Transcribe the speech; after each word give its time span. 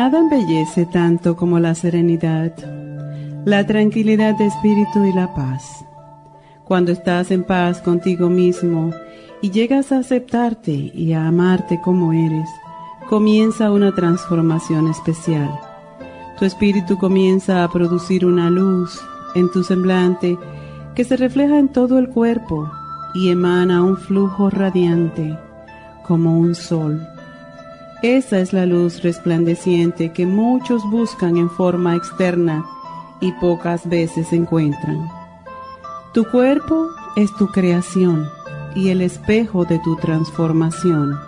Nada 0.00 0.20
embellece 0.20 0.86
tanto 0.86 1.34
como 1.34 1.58
la 1.58 1.74
serenidad, 1.74 2.52
la 3.44 3.66
tranquilidad 3.66 4.38
de 4.38 4.46
espíritu 4.46 5.04
y 5.04 5.12
la 5.12 5.34
paz. 5.34 5.84
Cuando 6.62 6.92
estás 6.92 7.32
en 7.32 7.42
paz 7.42 7.82
contigo 7.82 8.30
mismo 8.30 8.92
y 9.42 9.50
llegas 9.50 9.90
a 9.90 9.98
aceptarte 9.98 10.70
y 10.70 11.14
a 11.14 11.26
amarte 11.26 11.80
como 11.82 12.12
eres, 12.12 12.48
comienza 13.08 13.72
una 13.72 13.92
transformación 13.92 14.86
especial. 14.86 15.50
Tu 16.38 16.44
espíritu 16.44 16.96
comienza 16.96 17.64
a 17.64 17.68
producir 17.68 18.24
una 18.24 18.50
luz 18.50 19.00
en 19.34 19.50
tu 19.50 19.64
semblante 19.64 20.38
que 20.94 21.02
se 21.02 21.16
refleja 21.16 21.58
en 21.58 21.70
todo 21.70 21.98
el 21.98 22.08
cuerpo 22.08 22.70
y 23.14 23.30
emana 23.30 23.82
un 23.82 23.96
flujo 23.96 24.48
radiante 24.48 25.36
como 26.06 26.38
un 26.38 26.54
sol 26.54 27.04
esa 28.02 28.38
es 28.38 28.52
la 28.52 28.64
luz 28.64 29.02
resplandeciente 29.02 30.12
que 30.12 30.24
muchos 30.24 30.88
buscan 30.88 31.36
en 31.36 31.50
forma 31.50 31.96
externa 31.96 32.64
y 33.20 33.32
pocas 33.32 33.88
veces 33.88 34.32
encuentran. 34.32 35.08
Tu 36.14 36.24
cuerpo 36.30 36.86
es 37.16 37.34
tu 37.36 37.48
creación 37.48 38.28
y 38.76 38.90
el 38.90 39.02
espejo 39.02 39.64
de 39.64 39.80
tu 39.80 39.96
transformación. 39.96 41.18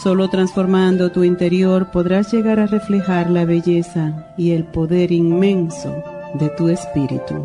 Solo 0.00 0.30
transformando 0.30 1.10
tu 1.10 1.24
interior 1.24 1.90
podrás 1.90 2.32
llegar 2.32 2.60
a 2.60 2.66
reflejar 2.66 3.28
la 3.28 3.44
belleza 3.44 4.32
y 4.36 4.52
el 4.52 4.64
poder 4.64 5.10
inmenso 5.10 5.92
de 6.34 6.48
tu 6.50 6.68
espíritu. 6.68 7.44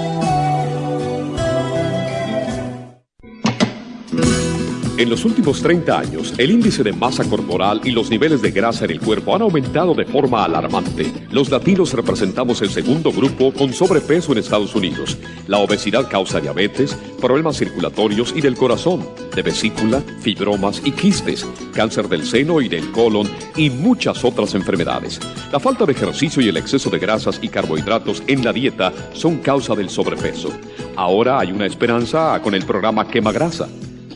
En 5.01 5.09
los 5.09 5.25
últimos 5.25 5.63
30 5.63 5.97
años, 5.97 6.31
el 6.37 6.51
índice 6.51 6.83
de 6.83 6.93
masa 6.93 7.27
corporal 7.27 7.81
y 7.83 7.89
los 7.89 8.11
niveles 8.11 8.39
de 8.43 8.51
grasa 8.51 8.85
en 8.85 8.91
el 8.91 8.99
cuerpo 8.99 9.35
han 9.35 9.41
aumentado 9.41 9.95
de 9.95 10.05
forma 10.05 10.45
alarmante. 10.45 11.11
Los 11.31 11.49
latinos 11.49 11.91
representamos 11.93 12.61
el 12.61 12.69
segundo 12.69 13.11
grupo 13.11 13.51
con 13.51 13.73
sobrepeso 13.73 14.31
en 14.31 14.37
Estados 14.37 14.75
Unidos. 14.75 15.17
La 15.47 15.57
obesidad 15.57 16.07
causa 16.07 16.39
diabetes, 16.39 16.95
problemas 17.19 17.57
circulatorios 17.57 18.31
y 18.35 18.41
del 18.41 18.55
corazón, 18.55 19.03
de 19.35 19.41
vesícula, 19.41 20.03
fibromas 20.19 20.83
y 20.85 20.91
quistes, 20.91 21.47
cáncer 21.73 22.07
del 22.07 22.23
seno 22.23 22.61
y 22.61 22.69
del 22.69 22.91
colon 22.91 23.27
y 23.55 23.71
muchas 23.71 24.23
otras 24.23 24.53
enfermedades. 24.53 25.19
La 25.51 25.59
falta 25.59 25.87
de 25.87 25.93
ejercicio 25.93 26.43
y 26.43 26.49
el 26.49 26.57
exceso 26.57 26.91
de 26.91 26.99
grasas 26.99 27.39
y 27.41 27.49
carbohidratos 27.49 28.21
en 28.27 28.45
la 28.45 28.53
dieta 28.53 28.93
son 29.13 29.39
causa 29.39 29.73
del 29.73 29.89
sobrepeso. 29.89 30.51
Ahora 30.95 31.39
hay 31.39 31.51
una 31.51 31.65
esperanza 31.65 32.39
con 32.43 32.53
el 32.53 32.65
programa 32.65 33.07
Quema 33.07 33.31
Grasa. 33.31 33.67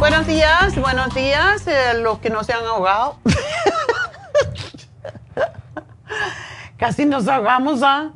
Buenos 0.00 0.26
días, 0.26 0.76
buenos 0.76 1.14
días, 1.14 1.66
eh, 1.68 1.94
los 2.00 2.18
que 2.18 2.30
no 2.30 2.42
se 2.42 2.52
han 2.52 2.64
ahogado. 2.64 3.16
Casi 6.80 7.04
nos 7.04 7.28
ahogamos, 7.28 7.82
¿ah? 7.82 8.10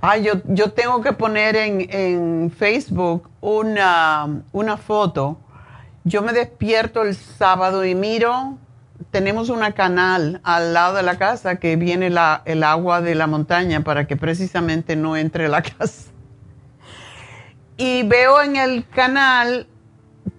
Ay, 0.00 0.22
yo, 0.22 0.32
yo 0.46 0.72
tengo 0.72 1.02
que 1.02 1.12
poner 1.12 1.54
en, 1.56 2.50
Facebook 2.50 3.28
una, 3.42 4.44
una 4.50 4.78
foto. 4.78 5.38
Yo 6.04 6.22
me 6.22 6.32
despierto 6.32 7.02
el 7.02 7.14
sábado 7.14 7.84
y 7.84 7.94
miro, 7.94 8.56
tenemos 9.10 9.50
una 9.50 9.72
canal 9.72 10.40
al 10.42 10.72
lado 10.72 10.96
de 10.96 11.02
la 11.02 11.18
casa 11.18 11.56
que 11.56 11.76
viene 11.76 12.08
la, 12.08 12.40
el 12.46 12.62
agua 12.62 13.02
de 13.02 13.14
la 13.14 13.26
montaña 13.26 13.84
para 13.84 14.06
que 14.06 14.16
precisamente 14.16 14.96
no 14.96 15.18
entre 15.18 15.46
la 15.48 15.60
casa. 15.78 16.10
Y 17.76 18.04
veo 18.04 18.40
en 18.40 18.56
el 18.56 18.88
canal 18.88 19.66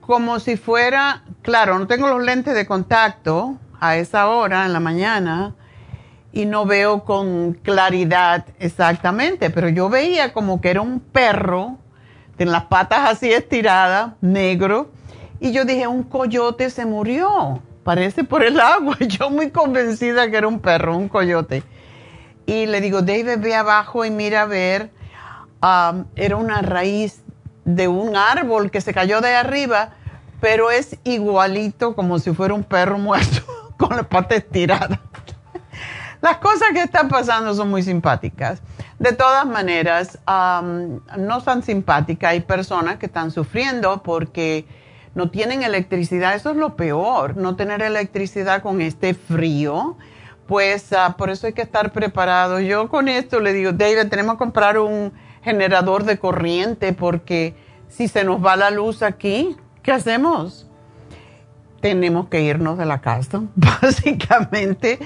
como 0.01 0.39
si 0.39 0.57
fuera, 0.57 1.23
claro, 1.43 1.77
no 1.77 1.85
tengo 1.85 2.07
los 2.07 2.23
lentes 2.23 2.55
de 2.55 2.65
contacto 2.65 3.59
a 3.79 3.95
esa 3.97 4.27
hora 4.27 4.65
en 4.65 4.73
la 4.73 4.79
mañana, 4.79 5.53
y 6.31 6.45
no 6.45 6.65
veo 6.65 7.03
con 7.03 7.53
claridad 7.53 8.45
exactamente, 8.59 9.49
pero 9.49 9.69
yo 9.69 9.89
veía 9.89 10.31
como 10.33 10.61
que 10.61 10.69
era 10.69 10.81
un 10.81 10.99
perro, 10.99 11.77
con 12.37 12.51
las 12.51 12.65
patas 12.65 13.09
así 13.09 13.31
estiradas, 13.31 14.13
negro, 14.21 14.89
y 15.39 15.51
yo 15.51 15.65
dije, 15.65 15.87
un 15.87 16.03
coyote 16.03 16.69
se 16.69 16.85
murió, 16.85 17.61
parece 17.83 18.23
por 18.23 18.43
el 18.43 18.59
agua, 18.59 18.97
yo 19.07 19.29
muy 19.29 19.49
convencida 19.49 20.29
que 20.29 20.37
era 20.37 20.47
un 20.47 20.59
perro, 20.59 20.97
un 20.97 21.09
coyote. 21.09 21.63
Y 22.45 22.65
le 22.65 22.81
digo, 22.81 23.01
David, 23.01 23.39
ve 23.39 23.55
abajo 23.55 24.05
y 24.05 24.11
mira 24.11 24.43
a 24.43 24.45
ver, 24.45 24.89
um, 25.61 26.05
era 26.15 26.35
una 26.35 26.61
raíz 26.61 27.21
de 27.63 27.87
un 27.87 28.15
árbol 28.15 28.71
que 28.71 28.81
se 28.81 28.93
cayó 28.93 29.21
de 29.21 29.35
arriba, 29.35 29.91
pero 30.41 30.71
es 30.71 30.97
igualito 31.03 31.95
como 31.95 32.19
si 32.19 32.33
fuera 32.33 32.53
un 32.53 32.63
perro 32.63 32.97
muerto, 32.97 33.41
con 33.77 33.95
las 33.95 34.07
patas 34.07 34.39
estiradas. 34.39 34.99
Las 36.21 36.37
cosas 36.37 36.69
que 36.73 36.81
están 36.81 37.07
pasando 37.07 37.53
son 37.53 37.69
muy 37.69 37.81
simpáticas. 37.81 38.61
De 38.97 39.13
todas 39.13 39.45
maneras, 39.45 40.19
no 41.17 41.39
son 41.39 41.63
simpáticas. 41.63 42.31
Hay 42.31 42.41
personas 42.41 42.97
que 42.97 43.05
están 43.05 43.31
sufriendo 43.31 44.03
porque 44.03 44.65
no 45.15 45.29
tienen 45.29 45.63
electricidad. 45.63 46.35
Eso 46.35 46.51
es 46.51 46.57
lo 46.57 46.75
peor, 46.75 47.37
no 47.37 47.55
tener 47.55 47.81
electricidad 47.81 48.61
con 48.61 48.81
este 48.81 49.13
frío. 49.13 49.97
Pues 50.45 50.91
ah, 50.93 51.15
por 51.17 51.29
eso 51.29 51.47
hay 51.47 51.53
que 51.53 51.61
estar 51.61 51.93
preparado. 51.93 52.59
Yo 52.59 52.89
con 52.89 53.07
esto 53.07 53.39
le 53.39 53.53
digo, 53.53 53.71
David, 53.71 54.09
tenemos 54.09 54.35
que 54.35 54.39
comprar 54.39 54.77
un 54.77 55.13
generador 55.41 56.03
de 56.03 56.19
corriente 56.19 56.91
porque 56.91 57.55
si 57.87 58.09
se 58.09 58.25
nos 58.25 58.43
va 58.43 58.57
la 58.57 58.71
luz 58.71 59.03
aquí, 59.03 59.55
¿qué 59.83 59.93
hacemos? 59.93 60.67
Tenemos 61.79 62.27
que 62.27 62.41
irnos 62.41 62.77
de 62.77 62.85
la 62.85 62.99
casa, 62.99 63.43
básicamente 63.55 64.99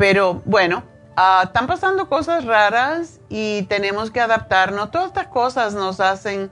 pero 0.00 0.40
bueno, 0.46 0.82
ah, 1.14 1.42
están 1.44 1.66
pasando 1.66 2.08
cosas 2.08 2.46
raras 2.46 3.20
y 3.28 3.64
tenemos 3.64 4.10
que 4.10 4.18
adaptarnos. 4.18 4.90
Todas 4.90 5.08
estas 5.08 5.26
cosas 5.26 5.74
nos 5.74 6.00
hacen 6.00 6.50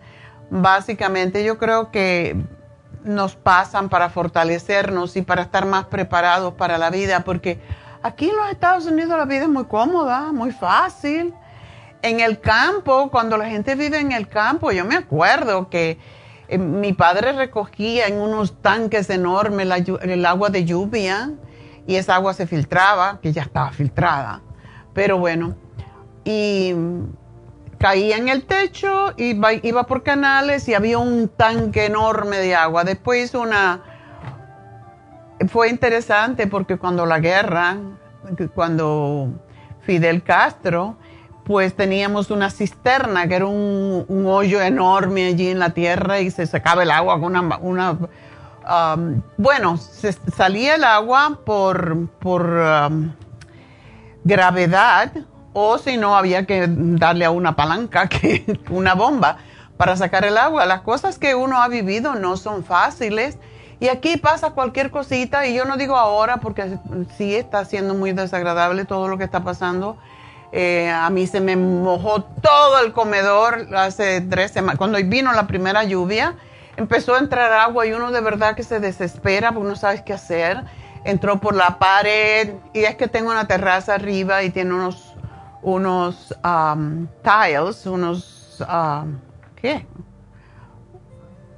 básicamente 0.51 1.43
yo 1.43 1.57
creo 1.57 1.91
que 1.91 2.37
nos 3.05 3.37
pasan 3.37 3.89
para 3.89 4.11
fortalecernos 4.11 5.17
y 5.17 5.23
para 5.23 5.41
estar 5.41 5.65
más 5.65 5.87
preparados 5.87 6.53
para 6.59 6.77
la 6.77 6.91
vida, 6.91 7.21
porque 7.21 7.59
aquí 8.03 8.29
en 8.29 8.37
los 8.37 8.51
Estados 8.51 8.85
Unidos 8.85 9.17
la 9.17 9.25
vida 9.25 9.45
es 9.45 9.49
muy 9.49 9.65
cómoda, 9.65 10.31
muy 10.31 10.53
fácil. 10.53 11.33
En 12.03 12.21
el 12.21 12.41
campo, 12.41 13.09
cuando 13.11 13.39
la 13.39 13.47
gente 13.47 13.77
vive 13.77 13.99
en 13.99 14.13
el 14.13 14.29
campo, 14.29 14.73
yo 14.73 14.85
me 14.85 14.97
acuerdo 14.97 15.71
que 15.71 15.99
eh, 16.49 16.59
mi 16.59 16.93
padre 16.93 17.33
recogía 17.33 18.09
en 18.09 18.21
unos 18.21 18.61
tanques 18.61 19.09
enormes 19.09 19.89
el 20.03 20.27
agua 20.27 20.51
de 20.51 20.67
lluvia 20.67 21.31
y 21.89 21.97
esa 21.97 22.17
agua 22.17 22.35
se 22.35 22.47
filtraba, 22.47 23.19
que 23.23 23.33
ya 23.33 23.41
estaba 23.41 23.73
filtrada. 23.73 24.43
Pero 24.93 25.19
bueno, 25.19 25.57
y 26.23 26.75
caía 27.79 28.19
en 28.19 28.29
el 28.29 28.45
techo, 28.45 29.15
iba, 29.17 29.55
iba 29.55 29.85
por 29.85 30.03
canales 30.03 30.69
y 30.69 30.75
había 30.75 30.99
un 30.99 31.29
tanque 31.29 31.87
enorme 31.87 32.37
de 32.37 32.55
agua. 32.55 32.85
Después 32.85 33.35
una... 33.35 33.81
Fue 35.49 35.71
interesante 35.71 36.47
porque 36.47 36.77
cuando 36.77 37.07
la 37.07 37.21
guerra, 37.21 37.79
cuando 38.55 39.31
Fidel 39.81 40.23
Castro, 40.23 40.99
pues 41.45 41.75
teníamos 41.75 42.31
una 42.31 42.51
cisterna 42.51 43.27
que 43.29 43.37
era 43.37 43.47
un, 43.47 44.05
hoyo 44.27 44.61
enorme 44.61 45.29
allí 45.29 45.49
en 45.49 45.59
la 45.59 45.71
tierra 45.71 46.21
y 46.21 46.31
se 46.31 46.47
sacaba 46.47 46.83
el 46.83 46.91
agua 46.91 47.19
con 47.19 47.35
una... 47.35 47.57
una 47.57 47.99
um, 48.69 49.23
bueno, 49.37 49.79
salía 50.37 50.77
el 50.77 50.85
agua 50.85 51.41
por, 51.45 52.09
por 52.19 52.43
um, 52.43 53.13
gravedad 54.25 55.13
o 55.53 55.79
si 55.79 55.97
no 55.97 56.17
había 56.17 56.47
que 56.47 56.67
darle 56.69 57.25
a 57.25 57.31
una 57.31 57.57
palanca, 57.57 58.09
que 58.09 58.61
una 58.71 58.95
bomba 58.95 59.39
para 59.77 59.97
sacar 59.97 60.25
el 60.25 60.37
agua. 60.37 60.67
Las 60.67 60.83
cosas 60.83 61.19
que 61.19 61.35
uno 61.35 61.63
ha 61.63 61.69
vivido 61.69 62.15
no 62.15 62.37
son 62.37 62.65
fáciles 62.65 63.39
y 63.81 63.89
aquí 63.89 64.17
pasa 64.17 64.51
cualquier 64.51 64.91
cosita 64.91 65.47
y 65.47 65.55
yo 65.55 65.65
no 65.65 65.77
digo 65.77 65.97
ahora 65.97 66.39
porque 66.39 66.79
sí 67.17 67.35
está 67.35 67.65
siendo 67.65 67.95
muy 67.95 68.13
desagradable 68.13 68.85
todo 68.85 69.09
lo 69.09 69.19
que 69.19 69.25
está 69.25 69.45
pasando. 69.45 69.97
Eh, 70.51 70.91
a 70.91 71.11
mí 71.11 71.27
se 71.27 71.41
me 71.41 71.57
mojó 71.57 72.23
todo 72.23 72.81
el 72.81 72.93
comedor 72.93 73.69
hace 73.77 74.21
tres 74.23 74.51
semanas. 74.51 74.79
Cuando 74.79 74.99
vino 75.05 75.33
la 75.33 75.47
primera 75.47 75.85
lluvia, 75.85 76.35
empezó 76.79 77.17
a 77.17 77.19
entrar 77.19 77.53
agua 77.53 77.87
y 77.87 77.93
uno 77.93 78.13
de 78.13 78.21
verdad 78.21 78.55
que 78.55 78.63
se 78.63 78.79
desespera 78.79 79.51
porque 79.53 79.69
no 79.69 79.77
sabes 79.77 80.01
qué 80.03 80.13
hacer. 80.13 80.63
Entró 81.05 81.41
por 81.41 81.55
la 81.55 81.79
pared 81.79 82.55
y 82.73 82.81
es 82.81 82.95
que 82.95 83.09
tengo 83.09 83.31
una 83.31 83.47
terraza 83.47 83.95
arriba 83.95 84.43
y 84.45 84.51
tiene 84.51 84.75
unos 84.75 85.15
unos 85.61 86.33
um, 86.45 87.09
tiles, 87.23 87.85
unos, 87.85 88.65
um, 88.69 89.19
¿qué? 89.57 89.85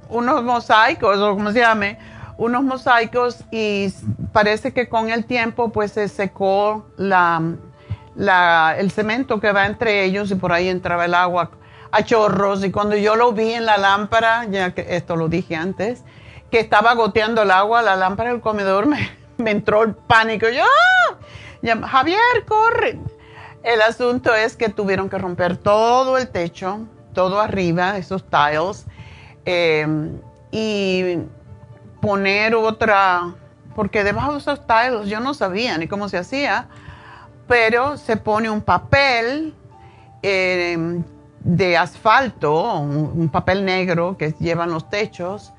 Unos 0.09 0.43
mosaicos, 0.43 1.19
o 1.19 1.35
como 1.35 1.51
se 1.51 1.59
llame, 1.59 1.99
unos 2.37 2.63
mosaicos 2.63 3.43
y 3.51 3.93
parece 4.33 4.73
que 4.73 4.89
con 4.89 5.11
el 5.11 5.25
tiempo 5.25 5.71
pues 5.71 5.91
se 5.91 6.07
secó 6.07 6.87
la, 6.97 7.41
la, 8.15 8.75
el 8.75 8.89
cemento 8.89 9.39
que 9.39 9.51
va 9.51 9.67
entre 9.67 10.03
ellos 10.03 10.31
y 10.31 10.35
por 10.35 10.51
ahí 10.51 10.67
entraba 10.67 11.05
el 11.05 11.13
agua 11.13 11.51
a 11.91 12.03
chorros 12.03 12.63
y 12.63 12.71
cuando 12.71 12.95
yo 12.95 13.15
lo 13.15 13.33
vi 13.33 13.53
en 13.53 13.65
la 13.65 13.77
lámpara, 13.77 14.45
ya 14.45 14.73
que 14.73 14.95
esto 14.95 15.15
lo 15.15 15.27
dije 15.27 15.55
antes, 15.55 16.03
que 16.49 16.59
estaba 16.59 16.93
goteando 16.93 17.41
el 17.41 17.51
agua, 17.51 17.81
la 17.81 17.95
lámpara 17.95 18.31
del 18.31 18.41
comedor 18.41 18.87
me, 19.37 19.51
entró 19.51 19.83
el 19.83 19.93
pánico. 19.93 20.47
Yo, 20.49 20.63
¡ah! 20.63 21.87
Javier, 21.87 22.45
corre. 22.47 22.99
El 23.63 23.81
asunto 23.81 24.33
es 24.33 24.55
que 24.55 24.69
tuvieron 24.69 25.09
que 25.09 25.17
romper 25.17 25.57
todo 25.57 26.17
el 26.17 26.29
techo, 26.29 26.79
todo 27.13 27.39
arriba, 27.39 27.97
esos 27.97 28.23
tiles, 28.23 28.85
eh, 29.45 29.85
y 30.51 31.17
poner 32.01 32.55
otra, 32.55 33.35
porque 33.75 34.03
debajo 34.03 34.31
de 34.33 34.39
esos 34.39 34.65
tiles 34.65 35.07
yo 35.07 35.19
no 35.19 35.35
sabía 35.35 35.77
ni 35.77 35.87
cómo 35.87 36.09
se 36.09 36.17
hacía, 36.17 36.69
pero 37.47 37.97
se 37.97 38.17
pone 38.17 38.49
un 38.49 38.61
papel 38.61 39.53
eh, 40.23 41.03
de 41.43 41.77
asfalto, 41.77 42.79
un, 42.79 43.29
papel 43.29 43.65
negro 43.65 44.17
que 44.17 44.33
llevan 44.39 44.71
los 44.71 44.89
techos. 44.89 45.53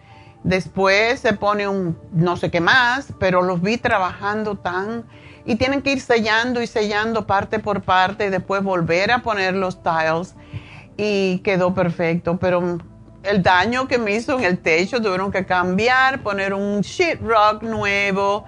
Después 0.45 1.21
se 1.21 1.35
pone 1.35 1.69
un 1.69 1.97
no 2.13 2.37
sé 2.37 2.51
qué 2.51 2.61
más, 2.61 3.13
pero 3.19 3.43
los 3.43 3.61
vi 3.61 3.79
trabajando 3.79 4.57
tan 4.57 5.05
y 5.45 5.57
tienen 5.57 5.83
que 5.83 5.93
ir 5.93 6.01
sellando 6.01 6.63
y 6.63 6.67
sellando 6.67 7.27
parte 7.27 7.59
por 7.59 7.83
parte 7.83 8.27
y 8.27 8.31
después 8.31 8.63
volver 8.63 9.11
a 9.11 9.19
poner 9.19 9.55
los 9.55 9.83
tiles 9.83 10.35
y 10.97 11.39
quedó 11.39 11.75
perfecto, 11.75 12.39
pero 12.39 12.79
el 13.23 13.43
daño 13.43 13.89
que 13.89 13.99
me 13.99 14.13
hizo 14.13 14.39
en 14.39 14.45
el 14.45 14.59
techo 14.59 15.01
tuvieron 15.01 15.33
que 15.33 15.45
cambiar, 15.45 16.23
poner 16.23 16.55
un 16.55 16.81
sheetrock 16.81 17.63
nuevo, 17.63 18.45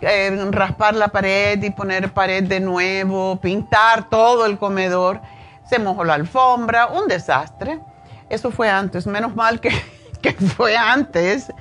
eh, 0.00 0.48
raspar 0.50 0.94
la 0.94 1.08
pared 1.08 1.62
y 1.62 1.70
poner 1.70 2.12
pared 2.12 2.44
de 2.44 2.60
nuevo, 2.60 3.40
pintar 3.40 4.08
todo 4.08 4.46
el 4.46 4.58
comedor, 4.58 5.20
se 5.68 5.78
mojó 5.78 6.04
la 6.04 6.14
alfombra, 6.14 6.86
un 6.86 7.08
desastre. 7.08 7.80
Eso 8.28 8.50
fue 8.50 8.70
antes, 8.70 9.06
menos 9.06 9.34
mal 9.34 9.60
que, 9.60 9.70
que 10.22 10.32
fue 10.32 10.76
antes 10.76 11.52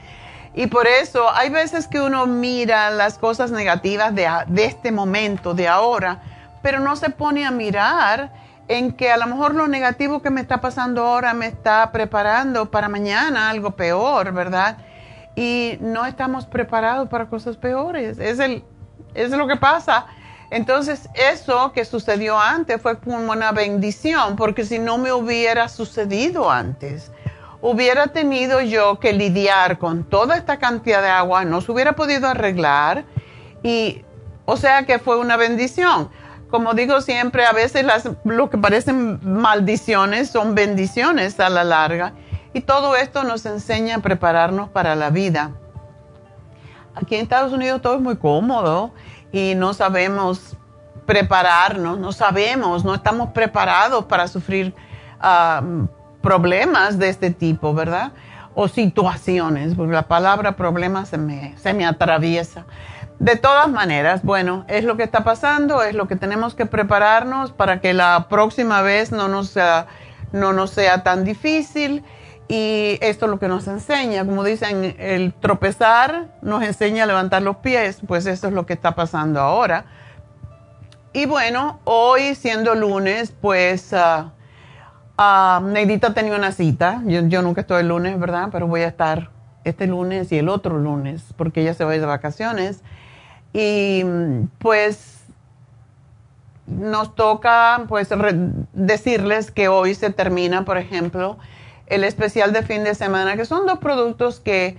y 0.56 0.68
por 0.68 0.86
eso 0.86 1.32
hay 1.34 1.50
veces 1.50 1.88
que 1.88 2.00
uno 2.00 2.28
mira 2.28 2.92
las 2.92 3.18
cosas 3.18 3.52
negativas 3.52 4.14
de, 4.14 4.28
este 4.58 4.92
momento, 4.92 5.56
de 5.56 5.68
ahora, 5.68 6.22
pero 6.62 6.80
no 6.80 6.96
se 6.96 7.10
pone 7.10 7.46
a 7.46 7.52
mirar 7.52 8.32
en 8.68 8.94
que 8.94 9.12
a 9.12 9.18
lo 9.18 9.26
mejor 9.26 9.56
lo 9.56 9.68
negativo 9.68 10.22
que 10.22 10.30
me 10.30 10.42
está 10.42 10.62
pasando 10.62 11.04
ahora 11.04 11.34
me 11.34 11.48
está 11.48 11.92
preparando 11.92 12.70
para 12.70 12.88
mañana 12.88 13.50
algo 13.50 13.72
peor, 13.72 14.32
¿verdad? 14.32 14.78
Y 15.36 15.78
no 15.82 16.06
estamos 16.06 16.46
preparados 16.46 17.10
para 17.10 17.26
cosas 17.26 17.58
peores. 17.58 18.20
Es, 18.20 18.40
el, 18.40 18.64
es 19.16 19.32
lo 19.32 19.48
que 19.48 19.56
pasa. 19.56 20.06
Entonces, 20.54 21.10
eso 21.16 21.72
que 21.72 21.84
sucedió 21.84 22.40
antes 22.40 22.80
fue 22.80 23.00
como 23.00 23.32
una 23.32 23.52
bendición, 23.52 24.36
porque 24.36 24.66
si 24.66 24.78
no 24.78 25.00
me 25.00 25.12
hubiera 25.12 25.68
sucedido 25.68 26.52
antes, 26.52 27.12
hubiera 27.60 28.06
tenido 28.10 28.62
yo 28.62 29.00
que 29.00 29.14
lidiar 29.14 29.80
con 29.80 30.04
toda 30.04 30.38
esta 30.38 30.60
cantidad 30.60 31.02
de 31.02 31.10
agua, 31.10 31.44
no 31.44 31.60
se 31.62 31.72
hubiera 31.72 31.94
podido 31.94 32.28
arreglar 32.28 33.04
y, 33.64 34.04
o 34.46 34.56
sea 34.56 34.86
que 34.86 35.00
fue 35.00 35.18
una 35.18 35.38
bendición. 35.38 36.12
Como 36.52 36.76
digo 36.76 37.02
siempre, 37.02 37.48
a 37.48 37.52
veces 37.52 37.84
lo 38.24 38.52
que 38.52 38.60
parecen 38.60 39.20
maldiciones 39.24 40.30
son 40.30 40.54
bendiciones 40.54 41.40
a 41.40 41.50
la 41.50 41.64
larga 41.64 42.14
y 42.54 42.62
todo 42.62 42.96
esto 42.96 43.24
nos 43.24 43.48
enseña 43.48 43.96
a 43.96 44.00
prepararnos 44.02 44.70
para 44.70 44.96
la 44.96 45.10
vida. 45.10 45.50
Aquí 46.94 47.16
en 47.16 47.22
Estados 47.22 47.52
Unidos 47.54 47.82
todo 47.82 47.96
es 47.96 48.02
muy 48.02 48.18
cómodo 48.18 48.94
y 49.34 49.56
no 49.56 49.74
sabemos 49.74 50.56
prepararnos, 51.06 52.00
no 52.00 52.14
sabemos, 52.14 52.86
no 52.86 52.94
estamos 52.94 53.32
preparados 53.32 54.06
para 54.06 54.28
sufrir 54.30 54.74
uh, 55.22 55.88
problemas 56.22 56.98
de 57.00 57.10
este 57.10 57.32
tipo, 57.32 57.74
¿verdad? 57.74 58.14
O 58.54 58.68
situaciones, 58.68 59.74
porque 59.76 59.92
la 59.92 60.08
palabra 60.08 60.56
problema 60.56 61.06
se 61.06 61.18
me, 61.18 61.58
se 61.58 61.74
me 61.74 61.86
atraviesa. 61.86 62.66
De 63.20 63.36
todas 63.36 63.70
maneras, 63.70 64.22
bueno, 64.24 64.66
es 64.68 64.84
lo 64.84 64.98
que 64.98 65.04
está 65.04 65.24
pasando, 65.24 65.82
es 65.82 65.96
lo 65.96 66.08
que 66.08 66.16
tenemos 66.16 66.54
que 66.54 66.68
prepararnos 66.68 67.52
para 67.52 67.82
que 67.82 67.94
la 67.94 68.28
próxima 68.30 68.82
vez 68.84 69.12
no 69.12 69.28
nos 69.28 69.50
sea, 69.50 69.88
no 70.32 70.54
nos 70.54 70.70
sea 70.70 71.04
tan 71.04 71.24
difícil. 71.24 72.04
Y 72.48 72.98
esto 73.02 73.26
es 73.26 73.32
lo 73.32 73.40
que 73.40 73.48
nos 73.48 73.68
enseña, 73.68 74.26
como 74.26 74.44
dicen, 74.44 74.96
el 75.00 75.34
tropezar 75.34 76.28
nos 76.42 76.62
enseña 76.64 77.04
a 77.04 77.08
levantar 77.08 77.42
los 77.42 77.58
pies, 77.58 78.00
pues 78.06 78.26
eso 78.26 78.48
es 78.48 78.54
lo 78.54 78.66
que 78.66 78.74
está 78.74 78.96
pasando 78.96 79.40
ahora. 79.40 79.86
Y 81.14 81.26
bueno, 81.26 81.80
hoy 81.86 82.36
siendo 82.36 82.76
lunes, 82.76 83.34
pues 83.40 83.94
ah, 83.94 84.34
Uh, 85.18 85.62
Neidita 85.62 86.14
tenía 86.14 86.36
una 86.36 86.52
cita. 86.52 87.02
Yo, 87.06 87.42
nunca 87.42 87.62
estoy 87.62 87.82
el 87.82 87.90
lunes, 87.90 88.20
¿verdad? 88.20 88.50
Pero 88.52 88.68
voy 88.68 88.82
a 88.82 88.88
estar 88.88 89.30
este 89.64 89.88
lunes 89.88 90.32
y 90.32 90.38
el 90.40 90.50
otro 90.50 90.78
lunes 90.78 91.24
porque 91.38 91.62
ella 91.62 91.74
se 91.74 91.86
va 91.86 91.92
de 91.92 92.00
vacaciones. 92.00 92.82
Y 93.54 94.04
pues 94.58 95.24
nos 96.66 97.14
toca 97.14 97.86
pues 97.88 98.10
decirles 98.74 99.52
que 99.52 99.68
hoy 99.68 99.94
se 99.94 100.10
termina, 100.10 100.66
por 100.66 100.78
ejemplo, 100.78 101.38
el 101.88 102.04
especial 102.04 102.54
de 102.54 102.64
fin 102.64 102.84
de 102.84 102.96
semana, 102.96 103.36
que 103.36 103.46
son 103.46 103.66
dos 103.66 103.80
productos 103.80 104.40
que 104.40 104.78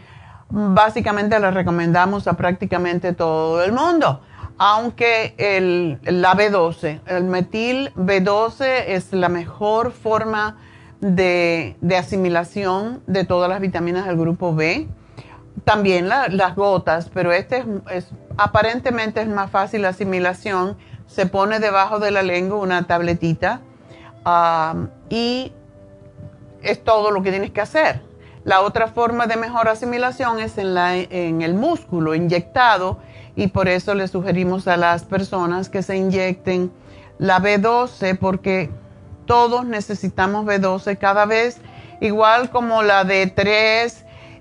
básicamente 0.50 1.38
les 1.40 1.54
recomendamos 1.54 2.26
a 2.28 2.34
prácticamente 2.34 3.12
todo 3.12 3.62
el 3.62 3.72
mundo 3.72 4.20
aunque 4.58 5.34
el, 5.36 5.98
la 6.04 6.34
B12, 6.34 7.00
el 7.06 7.24
metil 7.24 7.92
B12 7.96 8.84
es 8.86 9.12
la 9.12 9.28
mejor 9.28 9.92
forma 9.92 10.56
de, 11.00 11.76
asimilación 11.96 13.02
de 13.06 13.24
todas 13.24 13.48
las 13.48 13.60
vitaminas 13.60 14.06
del 14.06 14.16
grupo 14.16 14.54
B. 14.54 14.88
También 15.64 16.08
las 16.08 16.56
gotas, 16.56 17.10
pero 17.12 17.32
este 17.32 17.64
es, 17.90 18.10
aparentemente 18.36 19.20
es 19.20 19.28
más 19.28 19.50
fácil 19.50 19.82
la 19.82 19.88
asimilación. 19.88 20.76
Se 21.06 21.26
pone 21.26 21.58
debajo 21.58 21.98
de 21.98 22.10
la 22.10 22.22
lengua 22.22 22.58
una 22.58 22.86
tabletita 22.86 23.60
y 25.08 25.52
es 26.64 26.82
todo 26.82 27.10
lo 27.10 27.22
que 27.22 27.30
tienes 27.30 27.50
que 27.50 27.60
hacer. 27.60 28.00
La 28.44 28.60
otra 28.60 28.88
forma 28.88 29.26
de 29.26 29.36
mejor 29.36 29.68
asimilación 29.68 30.38
es 30.38 30.58
en, 30.58 30.74
la, 30.74 30.96
en 30.96 31.42
el 31.42 31.54
músculo 31.54 32.14
inyectado 32.14 32.98
y 33.36 33.48
por 33.48 33.68
eso 33.68 33.94
le 33.94 34.06
sugerimos 34.06 34.68
a 34.68 34.76
las 34.76 35.04
personas 35.04 35.68
que 35.68 35.82
se 35.82 35.96
inyecten 35.96 36.70
la 37.18 37.40
B12 37.40 38.18
porque 38.18 38.70
todos 39.26 39.64
necesitamos 39.64 40.44
B12 40.44 40.98
cada 40.98 41.24
vez, 41.24 41.58
igual 42.00 42.50
como 42.50 42.82
la 42.82 43.04
D3, 43.04 43.94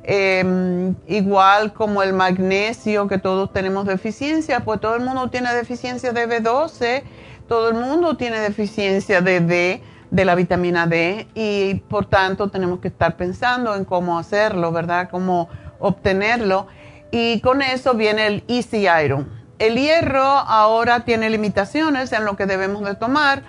em, 0.03 0.95
igual 1.07 1.73
como 1.73 2.03
el 2.03 2.13
magnesio 2.13 3.07
que 3.07 3.17
todos 3.17 3.53
tenemos 3.53 3.85
deficiencia, 3.85 4.61
pues 4.61 4.81
todo 4.81 4.95
el 4.95 5.01
mundo 5.01 5.29
tiene 5.29 5.53
deficiencia 5.53 6.11
de 6.11 6.27
B12, 6.27 7.03
todo 7.47 7.69
el 7.69 7.75
mundo 7.75 8.17
tiene 8.17 8.39
deficiencia 8.39 9.21
de 9.21 9.39
D, 9.39 9.81
de 10.13 10.25
la 10.25 10.35
vitamina 10.35 10.85
D 10.85 11.27
y 11.33 11.73
por 11.89 12.05
tanto 12.05 12.49
tenemos 12.49 12.79
que 12.79 12.87
estar 12.89 13.17
pensando 13.17 13.75
en 13.75 13.83
cómo 13.83 14.19
hacerlo, 14.19 14.71
¿verdad? 14.71 15.09
Cómo 15.09 15.49
obtenerlo. 15.79 16.67
Y 17.09 17.41
con 17.41 17.63
eso 17.63 17.95
viene 17.95 18.27
el 18.27 18.43
Easy 18.47 18.85
Iron. 19.03 19.27
El 19.57 19.75
hierro 19.75 20.21
ahora 20.21 20.99
tiene 20.99 21.31
limitaciones 21.31 22.11
en 22.11 22.25
lo 22.25 22.35
que 22.35 22.45
debemos 22.45 22.83
de 22.83 22.93
tomar 22.93 23.41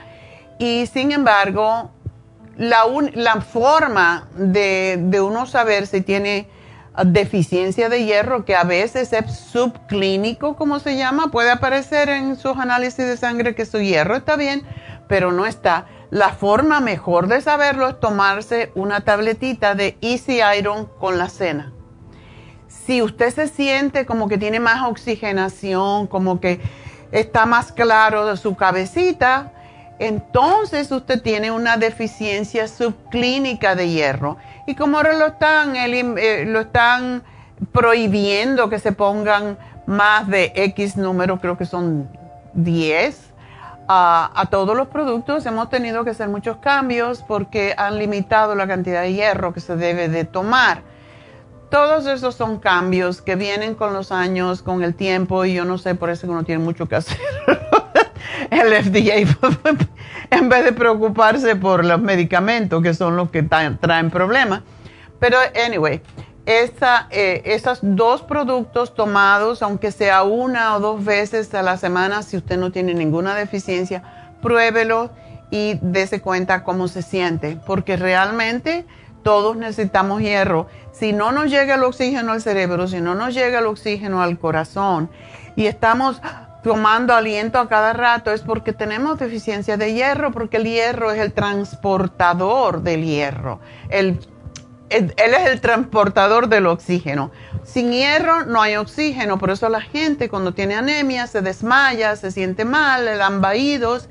y 0.59 0.87
sin 0.87 1.13
embargo 1.13 1.91
la, 2.57 2.85
la 3.13 3.43
forma 3.43 4.29
de, 4.35 4.97
de, 4.99 5.21
uno 5.21 5.45
saber 5.45 5.87
si 5.87 6.01
tiene 6.01 6.49
deficiencia 7.05 7.91
de 7.91 8.07
hierro, 8.07 8.47
que 8.47 8.57
a 8.57 8.65
veces 8.65 9.13
es 9.13 9.37
subclínico, 9.37 10.57
como 10.57 10.79
se 10.79 10.97
llama, 10.97 11.31
puede 11.31 11.51
aparecer 11.51 12.09
en 12.09 12.37
sus 12.37 12.57
análisis 12.57 13.05
de 13.05 13.19
sangre 13.19 13.55
que 13.55 13.67
su 13.67 13.81
hierro 13.81 14.17
está 14.17 14.37
bien, 14.37 14.63
pero 15.09 15.31
no 15.33 15.45
está. 15.45 15.87
La 16.15 16.31
forma 16.31 16.81
mejor 16.81 17.27
de 17.27 17.41
saberlo 17.41 17.89
es 17.89 18.01
tomarse 18.01 18.71
una 18.75 19.01
tabletita 19.01 19.75
de 19.75 19.99
Easy 20.01 20.41
Iron 20.59 20.89
con 20.99 21.19
la 21.19 21.29
cena 21.29 21.75
si 22.87 23.03
usted 23.03 23.31
se 23.31 23.49
siente 23.49 24.05
como 24.05 24.29
que 24.29 24.39
tiene 24.39 24.61
más 24.61 24.83
oxigenación, 24.83 26.07
como 26.07 26.41
que 26.41 26.61
está 27.13 27.47
más 27.47 27.73
claro 27.73 28.37
su 28.37 28.57
cabecita, 28.57 29.53
entonces 29.99 30.91
usted 30.91 31.23
tiene 31.23 31.51
una 31.51 31.77
deficiencia 31.77 32.69
subclínica 32.69 33.75
de 33.75 33.89
hierro. 33.89 34.37
Y 34.67 34.75
como 34.75 34.97
ahora 34.97 35.15
lo 35.15 35.29
están, 35.29 35.77
eh, 35.77 36.45
lo 36.47 36.61
están 36.61 37.23
prohibiendo 37.73 38.69
que 38.69 38.79
se 38.79 38.93
pongan 38.93 39.57
más 39.87 40.29
de 40.29 40.53
X 40.55 40.97
número, 40.97 41.41
creo 41.41 41.57
que 41.57 41.67
son 41.67 42.11
10, 42.55 43.34
a 43.89 44.49
todos 44.51 44.77
los 44.77 44.89
productos 44.89 45.45
hemos 45.47 45.69
tenido 45.69 46.05
que 46.05 46.11
hacer 46.11 46.29
muchos 46.29 46.57
cambios 46.59 47.23
porque 47.23 47.75
han 47.77 47.99
limitado 47.99 48.55
la 48.55 48.67
cantidad 48.67 49.03
de 49.03 49.13
hierro 49.13 49.53
que 49.53 49.61
se 49.61 49.77
debe 49.77 50.09
de 50.09 50.25
tomar 50.25 50.95
todos 51.75 52.07
esos 52.07 52.37
son 52.37 52.61
cambios 52.61 53.21
que 53.21 53.35
vienen 53.35 53.75
con 53.75 53.93
los 53.93 54.13
años, 54.13 54.63
con 54.63 54.85
el 54.85 54.95
tiempo, 54.95 55.45
y 55.45 55.55
yo 55.55 55.65
no 55.65 55.77
sé, 55.77 55.97
por 55.97 56.09
eso 56.09 56.29
que 56.29 56.33
uno 56.33 56.45
tiene 56.45 56.63
mucho 56.63 56.87
que 56.87 56.95
hacer. 56.95 57.19
el 58.51 58.85
FDA, 58.85 59.29
en 60.31 60.49
vez 60.49 60.65
de 60.65 60.73
preocuparse 60.73 61.57
por 61.57 61.85
los 61.85 62.01
medicamentos, 62.01 62.81
que 62.81 62.95
son 62.95 63.17
los 63.17 63.29
que 63.31 63.43
traen 63.43 64.11
problemas. 64.11 64.63
Pero, 65.19 65.37
anyway, 65.67 66.01
esa, 66.47 67.07
eh, 67.11 67.61
dos 67.83 68.23
productos 68.23 68.95
tomados, 68.95 69.63
aunque 69.63 69.93
sea 69.93 70.23
una 70.23 70.77
o 70.77 70.81
dos 70.81 71.05
veces 71.05 71.55
a 71.55 71.63
la 71.63 71.77
semana, 71.77 72.23
si 72.23 72.37
usted 72.37 72.59
no 72.59 72.71
tiene 72.71 72.95
ninguna 72.95 73.35
deficiencia, 73.35 74.03
pruébelo 74.43 75.11
y 75.51 75.79
dése 75.81 76.21
cuenta 76.21 76.65
cómo 76.65 76.89
se 76.89 77.03
siente, 77.03 77.59
porque 77.67 77.97
realmente 77.97 78.85
todos 79.23 79.57
necesitamos 79.57 80.21
hierro. 80.21 80.67
Si 80.93 81.13
no 81.13 81.33
nos 81.33 81.51
llega 81.51 81.77
el 81.77 81.83
oxígeno 81.83 82.33
al 82.33 82.43
cerebro, 82.43 82.89
si 82.89 83.01
no 83.01 83.15
nos 83.15 83.35
llega 83.35 83.61
el 83.61 83.67
oxígeno 83.67 84.23
al 84.23 84.39
corazón 84.39 85.11
y 85.57 85.67
estamos 85.67 86.21
tomando 86.63 87.15
aliento 87.15 87.59
a 87.59 87.69
cada 87.69 87.93
rato, 87.93 88.33
es 88.33 88.43
porque 88.43 88.73
tenemos 88.73 89.19
deficiencia 89.19 89.77
de 89.77 89.93
hierro, 89.93 90.33
porque 90.33 90.57
el 90.59 90.65
hierro 90.65 91.11
es 91.11 91.21
el 91.21 91.33
transportador 91.33 92.83
del 92.83 93.05
hierro. 93.05 93.61
Él 94.91 95.13
es 95.17 95.51
el 95.51 95.61
transportador 95.61 96.49
del 96.49 96.67
oxígeno. 96.67 97.31
Sin 97.65 97.93
hierro 97.93 98.45
no 98.45 98.61
hay 98.61 98.77
oxígeno, 98.77 99.39
por 99.39 99.51
eso 99.51 99.69
la 99.69 99.81
gente 99.81 100.29
cuando 100.29 100.53
tiene 100.53 100.75
anemia 100.75 101.27
se 101.27 101.41
desmaya, 101.41 102.17
se 102.17 102.31
siente 102.31 102.65
mal, 102.65 103.05
le 103.05 103.17
dan 103.17 103.41
vaídos 103.41 104.09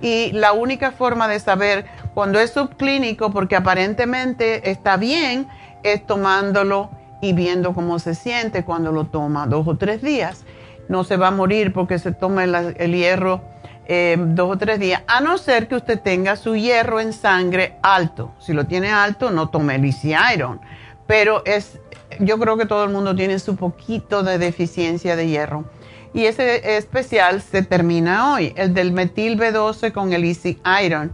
y 0.00 0.32
la 0.32 0.52
única 0.52 0.92
forma 0.92 1.28
de 1.28 1.38
saber 1.40 1.86
cuando 2.14 2.40
es 2.40 2.50
subclínico, 2.50 3.30
porque 3.30 3.56
aparentemente 3.56 4.70
está 4.70 4.96
bien, 4.96 5.48
es 5.82 6.06
tomándolo 6.06 6.90
y 7.20 7.32
viendo 7.32 7.74
cómo 7.74 7.98
se 7.98 8.14
siente 8.14 8.64
cuando 8.64 8.92
lo 8.92 9.04
toma 9.06 9.46
dos 9.46 9.66
o 9.68 9.76
tres 9.76 10.02
días. 10.02 10.44
No 10.88 11.04
se 11.04 11.16
va 11.16 11.28
a 11.28 11.32
morir 11.32 11.72
porque 11.72 11.98
se 11.98 12.12
toma 12.12 12.44
el, 12.44 12.94
hierro 12.94 13.42
eh, 13.92 14.16
dos 14.16 14.54
o 14.54 14.56
tres 14.56 14.78
días, 14.78 15.02
a 15.08 15.20
no 15.20 15.36
ser 15.36 15.66
que 15.66 15.74
usted 15.74 16.00
tenga 16.00 16.36
su 16.36 16.54
hierro 16.54 17.00
en 17.00 17.12
sangre 17.12 17.76
alto. 17.82 18.32
Si 18.38 18.52
lo 18.52 18.64
tiene 18.64 18.92
alto, 18.92 19.32
no 19.32 19.48
tome 19.48 19.74
el 19.74 19.84
Easy 19.84 20.14
Iron. 20.32 20.60
Pero 21.08 21.42
es, 21.44 21.80
yo 22.20 22.38
creo 22.38 22.56
que 22.56 22.66
todo 22.66 22.84
el 22.84 22.90
mundo 22.90 23.16
tiene 23.16 23.40
su 23.40 23.56
poquito 23.56 24.22
de 24.22 24.38
deficiencia 24.38 25.16
de 25.16 25.26
hierro 25.26 25.64
y 26.12 26.26
ese 26.26 26.76
especial 26.76 27.42
se 27.42 27.62
termina 27.62 28.32
hoy, 28.32 28.52
el 28.56 28.74
del 28.74 28.92
metil 28.92 29.38
B12 29.38 29.92
con 29.92 30.12
el 30.12 30.24
Easy 30.24 30.58
Iron. 30.84 31.10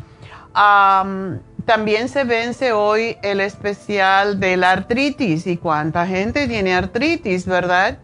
también 1.64 2.08
se 2.08 2.24
vence 2.24 2.72
hoy 2.72 3.16
el 3.22 3.40
especial 3.40 4.38
de 4.38 4.56
la 4.56 4.72
artritis 4.72 5.46
y 5.46 5.56
cuánta 5.56 6.06
gente 6.06 6.46
tiene 6.46 6.74
artritis, 6.74 7.46
¿verdad? 7.46 7.98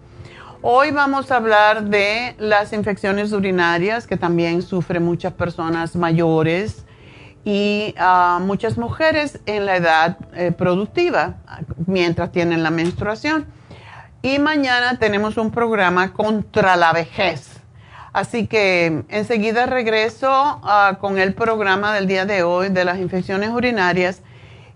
Hoy 0.64 0.92
vamos 0.92 1.32
a 1.32 1.38
hablar 1.38 1.82
de 1.86 2.36
las 2.38 2.72
infecciones 2.72 3.32
urinarias 3.32 4.06
que 4.06 4.16
también 4.16 4.62
sufren 4.62 5.04
muchas 5.04 5.32
personas 5.32 5.96
mayores 5.96 6.84
y 7.44 7.96
ah, 7.98 8.38
muchas 8.40 8.78
mujeres 8.78 9.40
en 9.46 9.66
la 9.66 9.74
edad 9.74 10.18
eh, 10.36 10.52
productiva 10.52 11.34
mientras 11.88 12.30
tienen 12.30 12.62
la 12.62 12.70
menstruación. 12.70 13.44
Y 14.22 14.38
mañana 14.38 15.00
tenemos 15.00 15.36
un 15.36 15.50
programa 15.50 16.12
contra 16.12 16.76
la 16.76 16.92
vejez. 16.92 17.60
Así 18.12 18.46
que 18.46 19.02
enseguida 19.08 19.66
regreso 19.66 20.30
ah, 20.30 20.98
con 21.00 21.18
el 21.18 21.34
programa 21.34 21.92
del 21.92 22.06
día 22.06 22.24
de 22.24 22.44
hoy 22.44 22.68
de 22.68 22.84
las 22.84 23.00
infecciones 23.00 23.50
urinarias 23.50 24.22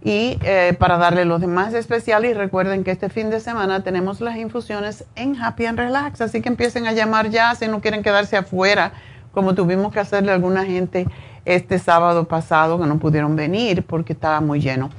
y 0.06 0.38
eh, 0.44 0.76
para 0.78 0.98
darle 0.98 1.24
los 1.24 1.40
demás 1.40 1.74
especiales. 1.74 2.30
Y 2.30 2.34
recuerden 2.34 2.84
que 2.84 2.92
este 2.92 3.08
fin 3.08 3.28
de 3.28 3.40
semana 3.40 3.82
tenemos 3.82 4.20
las 4.20 4.36
infusiones 4.36 5.04
en 5.16 5.36
Happy 5.42 5.66
and 5.66 5.76
Relax. 5.76 6.20
Así 6.20 6.40
que 6.40 6.48
empiecen 6.48 6.86
a 6.86 6.92
llamar 6.92 7.28
ya 7.28 7.52
si 7.56 7.66
no 7.66 7.80
quieren 7.80 8.04
quedarse 8.04 8.36
afuera, 8.36 8.92
como 9.32 9.56
tuvimos 9.56 9.92
que 9.92 9.98
hacerle 9.98 10.30
a 10.30 10.34
alguna 10.34 10.64
gente 10.64 11.08
este 11.44 11.80
sábado 11.80 12.28
pasado 12.28 12.80
que 12.80 12.86
no 12.86 13.00
pudieron 13.00 13.34
venir 13.34 13.84
porque 13.84 14.12
estaba 14.12 14.40
muy 14.40 14.60
lleno. 14.60 14.90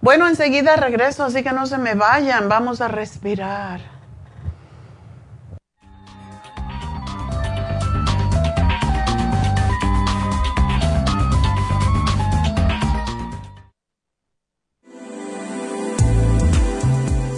Bueno, 0.00 0.28
enseguida 0.28 0.76
regreso, 0.76 1.24
así 1.24 1.42
que 1.42 1.52
no 1.52 1.66
se 1.66 1.78
me 1.78 1.94
vayan, 1.94 2.48
vamos 2.48 2.80
a 2.80 2.86
respirar. 2.86 3.91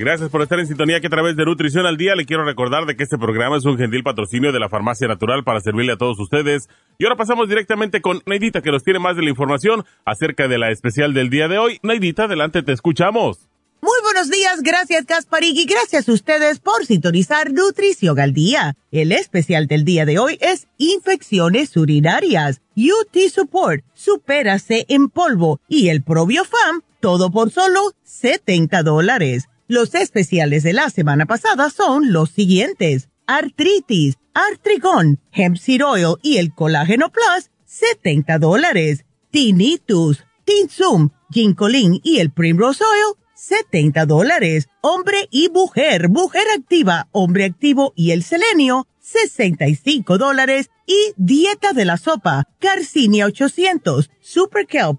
Gracias 0.00 0.30
por 0.30 0.40
estar 0.40 0.58
en 0.58 0.66
sintonía 0.66 0.98
que 0.98 1.08
a 1.08 1.10
través 1.10 1.36
de 1.36 1.44
Nutrición 1.44 1.84
al 1.84 1.98
Día 1.98 2.14
le 2.14 2.24
quiero 2.24 2.42
recordar 2.42 2.86
de 2.86 2.96
que 2.96 3.02
este 3.02 3.18
programa 3.18 3.58
es 3.58 3.66
un 3.66 3.76
gentil 3.76 4.02
patrocinio 4.02 4.50
de 4.50 4.58
la 4.58 4.70
Farmacia 4.70 5.06
Natural 5.06 5.44
para 5.44 5.60
servirle 5.60 5.92
a 5.92 5.98
todos 5.98 6.18
ustedes. 6.18 6.70
Y 6.98 7.04
ahora 7.04 7.16
pasamos 7.16 7.50
directamente 7.50 8.00
con 8.00 8.22
Neidita 8.24 8.62
que 8.62 8.70
nos 8.70 8.82
tiene 8.82 8.98
más 8.98 9.16
de 9.16 9.22
la 9.22 9.28
información 9.28 9.84
acerca 10.06 10.48
de 10.48 10.56
la 10.56 10.70
especial 10.70 11.12
del 11.12 11.28
día 11.28 11.48
de 11.48 11.58
hoy. 11.58 11.80
Neidita, 11.82 12.24
adelante, 12.24 12.62
te 12.62 12.72
escuchamos. 12.72 13.50
Muy 13.82 13.98
buenos 14.02 14.30
días, 14.30 14.62
gracias 14.62 15.04
Gasparín 15.04 15.54
y 15.54 15.66
gracias 15.66 16.08
a 16.08 16.12
ustedes 16.12 16.60
por 16.60 16.86
sintonizar 16.86 17.52
Nutrición 17.52 18.18
al 18.20 18.32
Día. 18.32 18.76
El 18.90 19.12
especial 19.12 19.66
del 19.66 19.84
día 19.84 20.06
de 20.06 20.18
hoy 20.18 20.38
es 20.40 20.66
infecciones 20.78 21.76
urinarias, 21.76 22.62
UT 22.74 23.18
Support, 23.30 23.84
Supérase 23.92 24.86
en 24.88 25.10
polvo 25.10 25.60
y 25.68 25.90
el 25.90 26.02
Probiofam, 26.02 26.80
todo 27.00 27.30
por 27.30 27.50
solo 27.50 27.92
70 28.04 28.82
dólares. 28.82 29.49
Los 29.70 29.94
especiales 29.94 30.64
de 30.64 30.72
la 30.72 30.90
semana 30.90 31.26
pasada 31.26 31.70
son 31.70 32.12
los 32.12 32.30
siguientes. 32.30 33.08
Artritis, 33.28 34.16
Artrigón, 34.34 35.20
Hemp 35.30 35.58
Seed 35.58 35.86
Oil 35.86 36.16
y 36.22 36.38
el 36.38 36.52
Colágeno 36.52 37.12
Plus, 37.12 37.52
70 37.66 38.40
dólares. 38.40 39.04
Tinnitus, 39.30 40.24
Tinsum, 40.44 41.10
Ginkolin 41.30 42.00
y 42.02 42.18
el 42.18 42.32
Primrose 42.32 42.82
Oil, 42.82 43.14
70 43.36 44.06
dólares. 44.06 44.66
Hombre 44.80 45.28
y 45.30 45.50
mujer, 45.50 46.08
mujer 46.08 46.48
activa, 46.58 47.08
hombre 47.12 47.44
activo 47.44 47.92
y 47.94 48.10
el 48.10 48.24
selenio, 48.24 48.88
65 48.98 50.18
dólares. 50.18 50.68
Y 50.84 51.12
dieta 51.16 51.74
de 51.74 51.84
la 51.84 51.96
sopa, 51.96 52.42
Carcinia 52.58 53.26
800, 53.26 54.10
Super 54.20 54.66
Kelp, 54.66 54.98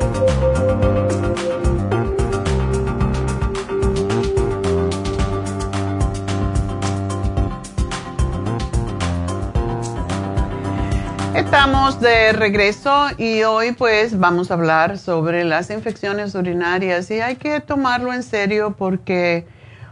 Estamos 11.51 11.99
de 11.99 12.31
regreso 12.31 13.07
y 13.17 13.43
hoy 13.43 13.73
pues 13.73 14.17
vamos 14.17 14.49
a 14.49 14.53
hablar 14.53 14.97
sobre 14.97 15.43
las 15.43 15.69
infecciones 15.69 16.33
urinarias 16.33 17.11
y 17.11 17.19
hay 17.19 17.35
que 17.35 17.59
tomarlo 17.59 18.13
en 18.13 18.23
serio 18.23 18.73
porque 18.77 19.45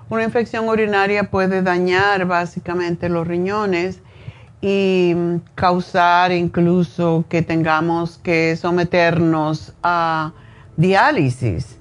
una 0.09 0.23
infección 0.23 0.69
urinaria 0.69 1.25
puede 1.25 1.61
dañar 1.61 2.25
básicamente 2.27 3.09
los 3.09 3.27
riñones 3.27 3.99
y 4.61 5.13
causar 5.55 6.31
incluso 6.31 7.25
que 7.27 7.41
tengamos 7.41 8.19
que 8.19 8.55
someternos 8.55 9.73
a 9.83 10.31
diálisis. 10.77 11.77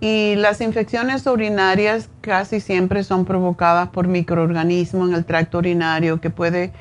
Y 0.00 0.34
las 0.36 0.60
infecciones 0.60 1.26
urinarias 1.26 2.10
casi 2.20 2.60
siempre 2.60 3.02
son 3.04 3.24
provocadas 3.24 3.88
por 3.88 4.06
microorganismos 4.06 5.08
en 5.08 5.14
el 5.14 5.24
tracto 5.24 5.58
urinario 5.58 6.20
que 6.20 6.28
puede 6.28 6.74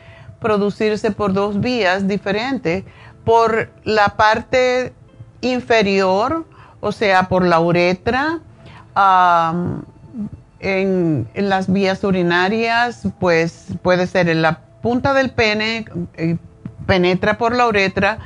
producirse 0.44 1.10
por 1.10 1.34
dos 1.34 1.60
vías 1.60 2.08
diferentes, 2.08 2.84
por 3.26 3.72
la 3.84 4.10
parte 4.10 4.94
inferior, 5.42 6.46
o 6.82 6.92
sea, 6.92 7.28
por 7.30 7.44
la 7.44 7.60
uretra, 7.60 8.42
en, 10.60 11.28
las 11.34 11.72
vías 11.72 12.04
urinarias, 12.04 13.08
pues 13.20 13.68
puede 13.82 14.06
ser 14.06 14.30
en 14.30 14.44
la 14.44 14.60
punta 14.82 15.14
del 15.14 15.32
pene, 15.32 15.86
eh, 16.16 16.38
penetra 16.86 17.38
por 17.38 17.56
la 17.56 17.66
uretra, 17.66 18.20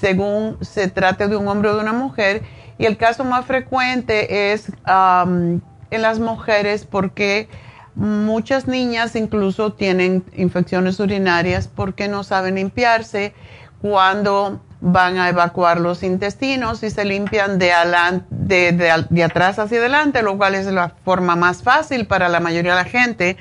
según 0.00 0.58
se 0.60 0.88
trate 0.88 1.28
de 1.28 1.36
un 1.36 1.48
hombre 1.48 1.70
o 1.70 1.76
de 1.76 1.80
una 1.80 1.92
mujer, 1.92 2.42
y 2.78 2.86
el 2.86 2.96
caso 2.96 3.24
más 3.24 3.44
frecuente 3.44 4.52
es 4.52 4.72
en 4.86 6.02
las 6.02 6.18
mujeres 6.18 6.86
porque 6.86 7.48
Muchas 7.94 8.68
niñas 8.68 9.16
incluso 9.16 9.72
tienen 9.72 10.24
infecciones 10.36 11.00
urinarias 11.00 11.68
porque 11.68 12.08
no 12.08 12.22
saben 12.24 12.54
limpiarse 12.54 13.34
cuando 13.82 14.60
van 14.80 15.18
a 15.18 15.28
evacuar 15.28 15.80
los 15.80 16.02
intestinos 16.02 16.82
y 16.82 16.90
se 16.90 17.04
limpian 17.04 17.58
de, 17.58 17.72
de, 18.30 19.24
atrás 19.24 19.58
hacia 19.58 19.78
adelante, 19.78 20.22
lo 20.22 20.38
cual 20.38 20.54
es 20.54 20.66
la 20.66 20.90
forma 21.04 21.36
más 21.36 21.62
fácil 21.62 22.06
para 22.06 22.28
la 22.28 22.40
mayoría 22.40 22.72
de 22.72 22.82
la 22.84 22.88
gente. 22.88 23.36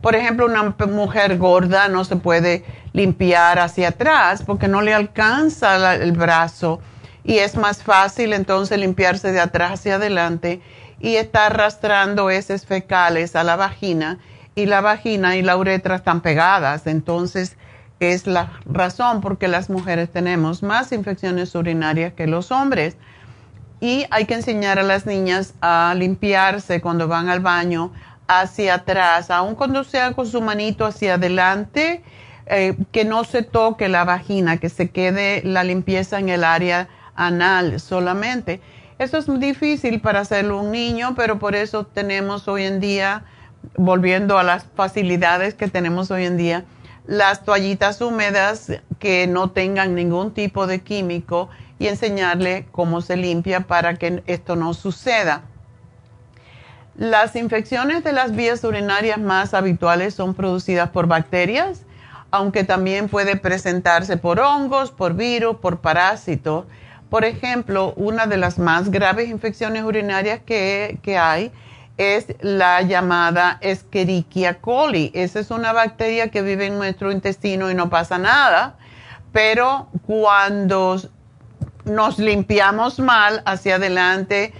Por 0.00 0.14
ejemplo, 0.14 0.46
una 0.46 0.74
mujer 0.86 1.36
gorda 1.36 1.88
no 1.88 2.04
se 2.04 2.16
puede 2.16 2.64
limpiar 2.92 3.58
hacia 3.58 3.88
atrás 3.88 4.42
porque 4.46 4.68
no 4.68 4.80
le 4.80 4.94
alcanza 4.94 5.94
el 5.94 6.12
brazo 6.12 6.80
y 7.24 7.38
es 7.38 7.56
más 7.56 7.82
fácil 7.82 8.32
entonces 8.32 8.78
limpiarse 8.78 9.32
de 9.32 9.40
atrás 9.40 9.72
hacia 9.72 9.96
adelante 9.96 10.62
y 11.00 11.16
está 11.16 11.46
arrastrando 11.46 12.30
heces 12.30 12.66
fecales 12.66 13.36
a 13.36 13.44
la 13.44 13.56
vagina 13.56 14.18
y 14.54 14.66
la 14.66 14.80
vagina 14.80 15.36
y 15.36 15.42
la 15.42 15.56
uretra 15.56 15.96
están 15.96 16.20
pegadas. 16.20 16.86
Entonces 16.86 17.56
es 18.00 18.26
la 18.26 18.52
razón 18.64 19.20
por 19.20 19.38
qué 19.38 19.48
las 19.48 19.70
mujeres 19.70 20.10
tenemos 20.10 20.62
más 20.62 20.92
infecciones 20.92 21.54
urinarias 21.54 22.12
que 22.12 22.26
los 22.26 22.50
hombres. 22.50 22.96
Y 23.80 24.06
hay 24.10 24.24
que 24.24 24.34
enseñar 24.34 24.78
a 24.78 24.82
las 24.82 25.06
niñas 25.06 25.54
a 25.60 25.94
limpiarse 25.96 26.80
cuando 26.80 27.06
van 27.06 27.28
al 27.28 27.40
baño 27.40 27.92
hacia 28.26 28.74
atrás, 28.74 29.30
aun 29.30 29.54
cuando 29.54 29.84
sea 29.84 30.12
con 30.12 30.26
su 30.26 30.42
manito 30.42 30.84
hacia 30.84 31.14
adelante, 31.14 32.02
eh, 32.46 32.76
que 32.92 33.04
no 33.04 33.24
se 33.24 33.42
toque 33.42 33.88
la 33.88 34.04
vagina, 34.04 34.56
que 34.58 34.68
se 34.68 34.90
quede 34.90 35.42
la 35.44 35.62
limpieza 35.62 36.18
en 36.18 36.28
el 36.28 36.44
área 36.44 36.88
anal 37.14 37.80
solamente 37.80 38.60
eso 38.98 39.18
es 39.18 39.40
difícil 39.40 40.00
para 40.00 40.20
hacerlo 40.20 40.60
un 40.60 40.72
niño, 40.72 41.14
pero 41.16 41.38
por 41.38 41.54
eso 41.54 41.86
tenemos 41.86 42.48
hoy 42.48 42.64
en 42.64 42.80
día, 42.80 43.24
volviendo 43.76 44.38
a 44.38 44.42
las 44.42 44.64
facilidades 44.74 45.54
que 45.54 45.68
tenemos 45.68 46.10
hoy 46.10 46.24
en 46.24 46.36
día, 46.36 46.64
las 47.06 47.44
toallitas 47.44 48.00
húmedas 48.00 48.72
que 48.98 49.26
no 49.26 49.50
tengan 49.50 49.94
ningún 49.94 50.34
tipo 50.34 50.66
de 50.66 50.80
químico 50.80 51.48
y 51.78 51.86
enseñarle 51.86 52.66
cómo 52.72 53.00
se 53.00 53.16
limpia 53.16 53.60
para 53.60 53.94
que 53.94 54.22
esto 54.26 54.56
no 54.56 54.74
suceda. 54.74 55.42
Las 56.96 57.36
infecciones 57.36 58.02
de 58.02 58.12
las 58.12 58.34
vías 58.34 58.64
urinarias 58.64 59.18
más 59.18 59.54
habituales 59.54 60.14
son 60.14 60.34
producidas 60.34 60.90
por 60.90 61.06
bacterias, 61.06 61.82
aunque 62.32 62.64
también 62.64 63.08
puede 63.08 63.36
presentarse 63.36 64.16
por 64.16 64.40
hongos, 64.40 64.90
por 64.90 65.14
virus, 65.14 65.56
por 65.58 65.80
parásitos. 65.80 66.66
Por 67.10 67.24
ejemplo, 67.24 67.94
una 67.96 68.26
de 68.26 68.36
las 68.36 68.58
más 68.58 68.90
graves 68.90 69.28
infecciones 69.28 69.82
urinarias 69.84 70.40
que, 70.44 70.98
hay 71.18 71.50
es 71.96 72.26
la 72.40 72.82
llamada 72.82 73.58
Escherichia 73.60 74.60
coli. 74.60 75.10
Esa 75.14 75.40
es 75.40 75.50
una 75.50 75.72
bacteria 75.72 76.28
que 76.28 76.42
vive 76.42 76.66
en 76.66 76.76
nuestro 76.76 77.10
intestino 77.10 77.70
y 77.70 77.74
no 77.74 77.88
pasa 77.88 78.18
nada, 78.18 78.76
pero 79.32 79.88
cuando 80.06 81.00
nos 81.84 82.18
limpiamos 82.18 83.00
mal 83.00 83.42
hacia 83.46 83.76
adelante, 83.76 84.52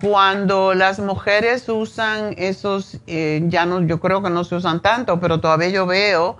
cuando 0.00 0.74
las 0.74 1.00
mujeres 1.00 1.68
usan 1.68 2.34
esos, 2.38 2.98
eh, 3.06 3.42
ya 3.48 3.66
no, 3.66 3.82
yo 3.82 3.98
creo 3.98 4.22
que 4.22 4.30
no 4.30 4.44
se 4.44 4.54
usan 4.54 4.80
tanto, 4.80 5.18
pero 5.20 5.40
todavía 5.40 5.70
yo 5.70 5.86
veo 5.86 6.36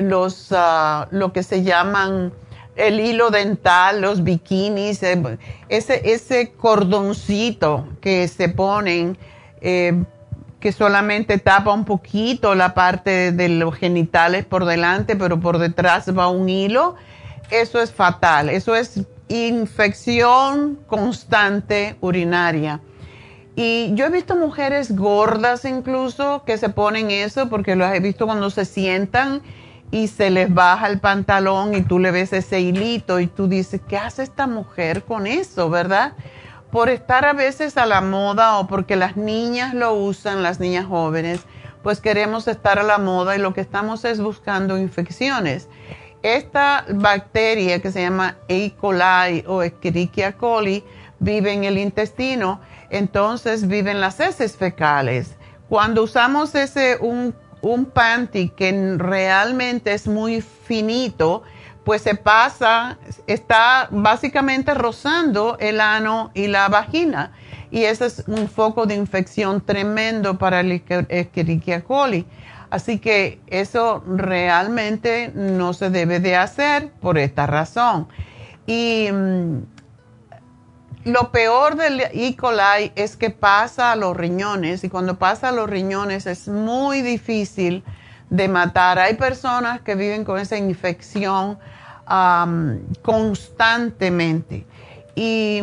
los, 0.00 0.48
ah, 0.52 1.06
lo 1.10 1.32
que 1.32 1.42
se 1.42 1.62
llaman 1.62 2.32
el 2.76 3.00
hilo 3.00 3.30
dental, 3.30 4.00
los 4.00 4.22
bikinis, 4.22 5.02
eh, 5.02 5.38
ese, 5.68 6.12
ese 6.12 6.52
cordoncito 6.52 7.88
que 8.00 8.28
se 8.28 8.48
ponen, 8.48 9.18
eh, 9.60 10.04
que 10.60 10.72
solamente 10.72 11.38
tapa 11.38 11.72
un 11.72 11.84
poquito 11.84 12.54
la 12.54 12.74
parte 12.74 13.32
de 13.32 13.48
los 13.48 13.74
genitales 13.74 14.44
por 14.44 14.64
delante, 14.64 15.16
pero 15.16 15.40
por 15.40 15.58
detrás 15.58 16.16
va 16.16 16.28
un 16.28 16.48
hilo, 16.48 16.96
eso 17.50 17.80
es 17.80 17.92
fatal, 17.92 18.50
eso 18.50 18.74
es 18.74 19.00
infección 19.28 20.78
constante 20.86 21.96
urinaria. 22.00 22.80
Y 23.54 23.94
yo 23.94 24.04
he 24.04 24.10
visto 24.10 24.36
mujeres 24.36 24.94
gordas 24.94 25.64
incluso 25.64 26.42
que 26.44 26.58
se 26.58 26.68
ponen 26.68 27.10
eso 27.10 27.48
porque 27.48 27.74
las 27.74 27.94
he 27.94 28.00
visto 28.00 28.26
cuando 28.26 28.50
se 28.50 28.66
sientan 28.66 29.42
y 29.90 30.08
se 30.08 30.30
les 30.30 30.52
baja 30.52 30.88
el 30.88 30.98
pantalón 31.00 31.74
y 31.74 31.82
tú 31.82 31.98
le 31.98 32.10
ves 32.10 32.32
ese 32.32 32.60
hilito 32.60 33.20
y 33.20 33.26
tú 33.26 33.48
dices, 33.48 33.80
¿qué 33.88 33.96
hace 33.96 34.22
esta 34.22 34.46
mujer 34.46 35.04
con 35.04 35.26
eso, 35.26 35.70
verdad? 35.70 36.14
Por 36.70 36.88
estar 36.88 37.24
a 37.24 37.32
veces 37.32 37.76
a 37.76 37.86
la 37.86 38.00
moda 38.00 38.58
o 38.58 38.66
porque 38.66 38.96
las 38.96 39.16
niñas 39.16 39.74
lo 39.74 39.94
usan, 39.94 40.42
las 40.42 40.58
niñas 40.60 40.86
jóvenes, 40.86 41.40
pues 41.82 42.00
queremos 42.00 42.48
estar 42.48 42.78
a 42.78 42.82
la 42.82 42.98
moda 42.98 43.36
y 43.36 43.38
lo 43.38 43.54
que 43.54 43.60
estamos 43.60 44.04
es 44.04 44.20
buscando 44.20 44.76
infecciones. 44.76 45.68
Esta 46.22 46.84
bacteria 46.92 47.80
que 47.80 47.92
se 47.92 48.02
llama 48.02 48.36
E. 48.48 48.72
coli 48.80 49.44
o 49.46 49.62
Escherichia 49.62 50.32
coli 50.32 50.82
vive 51.20 51.52
en 51.52 51.62
el 51.62 51.78
intestino, 51.78 52.60
entonces 52.90 53.68
vive 53.68 53.92
en 53.92 54.00
las 54.00 54.18
heces 54.18 54.56
fecales. 54.56 55.36
Cuando 55.68 56.02
usamos 56.02 56.54
ese 56.56 56.96
un 57.00 57.34
un 57.66 57.86
panty 57.86 58.50
que 58.50 58.96
realmente 58.96 59.92
es 59.92 60.06
muy 60.06 60.40
finito, 60.40 61.42
pues 61.84 62.02
se 62.02 62.14
pasa, 62.14 62.98
está 63.26 63.88
básicamente 63.90 64.74
rozando 64.74 65.56
el 65.60 65.80
ano 65.80 66.30
y 66.34 66.48
la 66.48 66.68
vagina. 66.68 67.32
Y 67.70 67.84
ese 67.84 68.06
es 68.06 68.24
un 68.26 68.48
foco 68.48 68.86
de 68.86 68.94
infección 68.94 69.60
tremendo 69.60 70.38
para 70.38 70.60
el 70.60 70.82
Escherichia 71.08 71.84
coli. 71.84 72.26
Así 72.70 72.98
que 72.98 73.40
eso 73.46 74.02
realmente 74.06 75.30
no 75.34 75.72
se 75.72 75.90
debe 75.90 76.18
de 76.18 76.36
hacer 76.36 76.90
por 77.00 77.18
esta 77.18 77.46
razón. 77.46 78.08
Y 78.66 79.08
mm, 79.12 79.58
lo 81.06 81.30
peor 81.30 81.76
del 81.76 82.00
E. 82.00 82.36
coli 82.36 82.90
es 82.96 83.16
que 83.16 83.30
pasa 83.30 83.92
a 83.92 83.96
los 83.96 84.16
riñones 84.16 84.82
y 84.82 84.88
cuando 84.88 85.20
pasa 85.20 85.50
a 85.50 85.52
los 85.52 85.70
riñones 85.70 86.26
es 86.26 86.48
muy 86.48 87.00
difícil 87.00 87.84
de 88.28 88.48
matar. 88.48 88.98
Hay 88.98 89.14
personas 89.14 89.80
que 89.82 89.94
viven 89.94 90.24
con 90.24 90.40
esa 90.40 90.56
infección 90.56 91.58
constantemente 93.02 94.66
y 95.14 95.62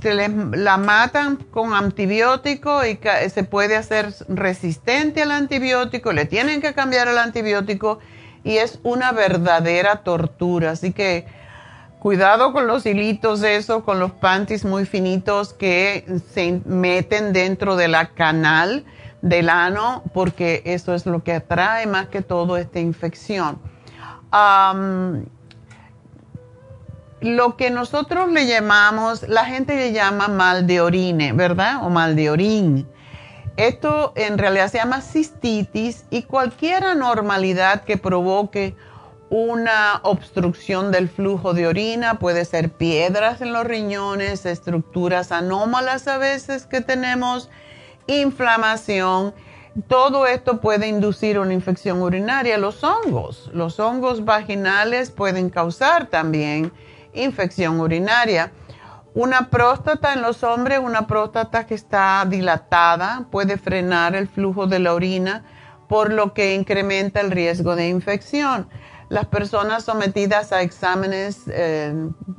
se 0.00 0.14
les, 0.14 0.30
la 0.30 0.78
matan 0.78 1.36
con 1.36 1.74
antibiótico 1.74 2.84
y 2.86 2.98
se 3.28 3.44
puede 3.44 3.76
hacer 3.76 4.14
resistente 4.28 5.20
al 5.20 5.32
antibiótico, 5.32 6.12
le 6.12 6.24
tienen 6.24 6.62
que 6.62 6.72
cambiar 6.72 7.08
el 7.08 7.18
antibiótico 7.18 7.98
y 8.42 8.56
es 8.56 8.80
una 8.82 9.12
verdadera 9.12 9.96
tortura. 10.02 10.70
Así 10.70 10.92
que 10.92 11.26
Cuidado 12.02 12.52
con 12.52 12.66
los 12.66 12.84
hilitos, 12.84 13.44
eso, 13.44 13.84
con 13.84 14.00
los 14.00 14.10
panties 14.10 14.64
muy 14.64 14.86
finitos 14.86 15.52
que 15.52 16.04
se 16.34 16.60
meten 16.64 17.32
dentro 17.32 17.76
de 17.76 17.86
la 17.86 18.08
canal 18.08 18.84
del 19.20 19.48
ano, 19.48 20.02
porque 20.12 20.62
eso 20.64 20.96
es 20.96 21.06
lo 21.06 21.22
que 21.22 21.34
atrae 21.34 21.86
más 21.86 22.08
que 22.08 22.20
todo 22.20 22.56
esta 22.56 22.80
infección. 22.80 23.60
lo 27.20 27.56
que 27.56 27.70
nosotros 27.70 28.32
le 28.32 28.48
llamamos, 28.48 29.22
la 29.28 29.44
gente 29.44 29.76
le 29.76 29.92
llama 29.92 30.26
mal 30.26 30.66
de 30.66 30.80
orine, 30.80 31.32
¿verdad? 31.32 31.84
O 31.84 31.88
mal 31.88 32.16
de 32.16 32.30
orín. 32.30 32.88
Esto 33.56 34.12
en 34.16 34.38
realidad 34.38 34.66
se 34.72 34.78
llama 34.78 35.02
cistitis 35.02 36.04
y 36.10 36.24
cualquier 36.24 36.82
anormalidad 36.82 37.84
que 37.84 37.96
provoque 37.96 38.74
una 39.32 40.00
obstrucción 40.02 40.92
del 40.92 41.08
flujo 41.08 41.54
de 41.54 41.66
orina, 41.66 42.18
puede 42.18 42.44
ser 42.44 42.68
piedras 42.68 43.40
en 43.40 43.54
los 43.54 43.64
riñones, 43.64 44.44
estructuras 44.44 45.32
anómalas 45.32 46.06
a 46.06 46.18
veces 46.18 46.66
que 46.66 46.82
tenemos, 46.82 47.48
inflamación. 48.06 49.32
Todo 49.88 50.26
esto 50.26 50.60
puede 50.60 50.86
inducir 50.86 51.38
una 51.38 51.54
infección 51.54 52.02
urinaria. 52.02 52.58
Los 52.58 52.84
hongos, 52.84 53.50
los 53.54 53.80
hongos 53.80 54.26
vaginales 54.26 55.10
pueden 55.10 55.48
causar 55.48 56.08
también 56.08 56.70
infección 57.14 57.80
urinaria. 57.80 58.52
Una 59.14 59.48
próstata 59.48 60.12
en 60.12 60.20
los 60.20 60.44
hombres, 60.44 60.78
una 60.78 61.06
próstata 61.06 61.66
que 61.66 61.74
está 61.74 62.26
dilatada, 62.28 63.28
puede 63.30 63.56
frenar 63.56 64.14
el 64.14 64.28
flujo 64.28 64.66
de 64.66 64.78
la 64.78 64.92
orina, 64.92 65.46
por 65.88 66.12
lo 66.12 66.34
que 66.34 66.54
incrementa 66.54 67.20
el 67.22 67.30
riesgo 67.30 67.76
de 67.76 67.88
infección 67.88 68.68
las 69.12 69.26
personas 69.26 69.84
sometidas 69.84 70.52
a 70.52 70.62
exámenes 70.62 71.42
eh, 71.46 71.92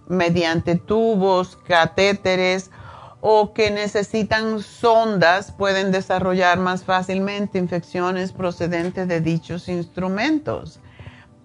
mediante 0.07 0.75
tubos, 0.75 1.55
catéteres 1.55 2.71
o 3.21 3.53
que 3.53 3.69
necesitan 3.69 4.59
sondas 4.59 5.51
pueden 5.51 5.91
desarrollar 5.91 6.57
más 6.57 6.83
fácilmente 6.83 7.59
infecciones 7.59 8.31
procedentes 8.31 9.07
de 9.07 9.21
dichos 9.21 9.69
instrumentos. 9.69 10.79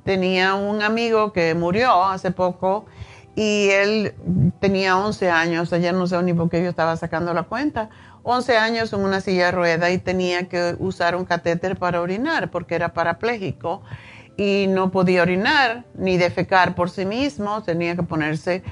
Tenía 0.03 0.55
un 0.55 0.81
amigo 0.81 1.35
que 1.35 1.55
murió 1.55 2.05
hace 2.05 2.31
poco 2.31 2.87
y 3.37 3.69
él 3.69 4.15
tenía 4.61 4.97
11 4.97 5.29
años, 5.29 5.75
ayer 5.75 5.93
no 5.93 6.07
sé 6.07 6.23
ni 6.23 6.33
por 6.33 6.49
qué 6.49 6.63
yo 6.63 6.71
estaba 6.71 6.97
sacando 6.97 7.35
la 7.35 7.43
cuenta, 7.43 7.91
11 8.23 8.57
años 8.57 8.95
en 8.95 9.01
una 9.01 9.21
silla 9.21 9.47
de 9.47 9.53
rueda 9.53 9.91
y 9.91 9.99
tenía 9.99 10.49
que 10.49 10.75
usar 10.79 11.17
un 11.17 11.27
catéter 11.27 11.79
para 11.79 12.01
orinar 12.01 12.51
porque 12.51 12.77
era 12.77 12.95
parapléjico 12.95 13.83
y 14.39 14.69
no 14.69 14.91
podía 14.93 15.23
orinar 15.23 15.85
ni 15.95 16.17
defecar 16.17 16.77
por 16.77 16.91
sí 16.91 17.05
mismo, 17.05 17.63
tenía 17.65 17.97
que 17.97 18.05
ponerse 18.05 18.63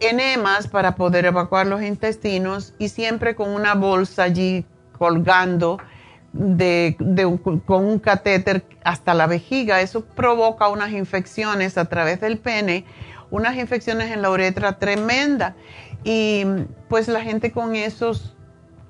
enemas 0.00 0.66
para 0.66 0.96
poder 0.96 1.24
evacuar 1.26 1.68
los 1.68 1.80
intestinos 1.80 2.74
y 2.80 2.88
siempre 2.88 3.36
con 3.36 3.50
una 3.50 3.74
bolsa 3.74 4.24
allí 4.24 4.66
colgando 4.98 5.78
de, 6.32 6.96
con 7.64 7.84
un 7.84 8.00
catéter 8.00 8.64
hasta 8.82 9.14
la 9.14 9.28
vejiga. 9.28 9.80
Eso 9.80 10.04
provoca 10.04 10.68
unas 10.68 10.90
infecciones 10.90 11.78
a 11.78 11.84
través 11.84 12.20
del 12.20 12.38
pene, 12.38 12.84
unas 13.30 13.56
infecciones 13.56 14.10
en 14.10 14.22
la 14.22 14.30
uretra 14.30 14.78
tremenda. 14.80 15.54
Y 16.02 16.44
pues 16.88 17.06
la 17.06 17.20
gente 17.20 17.52
con 17.52 17.76
esos 17.76 18.36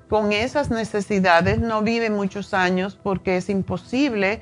con 0.09 0.31
esas 0.31 0.69
necesidades 0.69 1.59
no 1.59 1.81
vive 1.81 2.09
muchos 2.09 2.53
años 2.53 2.99
porque 3.01 3.37
es 3.37 3.49
imposible 3.49 4.41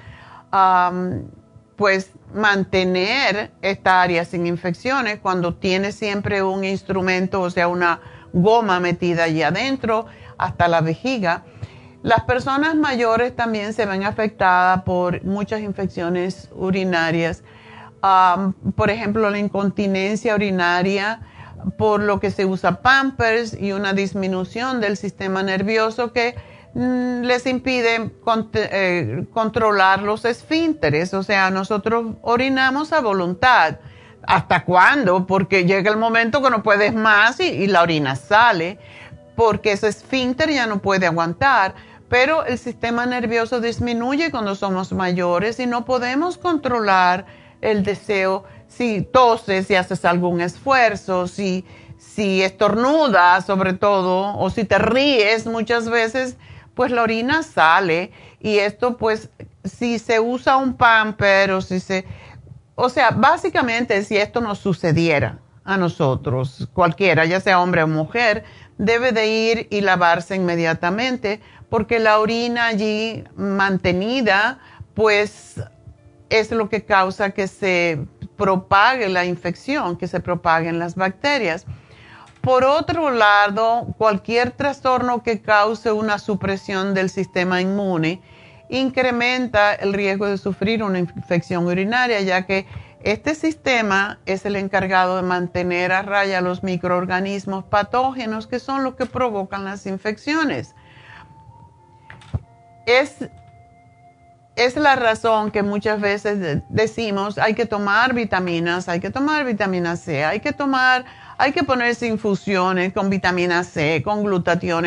pues 1.82 2.12
mantener 2.32 3.50
esta 3.64 4.04
área 4.04 4.24
sin 4.24 4.46
infecciones 4.46 5.18
cuando 5.20 5.56
tiene 5.56 5.92
siempre 5.92 6.44
un 6.44 6.64
instrumento, 6.64 7.42
o 7.42 7.50
sea, 7.50 7.68
una 7.68 8.02
goma 8.34 8.80
metida 8.80 9.24
allí 9.24 9.42
adentro 9.42 10.06
hasta 10.38 10.68
la 10.68 10.82
vejiga. 10.82 11.44
Las 12.04 12.22
personas 12.26 12.76
mayores 12.76 13.36
también 13.36 13.74
se 13.74 13.88
ven 13.88 14.04
afectadas 14.04 14.84
por 14.84 15.24
muchas 15.24 15.62
infecciones 15.62 16.50
urinarias. 16.54 17.42
por 18.76 18.92
ejemplo, 18.92 19.32
la 19.32 19.40
incontinencia 19.40 20.36
urinaria, 20.36 21.22
por 21.80 22.04
lo 22.04 22.20
que 22.20 22.30
se 22.30 22.46
usa 22.46 22.84
pampers 22.84 23.58
y 23.60 23.72
una 23.72 23.94
disminución 23.94 24.82
del 24.82 24.98
sistema 24.98 25.42
nervioso 25.42 26.14
que 26.14 26.36
Mm, 26.74 27.24
les 27.24 27.46
impide 27.48 28.12
eh, 28.54 29.26
controlar 29.34 30.02
los 30.04 30.24
esfínteres. 30.24 31.14
O 31.14 31.24
sea, 31.24 31.50
nosotros 31.50 32.16
orinamos 32.22 32.94
a 32.94 33.02
voluntad. 33.02 33.80
¿Hasta 34.24 34.64
cuándo? 34.64 35.26
Porque 35.26 35.66
llega 35.66 35.92
el 35.92 35.98
momento 35.98 36.42
que 36.42 36.50
no 36.50 36.64
puedes 36.64 36.94
más 36.94 37.40
y, 37.40 37.68
la 37.68 37.82
orina 37.82 38.16
sale, 38.16 38.78
porque 39.36 39.72
ese 39.72 39.88
esfínter 39.88 40.50
ya 40.52 40.68
no 40.68 40.80
puede 40.80 41.08
aguantar. 41.08 41.74
Pero 42.08 42.46
el 42.46 42.58
sistema 42.58 43.06
nervioso 43.06 43.62
disminuye 43.62 44.32
cuando 44.32 44.56
somos 44.56 44.92
mayores 44.94 45.60
y 45.60 45.66
no 45.66 45.86
podemos 45.86 46.38
controlar 46.38 47.26
el 47.62 47.84
deseo 47.84 48.44
si 48.68 49.02
toses, 49.02 49.68
si 49.68 49.76
haces 49.76 50.06
algún 50.06 50.42
esfuerzo, 50.42 51.28
si, 51.28 51.66
si 51.98 52.42
estornudas 52.42 53.46
sobre 53.46 53.74
todo, 53.74 54.38
o 54.38 54.50
si 54.50 54.66
te 54.66 54.78
ríes 54.78 55.46
muchas 55.46 55.90
veces 55.90 56.38
pues 56.76 56.92
la 56.92 57.04
orina 57.04 57.44
sale 57.44 58.12
y 58.40 58.58
esto 58.58 58.98
pues 58.98 59.30
si 59.64 60.00
se 60.00 60.20
usa 60.20 60.58
un 60.58 60.74
pamper 60.76 61.52
o 61.52 61.62
si 61.62 61.80
se... 61.80 62.06
O 62.76 62.90
sea, 62.90 63.12
básicamente 63.12 64.04
si 64.04 64.18
esto 64.18 64.42
nos 64.42 64.60
sucediera 64.60 65.40
a 65.64 65.78
nosotros, 65.78 66.68
cualquiera, 66.74 67.26
ya 67.26 67.40
sea 67.40 67.62
hombre 67.62 67.84
o 67.84 67.88
mujer, 67.88 68.44
debe 68.78 69.12
de 69.12 69.28
ir 69.28 69.68
y 69.70 69.82
lavarse 69.82 70.36
inmediatamente 70.36 71.40
porque 71.70 72.00
la 72.00 72.20
orina 72.20 72.68
allí 72.68 73.24
mantenida 73.36 74.60
pues 74.94 75.62
es 76.30 76.52
lo 76.52 76.70
que 76.70 76.84
causa 76.84 77.32
que 77.32 77.48
se 77.48 78.06
propague 78.36 79.08
la 79.10 79.26
infección, 79.26 79.98
que 79.98 80.08
se 80.08 80.20
propaguen 80.20 80.80
las 80.80 80.96
bacterias. 80.96 81.66
Por 82.42 82.64
otro 82.64 83.12
lado, 83.12 83.88
cualquier 83.98 84.52
trastorno 84.52 85.22
que 85.22 85.42
cause 85.42 85.92
una 85.92 86.18
supresión 86.18 86.96
del 86.96 87.10
sistema 87.10 87.62
inmune 87.62 88.22
incrementa 88.70 89.76
el 89.76 89.94
riesgo 89.94 90.26
de 90.26 90.38
sufrir 90.38 90.82
una 90.82 90.98
infección 90.98 91.68
urinaria, 91.68 92.22
ya 92.22 92.48
que 92.48 92.66
este 93.04 93.36
sistema 93.36 94.20
es 94.26 94.46
el 94.46 94.56
encargado 94.56 95.18
de 95.18 95.24
mantener 95.24 95.92
a 95.92 96.02
raya 96.02 96.42
los 96.42 96.64
microorganismos 96.64 97.64
patógenos 97.66 98.48
que 98.48 98.60
son 98.60 98.84
los 98.84 98.96
que 98.96 99.06
provocan 99.06 99.66
las 99.66 99.86
infecciones. 99.86 100.74
Es 102.88 103.30
es 104.56 104.76
la 104.76 104.96
razón 104.96 105.50
que 105.52 105.64
muchas 105.64 106.02
veces 106.02 106.62
decimos 106.70 107.38
hay 107.38 107.54
que 107.54 107.66
tomar 107.66 108.14
vitaminas, 108.14 108.90
hay 108.90 109.00
que 109.00 109.10
tomar 109.10 109.46
vitamina 109.46 109.96
C, 109.96 110.26
hay 110.26 110.40
que 110.40 110.52
tomar, 110.52 111.06
hay 111.42 111.54
que 111.54 111.64
ponerse 111.64 112.06
infusiones 112.06 112.94
con 112.94 113.10
vitamina 113.10 113.64
C, 113.64 114.04
con 114.04 114.24
glutatión. 114.24 114.86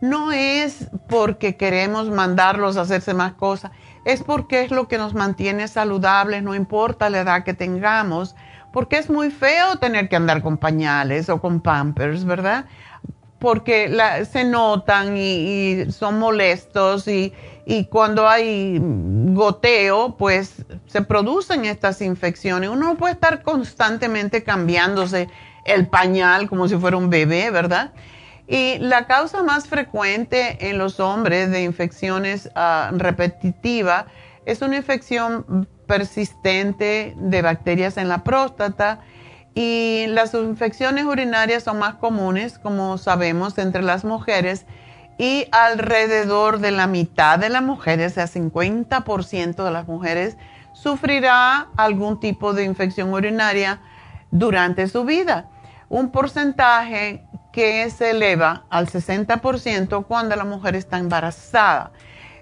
No 0.00 0.30
es 0.30 0.88
porque 1.08 1.56
queremos 1.56 2.08
mandarlos 2.10 2.76
a 2.76 2.82
hacerse 2.82 3.12
más 3.12 3.32
cosas, 3.32 3.72
es 4.04 4.22
porque 4.22 4.62
es 4.62 4.70
lo 4.70 4.86
que 4.86 4.98
nos 4.98 5.14
mantiene 5.14 5.66
saludables, 5.66 6.44
no 6.44 6.54
importa 6.54 7.10
la 7.10 7.22
edad 7.22 7.42
que 7.42 7.54
tengamos, 7.54 8.36
porque 8.72 8.98
es 8.98 9.10
muy 9.10 9.32
feo 9.32 9.76
tener 9.80 10.08
que 10.08 10.14
andar 10.14 10.42
con 10.42 10.58
pañales 10.58 11.28
o 11.28 11.40
con 11.40 11.60
pampers, 11.60 12.24
¿verdad? 12.24 12.66
Porque 13.40 13.92
se 14.30 14.44
notan 14.44 15.16
y 15.16 15.86
son 15.90 16.20
molestos 16.20 17.08
y 17.08 17.32
y 17.70 17.84
cuando 17.84 18.28
hay 18.28 18.80
goteo, 18.82 20.16
pues 20.16 20.64
se 20.86 21.02
producen 21.02 21.64
estas 21.64 22.02
infecciones. 22.02 22.68
Uno 22.68 22.88
no 22.88 22.96
puede 22.96 23.12
estar 23.12 23.44
constantemente 23.44 24.42
cambiándose 24.42 25.28
el 25.64 25.86
pañal 25.88 26.48
como 26.48 26.68
si 26.68 26.76
fuera 26.76 26.96
un 26.96 27.10
bebé, 27.10 27.50
¿verdad? 27.50 27.92
Y 28.46 28.78
la 28.78 29.06
causa 29.06 29.42
más 29.42 29.68
frecuente 29.68 30.68
en 30.68 30.78
los 30.78 30.98
hombres 30.98 31.50
de 31.50 31.62
infecciones 31.62 32.50
uh, 32.56 32.96
repetitivas 32.96 34.06
es 34.44 34.60
una 34.62 34.76
infección 34.76 35.68
persistente 35.86 37.14
de 37.16 37.42
bacterias 37.42 37.96
en 37.96 38.08
la 38.08 38.24
próstata 38.24 39.00
y 39.54 40.06
las 40.08 40.34
infecciones 40.34 41.04
urinarias 41.04 41.64
son 41.64 41.78
más 41.78 41.96
comunes, 41.96 42.58
como 42.58 42.98
sabemos, 42.98 43.58
entre 43.58 43.82
las 43.82 44.04
mujeres 44.04 44.66
y 45.18 45.46
alrededor 45.52 46.60
de 46.60 46.70
la 46.70 46.86
mitad 46.86 47.38
de 47.38 47.50
las 47.50 47.62
mujeres, 47.62 48.12
o 48.12 48.14
sea, 48.14 48.26
50% 48.26 49.64
de 49.64 49.70
las 49.70 49.86
mujeres, 49.86 50.36
sufrirá 50.72 51.68
algún 51.76 52.20
tipo 52.20 52.52
de 52.52 52.64
infección 52.64 53.12
urinaria 53.12 53.80
durante 54.30 54.88
su 54.88 55.04
vida. 55.04 55.48
Un 55.88 56.10
porcentaje 56.10 57.24
que 57.52 57.88
se 57.90 58.10
eleva 58.10 58.64
al 58.70 58.86
60% 58.86 60.06
cuando 60.06 60.36
la 60.36 60.44
mujer 60.44 60.76
está 60.76 60.98
embarazada. 60.98 61.92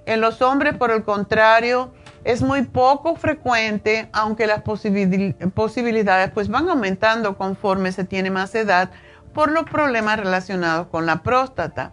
En 0.05 0.21
los 0.21 0.43
hombres, 0.43 0.77
por 0.77 0.91
el 0.91 1.05
contrario, 1.05 1.93
es 2.25 2.43
muy 2.43 2.63
poco 2.63 3.17
frecuente, 3.17 4.09
aunque 4.13 4.47
las 4.47 4.63
posibilidades 4.63 6.31
pues 6.31 6.49
van 6.49 6.69
aumentando 6.69 7.37
conforme 7.37 7.93
se 7.93 8.05
tiene 8.05 8.31
más 8.31 8.55
edad 8.55 8.91
por 9.33 9.51
los 9.51 9.65
problemas 9.65 10.19
relacionados 10.19 10.89
con 10.89 11.07
la 11.07 11.23
próstata. 11.23 11.93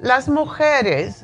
Las 0.00 0.28
mujeres 0.28 1.22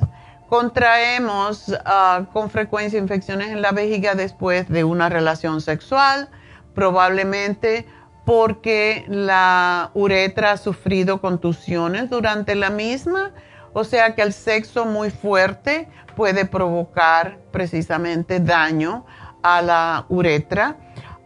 contraemos 0.49 1.75
ah, 1.85 2.25
con 2.33 2.49
frecuencia 2.49 2.99
infecciones 2.99 3.49
en 3.49 3.61
la 3.61 3.71
vejiga 3.71 4.15
después 4.15 4.69
de 4.69 4.83
una 4.83 5.09
relación 5.09 5.61
sexual, 5.61 6.29
probablemente 6.73 7.85
porque 8.25 9.05
la 9.07 9.91
uretra 9.93 10.53
ha 10.53 10.57
sufrido 10.57 11.21
contusiones 11.21 12.09
durante 12.09 12.55
la 12.55 12.71
misma, 12.71 13.31
o 13.73 13.83
sea 13.83 14.15
que 14.15 14.23
el 14.23 14.33
sexo 14.33 14.85
muy 14.85 15.11
fuerte 15.11 15.87
puede 16.15 16.45
provocar 16.45 17.37
precisamente 17.51 18.39
daño 18.39 19.05
a 19.43 19.61
la 19.61 20.05
uretra. 20.09 20.77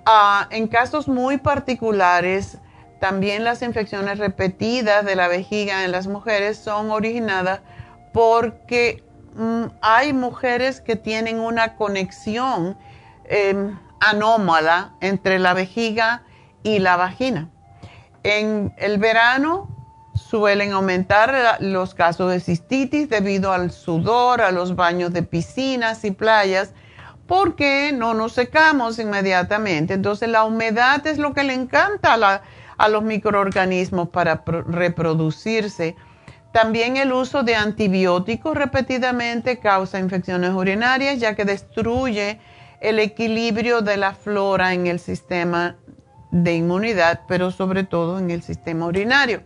Ah, 0.05 0.47
en 0.51 0.67
casos 0.67 1.07
muy 1.07 1.37
particulares, 1.37 2.57
también 2.99 3.45
las 3.45 3.61
infecciones 3.61 4.17
repetidas 4.17 5.05
de 5.05 5.15
la 5.15 5.29
vejiga 5.29 5.85
en 5.85 5.91
las 5.91 6.07
mujeres 6.07 6.57
son 6.57 6.91
originadas 6.91 7.61
porque 8.11 9.03
mm, 9.35 9.65
hay 9.81 10.11
mujeres 10.11 10.81
que 10.81 10.97
tienen 10.97 11.39
una 11.39 11.75
conexión 11.75 12.77
em, 13.25 13.79
anómala 14.01 14.95
entre 14.99 15.39
la 15.39 15.53
vejiga 15.53 16.23
y 16.63 16.79
la 16.79 16.95
vagina. 16.95 17.49
En 18.23 18.73
el 18.77 18.97
verano 18.97 19.67
suelen 20.13 20.73
aumentar 20.73 21.57
los 21.59 21.95
casos 21.95 22.31
de 22.31 22.39
cistitis 22.39 23.09
debido 23.09 23.51
al 23.51 23.71
sudor, 23.71 24.41
a 24.41 24.51
los 24.51 24.75
baños 24.75 25.13
de 25.13 25.23
piscinas 25.23 26.03
y 26.05 26.11
playas, 26.11 26.73
porque 27.25 27.91
no 27.93 28.13
nos 28.13 28.33
secamos 28.33 28.99
inmediatamente. 28.99 29.93
Entonces 29.93 30.29
la 30.29 30.43
humedad 30.43 31.05
es 31.07 31.17
lo 31.17 31.33
que 31.33 31.43
le 31.43 31.53
encanta 31.53 32.13
a 32.13 32.17
la, 32.17 32.41
a 32.77 32.89
los 32.89 33.03
microorganismos 33.03 34.09
para 34.09 34.43
reproducirse. 34.45 35.95
También 36.51 36.97
el 36.97 37.13
uso 37.13 37.43
de 37.43 37.55
antibióticos 37.55 38.55
repetidamente 38.55 39.59
causa 39.59 39.99
infecciones 39.99 40.51
urinarias 40.51 41.19
ya 41.19 41.35
que 41.35 41.45
destruye 41.45 42.39
el 42.81 42.99
equilibrio 42.99 43.81
de 43.81 43.97
la 43.97 44.13
flora 44.13 44.73
en 44.73 44.87
el 44.87 44.99
sistema 44.99 45.75
de 46.31 46.53
inmunidad, 46.55 47.21
pero 47.27 47.51
sobre 47.51 47.83
todo 47.83 48.19
en 48.19 48.31
el 48.31 48.43
sistema 48.43 48.85
urinario. 48.85 49.43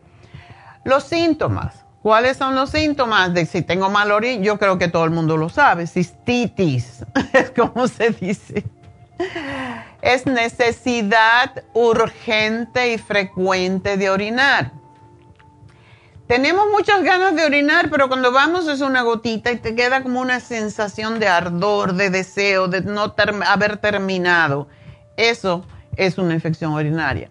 Los 0.84 1.04
síntomas. 1.04 1.86
¿Cuáles 2.02 2.36
son 2.36 2.56
los 2.56 2.70
síntomas 2.72 3.34
de 3.34 3.46
si 3.46 3.62
tengo 3.62 3.90
mal 3.90 4.12
orina? 4.12 4.44
Yo 4.44 4.60
creo 4.60 4.78
que 4.78 4.90
todo 4.90 5.06
el 5.06 5.12
mundo 5.12 5.38
lo 5.38 5.48
sabe. 5.48 5.88
Cistitis, 5.88 7.06
es 7.34 7.52
como 7.52 7.88
se 7.88 8.10
dice 8.10 8.66
es 10.02 10.26
necesidad 10.26 11.64
urgente 11.74 12.94
y 12.94 12.98
frecuente 12.98 13.98
de 13.98 14.10
orinar. 14.10 14.72
Tenemos 16.28 16.66
muchas 16.72 17.04
ganas 17.04 17.36
de 17.36 17.46
orinar, 17.46 17.90
pero 17.90 18.08
cuando 18.08 18.32
vamos 18.32 18.68
es 18.68 18.82
una 18.82 19.02
gotita 19.02 19.52
y 19.52 19.58
te 19.58 19.76
queda 19.76 20.04
como 20.04 20.20
una 20.20 20.40
sensación 20.40 21.20
de 21.20 21.28
ardor, 21.28 21.94
de 21.94 22.10
deseo, 22.10 22.68
de 22.68 22.82
no 22.82 23.14
haber 23.48 23.78
terminado. 23.78 24.68
Eso 25.16 25.66
es 25.98 26.18
una 26.18 26.34
infección 26.34 26.74
urinaria. 26.74 27.30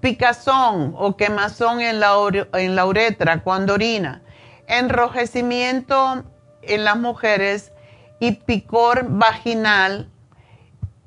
Picazón 0.00 0.94
o 0.96 1.16
quemazón 1.16 1.80
en 1.80 2.00
la, 2.00 2.12
en 2.54 2.76
la 2.76 2.86
uretra 2.86 3.42
cuando 3.42 3.74
orina. 3.74 4.22
Enrojecimiento 4.66 6.24
en 6.62 6.84
las 6.84 6.98
mujeres 6.98 7.72
y 8.20 8.32
picor 8.32 9.06
vaginal 9.08 10.10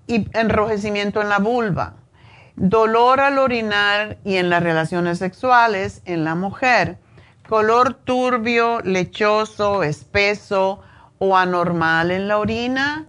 y 0.07 0.27
enrojecimiento 0.33 1.21
en 1.21 1.29
la 1.29 1.39
vulva, 1.39 1.95
dolor 2.55 3.19
al 3.19 3.37
orinar 3.37 4.17
y 4.23 4.37
en 4.37 4.49
las 4.49 4.63
relaciones 4.63 5.19
sexuales 5.19 6.01
en 6.05 6.23
la 6.23 6.35
mujer, 6.35 6.97
color 7.47 7.93
turbio, 7.93 8.81
lechoso, 8.81 9.83
espeso 9.83 10.81
o 11.19 11.37
anormal 11.37 12.11
en 12.11 12.27
la 12.27 12.39
orina. 12.39 13.07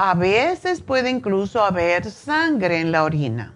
A 0.00 0.14
veces 0.14 0.80
puede 0.80 1.10
incluso 1.10 1.64
haber 1.64 2.08
sangre 2.08 2.78
en 2.78 2.92
la 2.92 3.02
orina. 3.02 3.54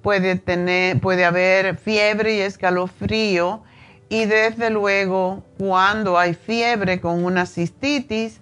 Puede, 0.00 0.36
tener, 0.36 0.98
puede 1.02 1.26
haber 1.26 1.76
fiebre 1.76 2.36
y 2.36 2.40
escalofrío 2.40 3.62
y 4.08 4.24
desde 4.24 4.70
luego 4.70 5.44
cuando 5.58 6.18
hay 6.18 6.32
fiebre 6.32 6.98
con 6.98 7.22
una 7.22 7.44
cistitis, 7.44 8.40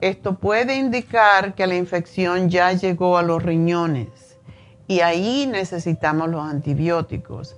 esto 0.00 0.38
puede 0.38 0.76
indicar 0.76 1.56
que 1.56 1.66
la 1.66 1.74
infección 1.74 2.48
ya 2.48 2.72
llegó 2.72 3.18
a 3.18 3.24
los 3.24 3.42
riñones 3.42 4.38
y 4.86 5.00
ahí 5.00 5.48
necesitamos 5.50 6.28
los 6.28 6.48
antibióticos. 6.48 7.56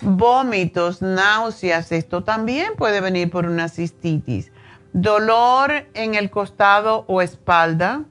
Vómitos, 0.00 1.02
náuseas, 1.02 1.92
esto 1.92 2.24
también 2.24 2.72
puede 2.78 3.02
venir 3.02 3.30
por 3.30 3.44
una 3.44 3.68
cistitis. 3.68 4.50
Dolor 4.94 5.84
en 5.92 6.14
el 6.14 6.30
costado 6.30 7.04
o 7.06 7.20
espalda, 7.20 8.06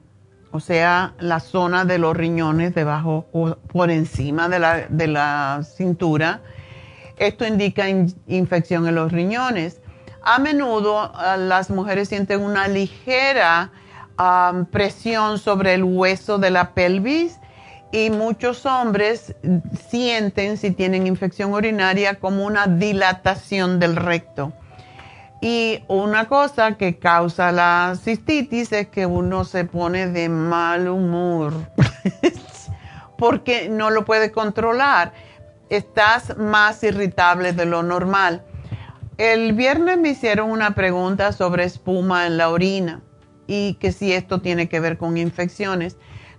o 0.52 0.60
sea, 0.60 1.14
la 1.18 1.40
zona 1.40 1.84
de 1.84 1.98
los 1.98 2.16
riñones 2.16 2.74
debajo 2.74 3.26
o 3.32 3.56
por 3.56 3.90
encima 3.90 4.48
de 4.48 4.58
la, 4.58 4.86
de 4.88 5.06
la 5.08 5.62
cintura. 5.64 6.40
Esto 7.16 7.46
indica 7.46 7.88
infección 7.88 8.86
en 8.86 8.94
los 8.94 9.10
riñones 9.10 9.82
a 10.22 10.38
menudo 10.38 11.04
eh, 11.04 11.36
las 11.38 11.70
mujeres 11.70 12.08
sienten 12.08 12.40
una 12.40 12.68
ligera 12.68 13.70
presión 14.70 15.38
sobre 15.38 15.74
el 15.74 15.82
hueso 15.82 16.38
de 16.38 16.50
la 16.50 16.74
pelvis 16.74 17.38
y 17.90 18.10
muchos 18.10 18.66
hombres 18.66 19.34
sienten, 19.88 20.58
si 20.58 20.70
tienen 20.70 21.08
infección 21.08 21.52
urinaria, 21.52 22.20
como 22.20 22.46
una 22.46 22.68
dilatación 22.68 23.80
del 23.80 23.96
recto. 23.96 24.52
Y 25.42 25.82
una 25.88 26.28
cosa 26.28 26.76
que 26.76 26.98
causa 26.98 27.50
la 27.50 27.96
cistitis 28.00 28.70
es 28.70 28.86
que 28.86 29.06
uno 29.06 29.44
se 29.44 29.64
pone 29.64 30.06
de 30.06 30.28
mal 30.28 30.86
humor 30.86 31.52
porque 33.18 33.68
no 33.68 33.90
lo 33.90 34.04
puede 34.04 34.30
controlar. 34.30 35.12
Estás 35.68 36.38
más 36.38 36.84
irritable 36.84 37.52
de 37.52 37.66
lo 37.66 37.82
normal. 37.82 38.44
El 39.18 39.52
viernes 39.54 39.98
me 39.98 40.10
hicieron 40.10 40.48
una 40.48 40.76
pregunta 40.76 41.32
sobre 41.32 41.64
espuma 41.64 42.28
en 42.28 42.36
la 42.36 42.48
orina 42.48 43.00
y 43.48 43.74
que 43.74 43.90
si 43.90 44.12
esto 44.12 44.40
tiene 44.40 44.68
que 44.68 44.78
ver 44.78 44.96
con 44.96 45.16
infecciones. 45.16 45.96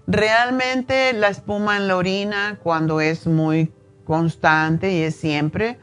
Realmente 0.08 1.12
la 1.12 1.28
espuma 1.28 1.76
en 1.76 1.90
la 1.90 1.98
orina, 1.98 2.58
cuando 2.64 3.02
es 3.02 3.28
muy 3.28 3.70
constante 4.06 4.94
y 4.94 5.02
es 5.02 5.18
siempre, 5.18 5.78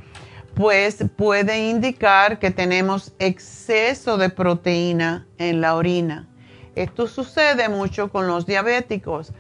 pues 0.61 1.03
puede 1.17 1.71
indicar 1.71 2.39
que 2.39 2.51
tenemos 2.51 3.15
exceso 3.19 4.19
de 4.19 4.29
proteína 4.29 5.27
en 5.39 5.63
la 5.63 5.75
orina. 5.75 6.29
Esto 6.75 7.07
sucede 7.07 7.71
mucho 7.71 8.11
con 8.11 8.27
los 8.27 8.45
diabéticos. 8.45 9.33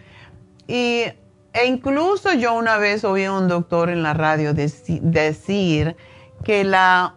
Y, 0.66 1.04
e 1.52 1.66
incluso 1.66 2.32
yo 2.32 2.54
una 2.54 2.78
vez 2.78 3.04
oí 3.04 3.24
a 3.24 3.34
un 3.34 3.48
doctor 3.48 3.90
en 3.90 4.02
la 4.02 4.14
radio 4.14 4.54
decir 4.54 5.94
que 6.42 6.64
la 6.64 7.16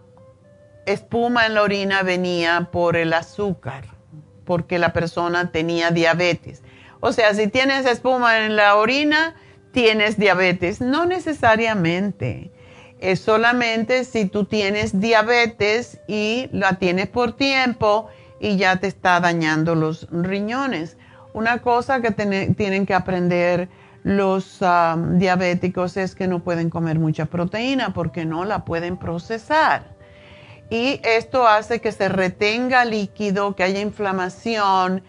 espuma 0.85 1.45
en 1.45 1.53
la 1.53 1.61
orina 1.61 2.03
venía 2.03 2.67
por 2.73 2.97
el 2.97 3.13
azúcar, 3.13 3.85
porque 4.43 4.79
la 4.79 4.91
persona 4.91 5.49
tenía 5.53 5.91
diabetes. 5.91 6.61
O 6.99 7.13
sea, 7.13 7.33
si 7.33 7.47
tienes 7.47 7.85
espuma 7.85 8.45
en 8.45 8.57
la 8.57 8.75
orina, 8.75 9.35
tienes 9.71 10.17
diabetes. 10.17 10.81
No 10.81 11.05
necesariamente. 11.05 12.51
Es 13.03 13.19
solamente 13.19 14.05
si 14.05 14.27
tú 14.27 14.45
tienes 14.45 15.01
diabetes 15.01 15.99
y 16.07 16.47
la 16.53 16.75
tienes 16.75 17.09
por 17.09 17.33
tiempo 17.33 18.07
y 18.39 18.55
ya 18.55 18.77
te 18.77 18.87
está 18.87 19.19
dañando 19.19 19.75
los 19.75 20.07
riñones. 20.09 20.95
Una 21.33 21.61
cosa 21.61 21.99
que 22.01 22.11
tienen 22.11 22.85
que 22.85 22.93
aprender 22.93 23.67
los 24.03 24.61
diabéticos 25.15 25.97
es 25.97 26.15
que 26.15 26.29
no 26.29 26.45
pueden 26.45 26.69
comer 26.69 26.97
mucha 26.97 27.25
proteína 27.25 27.93
porque 27.93 28.23
no 28.23 28.45
la 28.45 28.63
pueden 28.63 28.95
procesar. 28.95 29.97
Y 30.69 31.01
esto 31.03 31.45
hace 31.45 31.81
que 31.81 31.91
se 31.91 32.07
retenga 32.07 32.85
líquido, 32.85 33.53
que 33.53 33.63
haya 33.63 33.81
inflamación. 33.81 35.03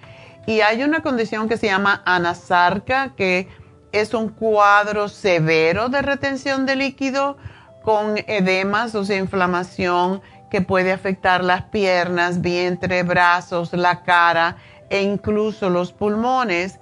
Y 0.49 0.63
hay 0.63 0.83
una 0.83 1.01
condición 1.01 1.49
que 1.49 1.57
se 1.57 1.69
llama 1.69 2.03
anasarca, 2.05 3.15
que 3.15 3.47
es 3.93 4.15
un 4.15 4.31
cuadro 4.31 5.09
severo 5.09 5.89
de 5.91 6.03
retención 6.03 6.67
de 6.67 6.75
líquido 6.75 7.37
con 7.85 8.17
edemas, 8.27 8.95
o 8.95 9.05
sea, 9.05 9.19
inflamación 9.19 10.23
que 10.51 10.63
puede 10.63 10.93
afectar 10.93 11.45
las 11.45 11.65
piernas, 11.65 12.41
vientre, 12.41 13.03
brazos, 13.03 13.73
la 13.73 14.03
cara 14.03 14.57
e 14.89 15.03
incluso 15.03 15.69
los 15.69 15.93
pulmones. 15.93 16.79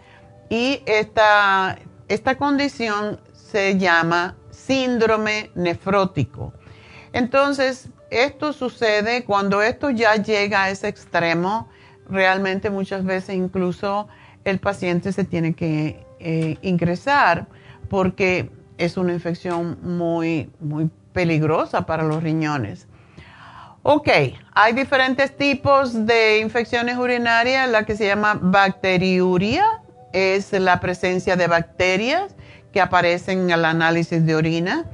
Y 0.48 0.82
esta, 0.86 1.78
esta 2.08 2.36
condición 2.36 3.20
se 3.32 3.78
llama 3.78 4.36
síndrome 4.50 5.50
nefrótico. 5.54 6.52
Entonces, 7.12 7.88
esto 8.10 8.52
sucede 8.52 9.24
cuando 9.24 9.62
esto 9.62 9.90
ya 9.90 10.16
llega 10.16 10.64
a 10.64 10.70
ese 10.70 10.88
extremo, 10.88 11.68
realmente 12.08 12.70
muchas 12.70 13.04
veces 13.04 13.36
incluso 13.36 14.08
el 14.44 14.58
paciente 14.60 15.12
se 15.12 15.24
tiene 15.24 15.54
que 15.54 16.04
eh, 16.20 16.58
ingresar 16.62 17.46
porque 17.88 18.50
es 18.84 18.96
una 18.96 19.12
infección 19.12 19.78
muy, 19.82 20.50
muy 20.60 20.90
peligrosa 21.12 21.86
para 21.86 22.02
los 22.02 22.22
riñones. 22.22 22.88
Ok, 23.82 24.08
hay 24.54 24.72
diferentes 24.72 25.36
tipos 25.36 26.06
de 26.06 26.40
infecciones 26.40 26.96
urinarias. 26.96 27.68
La 27.68 27.84
que 27.84 27.96
se 27.96 28.06
llama 28.06 28.38
bacteriuria 28.40 29.64
es 30.12 30.52
la 30.52 30.80
presencia 30.80 31.36
de 31.36 31.46
bacterias 31.46 32.34
que 32.72 32.80
aparecen 32.80 33.40
en 33.40 33.50
el 33.50 33.64
análisis 33.64 34.24
de 34.24 34.34
orina. 34.34 34.86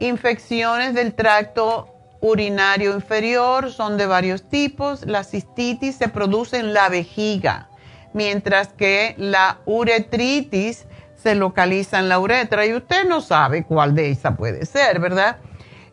Infecciones 0.00 0.94
del 0.94 1.14
tracto 1.14 1.88
urinario 2.20 2.94
inferior 2.94 3.70
son 3.70 3.96
de 3.96 4.06
varios 4.06 4.48
tipos. 4.48 5.06
La 5.06 5.24
cistitis 5.24 5.96
se 5.96 6.08
produce 6.08 6.58
en 6.58 6.74
la 6.74 6.88
vejiga 6.88 7.68
mientras 8.14 8.68
que 8.68 9.14
la 9.18 9.58
uretritis 9.66 10.86
se 11.24 11.34
localiza 11.34 11.98
en 11.98 12.10
la 12.10 12.18
uretra 12.18 12.66
y 12.66 12.74
usted 12.74 13.08
no 13.08 13.22
sabe 13.22 13.64
cuál 13.64 13.94
de 13.94 14.10
esas 14.10 14.36
puede 14.36 14.66
ser, 14.66 15.00
¿verdad? 15.00 15.38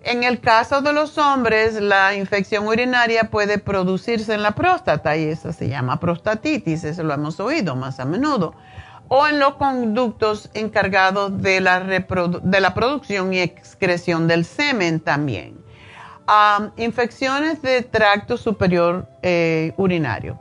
En 0.03 0.23
el 0.23 0.41
caso 0.41 0.81
de 0.81 0.91
los 0.91 1.17
hombres, 1.17 1.79
la 1.79 2.13
infección 2.15 2.67
urinaria 2.67 3.29
puede 3.31 3.57
producirse 3.57 4.33
en 4.33 4.43
la 4.43 4.51
próstata 4.51 5.15
y 5.15 5.23
eso 5.23 5.53
se 5.53 5.69
llama 5.69 6.01
prostatitis, 6.01 6.83
eso 6.83 7.03
lo 7.03 7.13
hemos 7.13 7.39
oído 7.39 7.77
más 7.77 8.01
a 8.01 8.05
menudo, 8.05 8.53
o 9.07 9.25
en 9.25 9.39
los 9.39 9.53
conductos 9.53 10.49
encargados 10.53 11.41
de 11.41 11.61
la, 11.61 11.79
de 11.79 12.59
la 12.59 12.73
producción 12.73 13.33
y 13.33 13.39
excreción 13.39 14.27
del 14.27 14.43
semen 14.43 14.99
también. 14.99 15.63
infecciones 16.75 17.61
de 17.61 17.83
tracto 17.83 18.35
superior 18.35 19.07
eh, 19.21 19.73
urinario 19.77 20.37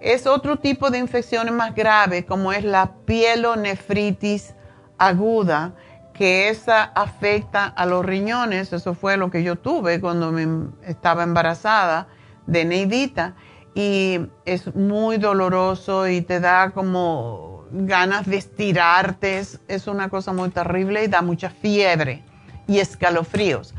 es 0.00 0.26
otro 0.26 0.58
tipo 0.58 0.90
de 0.90 0.98
infecciones 0.98 1.52
más 1.52 1.74
graves, 1.74 2.24
como 2.24 2.52
es 2.52 2.64
la 2.64 2.92
pielonefritis 3.04 4.54
aguda, 4.98 5.74
que 6.14 6.48
esa 6.48 6.82
afecta 6.82 7.66
a 7.66 7.86
los 7.86 8.04
riñones. 8.04 8.72
Eso 8.72 8.94
fue 8.94 9.16
lo 9.16 9.30
que 9.30 9.42
yo 9.42 9.56
tuve 9.56 10.00
cuando 10.00 10.32
me 10.32 10.68
estaba 10.86 11.22
embarazada 11.22 12.08
de 12.46 12.64
Neidita. 12.64 13.34
Y 13.74 14.20
es 14.44 14.74
muy 14.74 15.18
doloroso 15.18 16.08
y 16.08 16.22
te 16.22 16.40
da 16.40 16.70
como 16.70 17.64
ganas 17.70 18.26
de 18.26 18.38
estirarte. 18.38 19.38
Es, 19.38 19.60
es 19.68 19.86
una 19.86 20.08
cosa 20.08 20.32
muy 20.32 20.48
terrible 20.50 21.04
y 21.04 21.08
da 21.08 21.22
mucha 21.22 21.50
fiebre 21.50 22.24
y 22.66 22.78
escalofríos. 22.78 23.74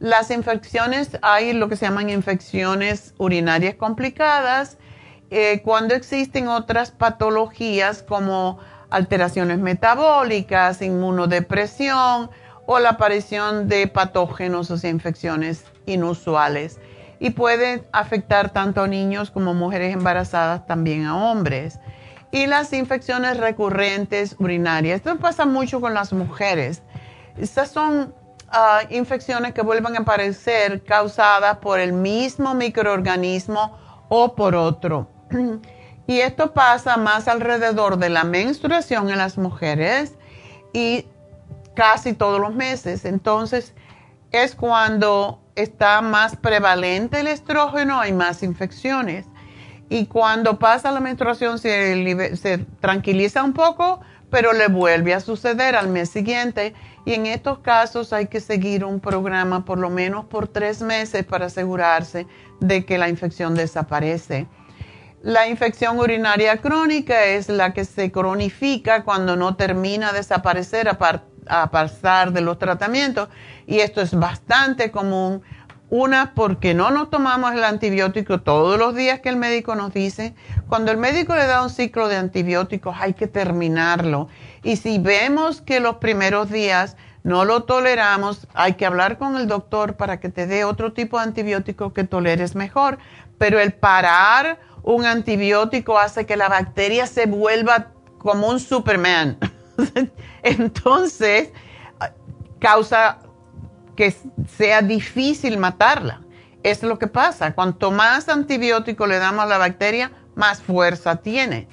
Las 0.00 0.30
infecciones, 0.32 1.18
hay 1.22 1.52
lo 1.52 1.68
que 1.68 1.76
se 1.76 1.86
llaman 1.86 2.10
infecciones 2.10 3.14
urinarias 3.18 3.76
complicadas 3.76 4.76
eh, 5.34 5.62
cuando 5.62 5.94
existen 5.94 6.46
otras 6.48 6.90
patologías 6.90 8.02
como 8.02 8.58
alteraciones 8.90 9.58
metabólicas, 9.58 10.82
inmunodepresión 10.82 12.30
o 12.66 12.78
la 12.78 12.90
aparición 12.90 13.66
de 13.66 13.86
patógenos 13.86 14.70
o 14.70 14.86
infecciones 14.86 15.64
inusuales. 15.86 16.78
Y 17.18 17.30
puede 17.30 17.88
afectar 17.92 18.50
tanto 18.50 18.82
a 18.82 18.86
niños 18.86 19.30
como 19.30 19.54
mujeres 19.54 19.94
embarazadas, 19.94 20.66
también 20.66 21.06
a 21.06 21.16
hombres. 21.16 21.78
Y 22.30 22.46
las 22.46 22.74
infecciones 22.74 23.38
recurrentes 23.38 24.36
urinarias. 24.38 24.96
Esto 24.96 25.16
pasa 25.16 25.46
mucho 25.46 25.80
con 25.80 25.94
las 25.94 26.12
mujeres. 26.12 26.82
Estas 27.38 27.70
son 27.70 28.14
ah, 28.50 28.80
infecciones 28.90 29.54
que 29.54 29.62
vuelven 29.62 29.96
a 29.96 30.00
aparecer 30.00 30.84
causadas 30.84 31.56
por 31.56 31.80
el 31.80 31.94
mismo 31.94 32.52
microorganismo 32.52 33.78
o 34.10 34.34
por 34.34 34.54
otro. 34.54 35.08
Y 36.06 36.18
esto 36.18 36.52
pasa 36.52 36.96
más 36.96 37.28
alrededor 37.28 37.96
de 37.96 38.10
la 38.10 38.24
menstruación 38.24 39.10
en 39.10 39.18
las 39.18 39.38
mujeres 39.38 40.14
y 40.72 41.06
casi 41.74 42.12
todos 42.12 42.40
los 42.40 42.54
meses. 42.54 43.04
Entonces 43.04 43.72
es 44.32 44.54
cuando 44.54 45.40
está 45.54 46.00
más 46.00 46.36
prevalente 46.36 47.20
el 47.20 47.28
estrógeno, 47.28 48.00
hay 48.00 48.12
más 48.12 48.42
infecciones. 48.42 49.26
Y 49.88 50.06
cuando 50.06 50.58
pasa 50.58 50.90
la 50.90 51.00
menstruación 51.00 51.58
se, 51.58 52.66
tranquiliza 52.80 53.42
un 53.42 53.52
poco, 53.52 54.00
pero 54.30 54.54
le 54.54 54.68
vuelve 54.68 55.12
a 55.12 55.20
suceder 55.20 55.76
al 55.76 55.88
mes 55.88 56.08
siguiente. 56.08 56.74
Y 57.04 57.14
en 57.14 57.26
estos 57.26 57.58
casos 57.58 58.12
hay 58.12 58.26
que 58.26 58.40
seguir 58.40 58.84
un 58.84 59.00
programa 59.00 59.64
por 59.64 59.78
lo 59.78 59.90
menos 59.90 60.24
por 60.24 60.48
tres 60.48 60.80
meses 60.80 61.24
para 61.24 61.46
asegurarse 61.46 62.26
de 62.60 62.86
que 62.86 62.96
la 62.96 63.08
infección 63.08 63.54
desaparece. 63.54 64.48
La 65.22 65.46
infección 65.46 66.00
urinaria 66.00 66.56
crónica 66.56 67.26
es 67.26 67.48
la 67.48 67.72
que 67.72 67.84
se 67.84 68.10
cronifica 68.10 69.04
cuando 69.04 69.36
no 69.36 69.54
termina 69.54 70.10
de 70.10 70.18
desaparecer 70.18 70.88
a, 70.88 71.70
pasar 71.70 72.32
de 72.32 72.40
los 72.40 72.58
tratamientos 72.58 73.28
y 73.68 73.78
esto 73.78 74.00
es 74.00 74.18
bastante 74.18 74.90
común. 74.90 75.42
Una, 75.90 76.34
porque 76.34 76.74
no 76.74 76.90
nos 76.90 77.08
tomamos 77.10 77.52
el 77.52 77.62
antibiótico 77.62 78.40
todos 78.40 78.78
los 78.78 78.96
días 78.96 79.20
que 79.20 79.28
el 79.28 79.36
médico 79.36 79.76
nos 79.76 79.94
dice. 79.94 80.34
Cuando 80.66 80.90
el 80.90 80.96
médico 80.96 81.36
le 81.36 81.46
da 81.46 81.62
un 81.62 81.70
ciclo 81.70 82.08
de 82.08 82.16
antibióticos 82.16 82.96
hay 82.98 83.14
que 83.14 83.28
terminarlo. 83.28 84.28
Y 84.64 84.76
si 84.76 84.98
vemos 84.98 85.60
que 85.60 85.78
los 85.78 85.96
primeros 85.96 86.50
días 86.50 86.96
no 87.22 87.44
lo 87.44 87.62
toleramos, 87.62 88.48
hay 88.54 88.72
que 88.72 88.86
hablar 88.86 89.18
con 89.18 89.36
el 89.36 89.46
doctor 89.46 89.94
para 89.94 90.18
que 90.18 90.30
te 90.30 90.48
dé 90.48 90.64
otro 90.64 90.92
tipo 90.92 91.18
de 91.18 91.24
antibiótico 91.24 91.92
que 91.92 92.02
toleres 92.02 92.56
mejor. 92.56 92.98
Pero 93.38 93.60
el 93.60 93.72
parar 93.72 94.58
un 94.82 95.04
antibiótico 95.04 95.98
hace 95.98 96.26
que 96.26 96.36
la 96.36 96.48
bacteria 96.48 97.06
se 97.06 97.26
vuelva 97.26 97.92
como 98.18 98.48
un 98.48 98.60
Superman. 98.60 99.38
Entonces, 100.42 101.50
causa 102.58 103.18
que 103.96 104.14
sea 104.56 104.82
difícil 104.82 105.58
matarla. 105.58 106.22
Es 106.62 106.82
lo 106.82 106.98
que 106.98 107.08
pasa. 107.08 107.54
Cuanto 107.54 107.90
más 107.90 108.28
antibiótico 108.28 109.06
le 109.06 109.18
damos 109.18 109.44
a 109.44 109.48
la 109.48 109.58
bacteria, 109.58 110.12
más 110.34 110.62
fuerza 110.62 111.16
tiene. 111.16 111.68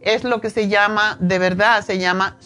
Es 0.00 0.22
lo 0.22 0.40
que 0.40 0.50
se 0.50 0.68
llama, 0.68 1.16
de 1.18 1.38
verdad, 1.38 1.82
se 1.82 1.98
llama, 1.98 2.36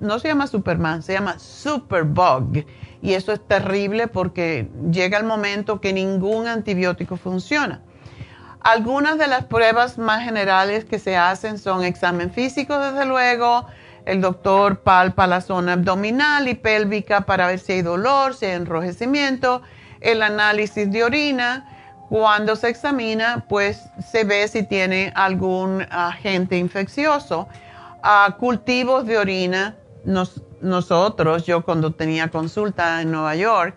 no 0.00 0.18
se 0.18 0.28
llama 0.28 0.46
Superman, 0.46 1.02
se 1.02 1.12
llama 1.12 1.38
Superbug. 1.38 2.64
Y 3.02 3.12
eso 3.12 3.32
es 3.32 3.46
terrible 3.46 4.08
porque 4.08 4.70
llega 4.90 5.18
el 5.18 5.24
momento 5.24 5.80
que 5.80 5.92
ningún 5.92 6.46
antibiótico 6.46 7.16
funciona. 7.16 7.82
Algunas 8.64 9.18
de 9.18 9.26
las 9.26 9.44
pruebas 9.44 9.98
más 9.98 10.24
generales 10.24 10.86
que 10.86 10.98
se 10.98 11.18
hacen 11.18 11.58
son 11.58 11.84
examen 11.84 12.30
físico, 12.30 12.78
desde 12.78 13.04
luego. 13.04 13.66
El 14.06 14.22
doctor 14.22 14.80
palpa 14.80 15.26
la 15.26 15.42
zona 15.42 15.74
abdominal 15.74 16.48
y 16.48 16.54
pélvica 16.54 17.20
para 17.22 17.46
ver 17.46 17.58
si 17.58 17.72
hay 17.72 17.82
dolor, 17.82 18.34
si 18.34 18.46
hay 18.46 18.52
enrojecimiento. 18.52 19.60
El 20.00 20.22
análisis 20.22 20.90
de 20.90 21.04
orina. 21.04 21.68
Cuando 22.08 22.56
se 22.56 22.70
examina, 22.70 23.44
pues 23.50 23.82
se 24.10 24.24
ve 24.24 24.48
si 24.48 24.62
tiene 24.62 25.12
algún 25.14 25.86
agente 25.90 26.56
infeccioso. 26.56 27.48
Cultivos 28.38 29.04
de 29.04 29.18
orina, 29.18 29.76
nosotros, 30.62 31.44
yo 31.44 31.66
cuando 31.66 31.90
tenía 31.90 32.28
consulta 32.28 33.02
en 33.02 33.10
Nueva 33.10 33.36
York, 33.36 33.76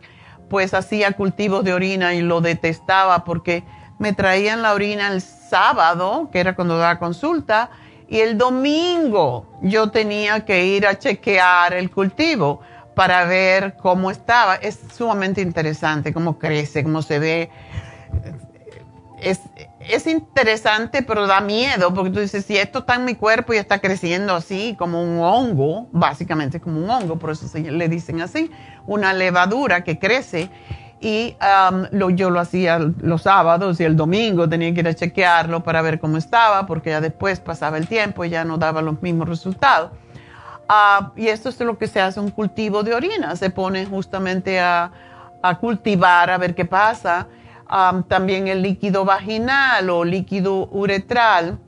pues 0.49 0.73
hacía 0.73 1.11
cultivos 1.11 1.65
de 1.65 1.73
orina 1.73 2.13
y 2.13 2.21
lo 2.21 2.39
detestaba 2.39 3.25
porque 3.25 3.65
me 3.99 4.13
traían 4.13 4.61
la 4.61 4.73
orina 4.73 5.07
el 5.07 5.21
sábado, 5.21 6.29
que 6.31 6.39
era 6.39 6.55
cuando 6.55 6.77
daba 6.77 6.99
consulta, 6.99 7.69
y 8.07 8.19
el 8.19 8.37
domingo 8.37 9.45
yo 9.61 9.91
tenía 9.91 10.45
que 10.45 10.65
ir 10.65 10.87
a 10.87 10.97
chequear 10.97 11.73
el 11.73 11.91
cultivo 11.91 12.61
para 12.95 13.25
ver 13.25 13.75
cómo 13.77 14.09
estaba. 14.11 14.55
Es 14.55 14.79
sumamente 14.95 15.41
interesante 15.41 16.13
cómo 16.13 16.39
crece, 16.39 16.83
cómo 16.83 17.01
se 17.01 17.19
ve. 17.19 17.49
Es, 19.21 19.41
es 19.79 20.07
interesante, 20.07 21.01
pero 21.01 21.27
da 21.27 21.41
miedo, 21.41 21.93
porque 21.93 22.11
tú 22.11 22.19
dices, 22.19 22.45
si 22.45 22.57
esto 22.57 22.79
está 22.79 22.95
en 22.95 23.05
mi 23.05 23.15
cuerpo 23.15 23.53
y 23.53 23.57
está 23.57 23.79
creciendo 23.79 24.35
así, 24.35 24.75
como 24.77 25.03
un 25.03 25.19
hongo, 25.19 25.87
básicamente 25.91 26.59
como 26.59 26.79
un 26.79 26.89
hongo, 26.89 27.17
por 27.17 27.31
eso 27.31 27.45
le 27.57 27.89
dicen 27.89 28.21
así, 28.21 28.51
una 28.85 29.13
levadura 29.13 29.83
que 29.83 29.99
crece. 29.99 30.49
Y 30.99 31.37
um, 31.41 32.15
yo 32.15 32.29
lo 32.29 32.39
hacía 32.39 32.79
los 32.79 33.21
sábados 33.23 33.79
y 33.79 33.83
el 33.83 33.95
domingo 33.95 34.49
tenía 34.49 34.73
que 34.73 34.79
ir 34.79 34.87
a 34.87 34.93
chequearlo 34.93 35.63
para 35.63 35.81
ver 35.81 35.99
cómo 35.99 36.17
estaba, 36.17 36.65
porque 36.65 36.89
ya 36.89 37.01
después 37.01 37.39
pasaba 37.39 37.77
el 37.77 37.87
tiempo 37.87 38.25
y 38.25 38.29
ya 38.29 38.43
no 38.43 38.57
daba 38.57 38.81
los 38.81 39.01
mismos 39.01 39.29
resultados. 39.29 39.91
Uh, 40.69 41.11
y 41.15 41.27
esto 41.27 41.49
es 41.49 41.59
lo 41.59 41.77
que 41.77 41.87
se 41.87 42.01
hace 42.01 42.19
un 42.19 42.31
cultivo 42.31 42.83
de 42.83 42.93
orina, 42.93 43.35
se 43.35 43.49
pone 43.49 43.85
justamente 43.85 44.59
a, 44.59 44.91
a 45.41 45.57
cultivar, 45.59 46.29
a 46.29 46.37
ver 46.37 46.55
qué 46.55 46.65
pasa 46.65 47.27
también 48.07 48.47
el 48.47 48.61
líquido 48.61 49.05
vaginal 49.05 49.89
o 49.89 50.05
líquido 50.05 50.67
uretral. 50.71 51.59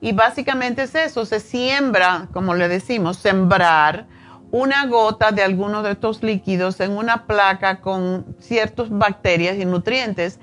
Y 0.00 0.12
básicamente 0.12 0.82
es 0.82 0.94
eso, 0.94 1.24
se 1.24 1.38
siembra, 1.38 2.28
como 2.32 2.54
le 2.54 2.68
decimos, 2.68 3.18
sembrar 3.18 4.06
una 4.52 4.86
gota 4.86 5.32
de 5.32 5.42
alguno 5.42 5.82
de 5.82 5.92
estos 5.92 6.22
líquidos 6.22 6.78
en 6.80 6.92
una 6.92 7.26
placa 7.26 7.80
con 7.80 8.36
ciertas 8.38 8.90
bacterias 8.90 9.56
y 9.56 9.64
nutrientes. 9.64 10.38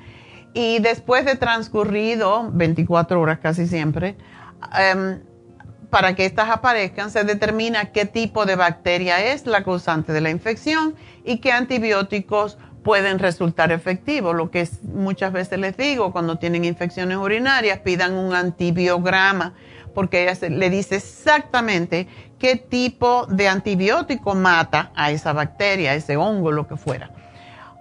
Y 0.53 0.80
después 0.80 1.26
de 1.26 1.36
transcurrido 1.36 2.49
24 2.51 3.22
horas 3.22 3.38
casi 3.38 3.68
siempre, 3.68 4.18
em, 4.78 5.22
para 5.91 6.16
que 6.16 6.26
estas 6.26 6.49
aparezcan, 6.49 7.12
se 7.12 7.24
determina 7.24 7.91
qué 7.91 8.05
tipo 8.05 8.45
de 8.47 8.55
bacteria 8.55 9.24
es 9.24 9.45
la 9.45 9.64
causante 9.64 10.12
de 10.12 10.22
la 10.22 10.32
infección 10.32 10.95
y 11.24 11.38
qué 11.38 11.51
antibióticos 11.51 12.57
pueden 12.84 13.20
resultar 13.20 13.72
efectivos. 13.72 14.36
Lo 14.36 14.49
que 14.49 14.68
muchas 14.82 15.32
veces 15.32 15.60
les 15.60 15.78
digo, 15.78 16.12
cuando 16.12 16.38
tienen 16.38 16.66
infecciones 16.66 17.18
urinarias, 17.18 17.80
pidan 17.80 18.14
un 18.16 18.34
antibiograma, 18.34 19.53
porque 19.93 20.24
ella 20.24 20.49
le 20.49 20.70
dice 20.70 20.95
exactamente 20.95 22.07
qué 22.40 22.56
tipo 22.56 23.26
de 23.28 23.48
antibiótico 23.48 24.36
mata 24.36 24.92
a 24.96 25.12
esa 25.12 25.34
bacteria, 25.34 25.92
a 25.92 25.96
ese 25.96 26.18
hongo, 26.18 26.52
lo 26.52 26.68
que 26.68 26.78
fuera. 26.78 27.12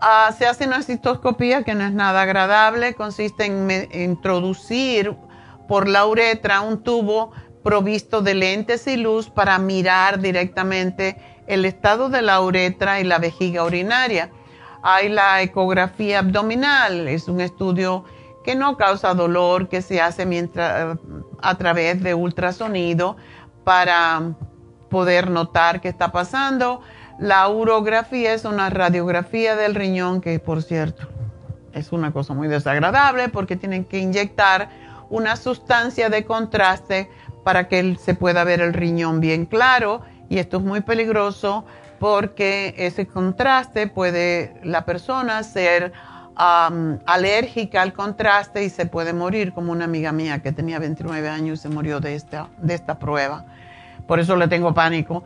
Ah, 0.00 0.30
se 0.36 0.46
hace 0.46 0.66
una 0.66 0.82
citoscopía 0.82 1.62
que 1.62 1.74
no 1.74 1.84
es 1.84 1.92
nada 1.92 2.22
agradable, 2.22 2.94
consiste 2.94 3.46
en 3.46 3.88
introducir 3.92 5.16
por 5.66 5.88
la 5.88 6.06
uretra 6.06 6.60
un 6.60 6.82
tubo 6.82 7.32
provisto 7.62 8.20
de 8.22 8.34
lentes 8.34 8.86
y 8.86 8.96
luz 8.96 9.30
para 9.30 9.58
mirar 9.58 10.20
directamente 10.20 11.16
el 11.46 11.64
estado 11.64 12.08
de 12.08 12.22
la 12.22 12.40
uretra 12.40 13.00
y 13.00 13.04
la 13.04 13.18
vejiga 13.18 13.64
urinaria 13.64 14.30
hay 14.82 15.08
la 15.08 15.42
ecografía 15.42 16.20
abdominal, 16.20 17.08
es 17.08 17.28
un 17.28 17.40
estudio 17.40 18.04
que 18.44 18.54
no 18.54 18.76
causa 18.76 19.14
dolor, 19.14 19.68
que 19.68 19.82
se 19.82 20.00
hace 20.00 20.26
a 21.42 21.58
través 21.58 22.02
de 22.02 22.14
ultrasonido 22.14 23.16
para 23.68 24.22
poder 24.88 25.28
notar 25.28 25.82
qué 25.82 25.88
está 25.90 26.10
pasando. 26.10 26.80
La 27.18 27.46
urografía 27.50 28.32
es 28.32 28.46
una 28.46 28.70
radiografía 28.70 29.56
del 29.56 29.74
riñón 29.74 30.22
que, 30.22 30.38
por 30.38 30.62
cierto, 30.62 31.06
es 31.74 31.92
una 31.92 32.10
cosa 32.10 32.32
muy 32.32 32.48
desagradable 32.48 33.28
porque 33.28 33.56
tienen 33.56 33.84
que 33.84 33.98
inyectar 33.98 34.70
una 35.10 35.36
sustancia 35.36 36.08
de 36.08 36.24
contraste 36.24 37.10
para 37.44 37.68
que 37.68 37.96
se 37.96 38.14
pueda 38.14 38.42
ver 38.42 38.62
el 38.62 38.72
riñón 38.72 39.20
bien 39.20 39.44
claro 39.44 40.00
y 40.30 40.38
esto 40.38 40.56
es 40.56 40.62
muy 40.62 40.80
peligroso 40.80 41.66
porque 41.98 42.74
ese 42.78 43.06
contraste 43.06 43.86
puede 43.86 44.58
la 44.64 44.86
persona 44.86 45.42
ser 45.42 45.92
alérgica 46.38 47.82
al 47.82 47.92
contraste 47.92 48.64
y 48.64 48.70
se 48.70 48.86
puede 48.86 49.12
morir, 49.12 49.52
como 49.52 49.72
una 49.72 49.84
amiga 49.84 50.10
mía 50.12 50.38
que 50.38 50.52
tenía 50.52 50.78
29 50.78 51.28
años 51.28 51.58
y 51.58 51.62
se 51.62 51.68
murió 51.68 52.00
de 52.00 52.14
esta, 52.14 52.48
de 52.56 52.72
esta 52.72 52.98
prueba. 52.98 53.44
Por 54.08 54.18
eso 54.18 54.34
le 54.34 54.48
tengo 54.48 54.74
pánico. 54.74 55.22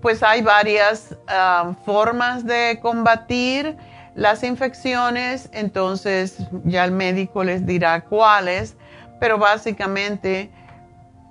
pues 0.00 0.22
hay 0.22 0.42
varias 0.42 1.16
formas 1.84 2.44
de 2.44 2.78
combatir 2.80 3.76
las 4.14 4.44
infecciones, 4.44 5.48
entonces 5.52 6.38
ya 6.64 6.84
el 6.84 6.92
médico 6.92 7.42
les 7.42 7.64
dirá 7.64 8.02
cuáles, 8.02 8.76
pero 9.18 9.38
básicamente 9.38 10.50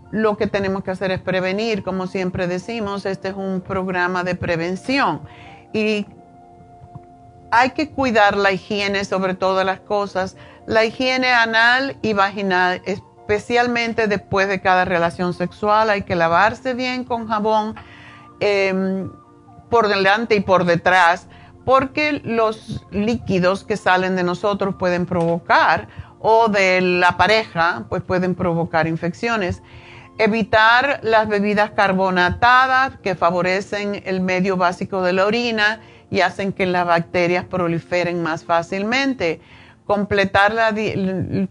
lo 0.10 0.36
que 0.36 0.48
tenemos 0.48 0.84
que 0.84 0.92
hacer 0.92 1.12
es 1.12 1.22
prevenir, 1.22 1.84
como 1.84 2.08
siempre 2.08 2.48
decimos, 2.48 3.06
este 3.06 3.30
es 3.30 3.36
un 3.36 3.62
programa 3.62 4.24
de 4.24 4.36
prevención 4.36 5.22
y 5.72 6.08
hay 7.52 7.70
que 7.72 7.92
cuidar 7.92 8.36
la 8.36 8.52
higiene 8.52 9.06
sobre 9.06 9.36
todas 9.36 9.66
las 9.66 9.80
cosas, 9.82 10.36
la 10.66 10.84
higiene 10.84 11.32
anal 11.32 11.98
y 12.02 12.14
vaginal, 12.14 12.82
especialmente 13.32 14.08
después 14.08 14.48
de 14.50 14.62
cada 14.62 14.84
relación 14.84 15.34
sexual, 15.34 15.90
hay 15.90 16.02
que 16.02 16.16
lavarse 16.16 16.74
bien 16.74 17.06
con 17.06 17.28
jabón 17.28 17.76
em, 18.42 19.10
por 19.70 19.88
delante 19.88 20.36
y 20.36 20.42
por 20.42 20.66
detrás, 20.66 21.28
porque 21.64 22.22
los 22.26 22.86
líquidos 22.92 23.64
que 23.64 23.78
salen 23.78 24.16
de 24.18 24.24
nosotros 24.24 24.76
pueden 24.78 25.06
provocar 25.06 25.88
o 26.20 26.50
de 26.50 26.82
la 26.82 27.16
pareja, 27.18 27.86
pues 27.90 28.04
pueden 28.04 28.36
provocar 28.36 28.86
infecciones. 28.86 29.62
Evitar 30.18 31.00
las 31.02 31.28
bebidas 31.28 31.72
carbonatadas 31.72 32.98
que 32.98 33.16
favorecen 33.16 34.04
el 34.06 34.20
medio 34.20 34.58
básico 34.58 35.02
de 35.02 35.14
la 35.14 35.26
orina 35.26 35.80
y 36.10 36.20
hacen 36.20 36.52
que 36.52 36.66
las 36.66 36.86
bacterias 36.86 37.46
proliferen 37.46 38.22
más 38.22 38.44
fácilmente. 38.44 39.40
Completar 39.86 40.54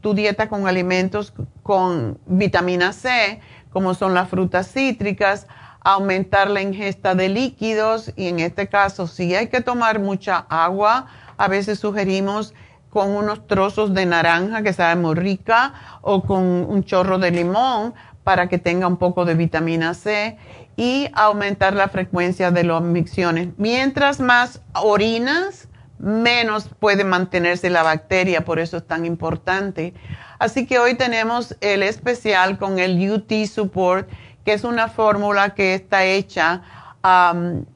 tu 0.00 0.14
dieta 0.14 0.48
con 0.48 0.68
alimentos 0.68 1.32
con 1.70 2.18
vitamina 2.26 2.92
C, 2.92 3.40
como 3.72 3.94
son 3.94 4.12
las 4.12 4.28
frutas 4.28 4.72
cítricas, 4.72 5.46
aumentar 5.82 6.50
la 6.50 6.62
ingesta 6.62 7.14
de 7.14 7.28
líquidos 7.28 8.12
y 8.16 8.26
en 8.26 8.40
este 8.40 8.66
caso 8.66 9.06
si 9.06 9.36
hay 9.36 9.46
que 9.46 9.60
tomar 9.60 10.00
mucha 10.00 10.46
agua, 10.48 11.06
a 11.38 11.46
veces 11.46 11.78
sugerimos 11.78 12.54
con 12.90 13.12
unos 13.12 13.46
trozos 13.46 13.94
de 13.94 14.04
naranja 14.04 14.64
que 14.64 14.72
sabe 14.72 15.00
muy 15.00 15.14
rica 15.14 15.72
o 16.00 16.24
con 16.24 16.42
un 16.42 16.82
chorro 16.82 17.20
de 17.20 17.30
limón 17.30 17.94
para 18.24 18.48
que 18.48 18.58
tenga 18.58 18.88
un 18.88 18.96
poco 18.96 19.24
de 19.24 19.34
vitamina 19.34 19.94
C 19.94 20.38
y 20.76 21.08
aumentar 21.14 21.74
la 21.74 21.86
frecuencia 21.86 22.50
de 22.50 22.64
las 22.64 22.82
micciones. 22.82 23.50
Mientras 23.58 24.18
más 24.18 24.60
orinas, 24.74 25.68
menos 26.00 26.68
puede 26.80 27.04
mantenerse 27.04 27.70
la 27.70 27.84
bacteria, 27.84 28.44
por 28.44 28.58
eso 28.58 28.78
es 28.78 28.86
tan 28.88 29.06
importante. 29.06 29.94
Así 30.40 30.66
que 30.66 30.80
hoy 30.80 30.94
tenemos 30.94 31.54
el 31.60 31.84
especial 31.84 32.58
con 32.58 32.80
el 32.80 33.10
UT 33.10 33.30
Support, 33.46 34.08
que 34.44 34.54
es 34.54 34.64
una 34.64 34.88
fórmula 34.88 35.54
que 35.54 35.74
está 35.74 36.04
hecha 36.04 36.62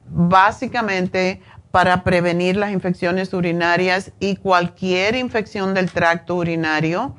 básicamente 0.07 1.41
para 1.71 2.03
prevenir 2.03 2.57
las 2.57 2.71
infecciones 2.71 3.33
urinarias 3.33 4.11
y 4.19 4.35
cualquier 4.35 5.15
infección 5.15 5.73
del 5.73 5.89
tracto 5.89 6.35
urinario 6.35 7.15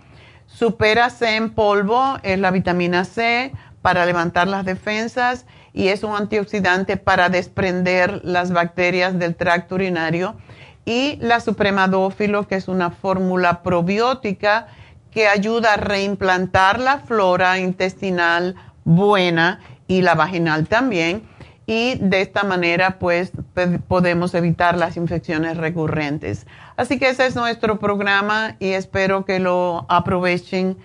Supera 0.46 1.10
C 1.10 1.36
en 1.36 1.50
polvo 1.50 2.18
es 2.22 2.38
la 2.38 2.50
vitamina 2.50 3.04
C 3.04 3.52
para 3.82 4.06
levantar 4.06 4.46
las 4.46 4.64
defensas 4.64 5.44
y 5.72 5.88
es 5.88 6.02
un 6.02 6.14
antioxidante 6.14 6.96
para 6.96 7.28
desprender 7.28 8.20
las 8.24 8.52
bacterias 8.52 9.18
del 9.18 9.34
tracto 9.34 9.74
urinario. 9.74 10.36
Y 10.84 11.16
la 11.20 11.40
supremadófilo, 11.40 12.46
que 12.46 12.54
es 12.54 12.68
una 12.68 12.90
fórmula 12.90 13.62
probiótica 13.62 14.68
que 15.16 15.28
ayuda 15.28 15.72
a 15.72 15.76
reimplantar 15.78 16.78
la 16.78 16.98
flora 16.98 17.58
intestinal 17.58 18.54
buena 18.84 19.60
y 19.88 20.02
la 20.02 20.14
vaginal 20.14 20.68
también 20.68 21.26
y 21.66 21.94
de 21.94 22.20
esta 22.20 22.44
manera 22.44 22.98
pues 22.98 23.32
podemos 23.88 24.34
evitar 24.34 24.76
las 24.76 24.98
infecciones 24.98 25.56
recurrentes. 25.56 26.46
Así 26.76 26.98
que 26.98 27.08
ese 27.08 27.24
es 27.24 27.34
nuestro 27.34 27.78
programa 27.78 28.56
y 28.58 28.72
espero 28.72 29.24
que 29.24 29.38
lo 29.38 29.86
aprovechen. 29.88 30.76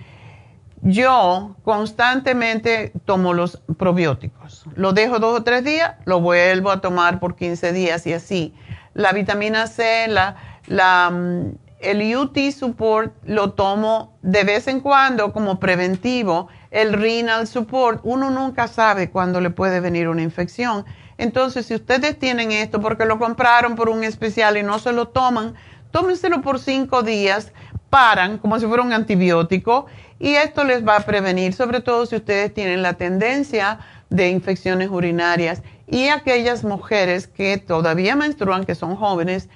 Yo 0.82 1.58
constantemente 1.66 2.94
tomo 3.04 3.34
los 3.34 3.62
probióticos. 3.78 4.64
Lo 4.76 4.94
dejo 4.94 5.20
dos 5.20 5.42
o 5.42 5.44
tres 5.44 5.66
días, 5.66 5.96
lo 6.06 6.22
vuelvo 6.22 6.72
a 6.72 6.80
tomar 6.80 7.20
por 7.20 7.36
15 7.36 7.74
días 7.74 8.08
y 8.08 8.14
así. 8.14 8.54
La 8.94 9.12
vitamina 9.12 9.68
C, 9.68 10.08
la, 10.08 10.38
la, 10.68 11.10
mm, 11.12 11.52
el 11.82 12.16
UT 12.16 12.38
Support 12.52 13.14
lo 13.26 13.54
tomo 13.54 14.18
de 14.22 14.44
vez 14.44 14.68
en 14.68 14.80
cuando 14.80 15.34
como 15.34 15.60
preventivo. 15.60 16.48
El 16.70 16.94
Renal 16.94 17.48
Support, 17.48 18.02
uno 18.04 18.30
nunca 18.30 18.68
sabe 18.68 19.10
cuándo 19.10 19.42
le 19.42 19.50
puede 19.50 19.80
venir 19.80 20.08
una 20.08 20.22
infección. 20.22 20.86
Entonces, 21.18 21.66
si 21.66 21.76
ustedes 21.76 22.18
tienen 22.18 22.52
esto 22.52 22.82
porque 22.82 23.06
lo 23.06 23.20
compraron 23.20 23.76
por 23.76 23.90
un 23.90 24.04
especial 24.04 24.58
y 24.58 24.64
no 24.64 24.80
se 24.80 24.92
lo 24.94 25.10
toman, 25.10 25.56
tómenselo 25.92 26.42
por 26.42 26.60
cinco 26.60 27.04
días, 27.04 27.52
paran 27.90 28.38
como 28.38 28.60
si 28.60 28.66
fuera 28.66 28.82
un 28.82 28.94
antibiótico 28.94 29.86
y 30.18 30.36
esto 30.36 30.64
les 30.64 30.88
va 30.88 30.98
a 30.98 31.00
prevenir, 31.02 31.54
sobre 31.54 31.82
todo 31.82 32.06
si 32.06 32.16
ustedes 32.16 32.54
tienen 32.54 32.82
la 32.82 32.94
tendencia 32.94 33.80
de 34.10 34.30
infecciones 34.30 34.90
urinarias 34.90 35.62
y 35.88 36.08
aquellas 36.08 36.64
mujeres 36.64 37.28
que 37.28 37.58
todavía 37.58 38.16
menstruan, 38.16 38.66
que 38.66 38.76
son 38.76 38.96
jóvenes, 38.96 39.50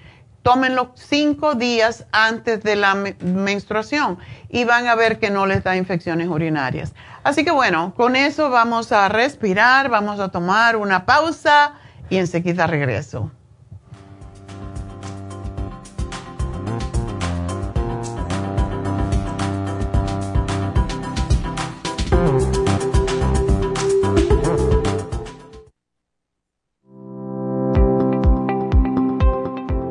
tómenlo 0.45 0.91
cinco 0.93 1.55
días 1.55 2.05
antes 2.11 2.61
de 2.61 2.75
la 2.75 2.93
menstruación 2.93 4.19
y 4.47 4.63
van 4.63 4.87
a 4.87 4.93
ver 4.93 5.17
que 5.17 5.31
no 5.31 5.47
les 5.47 5.63
da 5.63 5.75
infecciones 5.75 6.27
urinarias. 6.27 6.93
Así 7.23 7.43
que 7.43 7.49
bueno, 7.49 7.95
con 7.95 8.15
eso 8.15 8.51
vamos 8.51 8.91
a 8.91 9.09
respirar, 9.09 9.89
vamos 9.89 10.19
a 10.19 10.29
tomar 10.29 10.75
una 10.75 11.07
pausa 11.07 11.73
y 12.11 12.17
enseguida 12.17 12.67
regreso. 12.67 13.31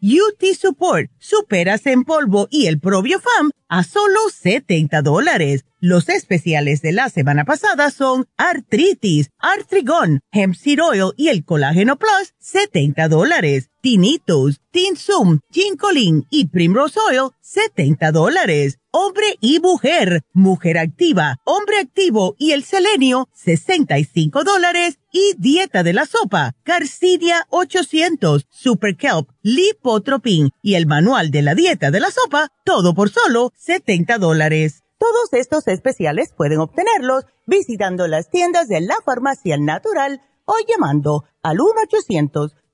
UT 0.00 0.44
Support, 0.56 1.10
superas 1.18 1.84
en 1.86 2.04
polvo 2.04 2.46
y 2.50 2.66
el 2.66 2.78
Probiofam 2.78 3.50
a 3.68 3.82
solo 3.82 4.18
70 4.32 5.02
dólares. 5.02 5.64
Los 5.80 6.08
especiales 6.08 6.82
de 6.82 6.92
la 6.92 7.08
semana 7.08 7.44
pasada 7.44 7.90
son 7.90 8.26
artritis, 8.36 9.30
artrigón, 9.38 10.20
hemp 10.32 10.54
seed 10.54 10.82
oil 10.82 11.12
y 11.16 11.28
el 11.28 11.44
colágeno 11.44 11.96
plus, 11.96 12.34
70 12.38 13.08
dólares. 13.08 13.70
Tinnitus, 13.80 14.60
Tinsum, 14.70 15.40
Ginkolin 15.50 16.26
y 16.30 16.46
Primrose 16.46 16.98
oil, 17.08 17.30
70 17.40 18.12
dólares. 18.12 18.77
Hombre 19.00 19.36
y 19.40 19.60
mujer, 19.60 20.24
mujer 20.32 20.76
activa, 20.76 21.36
hombre 21.44 21.78
activo 21.78 22.34
y 22.36 22.50
el 22.50 22.64
selenio, 22.64 23.28
65 23.32 24.42
dólares. 24.42 24.98
Y 25.12 25.34
dieta 25.38 25.84
de 25.84 25.92
la 25.92 26.04
sopa, 26.04 26.56
Carcidia 26.64 27.46
800, 27.50 28.48
Super 28.50 28.96
Kelp, 28.96 29.28
Lipotropin 29.42 30.50
y 30.62 30.74
el 30.74 30.88
manual 30.88 31.30
de 31.30 31.42
la 31.42 31.54
dieta 31.54 31.92
de 31.92 32.00
la 32.00 32.10
sopa, 32.10 32.48
todo 32.64 32.92
por 32.92 33.10
solo 33.10 33.52
70 33.54 34.18
dólares. 34.18 34.82
Todos 34.98 35.28
estos 35.30 35.68
especiales 35.68 36.34
pueden 36.36 36.58
obtenerlos 36.58 37.22
visitando 37.46 38.08
las 38.08 38.30
tiendas 38.30 38.66
de 38.66 38.80
la 38.80 38.96
farmacia 39.04 39.58
natural 39.58 40.22
o 40.44 40.54
llamando 40.66 41.22
al 41.44 41.58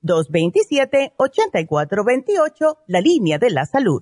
1-800-227-8428, 0.03 2.77
la 2.87 3.01
línea 3.01 3.37
de 3.37 3.51
la 3.51 3.67
salud. 3.67 4.01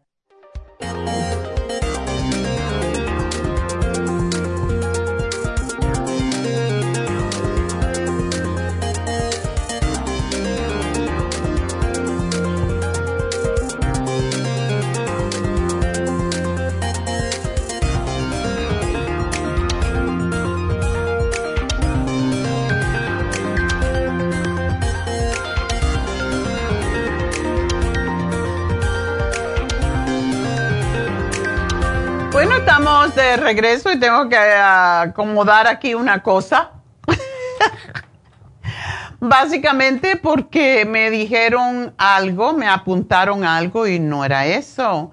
Estamos 32.81 33.13
de 33.13 33.37
regreso 33.37 33.91
y 33.91 33.99
tengo 33.99 34.27
que 34.27 34.37
acomodar 34.37 35.67
aquí 35.67 35.93
una 35.93 36.23
cosa. 36.23 36.71
Básicamente 39.19 40.15
porque 40.15 40.85
me 40.85 41.11
dijeron 41.11 41.93
algo, 41.99 42.53
me 42.53 42.67
apuntaron 42.67 43.43
algo 43.43 43.85
y 43.85 43.99
no 43.99 44.25
era 44.25 44.47
eso. 44.47 45.11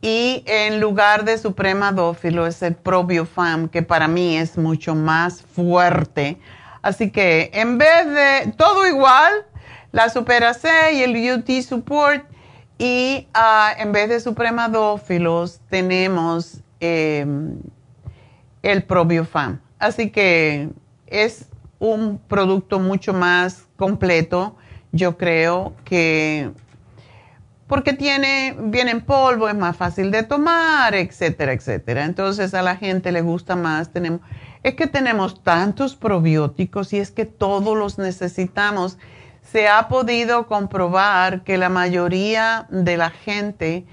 Y 0.00 0.42
en 0.46 0.80
lugar 0.80 1.24
de 1.24 1.38
Suprema 1.38 1.92
Dófilo 1.92 2.48
es 2.48 2.60
el 2.62 2.74
Probiofam, 2.74 3.68
que 3.68 3.82
para 3.82 4.08
mí 4.08 4.36
es 4.36 4.58
mucho 4.58 4.96
más 4.96 5.40
fuerte. 5.40 6.40
Así 6.82 7.12
que 7.12 7.52
en 7.54 7.78
vez 7.78 8.06
de 8.06 8.52
todo 8.56 8.88
igual, 8.88 9.46
la 9.92 10.08
Supera 10.08 10.52
C 10.52 10.68
y 10.94 11.02
el 11.02 11.32
UT 11.32 11.48
Support, 11.62 12.24
y 12.76 13.28
ah, 13.34 13.72
en 13.78 13.92
vez 13.92 14.08
de 14.08 14.18
supremadófilos 14.18 15.60
tenemos 15.70 16.63
em, 16.84 17.58
el 18.62 18.82
probiofam. 18.84 19.60
Así 19.78 20.10
que 20.10 20.68
es 21.06 21.48
un 21.78 22.18
producto 22.18 22.78
mucho 22.78 23.12
más 23.12 23.66
completo, 23.76 24.56
yo 24.92 25.16
creo 25.16 25.74
que 25.84 26.50
porque 27.66 27.94
tiene, 27.94 28.54
viene 28.58 28.90
en 28.90 29.00
polvo, 29.00 29.48
es 29.48 29.54
más 29.54 29.76
fácil 29.76 30.10
de 30.10 30.22
tomar, 30.22 30.94
etcétera, 30.94 31.52
etcétera. 31.52 32.04
Entonces 32.04 32.52
a 32.54 32.62
la 32.62 32.76
gente 32.76 33.10
le 33.10 33.22
gusta 33.22 33.56
más. 33.56 33.90
Tenemos, 33.90 34.20
es 34.62 34.74
que 34.74 34.86
tenemos 34.86 35.42
tantos 35.42 35.96
probióticos 35.96 36.92
y 36.92 36.98
es 36.98 37.10
que 37.10 37.24
todos 37.24 37.76
los 37.76 37.98
necesitamos 37.98 38.98
se 39.42 39.68
ha 39.68 39.88
podido 39.88 40.46
comprobar 40.46 41.42
que 41.42 41.58
la 41.58 41.68
mayoría 41.68 42.66
de 42.70 42.96
la 42.96 43.10
gente, 43.10 43.84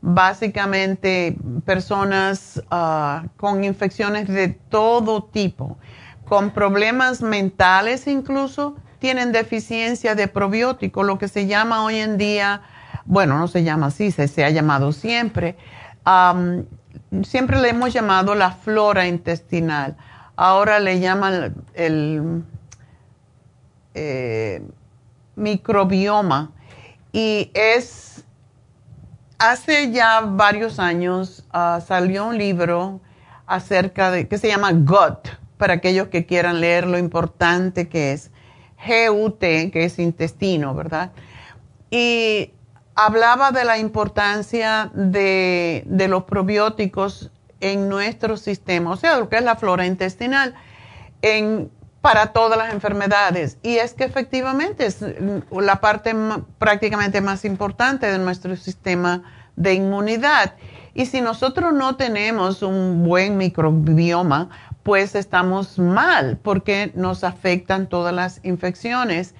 básicamente 0.00 1.36
personas 1.64 2.62
ah, 2.70 3.24
con 3.36 3.64
infecciones 3.64 4.28
de 4.28 4.48
todo 4.48 5.24
tipo, 5.24 5.78
con 6.24 6.50
problemas 6.50 7.22
mentales 7.22 8.06
incluso, 8.06 8.76
tienen 8.98 9.32
deficiencia 9.32 10.14
de 10.14 10.28
probiótico, 10.28 11.02
lo 11.02 11.18
que 11.18 11.28
se 11.28 11.46
llama 11.46 11.84
hoy 11.84 11.96
en 11.96 12.18
día, 12.18 12.62
bueno, 13.04 13.38
no 13.38 13.48
se 13.48 13.64
llama 13.64 13.86
así, 13.86 14.10
se, 14.10 14.44
ha 14.44 14.50
llamado 14.50 14.92
siempre, 14.92 15.56
siempre 17.22 17.60
le 17.60 17.70
hemos 17.70 17.92
llamado 17.92 18.34
la 18.34 18.52
flora 18.52 19.06
intestinal. 19.06 19.96
Ahora 20.36 20.78
le 20.78 21.00
llaman 21.00 21.54
el 21.74 22.44
eh, 23.94 24.62
microbioma 25.34 26.52
y 27.12 27.50
es, 27.54 28.07
hace 29.38 29.92
ya 29.92 30.20
varios 30.20 30.78
años 30.78 31.44
ah, 31.52 31.80
salió 31.86 32.26
un 32.26 32.38
libro 32.38 33.00
acerca 33.46 34.10
de, 34.10 34.28
que 34.28 34.38
se 34.38 34.48
llama 34.48 34.72
Gut, 34.72 35.28
para 35.56 35.74
aquellos 35.74 36.08
que 36.08 36.26
quieran 36.26 36.60
leer 36.60 36.86
lo 36.86 36.98
importante 36.98 37.88
que 37.88 38.12
es, 38.12 38.30
GUT, 38.86 39.40
que 39.40 39.84
es 39.84 39.98
intestino, 39.98 40.74
¿verdad? 40.74 41.10
Y 41.90 42.52
hablaba 42.94 43.50
de 43.50 43.64
la 43.64 43.78
importancia 43.78 44.90
de, 44.94 45.82
de 45.86 46.08
los 46.08 46.24
probióticos 46.24 47.30
en 47.60 47.88
nuestro 47.88 48.36
sistema, 48.36 48.92
o 48.92 48.96
sea, 48.96 49.18
lo 49.18 49.28
que 49.28 49.36
es 49.36 49.42
la 49.42 49.56
flora 49.56 49.86
intestinal, 49.86 50.54
en 51.22 51.70
para 52.00 52.28
todas 52.28 52.58
las 52.58 52.72
enfermedades. 52.72 53.58
Y 53.62 53.76
es 53.76 53.94
que 53.94 54.04
efectivamente 54.04 54.86
es 54.86 55.04
la 55.50 55.80
parte 55.80 56.14
prácticamente 56.58 57.20
más 57.20 57.44
importante 57.44 58.06
de 58.06 58.18
nuestro 58.18 58.56
sistema 58.56 59.22
de 59.56 59.74
inmunidad. 59.74 60.54
Y 60.94 61.06
si 61.06 61.20
nosotros 61.20 61.72
no 61.72 61.96
tenemos 61.96 62.62
un 62.62 63.04
buen 63.04 63.36
microbioma, 63.36 64.48
pues 64.82 65.14
estamos 65.14 65.78
mal 65.78 66.38
porque 66.42 66.92
nos 66.94 67.24
afectan 67.24 67.88
todas 67.88 68.14
las 68.14 68.40
infecciones. 68.44 69.34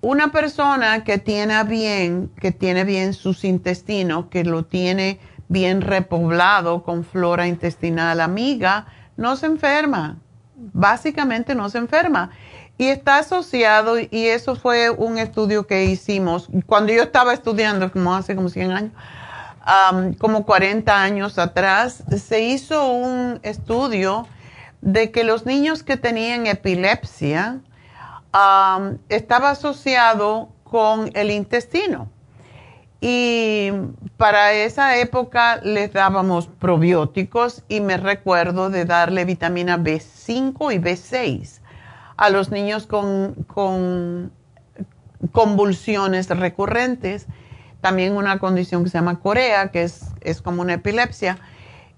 Una 0.00 0.32
persona 0.32 1.04
que 1.04 1.18
tiene 1.18 1.62
bien, 1.64 2.30
que 2.40 2.52
tiene 2.52 2.84
bien 2.84 3.12
sus 3.12 3.44
intestinos, 3.44 4.26
que 4.26 4.44
lo 4.44 4.64
tiene 4.64 5.20
bien 5.48 5.82
repoblado 5.82 6.82
con 6.82 7.04
flora 7.04 7.46
intestinal 7.46 8.20
amiga, 8.20 8.86
no 9.16 9.36
se 9.36 9.46
enferma 9.46 10.18
básicamente 10.54 11.54
no 11.54 11.68
se 11.70 11.78
enferma. 11.78 12.30
Y 12.78 12.86
está 12.88 13.18
asociado, 13.18 13.98
y 13.98 14.26
eso 14.26 14.56
fue 14.56 14.90
un 14.90 15.18
estudio 15.18 15.66
que 15.66 15.84
hicimos 15.84 16.48
cuando 16.66 16.92
yo 16.92 17.02
estaba 17.02 17.32
estudiando, 17.34 17.92
como 17.92 18.14
hace 18.14 18.34
como 18.34 18.48
100 18.48 18.72
años, 18.72 18.92
como 20.18 20.44
40 20.44 21.02
años 21.02 21.38
atrás, 21.38 22.02
se 22.16 22.40
hizo 22.40 22.88
un 22.90 23.38
estudio 23.42 24.26
de 24.80 25.12
que 25.12 25.22
los 25.22 25.46
niños 25.46 25.82
que 25.82 25.96
tenían 25.96 26.46
epilepsia 26.46 27.60
estaba 29.08 29.50
asociado 29.50 30.48
con 30.64 31.10
el 31.14 31.30
intestino. 31.30 32.08
Y 33.04 33.72
para 34.16 34.52
esa 34.52 34.96
época 34.96 35.56
les 35.56 35.92
dábamos 35.92 36.46
probióticos 36.46 37.64
y 37.68 37.80
me 37.80 37.96
recuerdo 37.96 38.70
de 38.70 38.84
darle 38.84 39.24
vitamina 39.24 39.76
B5 39.76 40.72
y 40.72 40.78
B6 40.78 41.58
a 42.16 42.30
los 42.30 42.52
niños 42.52 42.86
con, 42.86 43.44
convulsiones 45.32 46.28
recurrentes. 46.28 47.26
También 47.80 48.16
una 48.16 48.38
condición 48.38 48.84
que 48.84 48.90
se 48.90 48.98
llama 48.98 49.18
corea, 49.18 49.72
que 49.72 49.82
es, 49.82 50.40
como 50.40 50.62
una 50.62 50.74
epilepsia. 50.74 51.38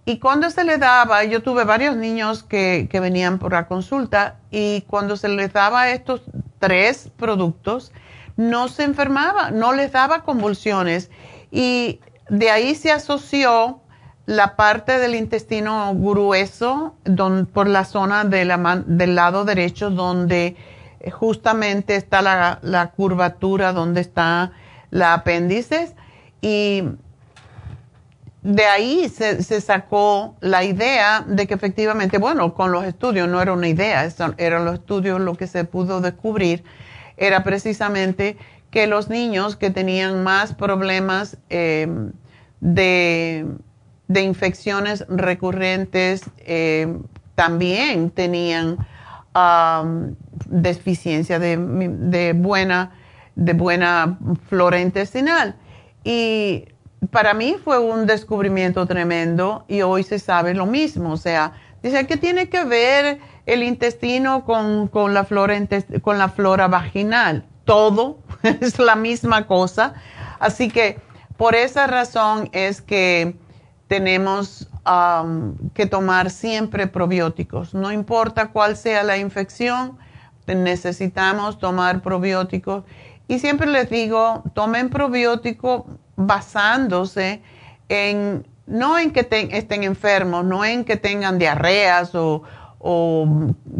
Y 0.07 0.21
cuando 0.21 0.49
se 0.49 0.65
le 0.65 0.79
daba, 0.79 1.23
yo 1.25 1.43
tuve 1.43 1.65
varios 1.65 1.97
niños 1.97 2.45
que, 2.45 2.89
que 2.91 3.01
venían 3.01 3.39
por 3.39 3.53
la 3.53 3.67
consulta 3.67 4.37
y 4.51 4.81
cuando 4.87 5.19
se 5.19 5.29
les 5.29 5.53
daba 5.53 5.91
estos 5.91 6.23
tres 6.61 7.11
productos, 7.19 7.93
no 8.37 8.69
se 8.69 8.85
enfermaba, 8.85 9.51
no 9.51 9.73
les 9.73 9.93
daba 9.93 10.23
convulsiones. 10.23 11.11
Y 11.51 12.01
de 12.29 12.51
ahí 12.51 12.75
se 12.75 12.91
asoció 12.91 13.81
la 14.27 14.57
parte 14.57 14.99
del 14.99 15.15
intestino 15.15 15.95
grueso 15.95 16.95
por 17.53 17.69
la 17.69 17.85
zona 17.85 18.25
del 18.25 19.15
lado 19.15 19.45
derecho 19.45 19.91
donde 19.91 20.57
justamente 21.13 21.97
está 21.97 22.23
la, 22.23 22.93
curvatura, 22.97 23.73
donde 23.73 24.01
está 24.01 24.53
la 24.91 25.13
apéndice. 25.13 25.95
Y 26.41 26.85
de 28.43 28.65
ahí 28.65 29.09
se, 29.09 29.43
se, 29.43 29.61
sacó 29.61 30.37
la 30.41 30.65
idea 30.65 31.25
de 31.27 31.47
que 31.47 31.55
efectivamente, 31.55 32.19
bueno, 32.19 32.55
con 32.55 32.73
los 32.73 32.85
estudios 32.85 33.29
no 33.29 33.41
era 33.41 33.53
una 33.53 33.69
idea, 33.69 34.07
eran 34.39 34.65
los 34.65 34.75
estudios 34.75 35.21
lo 35.21 35.35
que 35.35 35.47
se 35.47 35.65
pudo 35.65 36.01
descubrir 36.01 36.65
era 37.17 37.45
precisamente 37.45 38.37
que 38.71 38.87
los 38.87 39.09
niños 39.09 39.57
que 39.57 39.71
tenían 39.71 40.25
más 40.25 40.55
problemas 40.55 41.37
eh, 41.49 41.87
de, 42.61 43.47
infecciones 44.09 45.05
recurrentes 45.09 46.25
eh, 46.39 46.99
también 47.35 48.11
tenían 48.11 48.79
deficiencia 50.47 51.39
de, 51.39 52.33
buena, 52.37 52.93
de 53.35 53.53
buena 53.53 54.19
flora 54.49 54.81
intestinal. 54.81 55.57
Y 56.05 56.67
para 57.11 57.35
mí 57.35 57.57
fue 57.63 57.79
un 57.79 58.07
descubrimiento 58.07 58.87
tremendo 58.87 59.65
y 59.69 59.83
hoy 59.83 60.03
se 60.05 60.19
sabe 60.19 60.55
lo 60.55 60.67
mismo. 60.67 61.13
O 61.13 61.17
sea, 61.17 61.53
dice 61.83 62.07
que 62.07 62.17
tiene 62.17 62.49
que 62.49 62.65
ver 62.65 63.19
el 63.47 63.63
intestino 63.63 64.45
con, 64.45 64.91
la 65.13 65.25
flora 65.25 65.57
con 66.03 66.19
la 66.19 66.29
flora 66.29 66.69
vaginal. 66.69 67.45
Todo 67.65 68.19
es 68.43 68.79
la 68.79 68.97
misma 68.97 69.47
cosa. 69.47 69.95
Así 70.39 70.69
que 70.69 70.99
por 71.37 71.55
esa 71.55 71.87
razón 71.87 72.49
es 72.53 72.81
que 72.81 73.37
tenemos 73.89 74.69
que 75.73 75.87
tomar 75.87 76.31
siempre 76.31 76.87
probióticos. 76.87 77.73
No 77.75 77.91
importa 77.91 78.49
cuál 78.49 78.77
sea 78.77 79.03
la 79.03 79.17
infección, 79.17 79.99
necesitamos 80.47 81.59
tomar 81.59 82.03
probióticos. 82.03 82.85
Y 83.27 83.39
siempre 83.39 83.67
les 83.67 83.89
digo, 83.89 84.43
tomen 84.55 84.91
probiótico 84.91 85.87
basándose 86.17 87.43
en, 87.89 88.47
no 88.67 88.99
en 88.99 89.13
que 89.13 89.27
estén 89.53 89.85
enfermos, 89.85 90.45
no 90.45 90.65
en 90.65 90.85
que 90.85 90.97
tengan 90.97 91.39
diarreas 91.39 92.15
o, 92.15 92.43
o 92.87 93.27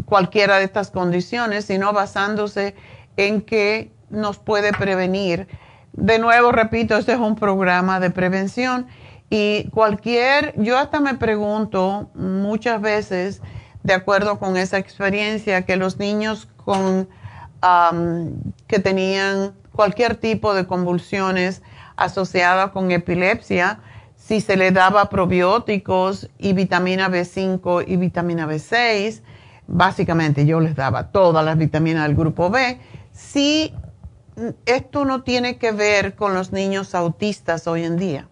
cualquiera 0.05 0.57
de 0.57 0.63
estas 0.63 0.89
condiciones, 0.89 1.65
sino 1.65 1.93
basándose 1.93 2.73
en 3.17 3.41
que 3.41 3.91
nos 4.09 4.39
puede 4.39 4.73
prevenir. 4.73 5.47
De 5.93 6.17
nuevo, 6.17 6.51
repito, 6.51 6.97
este 6.97 7.13
es 7.13 7.19
un 7.19 7.35
programa 7.35 7.99
de 7.99 8.09
prevención 8.09 8.87
y 9.29 9.69
cualquier, 9.69 10.55
yo 10.57 10.79
hasta 10.79 10.99
me 10.99 11.13
pregunto 11.13 12.09
muchas 12.15 12.81
veces, 12.81 13.41
de 13.83 13.93
acuerdo 13.93 14.39
con 14.39 14.57
esa 14.57 14.79
experiencia, 14.79 15.67
que 15.67 15.75
los 15.75 15.99
niños 15.99 16.47
con, 16.57 17.07
que 18.65 18.79
tenían 18.79 19.53
cualquier 19.71 20.15
tipo 20.15 20.55
de 20.55 20.65
convulsiones 20.65 21.61
asociadas 21.95 22.71
con 22.71 22.91
epilepsia, 22.91 23.79
si 24.27 24.41
se 24.41 24.57
le 24.57 24.71
daba 24.71 25.07
probióticos 25.09 26.31
y 26.39 26.53
vitamina 26.53 27.09
B5 27.09 27.83
y 27.87 27.95
vitamina 27.97 28.47
B6, 28.47 29.21
básicamente 29.67 30.47
yo 30.47 30.59
les 30.59 30.75
daba 30.75 31.11
todas 31.11 31.45
las 31.45 31.59
vitaminas 31.59 32.07
del 32.07 32.15
grupo 32.15 32.49
B. 32.49 32.79
Si 33.11 33.71
esto 34.65 35.05
no 35.05 35.21
tiene 35.21 35.57
que 35.57 35.71
ver 35.71 36.15
con 36.15 36.33
los 36.33 36.51
niños 36.51 36.95
autistas 36.95 37.67
hoy 37.67 37.83
en 37.83 37.97
día. 37.97 38.27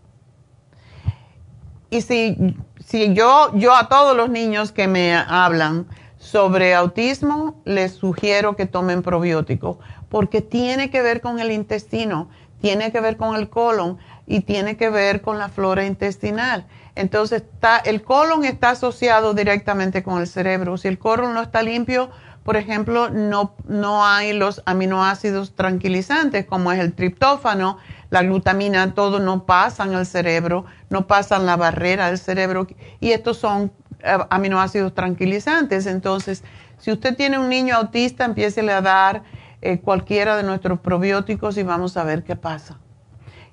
Y 1.92 2.02
si, 2.02 2.56
si 2.84 3.14
yo, 3.14 3.52
yo 3.54 3.76
a 3.76 3.88
todos 3.88 4.18
los 4.18 4.32
niños 4.32 4.72
que 4.72 4.88
me 4.88 5.14
hablan 5.16 5.86
sobre 6.18 6.74
autismo, 6.74 7.62
les 7.66 7.92
sugiero 7.92 8.56
que 8.56 8.66
tomen 8.66 9.04
probióticos, 9.04 9.78
porque 10.10 10.42
tiene 10.42 10.90
que 10.90 11.04
ver 11.04 11.22
con 11.22 11.40
el 11.40 11.52
intestino, 11.52 12.30
tiene 12.64 12.92
que 12.92 13.00
ver 13.00 13.16
con 13.18 13.36
el 13.36 13.50
colon 13.50 14.00
y 14.26 14.42
tiene 14.42 14.78
que 14.78 14.90
ver 14.90 15.22
con 15.22 15.38
la 15.38 15.50
flora 15.50 15.86
intestinal. 15.86 16.66
Entonces, 16.96 17.44
está, 17.44 17.78
el 17.78 18.04
colon 18.04 18.46
está 18.46 18.72
asociado 18.72 19.34
directamente 19.34 20.04
con 20.04 20.20
el 20.20 20.28
cerebro. 20.28 20.78
Si 20.78 20.88
el 20.88 21.00
colon 21.00 21.34
no 21.34 21.42
está 21.42 21.64
limpio, 21.64 22.10
por 22.44 22.58
ejemplo, 22.58 23.10
no, 23.10 23.56
no 23.68 24.06
hay 24.06 24.34
los 24.34 24.62
aminoácidos 24.66 25.56
tranquilizantes 25.56 26.46
como 26.46 26.72
es 26.72 26.80
el 26.80 26.94
triptófano, 26.94 27.78
la 28.10 28.22
glutamina, 28.22 28.94
todo 28.94 29.20
no 29.20 29.46
pasan 29.46 29.96
al 29.96 30.06
cerebro, 30.06 30.66
no 30.90 31.08
pasan 31.08 31.46
la 31.46 31.56
barrera 31.56 32.08
del 32.08 32.18
cerebro 32.18 32.68
y 33.00 33.12
estos 33.12 33.38
son 33.38 33.72
eh, 34.04 34.18
aminoácidos 34.30 34.94
tranquilizantes. 34.94 35.86
Entonces, 35.86 36.44
si 36.78 36.92
usted 36.92 37.16
tiene 37.16 37.40
un 37.40 37.48
niño 37.48 37.78
autista, 37.78 38.26
empiece 38.26 38.70
a 38.70 38.82
dar 38.82 39.24
eh, 39.62 39.80
cualquiera 39.80 40.36
de 40.36 40.44
nuestros 40.44 40.82
probióticos 40.82 41.58
y 41.58 41.64
vamos 41.64 41.96
a 41.96 42.04
ver 42.04 42.24
qué 42.24 42.36
pasa. 42.36 42.83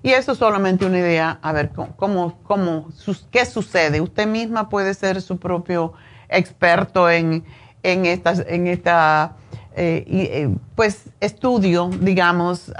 Y 0.03 0.11
eso 0.11 0.33
es 0.33 0.39
solamente 0.39 0.87
una 0.87 0.99
idea, 0.99 1.39
a 1.43 1.53
ver 1.53 1.71
cómo, 1.97 2.39
cómo, 2.43 2.89
qué 3.31 3.45
sucede. 3.45 4.01
Usted 4.01 4.27
misma 4.27 4.69
puede 4.69 4.95
ser 4.95 5.21
su 5.21 5.39
propio 5.39 5.93
experto 6.29 7.11
en, 7.11 7.45
en 7.83 8.07
esta, 8.07 8.33
en 8.47 8.67
esta 8.67 9.37
eh, 9.77 10.05
eh, 10.09 10.57
pues 10.75 11.11
estudio, 11.21 11.91
digamos, 12.01 12.73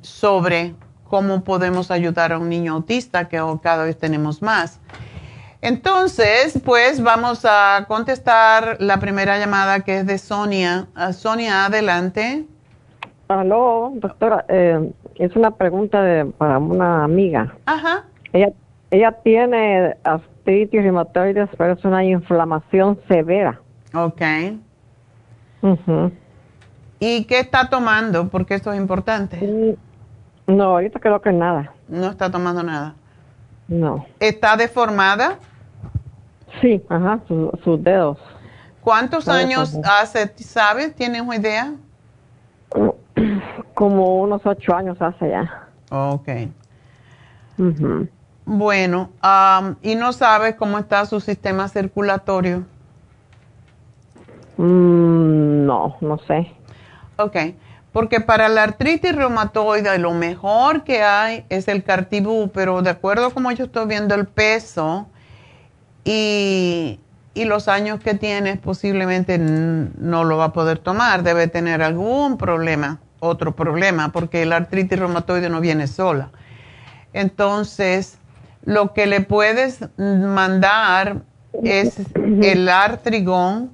sobre 0.00 0.74
cómo 1.08 1.44
podemos 1.44 1.90
ayudar 1.90 2.32
a 2.32 2.38
un 2.38 2.48
niño 2.48 2.72
autista, 2.74 3.28
que 3.28 3.40
cada 3.62 3.84
vez 3.84 3.98
tenemos 3.98 4.42
más. 4.42 4.80
Entonces, 5.60 6.60
pues 6.64 7.02
vamos 7.02 7.44
a 7.44 7.84
contestar 7.88 8.76
la 8.80 8.98
primera 8.98 9.38
llamada 9.38 9.80
que 9.80 10.00
es 10.00 10.06
de 10.06 10.18
Sonia. 10.18 10.88
Ah, 10.94 11.12
Sonia, 11.12 11.66
adelante. 11.66 12.44
Aló, 13.28 13.92
doctora. 13.94 14.44
Eh, 14.48 14.90
es 15.16 15.36
una 15.36 15.52
pregunta 15.52 16.02
de, 16.02 16.26
para 16.26 16.58
una 16.58 17.04
amiga. 17.04 17.54
Ajá. 17.66 18.04
Ella, 18.32 18.52
ella 18.90 19.12
tiene 19.22 19.96
artritis 20.04 20.82
reumatoide, 20.82 21.46
pero 21.56 21.74
es 21.74 21.84
una 21.84 22.04
inflamación 22.04 22.98
severa. 23.08 23.60
Ok. 23.94 24.22
¿Y 26.98 27.24
qué 27.24 27.40
está 27.40 27.68
tomando? 27.68 28.28
Porque 28.28 28.54
esto 28.54 28.72
es 28.72 28.78
importante. 28.78 29.36
Mm, 29.36 30.56
no, 30.56 30.64
ahorita 30.64 31.00
creo 31.00 31.20
que 31.22 31.32
nada. 31.32 31.72
No 31.88 32.08
está 32.10 32.30
tomando 32.30 32.62
nada. 32.62 32.94
No. 33.68 34.06
¿Está 34.20 34.56
deformada? 34.56 35.38
Sí, 36.60 36.82
ajá, 36.88 37.20
sus 37.28 37.82
dedos. 37.82 38.18
¿Cuántos 38.82 39.28
años 39.28 39.78
hace, 39.82 40.32
sabes? 40.36 40.94
¿Tienes 40.94 41.22
una 41.22 41.36
idea? 41.36 41.72
Como 43.74 44.20
unos 44.20 44.44
ocho 44.44 44.74
años 44.74 45.00
hace 45.00 45.30
ya. 45.30 45.68
Ok. 45.90 46.28
Bueno, 48.44 49.10
¿y 49.82 49.94
no 49.94 50.12
sabes 50.12 50.54
cómo 50.56 50.78
está 50.78 51.06
su 51.06 51.20
sistema 51.20 51.68
circulatorio? 51.68 52.64
Mm, 54.56 55.66
no, 55.66 55.96
no 56.00 56.18
sé. 56.26 56.52
Ok, 57.16 57.36
porque 57.92 58.20
para 58.20 58.48
la 58.48 58.64
artritis 58.64 59.14
reumatoide 59.14 59.98
lo 59.98 60.12
mejor 60.12 60.84
que 60.84 61.02
hay 61.02 61.44
es 61.48 61.68
el 61.68 61.84
cartibú, 61.84 62.50
pero 62.52 62.82
de 62.82 62.90
acuerdo 62.90 63.26
a 63.26 63.30
como 63.30 63.50
yo 63.52 63.64
estoy 63.64 63.86
viendo 63.86 64.14
el 64.14 64.26
peso 64.26 65.06
y, 66.04 67.00
y 67.34 67.44
los 67.44 67.68
años 67.68 68.00
que 68.00 68.14
tiene, 68.14 68.56
posiblemente 68.56 69.38
no 69.38 70.24
lo 70.24 70.36
va 70.36 70.46
a 70.46 70.52
poder 70.52 70.78
tomar, 70.78 71.22
debe 71.22 71.48
tener 71.48 71.82
algún 71.82 72.38
problema, 72.38 73.00
otro 73.20 73.54
problema, 73.54 74.12
porque 74.12 74.46
la 74.46 74.56
artritis 74.56 74.98
reumatoide 74.98 75.48
no 75.48 75.60
viene 75.60 75.86
sola. 75.86 76.30
Entonces, 77.12 78.18
lo 78.64 78.94
que 78.94 79.06
le 79.06 79.20
puedes 79.20 79.80
mandar 79.98 81.22
es 81.62 81.98
el 82.16 82.68
artrigón 82.68 83.70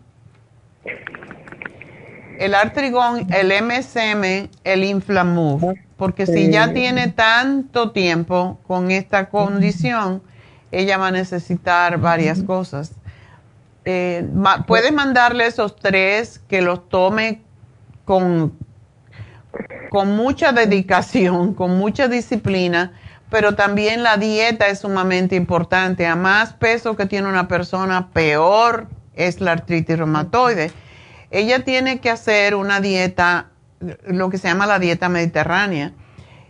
el 2.40 2.54
artrigón, 2.54 3.26
el 3.34 3.52
MSM, 3.62 4.48
el 4.64 4.84
Inflamuf, 4.84 5.62
porque 5.98 6.24
si 6.24 6.50
ya 6.50 6.72
tiene 6.72 7.08
tanto 7.08 7.90
tiempo 7.90 8.58
con 8.66 8.90
esta 8.90 9.28
condición, 9.28 10.22
ella 10.72 10.96
va 10.96 11.08
a 11.08 11.10
necesitar 11.10 11.98
varias 11.98 12.42
cosas. 12.42 12.92
Eh, 13.84 14.28
puedes 14.66 14.92
mandarle 14.92 15.46
esos 15.46 15.76
tres 15.76 16.40
que 16.48 16.60
los 16.60 16.88
tome 16.88 17.42
con, 18.04 18.52
con 19.90 20.16
mucha 20.16 20.52
dedicación, 20.52 21.54
con 21.54 21.78
mucha 21.78 22.08
disciplina, 22.08 22.92
pero 23.30 23.54
también 23.54 24.02
la 24.02 24.16
dieta 24.16 24.68
es 24.68 24.80
sumamente 24.80 25.36
importante. 25.36 26.06
A 26.06 26.16
más 26.16 26.52
peso 26.52 26.96
que 26.96 27.06
tiene 27.06 27.28
una 27.28 27.48
persona, 27.48 28.10
peor 28.12 28.88
es 29.14 29.40
la 29.40 29.52
artritis 29.52 29.98
reumatoide 29.98 30.72
ella 31.30 31.64
tiene 31.64 32.00
que 32.00 32.10
hacer 32.10 32.54
una 32.54 32.80
dieta, 32.80 33.50
lo 34.06 34.30
que 34.30 34.38
se 34.38 34.48
llama 34.48 34.66
la 34.66 34.78
dieta 34.78 35.08
mediterránea. 35.08 35.92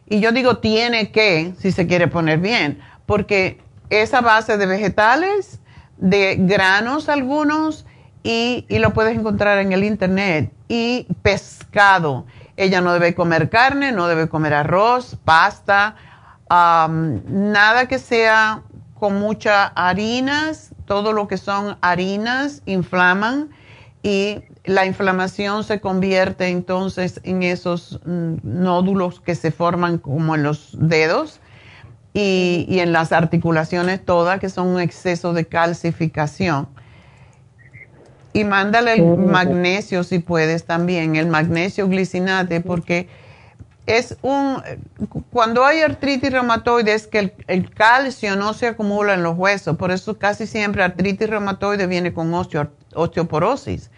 Y 0.07 0.21
yo 0.21 0.33
digo 0.33 0.59
tiene 0.59 1.13
que, 1.13 1.53
si 1.59 1.71
se 1.71 1.87
quiere 1.87 2.09
poner 2.09 2.39
bien, 2.39 2.81
porque 3.07 3.61
esa 3.91 4.21
base 4.21 4.57
de 4.57 4.67
vegetales, 4.67 5.61
de 6.01 6.37
granos 6.39 7.09
algunos, 7.09 7.87
y, 8.23 8.67
lo 8.69 8.93
puedes 8.93 9.17
encontrar 9.17 9.59
en 9.59 9.73
el 9.73 9.85
internet, 9.85 10.53
y 10.69 11.07
pescado. 11.23 12.27
Ella 12.57 12.81
no 12.81 12.93
debe 12.93 13.15
comer 13.15 13.49
carne, 13.49 13.93
no 13.93 14.09
debe 14.09 14.29
comer 14.29 14.55
arroz, 14.55 15.17
pasta, 15.25 15.97
nada 16.49 17.87
que 17.87 17.99
sea 17.99 18.63
con 18.99 19.19
muchas 19.19 19.73
harinas, 19.77 20.75
todo 20.85 21.13
lo 21.13 21.29
que 21.29 21.39
son 21.39 21.79
harinas 21.81 22.63
inflaman 22.67 23.49
y 24.03 24.43
la 24.65 24.85
inflamación 24.85 25.65
se 25.65 25.81
convierte 25.81 26.49
entonces 26.49 27.21
en 27.25 27.43
esos 27.43 28.01
mm, 28.05 28.35
nódulos 28.43 29.21
que 29.21 29.35
se 29.35 29.53
forman 29.53 29.99
como 29.99 30.35
en 30.35 30.43
los 30.43 30.77
dedos 30.79 31.41
y, 32.13 32.79
en 32.81 32.93
las 32.93 33.13
articulaciones 33.13 34.05
todas, 34.05 34.41
que 34.41 34.49
son 34.49 34.69
un 34.69 34.81
exceso 34.81 35.33
de 35.33 35.47
calcificación. 35.47 36.69
Y 38.33 38.45
mándale 38.45 38.95
el 38.95 39.17
magnesio 39.17 40.05
si 40.05 40.21
puedes 40.21 40.65
también, 40.65 41.17
el 41.17 41.27
magnesio 41.27 41.89
glicinate, 41.89 42.61
porque 42.61 43.09
es 43.87 44.17
un, 44.23 44.63
cuando 45.31 45.65
hay 45.65 45.81
artritis 45.81 46.31
reumatoide 46.31 46.95
es 46.95 47.09
que 47.09 47.19
el, 47.19 47.33
el, 47.49 47.71
calcio 47.75 48.37
no 48.37 48.55
se 48.55 48.69
acumula 48.69 49.15
en 49.15 49.25
los 49.25 49.37
huesos, 49.37 49.77
por 49.77 49.91
eso 49.91 50.17
casi 50.17 50.47
siempre 50.47 50.85
artritis 50.85 51.29
reumatoide 51.29 51.89
viene 51.89 52.13
con 52.13 52.33
osteoporosis 52.33 53.91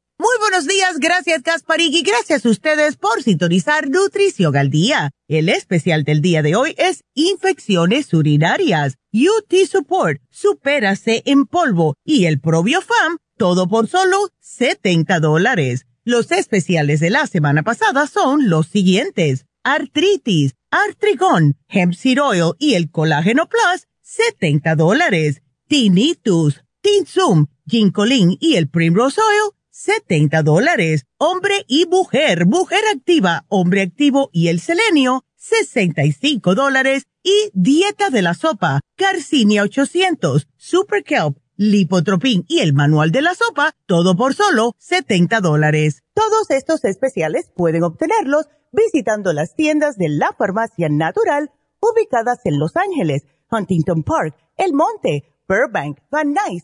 Muy 0.21 0.37
buenos 0.39 0.67
días, 0.67 0.99
gracias 0.99 1.41
Gasparig 1.41 1.95
y 1.95 2.03
gracias 2.03 2.45
a 2.45 2.49
ustedes 2.49 2.95
por 2.95 3.23
sintonizar 3.23 3.89
Nutrición 3.89 4.55
al 4.55 4.69
Día. 4.69 5.09
El 5.27 5.49
especial 5.49 6.03
del 6.03 6.21
día 6.21 6.43
de 6.43 6.55
hoy 6.55 6.75
es 6.77 7.03
infecciones 7.15 8.13
urinarias, 8.13 8.99
UT 9.11 9.51
Support, 9.67 10.21
supérase 10.29 11.23
en 11.25 11.47
polvo 11.47 11.95
y 12.05 12.25
el 12.25 12.39
Probiofam, 12.39 13.17
todo 13.35 13.67
por 13.67 13.87
solo 13.87 14.29
70 14.41 15.21
dólares. 15.21 15.87
Los 16.03 16.31
especiales 16.31 16.99
de 16.99 17.09
la 17.09 17.25
semana 17.25 17.63
pasada 17.63 18.05
son 18.05 18.47
los 18.47 18.67
siguientes. 18.67 19.47
Artritis, 19.63 20.53
Artrigón, 20.69 21.57
Hemp 21.67 21.95
Seed 21.95 22.21
Oil 22.21 22.51
y 22.59 22.75
el 22.75 22.91
Colágeno 22.91 23.49
Plus, 23.49 23.87
70 24.03 24.75
dólares. 24.75 25.41
Tinnitus, 25.67 26.63
Tinsum, 26.81 27.47
Ginkolin 27.65 28.37
y 28.39 28.57
el 28.57 28.69
Primrose 28.69 29.19
Oil, 29.19 29.55
70 29.71 30.43
dólares. 30.43 31.05
Hombre 31.17 31.65
y 31.67 31.85
mujer, 31.87 32.45
mujer 32.45 32.81
activa, 32.93 33.45
hombre 33.47 33.81
activo 33.81 34.29
y 34.31 34.49
el 34.49 34.59
selenio, 34.59 35.25
65 35.37 36.53
dólares. 36.55 37.07
Y 37.23 37.51
dieta 37.53 38.09
de 38.09 38.21
la 38.21 38.33
sopa, 38.33 38.81
Carcinia 38.95 39.63
800, 39.63 40.47
Super 40.57 41.03
Kelp, 41.03 41.37
Lipotropin 41.55 42.45
y 42.47 42.59
el 42.59 42.73
manual 42.73 43.11
de 43.11 43.21
la 43.21 43.35
sopa, 43.35 43.75
todo 43.85 44.15
por 44.15 44.33
solo 44.33 44.73
70 44.79 45.39
dólares. 45.41 46.01
Todos 46.15 46.49
estos 46.49 46.83
especiales 46.83 47.51
pueden 47.55 47.83
obtenerlos 47.83 48.47
visitando 48.71 49.33
las 49.33 49.55
tiendas 49.55 49.97
de 49.97 50.09
la 50.09 50.33
farmacia 50.37 50.89
natural 50.89 51.51
ubicadas 51.79 52.39
en 52.45 52.57
Los 52.57 52.75
Ángeles, 52.75 53.23
Huntington 53.51 54.03
Park, 54.03 54.35
El 54.57 54.73
Monte, 54.73 55.35
Burbank, 55.47 55.99
Van 56.09 56.33
Nuys, 56.33 56.63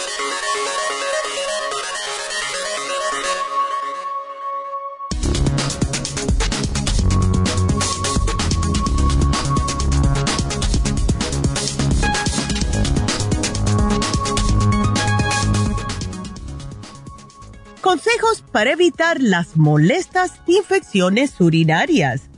Consejos 17.81 18.43
para 18.51 18.73
evitar 18.73 19.19
las 19.19 19.57
molestas 19.57 20.33
infecciones 20.45 21.41
urinarias. 21.41 22.29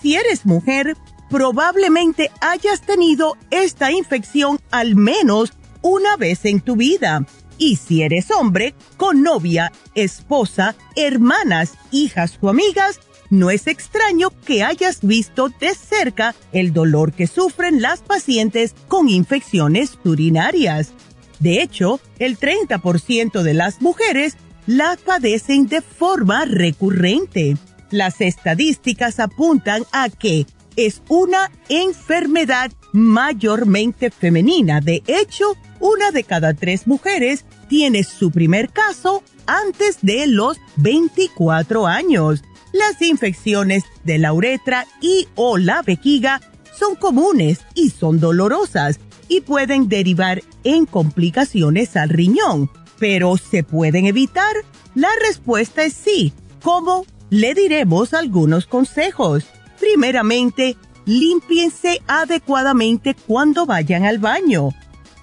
Si 0.00 0.14
eres 0.14 0.46
mujer, 0.46 0.96
probablemente 1.28 2.30
hayas 2.40 2.82
tenido 2.82 3.36
esta 3.50 3.90
infección 3.90 4.60
al 4.70 4.94
menos 4.94 5.52
una 5.82 6.16
vez 6.16 6.44
en 6.44 6.60
tu 6.60 6.76
vida. 6.76 7.26
Y 7.58 7.74
si 7.74 8.02
eres 8.02 8.30
hombre, 8.30 8.72
con 8.96 9.22
novia, 9.24 9.72
esposa, 9.96 10.76
hermanas, 10.94 11.72
hijas 11.90 12.38
o 12.40 12.48
amigas, 12.48 13.00
no 13.30 13.50
es 13.50 13.66
extraño 13.66 14.30
que 14.46 14.62
hayas 14.62 15.00
visto 15.02 15.48
de 15.48 15.74
cerca 15.74 16.36
el 16.52 16.72
dolor 16.72 17.12
que 17.12 17.26
sufren 17.26 17.82
las 17.82 18.00
pacientes 18.00 18.76
con 18.86 19.08
infecciones 19.08 19.98
urinarias. 20.04 20.92
De 21.40 21.62
hecho, 21.62 22.00
el 22.20 22.38
30% 22.38 23.42
de 23.42 23.54
las 23.54 23.82
mujeres 23.82 24.36
las 24.68 24.98
padecen 24.98 25.66
de 25.66 25.80
forma 25.80 26.44
recurrente. 26.44 27.56
Las 27.90 28.20
estadísticas 28.20 29.18
apuntan 29.18 29.84
a 29.92 30.10
que 30.10 30.46
es 30.76 31.00
una 31.08 31.50
enfermedad 31.70 32.70
mayormente 32.92 34.10
femenina. 34.10 34.82
De 34.82 35.02
hecho, 35.06 35.56
una 35.80 36.10
de 36.10 36.22
cada 36.22 36.52
tres 36.52 36.86
mujeres 36.86 37.46
tiene 37.70 38.04
su 38.04 38.30
primer 38.30 38.68
caso 38.68 39.22
antes 39.46 40.00
de 40.02 40.26
los 40.26 40.58
24 40.76 41.86
años. 41.86 42.44
Las 42.74 43.00
infecciones 43.00 43.84
de 44.04 44.18
la 44.18 44.34
uretra 44.34 44.86
y 45.00 45.28
o 45.34 45.56
la 45.56 45.80
vejiga 45.80 46.42
son 46.78 46.94
comunes 46.94 47.60
y 47.74 47.88
son 47.88 48.20
dolorosas 48.20 49.00
y 49.28 49.40
pueden 49.40 49.88
derivar 49.88 50.42
en 50.62 50.84
complicaciones 50.84 51.96
al 51.96 52.10
riñón 52.10 52.70
pero 52.98 53.36
¿se 53.36 53.62
pueden 53.62 54.06
evitar? 54.06 54.54
La 54.94 55.08
respuesta 55.26 55.84
es 55.84 55.92
sí. 55.94 56.32
¿Cómo? 56.62 57.06
Le 57.30 57.54
diremos 57.54 58.14
algunos 58.14 58.66
consejos. 58.66 59.44
Primeramente, 59.78 60.76
límpiense 61.04 62.02
adecuadamente 62.06 63.14
cuando 63.14 63.66
vayan 63.66 64.04
al 64.04 64.18
baño. 64.18 64.70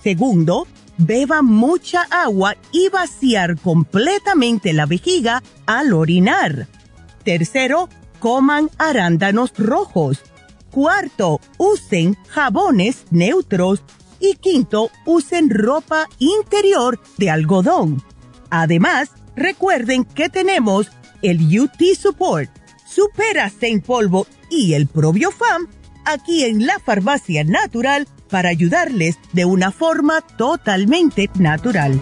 Segundo, 0.04 0.68
beba 0.98 1.42
mucha 1.42 2.04
agua 2.10 2.56
y 2.72 2.90
vaciar 2.90 3.58
completamente 3.60 4.74
la 4.74 4.86
vejiga 4.86 5.44
al 5.66 5.94
orinar. 5.94 6.68
Tercero, 7.24 7.90
coman 8.20 8.70
arándanos 8.78 9.52
rojos. 9.58 10.20
Cuarto, 10.72 11.40
usen 11.58 12.18
jabones 12.28 13.06
neutros 13.10 13.82
y 14.32 14.36
quinto, 14.36 14.90
usen 15.06 15.50
ropa 15.50 16.08
interior 16.20 17.00
de 17.18 17.30
algodón. 17.30 18.04
Además, 18.50 19.12
recuerden 19.36 20.06
que 20.06 20.30
tenemos 20.30 20.92
el 21.22 21.60
UT 21.60 21.82
Support, 21.98 22.50
Supera 22.88 23.52
en 23.62 23.82
polvo 23.82 24.28
y 24.50 24.74
el 24.74 24.88
Probiofam 24.88 25.68
aquí 26.06 26.46
en 26.46 26.66
la 26.66 26.80
farmacia 26.80 27.44
natural 27.44 28.08
para 28.30 28.50
ayudarles 28.50 29.18
de 29.34 29.46
una 29.46 29.72
forma 29.72 30.22
totalmente 30.22 31.30
natural. 31.38 32.02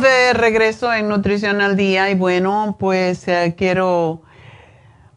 De 0.00 0.32
regreso 0.32 0.92
en 0.92 1.08
Nutrición 1.08 1.60
al 1.60 1.76
Día 1.76 2.08
y 2.08 2.14
bueno, 2.14 2.76
pues 2.78 3.26
eh, 3.26 3.56
quiero 3.58 4.22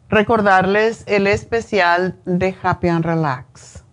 recordarles 0.08 1.04
el 1.06 1.28
especial 1.28 2.18
de 2.24 2.56
Happy 2.60 2.88
and 2.88 3.04
Relax. 3.04 3.84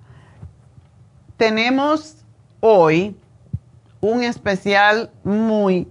Tenemos 1.38 2.26
hoy 2.60 3.16
un 4.02 4.24
especial 4.24 5.12
muy 5.24 5.88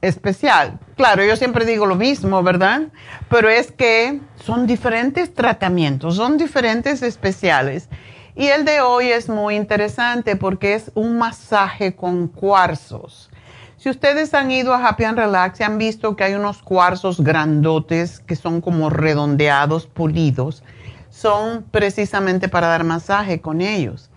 especial. 0.00 0.80
Claro, 0.96 1.24
yo 1.24 1.36
siempre 1.36 1.64
digo 1.64 1.86
lo 1.86 1.94
mismo, 1.94 2.42
¿verdad? 2.42 2.88
Pero 3.28 3.48
es 3.48 3.70
que 3.70 4.20
son 4.44 4.66
diferentes 4.66 5.32
tratamientos, 5.34 6.16
son 6.16 6.36
diferentes 6.36 7.02
especiales. 7.02 7.88
Y 8.34 8.48
el 8.48 8.64
de 8.64 8.80
hoy 8.80 9.06
es 9.06 9.28
muy 9.28 9.54
interesante 9.54 10.34
porque 10.34 10.74
es 10.74 10.90
un 10.94 11.16
masaje 11.16 11.94
con 11.94 12.26
cuarzos. 12.26 13.30
Si 13.86 13.90
ustedes 13.90 14.34
han 14.34 14.50
ido 14.50 14.74
a 14.74 14.84
Happy 14.84 15.04
and 15.04 15.16
Relax 15.16 15.60
y 15.60 15.62
han 15.62 15.78
visto 15.78 16.16
que 16.16 16.24
hay 16.24 16.34
unos 16.34 16.60
cuarzos 16.60 17.20
grandotes 17.20 18.18
que 18.18 18.34
son 18.34 18.60
como 18.60 18.90
redondeados, 18.90 19.86
pulidos, 19.86 20.64
son 21.08 21.64
precisamente 21.70 22.48
para 22.48 22.66
dar 22.66 22.82
masaje 22.82 23.40
con 23.40 23.60
ellos. 23.60 24.10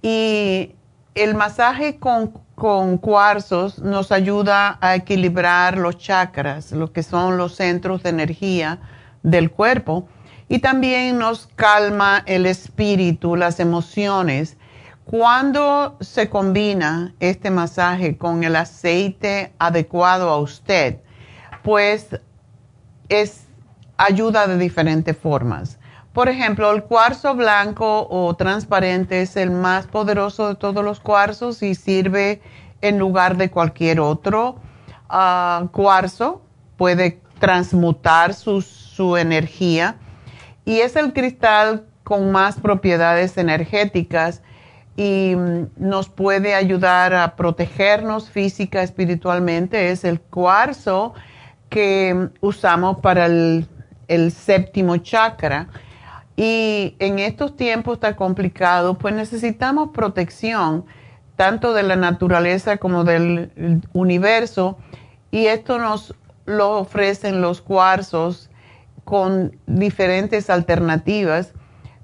Y 0.00 0.76
el 1.16 1.34
masaje 1.34 1.98
con, 1.98 2.34
con 2.54 2.98
cuarzos 2.98 3.80
nos 3.80 4.12
ayuda 4.12 4.78
a 4.80 4.94
equilibrar 4.94 5.76
los 5.76 5.98
chakras, 5.98 6.70
lo 6.70 6.92
que 6.92 7.02
son 7.02 7.36
los 7.36 7.56
centros 7.56 8.04
de 8.04 8.10
energía 8.10 8.78
del 9.24 9.50
cuerpo, 9.50 10.06
y 10.48 10.60
también 10.60 11.18
nos 11.18 11.48
calma 11.56 12.22
el 12.26 12.46
espíritu, 12.46 13.34
las 13.34 13.58
emociones 13.58 14.56
cuando 15.10 15.96
se 16.00 16.30
combina 16.30 17.14
este 17.18 17.50
masaje 17.50 18.16
con 18.16 18.44
el 18.44 18.54
aceite 18.54 19.52
adecuado 19.58 20.30
a 20.30 20.38
usted, 20.38 21.00
pues 21.64 22.16
es 23.08 23.48
ayuda 23.96 24.46
de 24.46 24.56
diferentes 24.56 25.16
formas. 25.16 25.80
Por 26.12 26.28
ejemplo, 26.28 26.70
el 26.70 26.84
cuarzo 26.84 27.34
blanco 27.34 28.06
o 28.08 28.36
transparente 28.36 29.22
es 29.22 29.36
el 29.36 29.50
más 29.50 29.88
poderoso 29.88 30.46
de 30.46 30.54
todos 30.54 30.84
los 30.84 31.00
cuarzos 31.00 31.60
y 31.64 31.74
sirve 31.74 32.40
en 32.80 33.00
lugar 33.00 33.36
de 33.36 33.50
cualquier 33.50 33.98
otro 33.98 34.60
ah, 35.08 35.66
cuarzo. 35.72 36.40
Puede 36.76 37.20
transmutar 37.40 38.32
su, 38.32 38.62
su 38.62 39.16
energía 39.16 39.96
y 40.64 40.82
es 40.82 40.94
el 40.94 41.12
cristal 41.12 41.84
con 42.04 42.30
más 42.30 42.60
propiedades 42.60 43.36
energéticas 43.38 44.42
y 45.00 45.34
mm, 45.34 45.68
nos 45.78 46.10
puede 46.10 46.54
ayudar 46.54 47.14
a 47.14 47.34
protegernos 47.34 48.28
física, 48.28 48.82
espiritualmente. 48.82 49.90
Es 49.90 50.04
el 50.04 50.20
cuarzo 50.20 51.14
que 51.70 52.12
mm, 52.12 52.26
usamos 52.42 52.98
para 52.98 53.24
el, 53.24 53.66
séptimo 54.30 54.98
chakra. 54.98 55.68
Y 56.36 56.96
en 56.98 57.18
estos 57.18 57.56
tiempos 57.56 57.98
tan 57.98 58.12
complicados, 58.12 58.98
pues 59.00 59.14
necesitamos 59.14 59.88
protección 59.94 60.84
tanto 61.34 61.72
de 61.72 61.82
la 61.82 61.96
naturaleza 61.96 62.76
como 62.76 63.02
del 63.02 63.80
universo. 63.94 64.76
Y 65.30 65.46
esto 65.46 65.78
nos 65.78 66.14
lo 66.44 66.76
ofrecen 66.76 67.40
los 67.40 67.62
cuarzos 67.62 68.50
con 69.04 69.56
diferentes 69.66 70.50
alternativas 70.50 71.54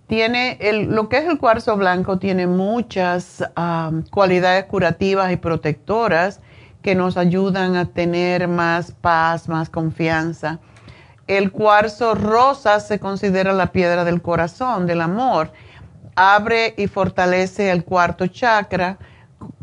tiene 0.07 0.57
el, 0.61 0.95
lo 0.95 1.09
que 1.09 1.19
es 1.19 1.25
el 1.25 1.39
cuarzo 1.39 1.77
blanco 1.77 2.19
tiene 2.19 2.47
muchas 2.47 3.45
cualidades 4.11 4.65
curativas 4.67 5.33
y 5.33 5.37
protectoras 5.37 6.41
que 6.83 6.95
nos 6.95 7.17
ayudan 7.17 7.75
a 7.75 7.87
tener 7.87 8.47
más 8.47 8.93
paz, 8.93 9.49
más 9.49 9.69
confianza. 9.69 10.61
El 11.27 11.51
cuarzo 11.51 12.15
rosa 12.15 12.79
se 12.79 13.01
considera 13.01 13.53
la 13.53 13.73
piedra 13.73 14.05
del 14.05 14.23
corazón, 14.23 14.87
del 14.87 15.01
amor. 15.01 15.51
Abre 16.15 16.75
y 16.77 16.87
fortalece 16.87 17.73
el 17.73 17.85
cuarto 17.85 18.29
chakra. 18.29 18.99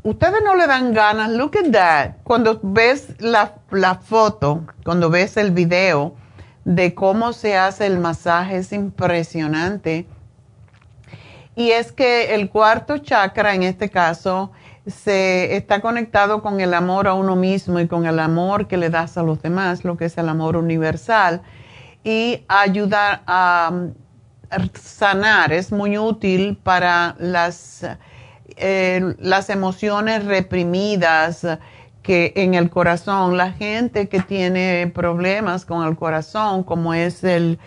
Ustedes 0.03 0.43
no 0.43 0.55
le 0.55 0.67
dan 0.67 0.93
ganas, 0.93 1.31
look 1.31 1.53
at 1.57 1.71
that. 1.71 2.15
Cuando 2.25 2.59
ves 2.61 3.15
la, 3.19 3.53
la 3.71 3.95
foto, 3.95 4.65
cuando 4.83 5.09
ves 5.09 5.37
el 5.37 5.51
video 5.51 6.15
de 6.65 6.93
cómo 6.93 7.31
se 7.31 7.55
hace 7.55 7.85
el 7.85 7.99
masaje, 7.99 8.57
es 8.57 8.73
impresionante 8.73 10.05
y 11.55 11.71
es 11.71 11.91
que 11.91 12.33
el 12.35 12.49
cuarto 12.49 12.97
chakra, 12.97 13.53
en 13.53 13.63
este 13.63 13.89
caso, 13.89 14.51
se 14.87 15.55
está 15.55 15.81
conectado 15.81 16.41
con 16.41 16.59
el 16.59 16.73
amor 16.73 17.07
a 17.07 17.13
uno 17.13 17.35
mismo 17.35 17.79
y 17.79 17.87
con 17.87 18.05
el 18.05 18.19
amor 18.19 18.67
que 18.67 18.77
le 18.77 18.89
das 18.89 19.17
a 19.17 19.23
los 19.23 19.41
demás, 19.41 19.83
lo 19.83 19.95
que 19.95 20.05
es 20.05 20.17
el 20.17 20.27
amor 20.29 20.57
universal, 20.57 21.41
y 22.03 22.43
ayudar 22.47 23.21
a, 23.27 23.71
sanar. 24.79 25.51
Es 25.51 25.71
muy 25.71 25.97
útil 25.97 26.57
para 26.61 27.15
las, 27.17 27.87
eh, 28.57 29.15
las 29.19 29.49
emociones 29.49 30.25
reprimidas 30.25 31.47
que 32.03 32.33
en 32.35 32.53
el 32.53 32.69
corazón, 32.69 33.37
la 33.37 33.53
gente 33.53 34.09
que 34.09 34.19
tiene 34.19 34.91
problemas 34.93 35.65
con 35.65 35.87
el 35.87 35.95
corazón, 35.95 36.63
como 36.63 36.93
es 36.93 37.23
el 37.23 37.57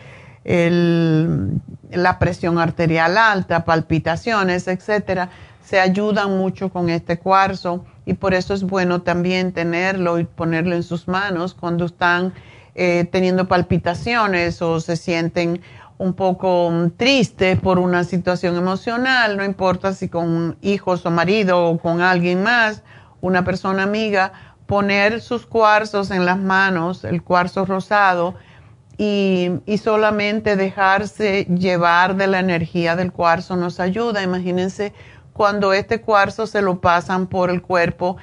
la 0.48 2.18
presión 2.20 2.58
arterial 2.58 3.18
alta, 3.18 3.64
palpitaciones, 3.64 4.68
etcétera, 4.68 5.30
se 5.64 5.80
ayudan 5.80 6.38
mucho 6.38 6.68
con 6.68 6.88
este 6.88 7.18
cuarzo 7.18 7.84
y 8.04 8.14
por 8.14 8.32
eso 8.32 8.54
es 8.54 8.62
bueno 8.62 9.02
también 9.02 9.52
tenerlo 9.52 10.20
y 10.20 10.24
ponerlo 10.24 10.76
en 10.76 10.84
sus 10.84 11.08
manos 11.08 11.54
cuando 11.54 11.86
están 11.86 12.32
eh, 12.76 13.08
teniendo 13.10 13.48
palpitaciones 13.48 14.62
o 14.62 14.78
se 14.78 14.96
sienten 14.96 15.60
un 15.98 16.12
poco 16.12 16.70
tristes 16.96 17.58
por 17.58 17.78
una 17.78 18.04
situación 18.04 18.56
emocional, 18.56 19.36
no 19.36 19.44
importa 19.44 19.92
si 19.94 20.08
con 20.08 20.56
hijos 20.60 21.04
o 21.06 21.10
marido 21.10 21.66
o 21.66 21.78
con 21.78 22.02
alguien 22.02 22.42
más, 22.42 22.82
una 23.20 23.44
persona 23.44 23.82
amiga, 23.82 24.32
poner 24.66 25.20
sus 25.20 25.46
cuarzos 25.46 26.10
en 26.10 26.24
las 26.26 26.38
manos, 26.38 27.02
el 27.04 27.22
cuarzo 27.22 27.64
rosado, 27.64 28.34
y, 28.98 29.60
solamente 29.82 30.56
dejarse 30.56 31.44
llevar 31.44 32.16
de 32.16 32.26
la 32.26 32.38
energía 32.38 32.96
del 32.96 33.12
cuarzo 33.12 33.56
nos 33.56 33.78
ayuda. 33.78 34.22
Imagínense 34.22 34.92
cuando 35.32 35.72
este 35.72 36.00
cuarzo 36.00 36.46
se 36.46 36.62
lo 36.62 36.80
pasan 36.80 37.26
por 37.26 37.50
el 37.50 37.60
cuerpo 37.60 38.16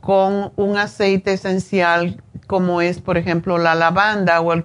con 0.00 0.52
un 0.56 0.78
aceite 0.78 1.32
esencial 1.32 2.22
como 2.46 2.80
es, 2.80 3.00
por 3.00 3.16
ejemplo, 3.16 3.58
la 3.58 3.74
lavanda 3.74 4.40
o 4.40 4.52
el, 4.52 4.64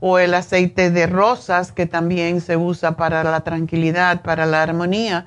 o 0.00 0.18
el 0.18 0.34
aceite 0.34 0.90
de 0.90 1.06
rosas 1.06 1.72
que 1.72 1.86
también 1.86 2.40
se 2.40 2.56
usa 2.56 2.96
para 2.96 3.24
la 3.24 3.40
tranquilidad, 3.40 4.22
para 4.22 4.46
la 4.46 4.62
armonía. 4.62 5.26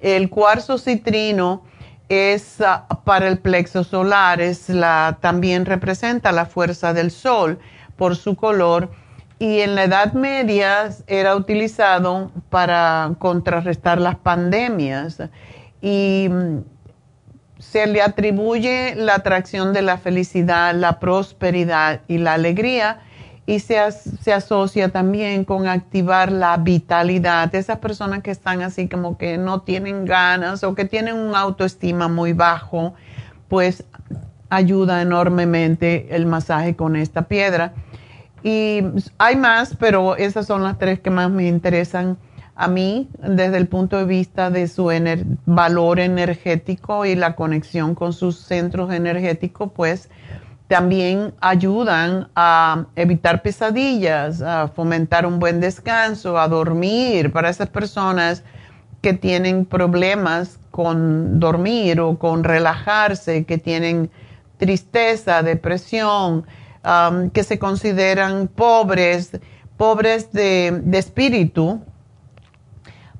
El 0.00 0.28
cuarzo 0.30 0.78
citrino 0.78 1.62
es 2.08 2.60
ah, 2.60 2.86
para 3.04 3.28
el 3.28 3.38
plexo 3.38 3.84
solar, 3.84 4.40
es 4.40 4.68
la, 4.68 5.18
también 5.20 5.66
representa 5.66 6.32
la 6.32 6.46
fuerza 6.46 6.92
del 6.92 7.10
sol 7.10 7.58
por 7.96 8.16
su 8.16 8.36
color 8.36 8.90
y 9.38 9.60
en 9.60 9.74
la 9.74 9.84
Edad 9.84 10.12
Media 10.14 10.88
era 11.06 11.36
utilizado 11.36 12.30
para 12.48 13.12
contrarrestar 13.18 14.00
las 14.00 14.16
pandemias 14.16 15.22
y 15.82 16.28
mm, 16.30 16.58
se 17.58 17.86
le 17.86 18.02
atribuye 18.02 18.94
la 18.96 19.16
atracción 19.16 19.72
de 19.72 19.82
la 19.82 19.98
felicidad, 19.98 20.74
la 20.74 20.98
prosperidad 20.98 22.00
y 22.08 22.18
la 22.18 22.34
alegría 22.34 23.00
y 23.44 23.60
se, 23.60 23.78
se, 23.92 24.32
asocia 24.32 24.88
también 24.88 25.44
con 25.44 25.68
activar 25.68 26.32
la 26.32 26.56
vitalidad. 26.56 27.54
Esas 27.54 27.78
personas 27.78 28.22
que 28.22 28.32
están 28.32 28.60
así 28.62 28.88
como 28.88 29.16
que 29.16 29.38
no 29.38 29.60
tienen 29.60 30.04
ganas 30.04 30.64
o 30.64 30.74
que 30.74 30.84
tienen 30.84 31.14
un 31.14 31.36
autoestima 31.36 32.08
muy 32.08 32.32
bajo, 32.32 32.94
pues 33.48 33.84
ayuda 34.50 35.00
enormemente 35.02 36.08
el 36.10 36.26
masaje 36.26 36.74
con 36.74 36.96
esta 36.96 37.22
piedra. 37.22 37.72
Y 38.46 38.80
hay 39.18 39.34
más, 39.34 39.74
pero 39.74 40.14
esas 40.14 40.46
son 40.46 40.62
las 40.62 40.78
tres 40.78 41.00
que 41.00 41.10
más 41.10 41.28
me 41.28 41.48
interesan 41.48 42.16
a 42.54 42.68
mí 42.68 43.08
desde 43.18 43.56
el 43.56 43.66
punto 43.66 43.96
de 43.98 44.04
vista 44.04 44.50
de 44.50 44.68
su 44.68 44.88
valor 45.46 45.98
energético 45.98 47.04
y 47.04 47.16
la 47.16 47.34
conexión 47.34 47.96
con 47.96 48.12
sus 48.12 48.38
centros 48.38 48.92
energéticos, 48.92 49.72
pues 49.74 50.10
también 50.68 51.34
ayudan 51.40 52.28
a 52.36 52.86
evitar 52.94 53.42
pesadillas, 53.42 54.42
a 54.42 54.68
fomentar 54.68 55.26
un 55.26 55.40
buen 55.40 55.58
descanso, 55.58 56.38
a 56.38 56.46
dormir. 56.46 57.32
Para 57.32 57.50
esas 57.50 57.68
personas 57.68 58.44
que 59.02 59.12
tienen 59.12 59.64
problemas 59.64 60.60
con 60.70 61.40
dormir 61.40 61.98
o 61.98 62.16
con 62.16 62.44
relajarse, 62.44 63.44
que 63.44 63.58
tienen 63.58 64.08
tristeza, 64.56 65.42
depresión, 65.42 66.46
que 67.32 67.42
se 67.42 67.58
consideran 67.58 68.48
pobres, 68.48 69.38
pobres 69.76 70.32
de, 70.32 70.80
de 70.84 70.98
espíritu, 70.98 71.82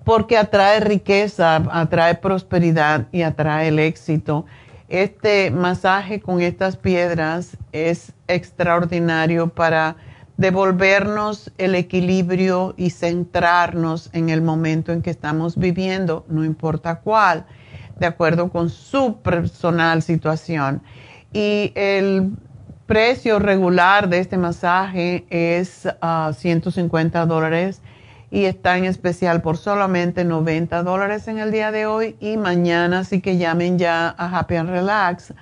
porque 0.05 0.39
atrae 0.39 0.81
riqueza, 0.81 1.57
atrae 1.71 2.15
prosperidad 2.15 3.09
y 3.11 3.23
atrae 3.23 3.69
el 3.69 3.81
éxito. 3.81 4.47
Este 4.89 5.51
masaje 5.51 6.21
con 6.21 6.41
estas 6.41 6.77
piedras 6.77 7.57
es 7.73 8.13
extraordinario 8.29 9.49
para 9.49 9.97
devolvernos 10.37 11.51
el 11.59 11.75
equilibrio 11.75 12.75
y 12.77 12.91
centrarnos 12.91 14.11
en 14.13 14.29
el 14.29 14.43
momento 14.43 14.93
en 14.93 15.03
que 15.03 15.11
estamos 15.11 15.57
viviendo, 15.57 16.25
no 16.29 16.45
importa 16.45 17.01
cuál, 17.01 17.47
de 17.99 18.07
acuerdo 18.07 18.51
con 18.51 18.71
su 18.71 19.17
personal 19.23 20.03
situación. 20.03 20.83
Y 21.33 21.73
el 21.75 22.31
precio 22.87 23.39
regular 23.39 24.09
de 24.09 24.21
este 24.21 24.39
masaje 24.39 25.27
es 25.31 25.87
150 26.37 27.21
ah, 27.21 27.27
dólares 27.27 27.83
y 28.31 28.45
está 28.45 28.79
en 28.79 28.85
especial 28.85 29.43
por 29.43 29.57
solamente 29.57 30.25
90 30.25 30.83
dólares 30.83 31.27
en 31.29 31.39
el 31.39 31.53
día 31.53 31.71
de 31.73 31.87
hoy 31.87 32.17
y 32.21 32.37
mañana 32.37 32.99
así 33.01 33.21
que 33.21 33.39
llamen 33.39 33.79
ya 33.79 34.15
a 34.17 34.39
Happy 34.39 34.55
and 34.57 34.71
Relax 34.71 35.35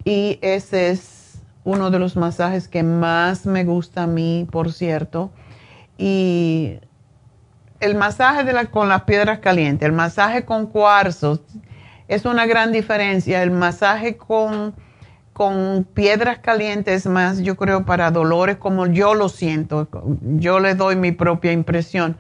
y 0.05 0.39
ese 0.41 0.91
es 0.91 1.41
uno 1.65 1.91
de 1.91 1.99
los 1.99 2.15
masajes 2.15 2.69
que 2.69 2.85
más 2.85 3.45
me 3.45 3.65
gusta 3.65 4.05
a 4.05 4.07
mí, 4.07 4.47
por 4.53 4.73
cierto. 4.73 5.33
Y 5.99 6.79
el 7.81 7.95
masaje 7.95 8.45
con 8.69 8.89
las 8.89 9.03
piedras 9.03 9.39
calientes, 9.41 9.87
el 9.87 9.93
masaje 9.93 10.45
con 10.45 10.67
cuarzos, 10.67 11.41
es 12.09 12.25
una 12.25 12.47
gran 12.47 12.73
diferencia. 12.73 13.43
El 13.43 13.51
masaje 13.51 14.17
con 14.17 14.75
con 15.37 15.87
piedras 15.93 16.39
calientes 16.39 17.05
más, 17.05 17.41
yo 17.41 17.57
creo, 17.57 17.85
para 17.85 18.11
dolores 18.11 18.57
como 18.57 18.87
yo 18.87 19.13
lo 19.13 19.29
siento. 19.29 19.87
Yo 20.23 20.61
le 20.61 20.75
doy 20.75 20.97
mi 20.97 21.13
propia 21.13 21.53
impresión. 21.53 22.17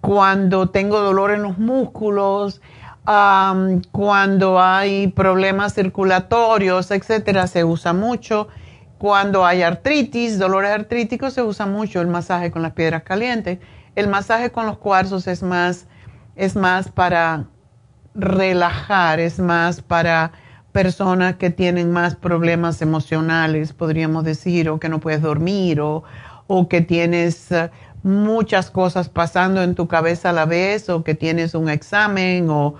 Cuando 0.00 0.70
tengo 0.70 1.00
dolor 1.00 1.32
en 1.32 1.42
los 1.42 1.58
músculos, 1.58 2.60
cuando 3.90 4.60
hay 4.60 5.08
problemas 5.08 5.74
circulatorios, 5.74 6.92
etcétera, 6.92 7.48
se 7.48 7.64
usa 7.64 7.92
mucho. 7.92 8.46
Cuando 8.98 9.44
hay 9.44 9.62
artritis, 9.62 10.38
dolores 10.38 10.70
artríticos, 10.70 11.32
se 11.32 11.42
usa 11.42 11.66
mucho 11.66 12.00
el 12.00 12.06
masaje 12.06 12.52
con 12.52 12.62
las 12.62 12.70
piedras 12.70 13.02
calientes. 13.02 13.58
El 13.98 14.06
masaje 14.06 14.52
con 14.52 14.64
los 14.64 14.78
cuarzos 14.78 15.26
es 15.26 15.42
más, 15.42 15.88
es 16.36 16.54
más 16.54 16.88
para 16.88 17.46
relajar, 18.14 19.18
es 19.18 19.40
más 19.40 19.82
para 19.82 20.30
personas 20.70 21.34
que 21.34 21.50
tienen 21.50 21.90
más 21.90 22.14
problemas 22.14 22.80
emocionales, 22.80 23.72
podríamos 23.72 24.22
decir, 24.22 24.68
o 24.68 24.78
que 24.78 24.88
no 24.88 25.00
puedes 25.00 25.20
dormir, 25.20 25.80
o, 25.80 26.04
que 26.70 26.80
tienes 26.80 27.50
eh, 27.50 27.72
muchas 28.04 28.70
cosas 28.70 29.08
pasando 29.08 29.64
en 29.64 29.74
tu 29.74 29.88
cabeza 29.88 30.30
a 30.30 30.32
la 30.32 30.44
vez, 30.44 30.88
o 30.90 31.02
que 31.02 31.16
tienes 31.16 31.56
un 31.56 31.68
examen, 31.68 32.46
o, 32.50 32.76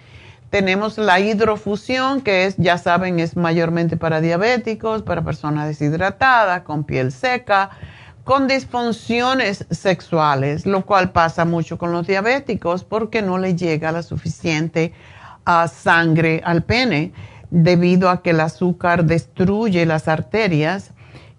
Tenemos 0.52 0.98
la 0.98 1.22
hidrofusión, 1.22 2.20
que 2.20 2.46
es, 2.46 2.58
ya 2.58 2.78
saben, 2.78 3.22
es 3.22 3.38
mayormente 3.38 3.96
para 3.96 4.20
diabéticos, 4.20 5.02
para 5.02 5.24
personas 5.24 5.66
deshidratadas, 5.68 6.64
con 6.64 6.84
piel 6.84 7.14
seca, 7.14 7.70
con 8.26 8.50
disfunciones 8.50 9.66
sexuales, 9.72 10.66
lo 10.66 10.86
cual 10.86 11.14
pasa 11.14 11.46
mucho 11.46 11.78
con 11.78 11.94
los 11.94 12.06
diabéticos 12.06 12.84
porque 12.84 13.22
no 13.22 13.38
le 13.38 13.56
llega 13.56 13.94
la 13.94 14.04
suficiente 14.04 14.92
ah, 15.46 15.70
sangre 15.70 16.42
al 16.44 16.64
pene 16.64 17.14
debido 17.50 18.10
a 18.10 18.22
que 18.22 18.32
el 18.32 18.42
azúcar 18.42 19.06
destruye 19.06 19.86
las 19.86 20.10
arterias 20.10 20.92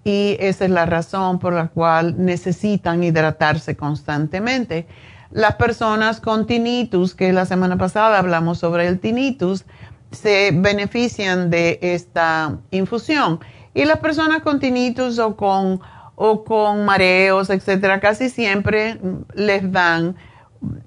y 0.04 0.38
esa 0.40 0.64
es 0.64 0.70
la 0.70 0.86
razón 0.86 1.38
por 1.38 1.52
la 1.52 1.68
cual 1.68 2.14
necesitan 2.16 3.04
hidratarse 3.04 3.76
constantemente. 3.76 4.86
Las 5.32 5.56
personas 5.56 6.20
con 6.20 6.46
tinnitus, 6.46 7.14
que 7.14 7.32
la 7.32 7.46
semana 7.46 7.76
pasada 7.78 8.18
hablamos 8.18 8.58
sobre 8.58 8.86
el 8.86 9.00
tinnitus, 9.00 9.64
se 10.10 10.50
benefician 10.54 11.50
de 11.50 11.78
esta 11.82 12.58
infusión. 12.70 13.40
Y 13.74 13.86
las 13.86 13.98
personas 13.98 14.42
con 14.42 14.60
tinnitus 14.60 15.18
o 15.18 15.36
con 15.36 15.80
o 16.14 16.44
con 16.44 16.84
mareos, 16.84 17.50
etcétera, 17.50 18.00
casi 18.00 18.28
siempre 18.28 19.00
les 19.34 19.72
dan 19.72 20.16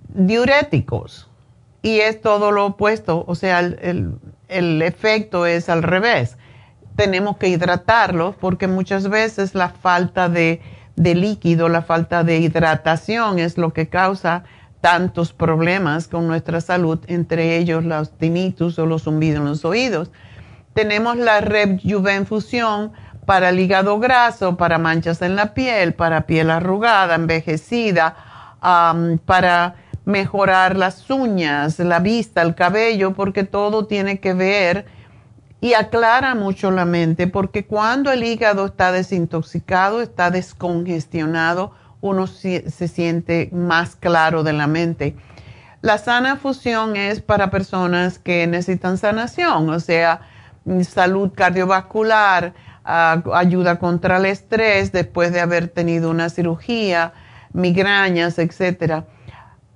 diuréticos. 0.09 1.29
Y 1.81 1.99
es 1.99 2.21
todo 2.21 2.51
lo 2.51 2.67
opuesto, 2.67 3.25
o 3.27 3.35
sea, 3.35 3.59
el, 3.59 4.81
efecto 4.81 5.45
es 5.45 5.69
al 5.69 5.83
revés. 5.83 6.37
Tenemos 6.95 7.37
que 7.37 7.49
hidratarlos 7.49 8.35
porque 8.35 8.67
muchas 8.67 9.09
veces 9.09 9.53
la 9.55 9.69
falta 9.69 10.29
de, 10.29 10.61
líquido, 10.95 11.69
la 11.69 11.81
falta 11.81 12.23
de 12.23 12.39
hidratación 12.39 13.39
es 13.39 13.57
lo 13.57 13.73
que 13.73 13.87
causa 13.87 14.43
tantos 14.81 15.33
problemas 15.33 16.07
con 16.07 16.27
nuestra 16.27 16.61
salud, 16.61 16.99
entre 17.07 17.57
ellos 17.57 17.83
los 17.83 18.11
tinnitus 18.17 18.77
o 18.77 18.85
los 18.85 19.03
zumbidos 19.03 19.39
en 19.39 19.45
los 19.45 19.65
oídos. 19.65 20.11
Tenemos 20.73 21.17
la 21.17 21.41
Rejuvenfusión 21.41 22.91
para 23.25 23.49
el 23.49 23.59
hígado 23.59 23.99
graso, 23.99 24.57
para 24.57 24.77
manchas 24.77 25.21
en 25.21 25.35
la 25.35 25.53
piel, 25.53 25.93
para 25.93 26.27
piel 26.27 26.51
arrugada, 26.51 27.15
envejecida, 27.15 28.15
para 29.25 29.75
mejorar 30.05 30.77
las 30.77 31.09
uñas, 31.09 31.79
la 31.79 31.99
vista, 31.99 32.41
el 32.43 32.53
cabello, 32.53 33.13
porque 33.13 33.43
todo 33.43 33.87
tiene 33.87 34.19
que 34.19 34.33
ver 34.33 34.85
y 35.65 35.73
aclara 35.73 36.35
mucho 36.35 36.69
la 36.69 36.85
mente, 36.85 37.25
porque 37.25 37.65
cuando 37.65 38.11
el 38.11 38.23
hígado 38.23 38.67
está 38.67 38.91
desintoxicado, 38.91 40.03
está 40.03 40.29
descongestionado, 40.29 41.73
uno 42.01 42.27
se 42.27 42.87
siente 42.87 43.49
más 43.51 43.95
claro 43.95 44.43
de 44.43 44.53
la 44.53 44.67
mente. 44.67 45.15
La 45.81 45.97
sana 45.97 46.35
fusión 46.35 46.95
es 46.95 47.19
para 47.19 47.49
personas 47.49 48.19
que 48.19 48.45
necesitan 48.45 48.99
sanación, 48.99 49.67
o 49.71 49.79
sea, 49.79 50.21
salud 50.83 51.31
cardiovascular, 51.33 52.53
ah, 52.83 53.23
ayuda 53.33 53.79
contra 53.79 54.17
el 54.17 54.27
estrés 54.27 54.91
después 54.91 55.33
de 55.33 55.41
haber 55.41 55.69
tenido 55.69 56.11
una 56.11 56.29
cirugía, 56.29 57.13
migrañas, 57.53 58.37
etc. 58.37 59.03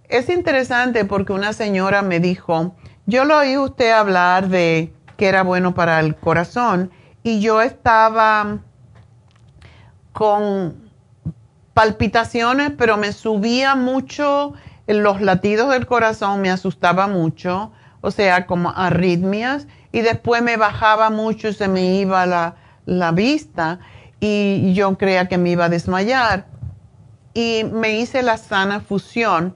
Es 0.08 0.30
interesante 0.30 1.04
porque 1.06 1.34
una 1.34 1.52
señora 1.52 2.04
me 2.04 2.20
dijo, 2.20 2.76
yo 3.08 3.26
lo 3.26 3.40
oí 3.40 3.58
usted 3.58 3.90
hablar 3.90 4.50
de 4.50 4.94
que 5.20 5.28
era 5.28 5.44
bueno 5.44 5.74
para 5.76 6.00
el 6.00 6.16
corazón 6.16 6.92
y 7.24 7.42
yo 7.42 7.62
estaba 7.62 8.60
con 10.14 10.90
palpitaciones, 11.74 12.72
pero 12.78 12.96
me 12.96 13.12
subía 13.12 13.76
mucho 13.76 14.54
los 14.88 15.20
latidos 15.20 15.72
del 15.72 15.86
corazón, 15.88 16.42
me 16.42 16.50
asustaba 16.50 17.08
mucho, 17.08 17.74
o 18.00 18.12
sea, 18.12 18.48
como 18.48 18.70
arritmias, 18.70 19.68
y 19.92 20.00
después 20.00 20.42
me 20.42 20.56
bajaba 20.56 21.10
mucho 21.10 21.50
y 21.50 21.54
se 21.54 21.68
me 21.68 21.96
iba 21.96 22.26
la, 22.26 22.56
la 22.86 23.12
vista 23.12 23.80
y 24.22 24.74
yo 24.74 24.98
creía 24.98 25.28
que 25.28 25.38
me 25.38 25.50
iba 25.50 25.66
a 25.66 25.70
desmayar. 25.70 26.48
Y 27.34 27.66
me 27.66 28.00
hice 28.00 28.24
la 28.24 28.38
sana 28.38 28.80
fusión 28.80 29.54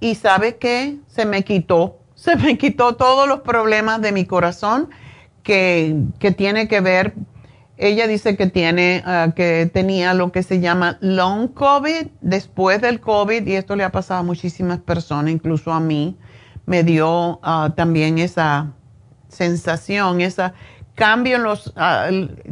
y 0.00 0.14
sabe 0.14 0.56
qué, 0.56 0.98
se 1.06 1.26
me 1.26 1.44
quitó, 1.44 2.01
se 2.22 2.36
me 2.36 2.56
quitó 2.56 2.94
todos 2.94 3.26
los 3.26 3.40
problemas 3.40 4.00
de 4.00 4.12
mi 4.12 4.26
corazón 4.26 4.90
que, 5.42 5.96
que 6.20 6.30
tiene 6.30 6.68
que 6.68 6.80
ver 6.80 7.14
ella 7.78 8.06
dice 8.06 8.36
que 8.36 8.46
tiene, 8.46 9.02
ah, 9.04 9.32
que 9.34 9.68
tenía 9.72 10.14
lo 10.14 10.30
que 10.30 10.44
se 10.44 10.60
llama 10.60 10.98
long 11.00 11.48
COVID 11.48 12.06
después 12.20 12.80
del 12.80 13.00
COVID 13.00 13.44
y 13.44 13.56
esto 13.56 13.74
le 13.74 13.82
ha 13.82 13.90
pasado 13.90 14.20
a 14.20 14.22
muchísimas 14.22 14.78
personas, 14.78 15.32
incluso 15.32 15.72
a 15.72 15.80
mí. 15.80 16.16
Me 16.64 16.84
dio 16.84 17.40
ah, 17.42 17.72
también 17.74 18.18
esa 18.18 18.70
sensación, 19.26 20.20
esa 20.20 20.54
cambio 20.94 21.36
en 21.36 21.42
los, 21.42 21.72
ah, 21.74 22.08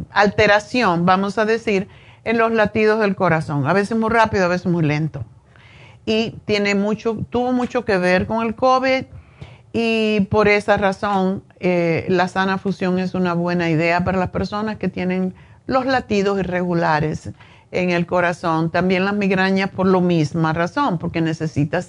alteración, 0.09 1.05
vamos 1.05 1.37
a 1.37 1.45
decir, 1.45 1.87
en 2.25 2.37
los 2.37 2.51
latidos 2.51 2.99
del 2.99 3.15
corazón. 3.15 3.65
A 3.67 3.71
veces 3.71 3.97
muy 3.97 4.09
rápido, 4.09 4.43
a 4.43 4.49
veces 4.49 4.67
muy 4.67 4.83
lento. 4.83 5.23
Y 6.05 6.31
tiene 6.43 6.75
mucho, 6.75 7.19
tuvo 7.29 7.53
mucho 7.53 7.85
que 7.85 7.97
ver 7.97 8.27
con 8.27 8.45
el 8.45 8.53
COVID 8.53 9.05
y 9.73 10.21
por 10.29 10.47
esa 10.47 10.77
razón, 10.77 11.43
eh, 11.59 12.05
la 12.09 12.27
sana 12.27 12.57
fusión 12.57 12.99
es 12.99 13.13
una 13.13 13.33
buena 13.33 13.69
idea 13.69 14.03
para 14.03 14.17
las 14.17 14.29
personas 14.29 14.77
que 14.77 14.89
tienen 14.89 15.33
los 15.65 15.85
latidos 15.85 16.39
irregulares 16.39 17.31
en 17.71 17.89
el 17.89 18.05
corazón. 18.05 18.69
También 18.69 19.05
las 19.05 19.13
migrañas 19.13 19.69
por 19.69 19.87
la 19.87 20.01
misma 20.01 20.51
razón, 20.51 20.97
porque 20.97 21.21
necesitas 21.21 21.87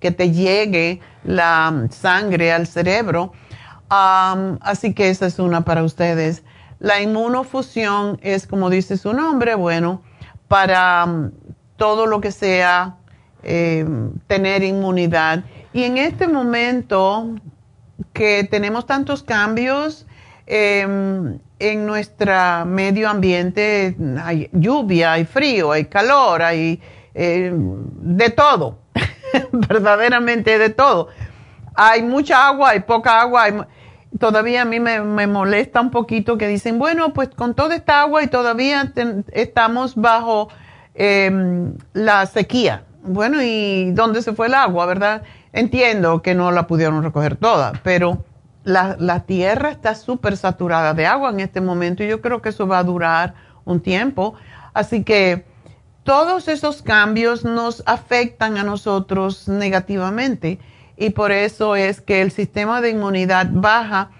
que 0.00 0.10
te 0.10 0.30
llegue 0.32 1.00
la 1.24 1.86
sangre 1.90 2.52
al 2.52 2.66
cerebro. 2.66 3.32
así 3.88 4.92
que 4.92 5.08
esa 5.08 5.26
es 5.26 5.38
una 5.38 5.62
para 5.62 5.82
ustedes. 5.82 6.42
La 6.78 7.00
inmunofusión 7.00 8.18
es, 8.22 8.46
como 8.46 8.68
dice 8.68 8.98
su 8.98 9.14
nombre, 9.14 9.54
bueno, 9.54 10.02
para 10.48 11.30
todo 11.76 12.06
lo 12.06 12.20
que 12.20 12.32
sea 12.32 12.96
eh, 13.42 13.86
tener 14.26 14.62
inmunidad 14.62 15.44
y 15.74 15.82
en 15.82 15.98
este 15.98 16.28
momento 16.28 17.34
que 18.12 18.44
tenemos 18.44 18.86
tantos 18.86 19.24
cambios 19.24 20.06
em, 20.46 21.40
en 21.58 21.86
nuestro 21.86 22.64
medio 22.64 23.10
ambiente, 23.10 23.96
hay 24.22 24.48
lluvia, 24.52 25.14
hay 25.14 25.24
frío, 25.24 25.72
hay 25.72 25.86
calor, 25.86 26.42
hay 26.42 26.80
em, 27.12 27.82
de 28.16 28.30
todo, 28.30 28.78
verdaderamente 29.52 30.58
de 30.58 30.70
todo. 30.70 31.08
Hay 31.74 32.04
mucha 32.04 32.46
agua, 32.46 32.70
hay 32.70 32.80
poca 32.80 33.20
agua, 33.20 33.66
todavía 34.20 34.62
a 34.62 34.64
mí 34.64 34.78
me, 34.78 35.26
molesta 35.26 35.80
un 35.80 35.90
poquito 35.90 36.38
que 36.38 36.46
dicen, 36.46 36.78
bueno, 36.78 37.12
pues 37.12 37.30
con 37.30 37.52
toda 37.54 37.74
esta 37.74 38.02
agua 38.02 38.22
y 38.22 38.28
todavía 38.28 38.92
estamos 39.32 39.96
bajo 39.96 40.50
em, 40.94 41.74
la 41.94 42.26
sequía. 42.26 42.84
Bueno, 43.02 43.42
¿y 43.42 43.90
dónde 43.90 44.22
se 44.22 44.32
fue 44.34 44.46
el 44.46 44.54
agua, 44.54 44.86
verdad? 44.86 45.22
Entiendo 45.54 46.20
que 46.20 46.34
no 46.34 46.50
la 46.50 46.66
pudieron 46.66 47.04
recoger 47.04 47.36
toda, 47.36 47.74
pero 47.84 48.24
la, 48.64 49.20
tierra 49.20 49.70
está 49.70 49.94
súper 49.94 50.36
saturada 50.36 50.94
de 50.94 51.06
agua 51.06 51.30
en 51.30 51.38
este 51.38 51.60
momento 51.60 52.02
y 52.02 52.08
yo 52.08 52.20
creo 52.20 52.42
que 52.42 52.48
eso 52.48 52.66
va 52.66 52.78
a 52.78 52.82
durar 52.82 53.34
un 53.64 53.80
tiempo. 53.80 54.34
Así 54.72 55.04
que 55.04 55.46
todos 56.02 56.48
esos 56.48 56.82
cambios 56.82 57.44
nos 57.44 57.84
afectan 57.86 58.58
a 58.58 58.64
nosotros 58.64 59.46
negativamente 59.46 60.58
y 60.96 61.10
por 61.10 61.30
eso 61.30 61.76
es 61.76 62.00
que 62.00 62.20
el 62.20 62.32
sistema 62.32 62.80
de 62.80 62.90
inmunidad 62.90 63.46
baja 63.52 64.10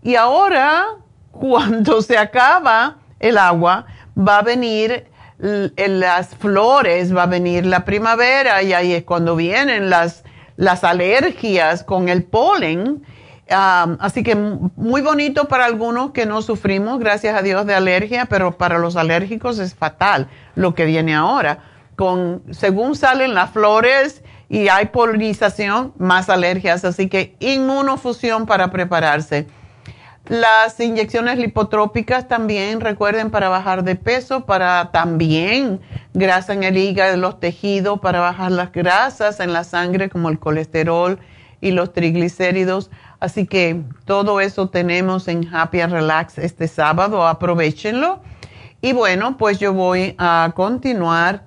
y 0.00 0.14
ahora 0.14 0.86
cuando 1.32 2.02
se 2.02 2.16
acaba 2.18 2.98
el 3.18 3.36
agua 3.36 3.86
va 4.16 4.38
a 4.38 4.42
venir 4.42 5.08
las 5.38 6.36
flores, 6.36 7.14
va 7.14 7.24
a 7.24 7.26
venir 7.26 7.66
la 7.66 7.84
primavera 7.84 8.62
y 8.62 8.72
ahí 8.72 8.92
es 8.92 9.02
cuando 9.02 9.34
vienen 9.34 9.90
las 9.90 10.22
las 10.56 10.84
alergias 10.84 11.82
con 11.84 12.08
el 12.08 12.24
polen. 12.24 13.02
así 13.48 14.22
que 14.22 14.34
muy 14.34 15.02
bonito 15.02 15.46
para 15.46 15.66
algunos 15.66 16.12
que 16.12 16.26
no 16.26 16.42
sufrimos, 16.42 16.98
gracias 16.98 17.36
a 17.36 17.42
Dios, 17.42 17.66
de 17.66 17.74
alergia, 17.74 18.26
pero 18.26 18.56
para 18.56 18.78
los 18.78 18.96
alérgicos 18.96 19.58
es 19.58 19.74
fatal 19.74 20.28
lo 20.54 20.74
que 20.74 20.84
viene 20.84 21.14
ahora. 21.14 21.58
Con, 21.96 22.42
según 22.50 22.96
salen 22.96 23.34
las 23.34 23.50
flores 23.50 24.22
y 24.48 24.68
hay 24.68 24.86
polinización, 24.86 25.92
más 25.98 26.28
alergias. 26.28 26.84
Así 26.84 27.08
que 27.08 27.36
inmunofusión 27.40 28.46
para 28.46 28.70
prepararse. 28.70 29.46
Las 30.26 30.80
inyecciones 30.80 31.36
lipotrópicas 31.36 32.28
también, 32.28 32.80
recuerden, 32.80 33.30
para 33.30 33.50
bajar 33.50 33.84
de 33.84 33.94
peso, 33.94 34.46
para 34.46 34.90
también 34.90 35.80
grasa 36.14 36.54
en 36.54 36.64
el 36.64 36.78
hígado, 36.78 37.18
los 37.18 37.40
tejidos, 37.40 38.00
para 38.00 38.20
bajar 38.20 38.50
las 38.50 38.72
grasas 38.72 39.38
en 39.40 39.52
la 39.52 39.64
sangre 39.64 40.08
como 40.08 40.30
el 40.30 40.38
colesterol 40.38 41.18
y 41.60 41.72
los 41.72 41.92
triglicéridos. 41.92 42.90
Así 43.20 43.46
que 43.46 43.82
todo 44.06 44.40
eso 44.40 44.70
tenemos 44.70 45.28
en 45.28 45.46
Happy 45.54 45.82
and 45.82 45.92
Relax 45.92 46.38
este 46.38 46.68
sábado, 46.68 47.26
aprovechenlo. 47.26 48.22
Y 48.80 48.94
bueno, 48.94 49.36
pues 49.36 49.58
yo 49.58 49.74
voy 49.74 50.14
a 50.16 50.52
continuar 50.56 51.44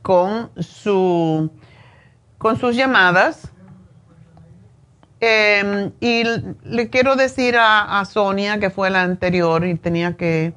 con, 0.00 0.50
su, 0.58 1.50
con 2.38 2.58
sus 2.58 2.74
llamadas 2.74 3.51
Em, 5.24 5.92
y 6.00 6.24
le 6.64 6.90
quiero 6.90 7.14
decir 7.14 7.54
a, 7.56 8.04
Sonia, 8.06 8.58
que 8.58 8.70
fue 8.70 8.90
la 8.90 9.02
anterior 9.02 9.64
y 9.64 9.76
tenía 9.76 10.16
que, 10.16 10.52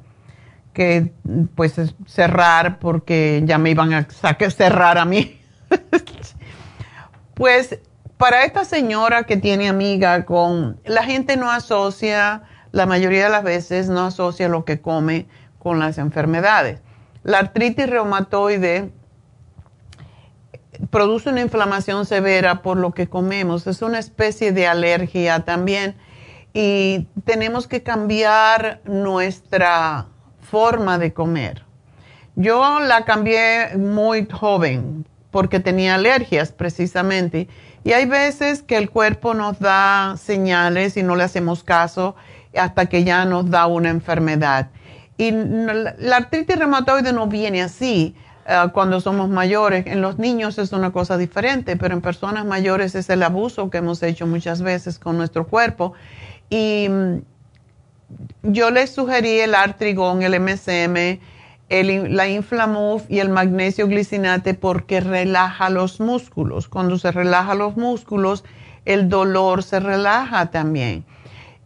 que 0.73 1.13
pues 1.53 1.75
cerrar 2.07 2.79
porque 2.79 3.43
ya 3.45 3.59
me 3.59 3.69
iban 3.69 3.93
a 3.93 4.07
cerrar 4.49 4.97
a 4.97 5.05
mí. 5.05 5.39
pues 7.35 7.77
para 8.17 8.43
esta 8.43 8.65
señora 8.65 9.25
que 9.25 9.37
tiene 9.37 9.69
amiga 9.69 10.25
con, 10.25 10.79
la 10.83 11.03
gente 11.03 11.37
no 11.37 11.51
asocia, 11.51 12.41
la 12.71 12.87
mayoría 12.87 13.25
de 13.25 13.29
las 13.29 13.43
veces 13.43 13.87
no 13.87 14.07
asocia 14.07 14.49
lo 14.49 14.65
que 14.65 14.81
come 14.81 15.27
con 15.59 15.77
las 15.77 15.99
enfermedades. 15.99 16.81
La 17.21 17.37
artritis 17.37 17.87
reumatoide 17.87 18.89
produce 20.89 21.29
una 21.29 21.41
inflamación 21.41 22.05
severa 22.05 22.61
por 22.61 22.77
lo 22.77 22.91
que 22.91 23.07
comemos. 23.07 23.67
Es 23.67 23.81
una 23.81 23.99
especie 23.99 24.51
de 24.51 24.67
alergia 24.67 25.45
también 25.45 25.95
y 26.53 27.07
tenemos 27.25 27.67
que 27.67 27.83
cambiar 27.83 28.81
nuestra 28.85 30.07
forma 30.41 30.97
de 30.97 31.13
comer. 31.13 31.63
Yo 32.35 32.79
la 32.79 33.05
cambié 33.05 33.75
muy 33.77 34.27
joven 34.27 35.05
porque 35.31 35.59
tenía 35.59 35.95
alergias 35.95 36.51
precisamente 36.51 37.47
y 37.83 37.93
hay 37.93 38.05
veces 38.05 38.61
que 38.61 38.77
el 38.77 38.89
cuerpo 38.89 39.33
nos 39.33 39.59
da 39.59 40.15
señales 40.17 40.97
y 40.97 41.03
no 41.03 41.15
le 41.15 41.23
hacemos 41.23 41.63
caso 41.63 42.15
hasta 42.57 42.87
que 42.87 43.03
ya 43.03 43.25
nos 43.25 43.49
da 43.49 43.67
una 43.67 43.89
enfermedad. 43.89 44.69
Y 45.17 45.31
la 45.31 46.17
artritis 46.17 46.57
reumatoide 46.57 47.13
no 47.13 47.27
viene 47.27 47.61
así 47.61 48.15
eh, 48.45 48.67
cuando 48.73 48.99
somos 48.99 49.29
mayores. 49.29 49.87
En 49.87 50.01
los 50.01 50.19
niños 50.19 50.57
es 50.57 50.71
una 50.71 50.91
cosa 50.91 51.17
diferente, 51.17 51.77
pero 51.77 51.95
en 51.95 52.01
personas 52.01 52.45
mayores 52.45 52.93
es 52.95 53.09
el 53.09 53.23
abuso 53.23 53.69
que 53.69 53.79
hemos 53.79 54.03
hecho 54.03 54.27
muchas 54.27 54.61
veces 54.61 54.99
con 54.99 55.17
nuestro 55.17 55.47
cuerpo. 55.47 55.93
Y 56.49 56.87
mm, 56.89 57.17
yo 58.43 58.69
les 58.69 58.91
sugerí 58.91 59.39
el 59.39 59.55
artrigón, 59.55 60.21
el 60.21 60.39
MSM, 60.39 61.19
la 61.69 62.27
Inflamuf 62.27 63.09
y 63.09 63.19
el 63.19 63.29
magnesio 63.29 63.87
glicinate 63.87 64.53
porque 64.53 64.99
relaja 64.99 65.69
los 65.69 65.99
músculos. 65.99 66.67
Cuando 66.67 66.99
se 66.99 67.11
relaja 67.11 67.55
los 67.55 67.75
músculos, 67.75 68.43
el 68.85 69.09
dolor 69.09 69.63
se 69.63 69.79
relaja 69.79 70.51
también. 70.51 71.03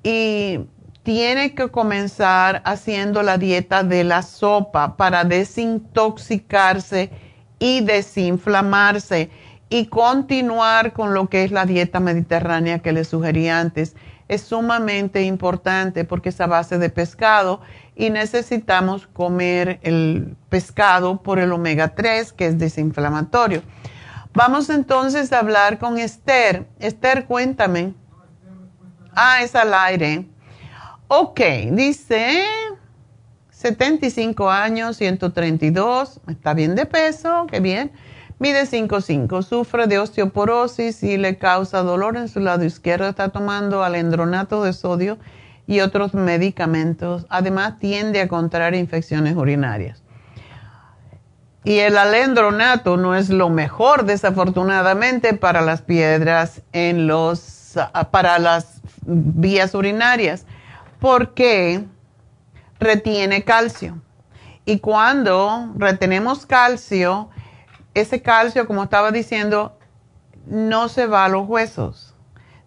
Y 0.03 0.59
tiene 1.09 1.55
que 1.55 1.69
comenzar 1.69 2.61
haciendo 2.65 3.23
la 3.23 3.39
dieta 3.39 3.81
de 3.81 4.03
la 4.03 4.21
sopa 4.21 4.95
para 4.95 5.23
desintoxicarse 5.23 7.09
y 7.57 7.81
desinflamarse. 7.81 9.31
y 9.71 9.87
continuar 9.87 10.93
con 10.93 11.15
lo 11.15 11.27
que 11.27 11.43
es 11.43 11.51
la 11.51 11.65
dieta 11.65 11.99
mediterránea 11.99 12.77
que 12.79 12.91
les 12.91 13.07
sugerí 13.07 13.49
antes. 13.49 13.95
Es 14.27 14.41
sumamente 14.41 15.23
importante 15.23 16.05
porque 16.05 16.29
es 16.29 16.39
a 16.41 16.45
base 16.45 16.77
de 16.77 16.91
pescado 16.91 17.61
y 17.95 18.11
necesitamos 18.11 19.07
comer 19.07 19.79
el 19.81 20.35
pescado 20.49 21.23
por 21.23 21.39
el 21.39 21.51
omega 21.51 21.95
3 21.95 22.33
que 22.33 22.45
es 22.45 22.59
desinflamatorio. 22.59 23.63
Vamos 24.35 24.69
entonces 24.69 25.33
a 25.33 25.39
hablar 25.39 25.79
con 25.79 25.97
Esther. 25.97 26.67
Esther, 26.77 27.25
cuéntame. 27.25 27.95
Ah, 29.15 29.41
es 29.41 29.55
al 29.55 29.73
aire. 29.73 30.27
Ok, 31.11 31.41
dice 31.71 32.43
75 33.49 34.51
años, 34.51 34.95
132, 34.97 36.21
está 36.27 36.53
bien 36.53 36.75
de 36.75 36.85
peso, 36.85 37.47
qué 37.49 37.59
bien. 37.59 37.91
Mide 38.37 38.67
5'5, 38.67 39.41
sufre 39.41 39.87
de 39.87 39.97
osteoporosis 39.97 41.01
y 41.01 41.17
le 41.17 41.39
causa 41.39 41.81
dolor 41.81 42.15
en 42.15 42.27
su 42.27 42.39
lado 42.39 42.63
izquierdo. 42.63 43.09
Está 43.09 43.29
tomando 43.29 43.83
alendronato 43.83 44.63
de 44.63 44.71
sodio 44.71 45.17
y 45.65 45.79
otros 45.79 46.13
medicamentos. 46.13 47.25
Además, 47.29 47.79
tiende 47.79 48.21
a 48.21 48.27
contraer 48.27 48.75
infecciones 48.75 49.35
urinarias. 49.35 50.03
Y 51.63 51.79
el 51.79 51.97
alendronato 51.97 52.97
no 52.97 53.15
es 53.15 53.31
lo 53.31 53.49
mejor, 53.49 54.05
desafortunadamente, 54.05 55.33
para 55.33 55.61
las 55.61 55.81
piedras 55.81 56.61
en 56.71 57.07
los, 57.07 57.73
para 58.11 58.37
las 58.37 58.79
vías 59.01 59.73
urinarias, 59.73 60.45
porque 60.99 61.85
retiene 62.79 63.43
calcio. 63.43 64.01
Y 64.65 64.79
cuando 64.79 65.71
retenemos 65.75 66.45
calcio, 66.45 67.29
ese 67.93 68.21
calcio, 68.21 68.67
como 68.67 68.83
estaba 68.83 69.11
diciendo, 69.11 69.77
no 70.45 70.89
se 70.89 71.05
va 71.05 71.25
a 71.25 71.29
los 71.29 71.47
huesos, 71.47 72.15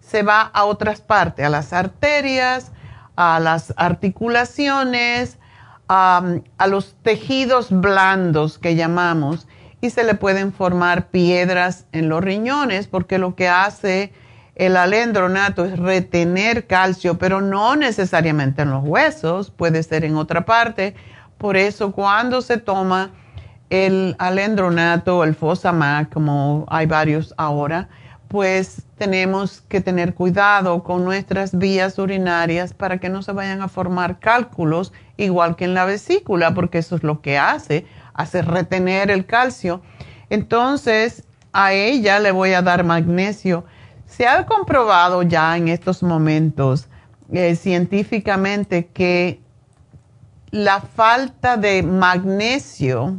se 0.00 0.22
va 0.22 0.42
a 0.42 0.64
otras 0.64 1.00
partes, 1.00 1.46
a 1.46 1.48
las 1.48 1.72
arterias, 1.72 2.72
a 3.16 3.40
las 3.40 3.72
articulaciones, 3.76 5.38
a, 5.88 6.40
los 6.68 6.94
tejidos 7.02 7.68
blandos 7.70 8.58
que 8.58 8.74
llamamos, 8.74 9.46
y 9.80 9.90
se 9.90 10.04
le 10.04 10.14
pueden 10.14 10.52
formar 10.52 11.08
piedras 11.08 11.86
en 11.92 12.08
los 12.08 12.22
riñones, 12.22 12.86
porque 12.86 13.18
lo 13.18 13.34
que 13.34 13.48
hace 13.48 14.12
el 14.54 14.76
alendronato 14.76 15.64
es 15.64 15.78
retener 15.78 16.66
calcio, 16.66 17.18
pero 17.18 17.40
no 17.40 17.76
necesariamente 17.76 18.62
en 18.62 18.70
los 18.70 18.84
huesos, 18.84 19.50
puede 19.50 19.82
ser 19.82 20.04
en 20.04 20.16
otra 20.16 20.44
parte. 20.44 20.94
Por 21.38 21.56
eso 21.56 21.92
cuando 21.92 22.42
se 22.42 22.58
toma 22.58 23.10
el 23.70 24.14
alendronato, 24.18 25.24
el 25.24 25.34
Fosamax, 25.34 26.10
como 26.12 26.66
hay 26.68 26.86
varios 26.86 27.32
ahora, 27.38 27.88
pues 28.28 28.82
tenemos 28.96 29.62
que 29.68 29.80
tener 29.80 30.14
cuidado 30.14 30.82
con 30.82 31.04
nuestras 31.04 31.56
vías 31.58 31.98
urinarias 31.98 32.72
para 32.72 32.98
que 32.98 33.08
no 33.08 33.22
se 33.22 33.32
vayan 33.32 33.62
a 33.62 33.68
formar 33.68 34.20
cálculos 34.20 34.92
igual 35.16 35.56
que 35.56 35.64
en 35.64 35.74
la 35.74 35.84
vesícula, 35.84 36.54
porque 36.54 36.78
eso 36.78 36.96
es 36.96 37.02
lo 37.02 37.20
que 37.20 37.38
hace, 37.38 37.86
hace 38.14 38.42
retener 38.42 39.10
el 39.10 39.26
calcio. 39.26 39.82
Entonces, 40.30 41.24
a 41.52 41.72
ella 41.72 42.20
le 42.20 42.30
voy 42.30 42.52
a 42.52 42.62
dar 42.62 42.84
magnesio. 42.84 43.64
Se 44.12 44.26
ha 44.26 44.44
comprobado 44.44 45.22
ya 45.22 45.56
en 45.56 45.68
estos 45.68 46.02
momentos 46.02 46.88
eh, 47.32 47.56
científicamente 47.56 48.86
que 48.86 49.40
la 50.50 50.82
falta 50.82 51.56
de 51.56 51.82
magnesio, 51.82 53.16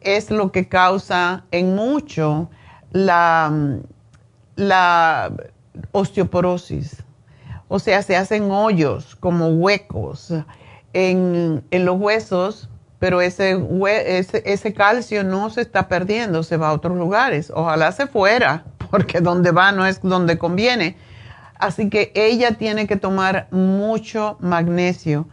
es 0.00 0.30
lo 0.30 0.50
que 0.50 0.68
causa 0.68 1.44
en 1.52 1.76
mucho 1.76 2.50
la, 2.90 3.52
osteoporosis. 5.92 7.02
O 7.68 7.78
sea, 7.78 8.02
se 8.02 8.16
hacen 8.16 8.50
hoyos 8.50 9.14
como 9.16 9.48
huecos 9.50 10.34
en, 10.92 11.64
los 11.70 12.00
huesos, 12.00 12.68
pero 12.98 13.20
ese, 13.20 13.56
ese, 14.44 14.74
calcio 14.74 15.22
no 15.22 15.48
se 15.50 15.60
está 15.60 15.86
perdiendo, 15.86 16.42
se 16.42 16.56
va 16.56 16.70
a 16.70 16.72
otros 16.72 16.96
lugares. 16.96 17.52
Ojalá 17.54 17.92
se 17.92 18.08
fuera, 18.08 18.64
porque 18.90 19.20
donde 19.20 19.50
va 19.50 19.72
no 19.72 19.86
es 19.86 20.00
donde 20.02 20.38
conviene. 20.38 20.96
Así 21.56 21.88
que 21.88 22.12
ella 22.14 22.52
tiene 22.52 22.86
que 22.86 22.96
tomar 22.96 23.48
mucho 23.50 24.36
magnesio 24.40 25.28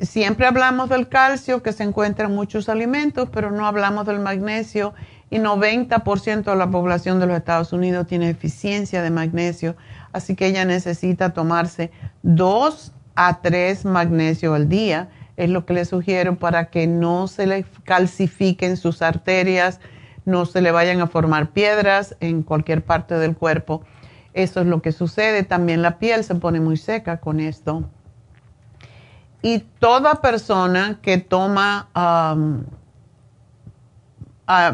siempre 0.00 0.46
hablamos 0.46 0.88
del 0.88 1.08
calcio 1.08 1.62
que 1.62 1.72
se 1.72 1.84
encuentra 1.84 2.26
en 2.26 2.34
muchos 2.34 2.68
alimentos, 2.68 3.28
pero 3.32 3.50
no 3.50 3.66
hablamos 3.66 4.06
del 4.06 4.20
magnesio 4.20 4.94
y 5.30 5.38
90% 5.38 6.44
de 6.44 6.56
la 6.56 6.70
población 6.70 7.20
de 7.20 7.26
los 7.26 7.36
Estados 7.36 7.72
Unidos 7.72 8.06
tiene 8.06 8.26
deficiencia 8.26 9.02
de 9.02 9.10
magnesio, 9.10 9.76
así 10.12 10.34
que 10.34 10.46
ella 10.46 10.64
necesita 10.64 11.30
tomarse 11.30 11.90
2 12.22 12.92
a 13.16 13.40
3 13.40 13.84
magnesio 13.86 14.54
al 14.54 14.68
día, 14.68 15.08
es 15.36 15.50
lo 15.50 15.66
que 15.66 15.74
le 15.74 15.84
sugiero 15.84 16.36
para 16.36 16.66
que 16.66 16.86
no 16.86 17.28
se 17.28 17.46
le 17.46 17.64
calcifiquen 17.84 18.76
sus 18.76 19.02
arterias, 19.02 19.80
no 20.26 20.44
se 20.44 20.60
le 20.60 20.70
vayan 20.70 21.00
a 21.00 21.06
formar 21.06 21.52
piedras 21.52 22.14
en 22.20 22.42
cualquier 22.42 22.84
parte 22.84 23.14
del 23.14 23.34
cuerpo. 23.34 23.82
Eso 24.34 24.60
es 24.60 24.66
lo 24.66 24.82
que 24.82 24.92
sucede, 24.92 25.42
también 25.42 25.80
la 25.80 25.98
piel 25.98 26.22
se 26.22 26.34
pone 26.34 26.60
muy 26.60 26.76
seca 26.76 27.20
con 27.20 27.40
esto 27.40 27.88
y 29.46 29.60
toda 29.60 30.16
persona 30.16 30.98
que 31.00 31.18
toma 31.18 31.88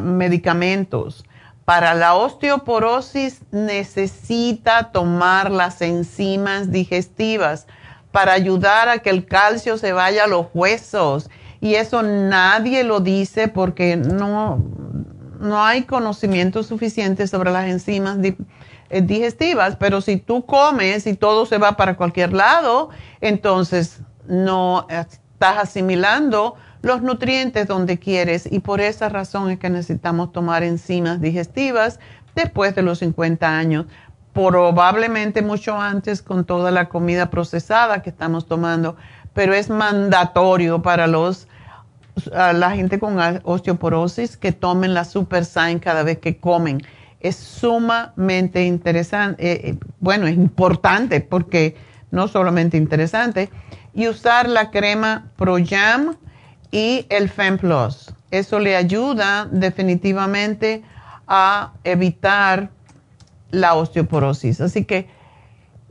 medicamentos 0.01 1.27
para 1.67 1.93
la 1.95 2.15
osteoporosis 2.15 3.43
necesita 3.51 4.91
tomar 4.91 5.51
las 5.51 5.83
enzimas 5.83 6.73
digestivas 6.73 7.67
para 8.13 8.33
ayudar 8.33 8.89
a 8.89 9.01
que 9.01 9.11
el 9.11 9.27
calcio 9.27 9.77
se 9.77 9.93
vaya 9.93 10.25
a 10.25 10.27
los 10.27 10.47
huesos. 10.55 11.29
Y 11.61 11.75
eso 11.75 12.03
nadie 12.03 12.83
lo 12.83 13.01
dice 13.01 13.49
porque 13.49 13.97
no, 13.97 14.65
no 15.43 15.63
hay 15.63 15.83
conocimiento 15.83 16.63
suficiente 16.63 17.27
sobre 17.27 17.51
las 17.51 17.67
enzimas 17.67 18.17
eh, 18.23 19.03
digestivas, 19.03 19.77
pero 19.77 20.01
si 20.01 20.17
tú 20.17 20.47
comes 20.47 21.07
y 21.07 21.15
todo 21.15 21.47
se 21.47 21.59
va 21.59 21.77
para 21.77 21.97
cualquier 21.97 22.33
lado, 22.33 22.91
entonces 23.21 24.01
no 24.29 24.87
estás 24.89 25.59
asimilando 25.59 26.55
los 26.81 27.03
nutrientes 27.03 27.67
donde 27.67 27.99
quieres 27.99 28.51
y 28.51 28.61
por 28.61 28.81
esa 28.81 29.09
razón 29.09 29.51
es 29.51 29.59
que 29.59 29.69
necesitamos 29.69 30.33
tomar 30.33 30.63
enzimas 30.63 31.21
digestivas 31.21 31.99
después 32.37 32.75
de 32.77 32.83
los 32.83 33.01
50 33.01 33.47
años, 33.47 33.87
probablemente 34.33 35.43
mucho 35.43 35.79
antes 35.81 36.23
con 36.23 36.45
toda 36.45 36.71
la 36.71 36.89
comida 36.89 37.31
procesada 37.31 38.01
que 38.03 38.11
estamos 38.11 38.47
tomando, 38.47 38.97
pero 39.35 39.55
es 39.55 39.71
mandatorio 39.71 40.83
para 40.83 41.09
los 41.09 41.49
la 42.33 42.71
gente 42.73 42.99
con 42.99 43.19
osteoporosis 43.45 44.37
que 44.37 44.53
tomen 44.53 44.95
la 44.95 45.05
Super 45.05 45.45
Sign 45.45 45.79
cada 45.79 46.03
vez 46.03 46.19
que 46.19 46.37
comen. 46.37 46.83
Es 47.21 47.37
sumamente 47.37 48.65
interesante, 48.65 49.53
eh, 49.53 49.61
eh, 49.71 49.79
bueno, 50.01 50.27
es 50.27 50.35
importante 50.35 51.21
porque 51.21 51.77
no 52.11 52.29
solamente 52.29 52.77
interesante, 52.77 53.49
y 53.95 54.09
usar 54.09 54.49
la 54.49 54.71
crema 54.71 55.31
ProYam 55.37 56.17
y 56.71 57.07
el 57.11 57.29
FemPlus. 57.29 58.13
Eso 58.31 58.59
le 58.59 58.77
ayuda 58.77 59.47
definitivamente 59.51 60.83
a 61.27 61.73
evitar 61.85 62.71
la 63.51 63.75
osteoporosis. 63.75 64.61
Así 64.61 64.85
que 64.85 65.09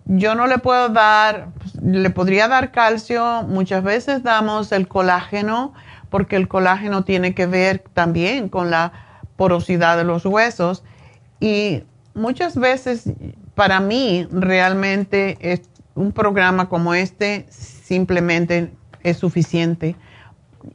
yo 0.06 0.35
no 0.35 0.48
le 0.48 0.57
puedo 0.57 0.89
dar, 0.89 1.49
le 1.81 2.10
podría 2.10 2.48
dar 2.48 2.72
calcio, 2.72 3.43
muchas 3.43 3.84
veces 3.84 4.23
damos 4.23 4.72
el 4.72 4.88
colágeno, 4.88 5.73
porque 6.12 6.36
el 6.36 6.48
colágeno 6.48 7.04
tiene 7.04 7.34
que 7.34 7.48
ver 7.48 7.80
también 7.94 8.50
con 8.50 8.70
la 8.70 8.92
porosidad 9.38 9.98
de 9.98 10.04
los 10.04 10.26
huesos. 10.26 10.84
Y 11.40 11.84
muchas 12.14 12.56
veces, 12.56 13.10
para 13.56 13.80
mí, 13.80 14.28
realmente 14.30 15.38
es 15.40 15.62
un 15.96 16.12
programa 16.12 16.70
como 16.70 16.94
este 16.94 17.48
simplemente 17.50 18.72
es 19.02 19.18
suficiente. 19.18 19.96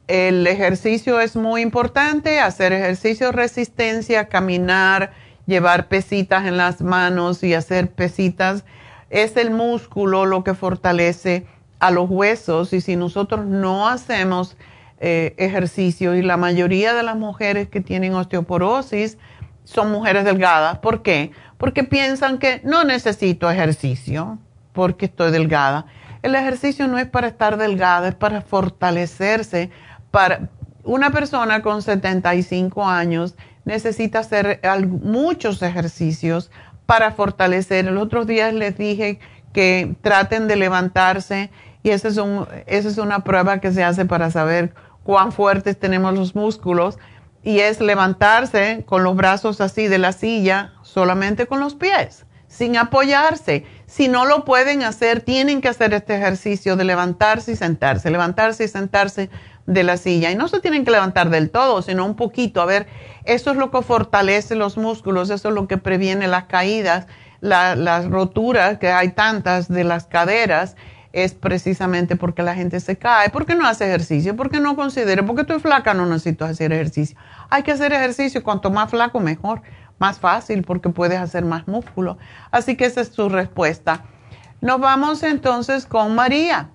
El 0.07 0.45
ejercicio 0.47 1.21
es 1.21 1.35
muy 1.35 1.61
importante, 1.61 2.39
hacer 2.39 2.73
ejercicio 2.73 3.31
resistencia, 3.31 4.27
caminar, 4.27 5.13
llevar 5.45 5.87
pesitas 5.87 6.45
en 6.45 6.57
las 6.57 6.81
manos 6.81 7.43
y 7.43 7.53
hacer 7.53 7.91
pesitas. 7.91 8.65
Es 9.11 9.37
el 9.37 9.51
músculo 9.51 10.25
lo 10.25 10.43
que 10.43 10.55
fortalece 10.55 11.45
a 11.79 11.91
los 11.91 12.09
huesos 12.09 12.73
y 12.73 12.81
si 12.81 12.95
nosotros 12.95 13.45
no 13.45 13.87
hacemos 13.87 14.57
eh, 14.99 15.35
ejercicio 15.37 16.15
y 16.15 16.21
la 16.21 16.37
mayoría 16.37 16.93
de 16.93 17.03
las 17.03 17.15
mujeres 17.15 17.69
que 17.69 17.81
tienen 17.81 18.13
osteoporosis 18.15 19.17
son 19.63 19.91
mujeres 19.91 20.23
delgadas. 20.23 20.79
¿Por 20.79 21.01
qué? 21.01 21.31
Porque 21.57 21.83
piensan 21.83 22.39
que 22.39 22.61
no 22.63 22.83
necesito 22.83 23.49
ejercicio 23.49 24.39
porque 24.73 25.05
estoy 25.05 25.31
delgada. 25.31 25.85
El 26.21 26.35
ejercicio 26.35 26.87
no 26.87 26.97
es 26.97 27.07
para 27.07 27.27
estar 27.27 27.57
delgada, 27.57 28.07
es 28.07 28.15
para 28.15 28.41
fortalecerse. 28.41 29.69
Para, 30.11 30.49
una 30.83 31.11
persona 31.11 31.61
con 31.61 31.81
75 31.81 32.85
años 32.85 33.35
necesita 33.65 34.19
hacer 34.19 34.61
muchos 35.03 35.61
ejercicios 35.61 36.49
para 36.85 37.11
fortalecer. 37.11 37.87
El 37.87 37.97
otro 37.97 38.25
día 38.25 38.51
les 38.51 38.77
dije 38.77 39.19
que 39.53 39.95
traten 40.01 40.47
de 40.47 40.55
levantarse 40.55 41.51
y 41.83 41.89
esa 41.89 42.07
es, 42.07 42.17
un, 42.17 42.47
esa 42.65 42.89
es 42.89 42.97
una 42.97 43.19
prueba 43.19 43.59
que 43.59 43.71
se 43.71 43.83
hace 43.83 44.05
para 44.05 44.31
saber 44.31 44.73
cuán 45.07 45.31
fuertes 45.31 45.79
tenemos 45.79 46.13
los 46.13 46.35
músculos 46.35 46.99
y 47.41 47.61
es 47.61 47.79
levantarse 47.79 48.83
con 48.85 49.05
los 49.05 49.15
brazos 49.15 49.61
así 49.61 49.87
de 49.87 49.99
la 49.99 50.11
silla 50.11 50.73
solamente 50.81 51.47
con 51.47 51.61
los 51.61 51.75
pies, 51.75 52.25
sin 52.49 52.75
apoyarse. 52.75 53.65
Si 53.85 54.09
no 54.09 54.25
lo 54.25 54.43
pueden 54.43 54.83
hacer, 54.83 55.21
tienen 55.21 55.61
que 55.61 55.69
hacer 55.69 55.93
este 55.93 56.17
ejercicio 56.17 56.75
de 56.75 56.83
levantarse 56.83 57.53
y 57.53 57.55
sentarse, 57.55 58.11
levantarse 58.11 58.65
y 58.65 58.67
sentarse 58.67 59.29
de 59.65 59.83
la 59.83 59.95
silla. 59.95 60.29
Y 60.29 60.35
no 60.35 60.49
se 60.49 60.59
tienen 60.59 60.83
que 60.83 60.91
levantar 60.91 61.29
del 61.29 61.51
todo, 61.51 61.81
sino 61.81 62.05
un 62.05 62.17
poquito. 62.17 62.61
A 62.61 62.65
ver, 62.65 62.85
eso 63.23 63.51
es 63.51 63.55
lo 63.55 63.71
que 63.71 63.81
fortalece 63.83 64.55
los 64.55 64.75
músculos, 64.75 65.29
eso 65.29 65.47
es 65.47 65.55
lo 65.55 65.69
que 65.69 65.77
previene 65.77 66.27
las 66.27 66.47
caídas, 66.47 67.07
las 67.39 68.09
roturas, 68.09 68.77
que 68.77 68.91
hay 68.91 69.13
tantas 69.13 69.69
de 69.69 69.85
las 69.85 70.05
caderas, 70.05 70.75
es 71.23 71.33
precisamente 71.33 72.15
porque 72.15 72.43
la 72.43 72.53
gente 72.53 72.79
se 72.79 72.97
cae, 72.97 73.29
porque 73.29 73.55
no 73.55 73.67
hace 73.67 73.85
ejercicio, 73.85 74.35
porque 74.35 74.59
no 74.59 74.75
considera, 74.75 75.25
porque 75.25 75.41
estoy 75.41 75.59
flaca, 75.59 75.93
no 75.93 76.05
necesito 76.05 76.45
hacer 76.45 76.71
ejercicio. 76.71 77.17
Hay 77.49 77.63
que 77.63 77.71
hacer 77.71 77.91
ejercicio, 77.91 78.43
cuanto 78.43 78.69
más 78.69 78.89
flaco 78.91 79.19
mejor, 79.19 79.61
más 79.97 80.19
fácil, 80.19 80.63
porque 80.63 80.89
puedes 80.89 81.19
hacer 81.19 81.43
más 81.43 81.67
músculo. 81.67 82.17
Así 82.51 82.77
que 82.77 82.85
esa 82.85 83.01
es 83.01 83.09
su 83.09 83.29
respuesta. 83.29 84.03
Nos 84.61 84.79
vamos 84.79 85.23
entonces 85.23 85.85
con 85.85 86.15
María. 86.15 86.69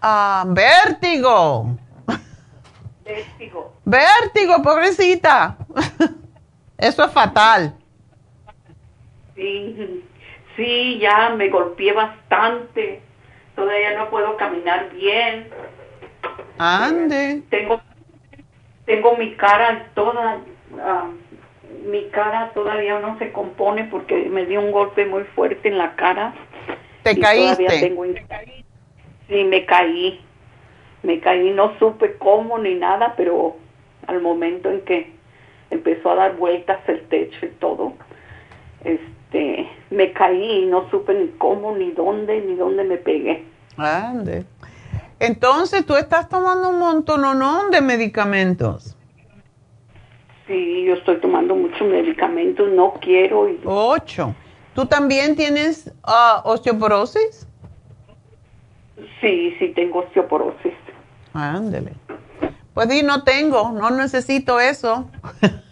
Ah, 0.00 0.44
vértigo. 0.46 1.76
Vértigo. 3.04 3.74
Vértigo, 3.84 4.62
pobrecita. 4.62 5.58
Eso 6.78 7.04
es 7.04 7.12
fatal. 7.12 7.76
Sí, 9.34 10.04
sí, 10.56 10.98
ya 11.00 11.30
me 11.30 11.48
golpeé 11.48 11.92
bastante. 11.92 13.03
Todavía 13.54 13.96
no 13.96 14.10
puedo 14.10 14.36
caminar 14.36 14.90
bien. 14.90 15.48
Ande. 16.58 17.42
Tengo, 17.50 17.80
tengo 18.84 19.16
mi 19.16 19.34
cara 19.34 19.86
toda, 19.94 20.40
ah, 20.80 21.10
mi 21.86 22.04
cara 22.10 22.50
todavía 22.54 22.98
no 22.98 23.18
se 23.18 23.32
compone 23.32 23.84
porque 23.84 24.28
me 24.28 24.46
dio 24.46 24.60
un 24.60 24.72
golpe 24.72 25.06
muy 25.06 25.24
fuerte 25.24 25.68
en 25.68 25.78
la 25.78 25.94
cara. 25.96 26.34
¿Te 27.02 27.18
caíste? 27.18 27.94
sí, 29.28 29.44
me 29.44 29.64
caí 29.66 30.20
me 31.04 31.20
caí, 31.20 31.50
no 31.50 31.78
supe 31.78 32.16
cómo 32.16 32.58
ni 32.58 32.74
nada, 32.74 33.14
pero 33.16 33.56
al 34.06 34.20
momento 34.20 34.70
en 34.70 34.80
que 34.80 35.12
empezó 35.70 36.10
a 36.10 36.14
dar 36.16 36.36
vueltas 36.36 36.80
el 36.88 37.02
techo 37.08 37.46
y 37.46 37.50
todo, 37.50 37.92
este, 38.84 39.13
me 39.90 40.12
caí 40.12 40.62
y 40.62 40.66
no 40.66 40.88
supe 40.90 41.14
ni 41.14 41.28
cómo, 41.38 41.76
ni 41.76 41.90
dónde, 41.92 42.40
ni 42.40 42.54
dónde 42.54 42.84
me 42.84 42.96
pegué. 42.96 43.44
Ande. 43.76 44.44
Entonces 45.18 45.86
tú 45.86 45.96
estás 45.96 46.28
tomando 46.28 46.70
un 46.70 46.78
montón 46.78 47.22
de 47.70 47.80
medicamentos. 47.80 48.96
Sí, 50.46 50.84
yo 50.84 50.94
estoy 50.94 51.16
tomando 51.20 51.54
muchos 51.54 51.88
medicamentos, 51.88 52.68
no 52.70 52.94
quiero. 53.00 53.48
Ocho. 53.64 54.34
¿Tú 54.74 54.86
también 54.86 55.36
tienes 55.36 55.92
uh, 56.06 56.46
osteoporosis? 56.48 57.46
Sí, 59.20 59.54
sí 59.58 59.68
tengo 59.74 60.00
osteoporosis. 60.00 60.74
Ándele. 61.32 61.92
Pues 62.74 62.88
di, 62.88 63.02
no 63.02 63.22
tengo, 63.22 63.70
no 63.70 63.90
necesito 63.90 64.60
eso. 64.60 65.08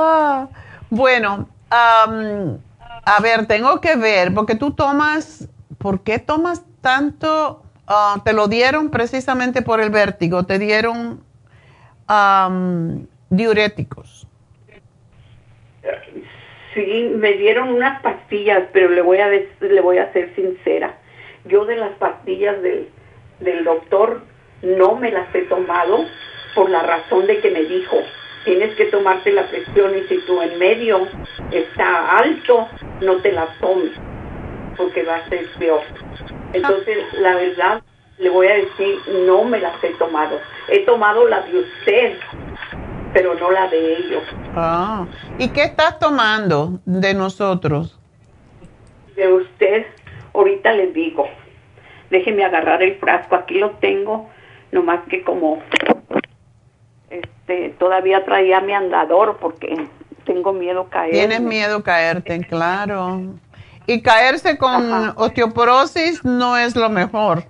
Ah, 0.00 0.46
bueno, 0.90 1.48
a 1.70 3.20
ver, 3.22 3.46
tengo 3.46 3.80
que 3.80 3.96
ver, 3.96 4.34
porque 4.34 4.54
tú 4.54 4.72
tomas, 4.72 5.48
¿por 5.78 6.00
qué 6.00 6.18
tomas 6.18 6.64
tanto? 6.80 7.62
Ah, 7.86 8.20
te 8.24 8.32
lo 8.32 8.48
dieron 8.48 8.90
precisamente 8.90 9.62
por 9.62 9.80
el 9.80 9.90
vértigo, 9.90 10.44
te 10.44 10.58
dieron 10.58 11.22
diuréticos. 13.30 14.26
Sí, 16.74 17.12
me 17.14 17.32
dieron 17.32 17.70
unas 17.70 18.00
pastillas, 18.02 18.64
pero 18.72 18.90
le 18.90 19.02
voy 19.02 19.18
a, 19.18 19.28
le 19.28 19.80
voy 19.80 19.98
a 19.98 20.12
ser 20.12 20.34
sincera 20.34 20.94
yo 21.48 21.64
de 21.64 21.76
las 21.76 21.92
pastillas 21.92 22.60
del, 22.62 22.88
del 23.40 23.64
doctor 23.64 24.22
no 24.62 24.96
me 24.96 25.10
las 25.10 25.34
he 25.34 25.42
tomado 25.42 26.04
por 26.54 26.70
la 26.70 26.82
razón 26.82 27.26
de 27.26 27.40
que 27.40 27.50
me 27.50 27.62
dijo, 27.62 27.96
tienes 28.44 28.74
que 28.76 28.86
tomarte 28.86 29.32
la 29.32 29.46
presión 29.46 29.96
y 29.96 30.02
si 30.08 30.18
tu 30.22 30.40
en 30.40 30.58
medio 30.58 31.06
está 31.50 32.18
alto, 32.18 32.68
no 33.00 33.16
te 33.16 33.32
la 33.32 33.46
tomes, 33.60 33.92
porque 34.76 35.02
va 35.02 35.16
a 35.16 35.28
ser 35.28 35.46
peor. 35.58 35.82
Entonces, 36.52 36.98
la 37.20 37.34
verdad, 37.34 37.82
le 38.18 38.30
voy 38.30 38.46
a 38.46 38.54
decir, 38.54 38.98
no 39.26 39.44
me 39.44 39.60
las 39.60 39.82
he 39.82 39.90
tomado. 39.94 40.40
He 40.68 40.84
tomado 40.84 41.28
la 41.28 41.42
de 41.42 41.58
usted, 41.58 42.16
pero 43.12 43.34
no 43.34 43.50
la 43.50 43.68
de 43.68 43.94
ellos. 43.94 44.22
Ah, 44.54 45.06
¿y 45.38 45.48
qué 45.50 45.64
estás 45.64 45.98
tomando 45.98 46.80
de 46.84 47.14
nosotros? 47.14 47.98
De 49.14 49.32
usted, 49.32 49.86
ahorita 50.32 50.72
les 50.72 50.94
digo 50.94 51.28
déjeme 52.10 52.44
agarrar 52.44 52.82
el 52.82 52.96
frasco, 52.96 53.34
aquí 53.34 53.54
lo 53.54 53.70
tengo, 53.72 54.28
nomás 54.72 55.00
que 55.08 55.22
como 55.22 55.62
este 57.10 57.70
todavía 57.78 58.24
traía 58.24 58.60
mi 58.60 58.72
andador 58.72 59.38
porque 59.38 59.88
tengo 60.24 60.52
miedo 60.52 60.88
caer. 60.90 61.12
Tienes 61.12 61.40
miedo 61.40 61.82
caerte, 61.82 62.40
claro. 62.48 63.20
Y 63.86 64.02
caerse 64.02 64.58
con 64.58 65.14
osteoporosis 65.16 66.24
no 66.24 66.56
es 66.56 66.76
lo 66.76 66.90
mejor. 66.90 67.44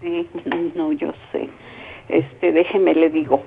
Sí, 0.00 0.28
no, 0.74 0.92
yo 0.92 1.12
sé. 1.32 1.48
Este, 2.08 2.52
déjeme 2.52 2.94
le 2.94 3.08
digo. 3.08 3.42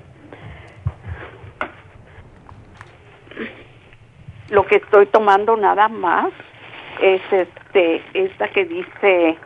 Lo 4.49 4.65
que 4.65 4.77
estoy 4.77 5.05
tomando 5.07 5.55
nada 5.57 5.87
más 5.87 6.31
es 7.01 7.21
este 7.31 8.01
esta 8.13 8.47
que 8.49 8.65
dice 8.65 9.37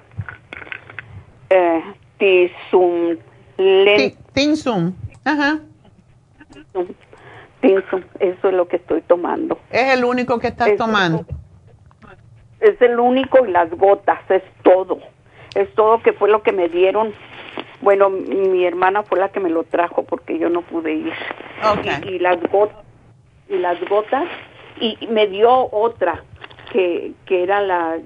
eh, 1.49 1.83
Tinsum. 2.17 3.17
Tinsum. 4.39 4.93
Ajá. 5.25 5.59
Tinsum, 7.59 8.03
eso 8.21 8.47
es 8.47 8.53
lo 8.53 8.69
que 8.69 8.77
estoy 8.77 9.01
tomando. 9.01 9.59
¿Es 9.69 9.97
el 9.97 10.05
único 10.05 10.39
que 10.39 10.47
estás 10.47 10.77
tomando? 10.77 11.25
Es 12.61 12.81
el 12.81 12.97
único 13.01 13.45
y 13.45 13.51
las 13.51 13.69
gotas, 13.71 14.19
es 14.29 14.43
todo. 14.63 14.99
Es 15.55 15.67
todo 15.75 16.01
que 16.01 16.13
fue 16.13 16.29
lo 16.29 16.41
que 16.41 16.53
me 16.53 16.69
dieron. 16.69 17.13
Bueno, 17.81 18.09
mi 18.09 18.65
hermana 18.65 19.03
fue 19.03 19.19
la 19.19 19.27
que 19.27 19.41
me 19.41 19.49
lo 19.49 19.65
trajo 19.65 20.03
porque 20.03 20.39
yo 20.39 20.47
no 20.47 20.61
pude 20.61 20.93
ir. 20.93 21.13
Okay. 21.77 22.15
Y, 22.15 22.19
las 22.19 22.41
gotas 22.49 22.77
y 23.49 23.57
las 23.57 23.77
gotas 23.89 24.23
y 24.79 25.05
me 25.07 25.27
dio 25.27 25.69
otra 25.73 26.23
que, 26.71 27.11
que 27.25 27.43
era 27.43 27.59
la 27.59 27.97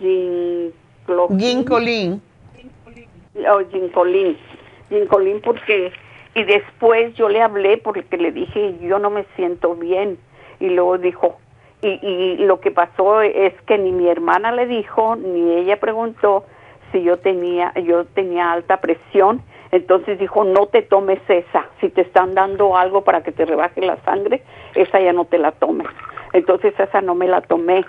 ginkolin. 0.00 0.72
Oh, 3.48 3.60
ginkolin. 3.70 4.36
Ginkolin 4.88 5.40
porque... 5.40 5.92
Y 6.34 6.44
después 6.44 7.14
yo 7.14 7.30
le 7.30 7.40
hablé 7.40 7.78
porque 7.78 8.04
le 8.18 8.30
dije, 8.30 8.76
yo 8.82 8.98
no 8.98 9.08
me 9.08 9.24
siento 9.36 9.74
bien. 9.74 10.18
Y 10.60 10.68
luego 10.68 10.98
dijo, 10.98 11.38
y, 11.80 11.98
y 12.02 12.36
lo 12.38 12.60
que 12.60 12.70
pasó 12.70 13.22
es 13.22 13.54
que 13.66 13.78
ni 13.78 13.90
mi 13.90 14.06
hermana 14.08 14.52
le 14.52 14.66
dijo, 14.66 15.16
ni 15.16 15.54
ella 15.54 15.80
preguntó 15.80 16.44
si 16.92 17.02
yo 17.02 17.16
tenía, 17.18 17.72
yo 17.80 18.04
tenía 18.04 18.52
alta 18.52 18.82
presión. 18.82 19.40
Entonces 19.72 20.18
dijo, 20.18 20.44
no 20.44 20.66
te 20.66 20.82
tomes 20.82 21.20
esa. 21.26 21.68
Si 21.80 21.88
te 21.88 22.02
están 22.02 22.34
dando 22.34 22.76
algo 22.76 23.02
para 23.02 23.22
que 23.22 23.32
te 23.32 23.46
rebaje 23.46 23.80
la 23.80 23.96
sangre, 24.04 24.42
esa 24.74 25.00
ya 25.00 25.14
no 25.14 25.24
te 25.24 25.38
la 25.38 25.52
tomes. 25.52 25.88
Entonces 26.34 26.78
esa 26.78 27.00
no 27.00 27.14
me 27.14 27.28
la 27.28 27.40
tomé 27.40 27.82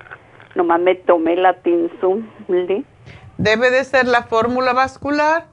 nomás 0.57 0.81
me 0.81 0.95
tomé 0.95 1.37
la 1.37 1.53
Tinsum. 1.61 2.27
¿Debe 3.37 3.69
de 3.69 3.83
ser 3.85 4.07
la 4.07 4.23
fórmula 4.23 4.73
vascular? 4.73 5.45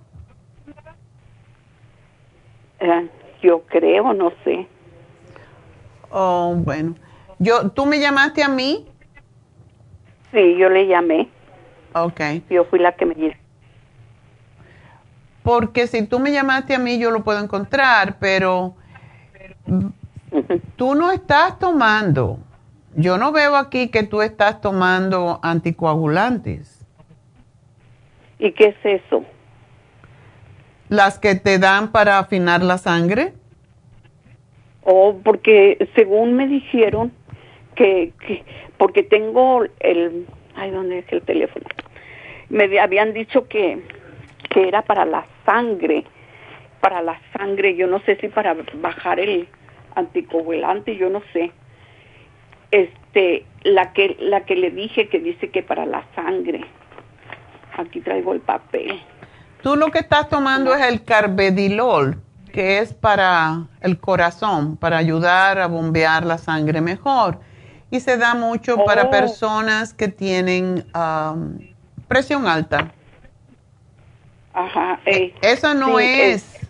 Eh, 2.81 3.09
yo 3.43 3.63
creo, 3.63 4.13
no 4.13 4.33
sé. 4.45 4.67
Oh, 6.11 6.55
bueno. 6.57 6.95
Yo, 7.39 7.71
¿Tú 7.71 7.87
me 7.87 7.99
llamaste 7.99 8.43
a 8.43 8.49
mí? 8.49 8.87
Sí, 10.33 10.57
yo 10.57 10.69
le 10.69 10.87
llamé. 10.87 11.29
Ok. 11.95 12.21
Yo 12.51 12.65
fui 12.65 12.79
la 12.79 12.93
que 12.93 13.07
me 13.07 13.37
Porque 15.43 15.87
si 15.87 16.07
tú 16.07 16.19
me 16.19 16.33
llamaste 16.33 16.75
a 16.75 16.79
mí, 16.79 16.99
yo 16.99 17.11
lo 17.11 17.23
puedo 17.23 17.41
encontrar, 17.41 18.17
pero 18.19 18.75
tú 20.77 20.95
no 20.95 21.13
estás 21.13 21.59
tomando 21.59 22.39
yo 22.97 23.19
no 23.19 23.33
veo 23.33 23.57
aquí 23.57 23.89
que 23.89 24.05
tú 24.05 24.23
estás 24.23 24.61
tomando 24.61 25.41
anticoagulantes. 25.43 26.87
¿Y 28.39 28.53
qué 28.53 28.69
es 28.69 29.03
eso? 29.03 29.25
¿Las 30.89 31.19
que 31.19 31.35
te 31.35 31.59
dan 31.59 31.93
para 31.93 32.19
afinar 32.19 32.63
la 32.63 32.79
sangre? 32.79 33.33
Oh, 34.83 35.19
porque 35.25 35.89
según 35.95 36.35
me 36.35 36.47
dijeron 36.47 37.13
que, 37.75 38.13
que 38.27 38.45
porque 38.77 39.03
tengo 39.03 39.65
el, 39.81 40.27
ay, 40.55 40.71
¿dónde 40.71 40.99
es 40.99 41.13
el 41.13 41.23
teléfono? 41.23 41.67
Me 42.51 42.79
habían 42.79 43.15
dicho 43.15 43.49
que, 43.49 43.81
que 44.51 44.69
era 44.69 44.83
para 44.83 45.07
la 45.07 45.27
sangre, 45.47 46.05
para 46.81 47.01
la 47.01 47.19
sangre, 47.37 47.77
yo 47.77 47.87
no 47.87 48.01
sé 48.01 48.17
si 48.17 48.29
para 48.29 48.55
bajar 48.75 49.19
el 49.21 49.49
anticoagulante, 49.95 50.97
yo 50.97 51.09
no 51.09 51.23
sé. 51.33 51.51
Este, 52.71 53.45
la 53.63 53.93
que 53.93 54.17
la 54.19 54.45
que 54.45 54.57
le 54.57 54.71
dije 54.71 55.09
que 55.09 55.21
dice 55.21 55.49
que 55.49 55.63
para 55.63 55.87
la 55.87 56.05
sangre. 56.15 56.65
Aquí 57.77 58.01
traigo 58.01 58.35
el 58.35 58.41
papel. 58.41 59.01
Tú 59.65 59.77
lo 59.77 59.91
que 59.91 59.99
estás 60.01 60.29
tomando 60.29 60.75
es 60.75 60.87
el 60.87 61.03
carbedilol, 61.05 62.21
que 62.53 62.81
es 62.81 62.93
para 62.93 63.63
el 63.81 63.99
corazón, 63.99 64.77
para 64.77 64.99
ayudar 64.99 65.59
a 65.59 65.67
bombear 65.69 66.27
la 66.27 66.37
sangre 66.37 66.83
mejor. 66.83 67.39
Y 67.91 68.01
se 68.01 68.19
da 68.19 68.35
mucho 68.35 68.85
para 68.85 69.05
Oh. 69.05 69.11
personas 69.11 69.95
que 69.95 70.09
tienen 70.09 70.85
um, 70.95 71.57
presión 72.09 72.47
alta. 72.47 72.93
Ajá. 74.53 75.01
eh, 75.07 75.33
Eso 75.41 75.73
no 75.73 75.99
sí, 75.99 76.05
es. 76.05 76.61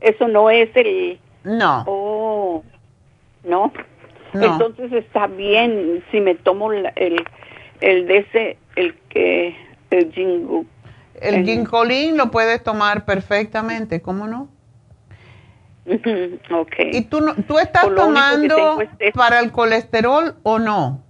eso 0.00 0.26
no 0.26 0.50
es 0.50 0.68
el. 0.74 1.20
No. 1.44 1.84
Oh, 1.86 2.64
no. 3.44 3.72
No. 4.32 4.44
Entonces 4.44 4.92
está 4.92 5.28
bien 5.28 6.02
si 6.10 6.20
me 6.20 6.34
tomo 6.34 6.72
el, 6.72 6.90
el 7.80 8.06
de 8.08 8.18
ese, 8.18 8.58
el 8.74 8.92
que, 9.08 9.56
el 9.90 10.12
jingu. 10.12 10.66
El 11.20 11.34
el- 11.36 11.44
ginkolín 11.46 12.16
lo 12.16 12.30
puedes 12.30 12.62
tomar 12.62 13.04
perfectamente, 13.04 14.00
¿cómo 14.02 14.26
no? 14.26 14.48
Ujú, 15.86 16.38
Ok. 16.60 16.74
¿Y 16.92 17.02
tú, 17.02 17.20
no, 17.20 17.34
tú 17.34 17.58
estás 17.58 17.82
tomando 17.94 18.54
tengo 18.54 18.80
es 18.80 18.88
esto. 18.98 19.18
para 19.18 19.40
el 19.40 19.52
colesterol 19.52 20.34
o 20.42 20.58
no? 20.58 21.02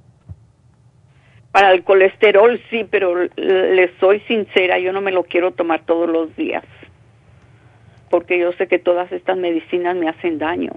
Para 1.53 1.73
el 1.73 1.85
colesterol 1.85 2.61
sí, 2.69 2.87
pero 2.91 3.15
le 3.37 3.99
soy 3.99 4.21
sincera, 4.29 4.79
yo 4.79 4.93
no 4.93 5.01
me 5.01 5.11
lo 5.13 5.25
quiero 5.25 5.53
tomar 5.53 5.85
todos 5.87 6.07
los 6.09 6.35
días. 6.37 6.65
Porque 8.11 8.39
yo 8.39 8.53
sé 8.53 8.69
que 8.69 8.79
todas 8.79 9.11
estas 9.11 9.39
medicinas 9.39 9.97
me 9.97 10.09
hacen 10.09 10.39
daño. 10.39 10.73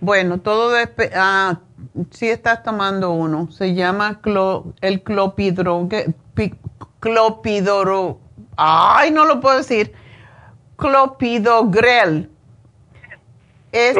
Bueno, 0.00 0.40
todo 0.40 0.70
depende. 0.72 1.14
Ah, 1.16 1.60
sí 2.10 2.28
estás 2.28 2.62
tomando 2.62 3.12
uno. 3.12 3.50
Se 3.52 3.74
llama 3.74 4.20
clo- 4.22 4.72
el 4.80 5.02
clopidro, 5.02 5.86
que- 5.88 6.06
pi- 6.29 6.29
clopidoro. 7.00 8.20
Ay, 8.56 9.10
no 9.10 9.24
lo 9.24 9.40
puedo 9.40 9.56
decir. 9.56 9.92
Clopidogrel. 10.76 12.30
Es, 13.72 13.96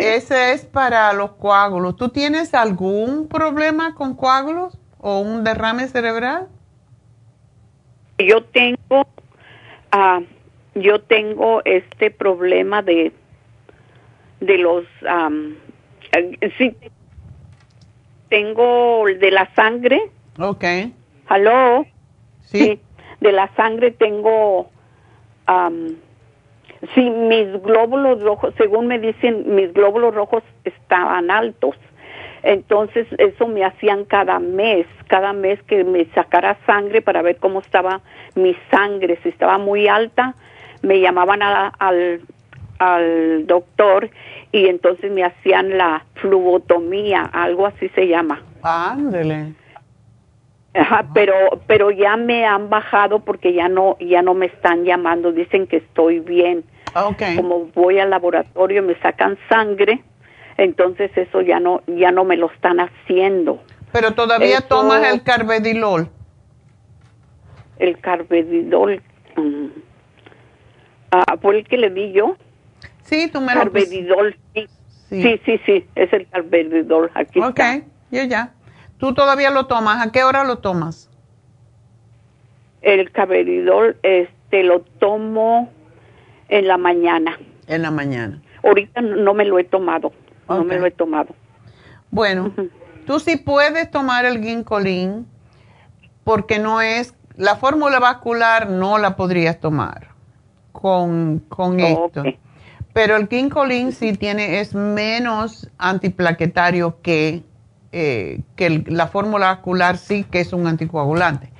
ese 0.00 0.52
es 0.52 0.66
para 0.66 1.12
los 1.12 1.32
coágulos. 1.32 1.96
¿Tú 1.96 2.10
tienes 2.10 2.54
algún 2.54 3.28
problema 3.28 3.94
con 3.94 4.14
coágulos 4.14 4.78
o 4.98 5.18
un 5.18 5.42
derrame 5.42 5.88
cerebral? 5.88 6.48
Yo 8.18 8.44
tengo, 8.44 9.06
ah, 9.90 10.20
yo 10.76 11.00
tengo 11.00 11.60
este 11.64 12.12
problema 12.12 12.82
de, 12.82 13.12
de 14.38 14.58
los, 14.58 14.84
eh, 16.12 16.52
sí, 16.56 16.76
tengo 18.28 19.04
de 19.06 19.30
la 19.32 19.52
sangre. 19.56 20.12
Ok. 20.38 20.64
¿Aló? 21.26 21.84
Sí. 22.58 22.80
de 23.20 23.32
la 23.32 23.48
sangre 23.56 23.90
tengo, 23.90 24.68
sí, 26.94 27.10
mis 27.10 27.62
glóbulos 27.62 28.22
rojos, 28.22 28.54
según 28.58 28.86
me 28.86 28.98
dicen, 28.98 29.54
mis 29.54 29.72
glóbulos 29.72 30.14
rojos 30.14 30.42
estaban 30.64 31.30
altos. 31.30 31.76
Entonces, 32.42 33.06
eso 33.16 33.48
me 33.48 33.64
hacían 33.64 34.04
cada 34.04 34.38
mes, 34.38 34.86
cada 35.06 35.32
mes 35.32 35.62
que 35.62 35.82
me 35.82 36.04
sacara 36.14 36.58
sangre 36.66 37.00
para 37.00 37.22
ver 37.22 37.36
cómo 37.38 37.60
estaba 37.60 38.02
mi 38.34 38.54
sangre. 38.70 39.18
Si 39.22 39.30
estaba 39.30 39.56
muy 39.56 39.88
alta, 39.88 40.34
me 40.82 41.00
llamaban 41.00 41.42
a- 41.42 41.68
al, 41.78 42.20
al 42.78 43.46
doctor 43.46 44.10
y 44.52 44.66
entonces 44.66 45.10
me 45.10 45.24
hacían 45.24 45.78
la 45.78 46.04
fluotomía, 46.16 47.22
algo 47.32 47.66
así 47.66 47.88
se 47.90 48.08
llama. 48.08 48.42
Ándele. 48.62 49.54
Ajá, 50.74 51.06
pero 51.14 51.34
pero 51.68 51.90
ya 51.92 52.16
me 52.16 52.44
han 52.44 52.68
bajado 52.68 53.20
porque 53.20 53.52
ya 53.54 53.68
no 53.68 53.96
ya 54.00 54.22
no 54.22 54.34
me 54.34 54.46
están 54.46 54.84
llamando, 54.84 55.30
dicen 55.32 55.66
que 55.68 55.76
estoy 55.78 56.18
bien. 56.18 56.64
Ok. 56.96 57.22
Como 57.36 57.66
voy 57.74 58.00
al 58.00 58.10
laboratorio 58.10 58.82
me 58.82 58.96
sacan 59.00 59.38
sangre, 59.48 60.02
entonces 60.56 61.10
eso 61.16 61.40
ya 61.42 61.60
no 61.60 61.82
ya 61.86 62.10
no 62.10 62.24
me 62.24 62.36
lo 62.36 62.50
están 62.50 62.80
haciendo. 62.80 63.62
Pero 63.92 64.14
todavía 64.14 64.58
Eso- 64.58 64.66
tomas 64.68 65.12
el 65.12 65.22
carbedilol. 65.22 66.08
El 67.78 67.98
carbedidol 68.00 69.00
mm, 69.36 69.66
ah, 71.12 71.36
fue 71.40 71.58
el 71.58 71.68
que 71.68 71.76
le 71.78 71.90
di 71.90 72.12
yo. 72.12 72.36
Sí, 73.02 73.28
tú 73.32 73.40
me 73.40 73.54
lo 73.54 73.60
Carbedidol, 73.60 74.36
sí. 74.54 74.68
Sí. 75.10 75.22
sí, 75.22 75.40
sí, 75.44 75.60
sí, 75.66 75.86
es 75.94 76.12
el 76.12 76.26
carbedidol, 76.28 77.10
aquí 77.14 77.38
Ok, 77.38 77.58
está. 77.60 77.80
ya, 78.10 78.24
ya. 78.24 78.52
¿Tú 79.04 79.12
todavía 79.12 79.50
lo 79.50 79.66
tomas? 79.66 80.00
¿A 80.00 80.12
qué 80.12 80.24
hora 80.24 80.44
lo 80.44 80.60
tomas? 80.60 81.10
El 82.80 83.12
carbedidol 83.12 83.98
este 84.02 84.62
lo 84.62 84.80
tomo 84.80 85.70
en 86.48 86.66
la 86.66 86.78
mañana. 86.78 87.38
En 87.66 87.82
la 87.82 87.90
mañana. 87.90 88.40
Ahorita 88.62 89.02
no 89.02 89.34
me 89.34 89.44
lo 89.44 89.58
he 89.58 89.64
tomado, 89.64 90.10
no 90.48 90.64
me 90.64 90.78
lo 90.78 90.86
he 90.86 90.90
tomado. 90.90 91.34
Bueno, 92.10 92.54
tú 93.06 93.20
sí 93.20 93.36
puedes 93.36 93.90
tomar 93.90 94.24
el 94.24 94.42
ginkolín 94.42 95.26
porque 96.24 96.58
no 96.58 96.80
es, 96.80 97.14
la 97.36 97.56
fórmula 97.56 97.98
vascular 98.00 98.70
no 98.70 98.96
la 98.96 99.16
podrías 99.16 99.60
tomar 99.60 100.08
con, 100.72 101.40
con 101.50 101.78
Oh, 101.78 102.06
esto. 102.06 102.22
Pero 102.94 103.16
el 103.16 103.28
ginkolín 103.28 103.92
sí 103.92 104.14
tiene, 104.14 104.60
es 104.60 104.74
menos 104.74 105.68
antiplaquetario 105.76 107.02
que, 107.02 107.42
eh, 107.94 108.40
que 108.56 108.66
el- 108.66 108.84
la 108.88 109.06
fórmula 109.06 109.46
vascular 109.46 109.96
sí 109.96 110.24
que 110.24 110.40
es 110.40 110.52
un 110.52 110.66
anticoagulante. 110.66 111.50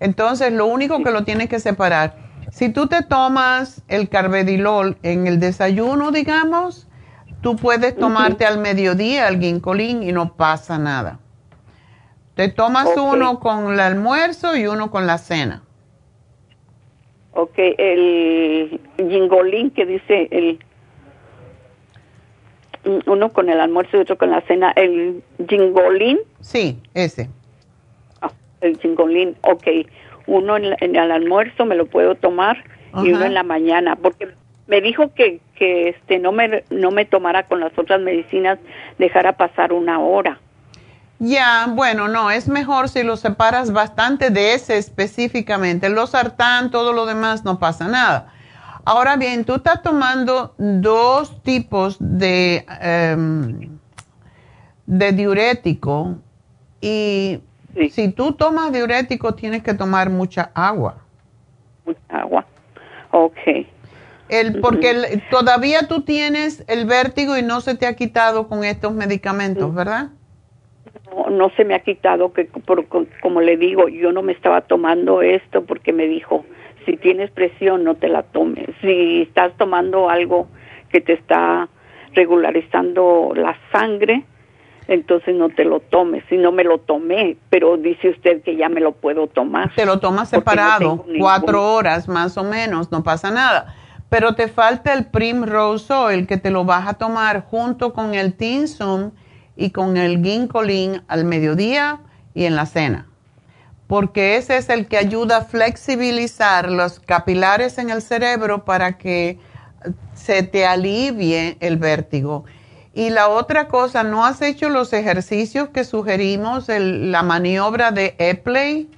Entonces, 0.00 0.52
lo 0.52 0.66
único 0.66 1.02
que 1.04 1.10
lo 1.10 1.24
tienes 1.24 1.48
que 1.48 1.60
separar, 1.60 2.16
si 2.50 2.70
tú 2.70 2.86
te 2.86 3.02
tomas 3.02 3.82
el 3.88 4.08
carbedilol 4.08 4.96
en 5.02 5.26
el 5.26 5.38
desayuno, 5.40 6.10
digamos, 6.10 6.88
tú 7.42 7.56
puedes 7.56 7.96
tomarte 7.98 8.46
al 8.46 8.58
mediodía 8.58 9.28
el 9.28 9.38
ginkolín 9.38 10.02
y 10.02 10.12
no 10.12 10.34
pasa 10.34 10.78
nada. 10.78 11.20
Te 12.34 12.48
tomas 12.48 12.88
uno 12.96 13.38
con 13.38 13.72
el 13.72 13.80
almuerzo 13.80 14.56
y 14.56 14.66
uno 14.66 14.90
con 14.90 15.06
la 15.06 15.18
cena. 15.18 15.62
Ok, 17.32 17.58
el 17.58 18.80
gingolín 18.96 19.70
que 19.70 19.84
dice 19.86 20.28
el 20.30 20.58
uno 23.06 23.32
con 23.32 23.48
el 23.48 23.60
almuerzo 23.60 23.96
y 23.96 24.00
otro 24.00 24.18
con 24.18 24.30
la 24.30 24.40
cena, 24.42 24.72
el 24.76 25.22
gingolín, 25.48 26.18
Sí, 26.40 26.78
ese. 26.94 27.28
ah, 28.20 28.30
el 28.60 28.78
gingolín, 28.78 29.36
ok, 29.42 29.66
uno 30.26 30.56
en, 30.56 30.76
en 30.80 30.96
el 30.96 31.10
almuerzo 31.10 31.64
me 31.64 31.74
lo 31.76 31.86
puedo 31.86 32.14
tomar 32.14 32.64
y 33.02 33.12
uno 33.12 33.24
en 33.24 33.34
la 33.34 33.42
mañana, 33.42 33.96
porque 33.96 34.28
me 34.66 34.80
dijo 34.80 35.12
que, 35.14 35.40
que 35.56 35.88
este 35.90 36.18
no 36.18 36.32
me 36.32 36.64
no 36.70 36.90
me 36.90 37.04
tomara 37.04 37.42
con 37.46 37.60
las 37.60 37.76
otras 37.78 38.00
medicinas, 38.00 38.58
dejara 38.98 39.32
pasar 39.32 39.72
una 39.72 39.98
hora. 40.00 40.38
Ya, 41.18 41.66
bueno, 41.70 42.08
no, 42.08 42.30
es 42.30 42.48
mejor 42.48 42.88
si 42.88 43.02
lo 43.02 43.16
separas 43.16 43.72
bastante 43.72 44.30
de 44.30 44.54
ese 44.54 44.76
específicamente. 44.78 45.88
Los 45.88 46.10
sartán, 46.10 46.70
todo 46.70 46.92
lo 46.92 47.06
demás 47.06 47.44
no 47.44 47.58
pasa 47.58 47.88
nada. 47.88 48.33
Ahora 48.84 49.16
bien, 49.16 49.44
tú 49.44 49.54
estás 49.54 49.82
tomando 49.82 50.54
dos 50.58 51.42
tipos 51.42 51.96
de, 52.00 52.66
em, 52.80 53.70
de 54.86 55.12
diurético 55.12 56.16
y 56.80 57.40
Sí. 57.74 57.90
si 57.90 58.08
tú 58.12 58.32
tomas 58.32 58.72
diurético 58.72 59.34
tienes 59.34 59.62
que 59.62 59.74
tomar 59.74 60.10
mucha 60.10 60.50
agua. 60.54 60.96
Mucha 61.86 62.00
agua. 62.10 62.44
Ok. 63.10 63.38
El, 64.28 64.60
porque 64.60 64.90
el- 64.90 65.22
todavía 65.30 65.86
tú 65.88 66.02
tienes 66.02 66.64
el 66.66 66.86
vértigo 66.86 67.36
y 67.36 67.42
no 67.42 67.60
se 67.60 67.74
te 67.76 67.86
ha 67.86 67.94
quitado 67.94 68.48
con 68.48 68.64
estos 68.64 68.92
medicamentos, 68.92 69.74
¿verdad? 69.74 70.08
no, 71.14 71.30
no 71.30 71.50
se 71.50 71.64
me 71.64 71.74
ha 71.74 71.80
quitado 71.80 72.32
que 72.32 72.44
por- 72.44 72.86
como 73.22 73.40
le 73.40 73.56
digo 73.56 73.88
yo 73.88 74.12
no 74.12 74.22
me 74.22 74.32
estaba 74.32 74.62
tomando 74.62 75.22
esto 75.22 75.64
porque 75.64 75.92
me 75.92 76.06
dijo 76.06 76.44
si 76.84 76.96
tienes 76.96 77.30
presión 77.30 77.84
no 77.84 77.94
te 77.94 78.08
la 78.08 78.22
tomes 78.22 78.68
si 78.80 79.22
estás 79.22 79.56
tomando 79.56 80.08
algo 80.08 80.48
que 80.90 81.00
te 81.00 81.14
está 81.14 81.68
regularizando 82.14 83.32
la 83.34 83.56
sangre 83.72 84.24
entonces 84.88 85.34
no 85.34 85.48
te 85.48 85.64
lo 85.64 85.80
tomes. 85.80 86.24
Si 86.28 86.36
no 86.36 86.52
me 86.52 86.64
lo 86.64 86.78
tomé, 86.78 87.36
pero 87.50 87.76
dice 87.76 88.10
usted 88.10 88.42
que 88.42 88.56
ya 88.56 88.68
me 88.68 88.80
lo 88.80 88.92
puedo 88.92 89.26
tomar. 89.26 89.72
Te 89.74 89.86
lo 89.86 89.98
tomas 89.98 90.28
separado, 90.28 91.04
cuatro 91.18 91.74
horas 91.74 92.08
más 92.08 92.36
o 92.36 92.44
menos, 92.44 92.92
no 92.92 93.02
pasa 93.02 93.30
nada. 93.30 93.74
Pero 94.08 94.34
te 94.34 94.48
falta 94.48 94.92
el 94.92 95.06
Primrose 95.06 95.92
Oil 95.92 96.26
que 96.26 96.36
te 96.36 96.50
lo 96.50 96.64
vas 96.64 96.86
a 96.86 96.94
tomar 96.94 97.44
junto 97.44 97.94
con 97.94 98.14
el 98.14 98.34
Tinsum 98.34 99.12
y 99.56 99.70
con 99.70 99.96
el 99.96 100.22
Ginkolin 100.22 101.02
al 101.08 101.24
mediodía 101.24 102.00
y 102.34 102.44
en 102.44 102.54
la 102.54 102.66
cena. 102.66 103.08
Porque 103.86 104.36
ese 104.36 104.56
es 104.56 104.70
el 104.70 104.86
que 104.86 104.96
ayuda 104.96 105.38
a 105.38 105.44
flexibilizar 105.44 106.70
los 106.70 107.00
capilares 107.00 107.78
en 107.78 107.90
el 107.90 108.00
cerebro 108.00 108.64
para 108.64 108.96
que 108.96 109.38
se 110.14 110.42
te 110.42 110.66
alivie 110.66 111.56
el 111.60 111.76
vértigo. 111.76 112.44
Y 112.94 113.10
la 113.10 113.28
otra 113.28 113.66
cosa, 113.66 114.04
¿no 114.04 114.24
has 114.24 114.40
hecho 114.40 114.68
los 114.68 114.92
ejercicios 114.92 115.68
que 115.70 115.84
sugerimos, 115.84 116.68
la 116.68 117.22
maniobra 117.22 117.90
de 117.90 118.14
Epley? 118.18 118.88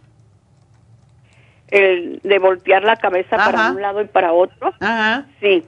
El 1.68 2.20
de 2.22 2.38
voltear 2.38 2.84
la 2.84 2.96
cabeza 2.96 3.36
para 3.36 3.70
un 3.70 3.80
lado 3.80 4.02
y 4.02 4.04
para 4.04 4.32
otro. 4.32 4.72
Ajá. 4.80 5.26
Sí. 5.40 5.64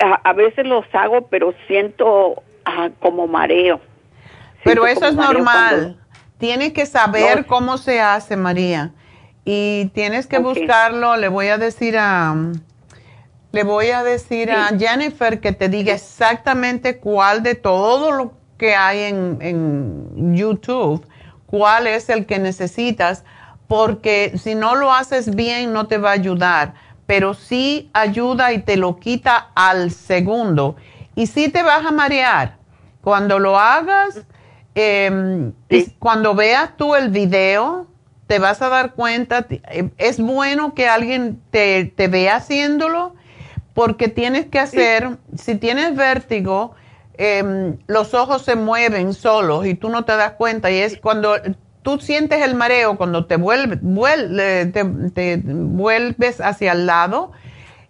a, 0.00 0.32
veces 0.32 0.66
los 0.66 0.86
hago, 0.92 1.26
pero 1.28 1.54
siento 1.66 2.42
ah, 2.64 2.88
como 2.98 3.26
mareo. 3.26 3.80
pero 4.64 4.86
eso 4.86 5.06
es 5.06 5.14
normal. 5.14 5.98
Tienes 6.38 6.72
que 6.72 6.86
saber 6.86 7.46
cómo 7.46 7.78
se 7.78 8.00
hace, 8.00 8.36
María. 8.36 8.92
Y 9.44 9.90
tienes 9.94 10.26
que 10.26 10.38
buscarlo. 10.38 11.16
Le 11.16 11.28
voy 11.28 11.48
a 11.48 11.58
decir 11.58 11.96
a 11.98 12.34
le 13.54 13.62
voy 13.62 13.90
a 13.90 14.02
decir 14.02 14.50
a 14.50 14.76
Jennifer 14.76 15.40
que 15.40 15.52
te 15.52 15.68
diga 15.68 15.94
exactamente 15.94 16.98
cuál 16.98 17.44
de 17.44 17.54
todo 17.54 18.10
lo 18.10 18.32
que 18.58 18.74
hay 18.74 19.04
en, 19.04 20.34
YouTube, 20.34 21.06
cuál 21.46 21.86
es 21.86 22.08
el 22.08 22.26
que 22.26 22.40
necesitas, 22.40 23.22
porque 23.68 24.32
si 24.42 24.56
no 24.56 24.74
lo 24.74 24.92
haces 24.92 25.36
bien 25.36 25.72
no 25.72 25.86
te 25.86 25.98
va 25.98 26.10
a 26.10 26.14
ayudar, 26.14 26.74
pero 27.06 27.32
sí 27.32 27.90
ayuda 27.92 28.52
y 28.52 28.58
te 28.58 28.76
lo 28.76 28.98
quita 28.98 29.50
al 29.54 29.92
segundo. 29.92 30.74
Y 31.14 31.28
sí 31.28 31.48
te 31.48 31.62
vas 31.62 31.86
a 31.86 31.92
marear. 31.92 32.56
Cuando 33.02 33.38
lo 33.38 33.56
hagas, 33.56 34.22
em, 34.74 35.52
cuando 35.98 36.34
veas 36.34 36.76
tú 36.76 36.94
el 36.94 37.10
video, 37.10 37.86
te 38.26 38.38
vas 38.38 38.62
a 38.62 38.68
dar 38.68 38.94
cuenta, 38.94 39.46
eh, 39.50 39.90
es 39.98 40.18
bueno 40.18 40.74
que 40.74 40.88
alguien 40.88 41.40
te, 41.50 41.84
te 41.84 42.08
vea 42.08 42.36
haciéndolo 42.36 43.14
porque 43.74 44.08
tienes 44.08 44.46
que 44.46 44.60
hacer, 44.60 45.18
si 45.36 45.56
tienes 45.56 45.94
vértigo, 45.96 46.74
em, 47.18 47.76
los 47.86 48.14
ojos 48.14 48.42
se 48.42 48.56
mueven 48.56 49.12
solos 49.12 49.66
y 49.66 49.74
tú 49.74 49.88
no 49.88 50.04
te 50.04 50.16
das 50.16 50.32
cuenta 50.32 50.70
y 50.70 50.78
es 50.78 50.98
cuando 50.98 51.34
tú 51.82 51.98
sientes 51.98 52.42
el 52.42 52.54
mareo, 52.54 52.96
cuando 52.96 53.26
te, 53.26 53.36
vuelve, 53.36 53.76
te, 54.66 55.42
vuelves 55.44 56.40
hacia 56.40 56.72
el 56.72 56.86
lado, 56.86 57.32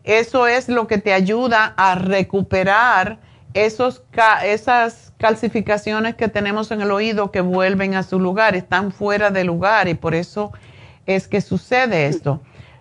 eso 0.02 0.47
es 0.47 0.69
lo 0.69 0.86
que 0.86 0.98
te 0.98 1.12
ayuda 1.12 1.74
a 1.77 1.94
recuperar 1.94 3.19
esos, 3.55 4.02
esas 4.44 5.12
calcificaciones 5.16 6.16
que 6.16 6.28
tenemos 6.28 6.70
en 6.70 6.81
el 6.81 6.90
oído 6.90 7.31
que 7.31 7.40
vuelven 7.40 7.94
a 7.94 8.02
su 8.02 8.20
lugar, 8.20 8.55
están 8.55 8.93
fuera 8.93 9.31
de 9.31 9.44
lugar 9.44 9.89
y 9.89 9.94
por 9.94 10.14
eso 10.14 10.52
es 11.06 11.28
que 11.28 11.40
sucede 11.40 12.06
esto. 12.06 12.40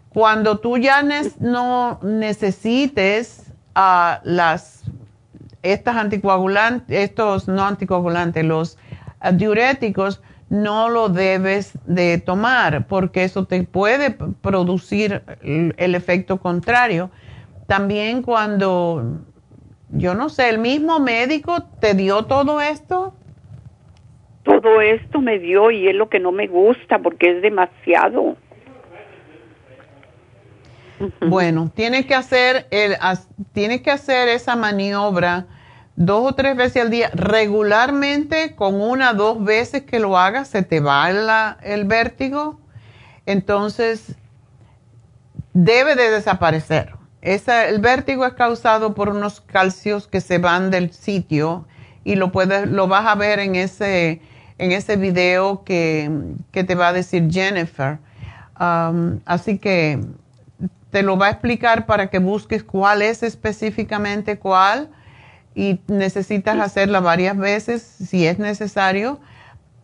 Cuando 0.09 0.59
tú 0.59 0.77
ya 0.77 1.03
no 1.39 1.99
necesites 2.03 3.51
a 3.75 4.21
las, 4.23 4.83
estas 5.61 5.95
anticoagulantes, 5.95 7.09
estos 7.09 7.47
no 7.47 7.65
anticoagulantes, 7.65 8.43
los 8.43 8.77
diuréticos, 9.33 10.21
no 10.49 10.89
lo 10.89 11.09
debes 11.09 11.71
de 11.85 12.19
tomar 12.19 12.85
porque 12.87 13.23
eso 13.23 13.45
te 13.45 13.63
puede 13.63 14.11
producir 14.11 15.23
el 15.41 15.95
efecto 15.95 16.37
contrario. 16.37 17.09
También 17.65 18.21
cuando, 18.21 19.21
yo 19.93 20.15
no 20.15 20.29
sé, 20.29 20.49
el 20.49 20.57
mismo 20.57 20.99
médico 20.99 21.63
te 21.79 21.93
dio 21.93 22.25
todo 22.25 22.61
esto. 22.61 23.13
Todo 24.43 24.81
esto 24.81 25.21
me 25.21 25.39
dio 25.39 25.71
y 25.71 25.87
es 25.87 25.95
lo 25.95 26.09
que 26.09 26.19
no 26.19 26.31
me 26.31 26.47
gusta 26.47 26.99
porque 26.99 27.37
es 27.37 27.41
demasiado. 27.41 28.35
Bueno, 31.21 31.71
tienes 31.73 32.05
que 32.05 32.15
hacer 32.15 32.67
el, 32.71 32.95
tienes 33.53 33.81
que 33.81 33.91
hacer 33.91 34.27
esa 34.29 34.55
maniobra 34.55 35.45
dos 35.95 36.31
o 36.31 36.35
tres 36.35 36.55
veces 36.55 36.81
al 36.81 36.89
día 36.89 37.11
regularmente 37.13 38.55
con 38.55 38.81
una 38.81 39.11
o 39.11 39.13
dos 39.13 39.43
veces 39.43 39.83
que 39.83 39.99
lo 39.99 40.17
hagas 40.17 40.47
se 40.47 40.63
te 40.63 40.79
va 40.79 41.07
el 41.61 41.85
vértigo 41.85 42.59
entonces 43.27 44.15
debe 45.53 45.95
de 45.95 46.09
desaparecer 46.09 46.92
el 47.23 47.79
vértigo 47.79 48.25
es 48.25 48.33
causado 48.33 48.93
por 48.93 49.09
unos 49.09 49.41
calcios 49.41 50.07
que 50.07 50.21
se 50.21 50.37
van 50.37 50.71
del 50.71 50.91
sitio 50.91 51.65
y 52.03 52.15
lo 52.15 52.31
puedes 52.31 52.67
lo 52.67 52.87
vas 52.87 53.07
a 53.07 53.15
ver 53.15 53.39
en 53.39 53.55
ese 53.55 54.21
en 54.57 54.71
ese 54.71 54.97
video 54.97 55.63
que, 55.63 56.11
te 56.51 56.75
va 56.75 56.89
a 56.89 56.93
decir 56.93 57.29
Jennifer 57.31 57.97
um, 58.59 59.19
así 59.25 59.57
que 59.57 59.99
te 60.91 61.01
lo 61.01 61.17
va 61.17 61.27
a 61.27 61.29
explicar 61.31 61.85
para 61.85 62.07
que 62.07 62.19
busques 62.19 62.63
cuál 62.63 63.01
es 63.01 63.23
específicamente 63.23 64.37
cuál 64.37 64.89
y 65.55 65.79
necesitas 65.87 66.59
hacerla 66.59 66.99
varias 66.99 67.37
veces 67.37 67.81
si 67.81 68.27
es 68.27 68.37
necesario 68.37 69.19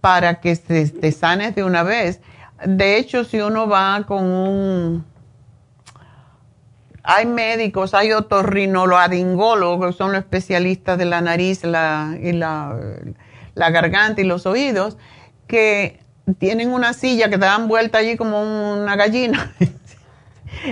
para 0.02 0.40
que 0.40 0.56
te, 0.56 1.11
sanes 1.11 1.56
de 1.56 1.64
una 1.64 1.84
vez. 1.84 2.22
De 2.66 2.98
hecho, 2.98 3.24
si 3.24 3.40
uno 3.40 3.68
va 3.68 4.03
con 4.07 4.24
un... 4.24 5.06
Hay 7.11 7.26
médicos, 7.26 7.95
hay 7.95 8.11
otorrinolaringólogos, 8.11 9.95
son 9.95 10.11
los 10.11 10.19
especialistas 10.19 10.98
de 10.99 11.06
la 11.06 11.22
nariz 11.22 11.64
la, 11.64 12.15
y 12.22 12.34
la, 12.34 12.77
la 13.56 13.72
garganta 13.72 14.22
y 14.22 14.26
los 14.26 14.45
oídos, 14.45 14.95
que 15.48 15.99
tienen 16.38 16.72
una 16.72 16.94
silla 16.94 17.30
que 17.30 17.40
te 17.40 17.45
dan 17.45 17.68
vuelta 17.68 17.98
allí 17.98 18.15
como 18.15 18.44
una 18.73 18.95
gallina 18.95 19.52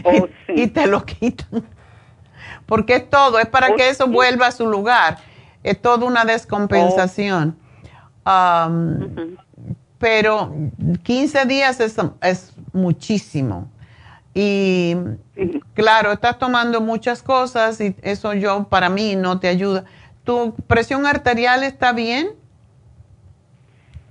Oh, 0.03 0.27
y, 0.47 0.68
te 0.68 0.88
lo 0.88 1.05
quitan. 1.05 1.65
Porque 2.65 2.95
es 2.95 3.09
todo, 3.09 3.39
es 3.39 3.47
para 3.47 3.69
oh, 3.69 3.76
que 3.76 3.89
eso 3.89 4.07
vuelva 4.07 4.47
a 4.47 4.51
su 4.51 4.68
lugar. 4.68 5.18
Es 5.64 5.81
toda 5.81 6.05
una 6.05 6.26
descompensación. 6.26 7.57
Um, 8.26 9.38
pero 9.97 10.53
15 11.03 11.45
días 11.45 11.80
es, 11.80 11.95
es 12.22 12.53
muchísimo. 12.73 13.69
Y 14.39 14.95
claro, 15.73 16.11
estás 16.11 16.38
tomando 16.38 16.80
muchas 16.80 17.23
cosas 17.23 17.81
y 17.81 17.95
eso 18.03 18.35
yo 18.35 18.68
para 18.69 18.88
mí 18.88 19.15
no 19.15 19.39
te 19.39 19.47
ayuda. 19.47 19.85
¿Tu 20.26 20.53
presión 20.68 21.07
arterial 21.07 21.64
está 21.64 21.91
bien? 21.91 22.27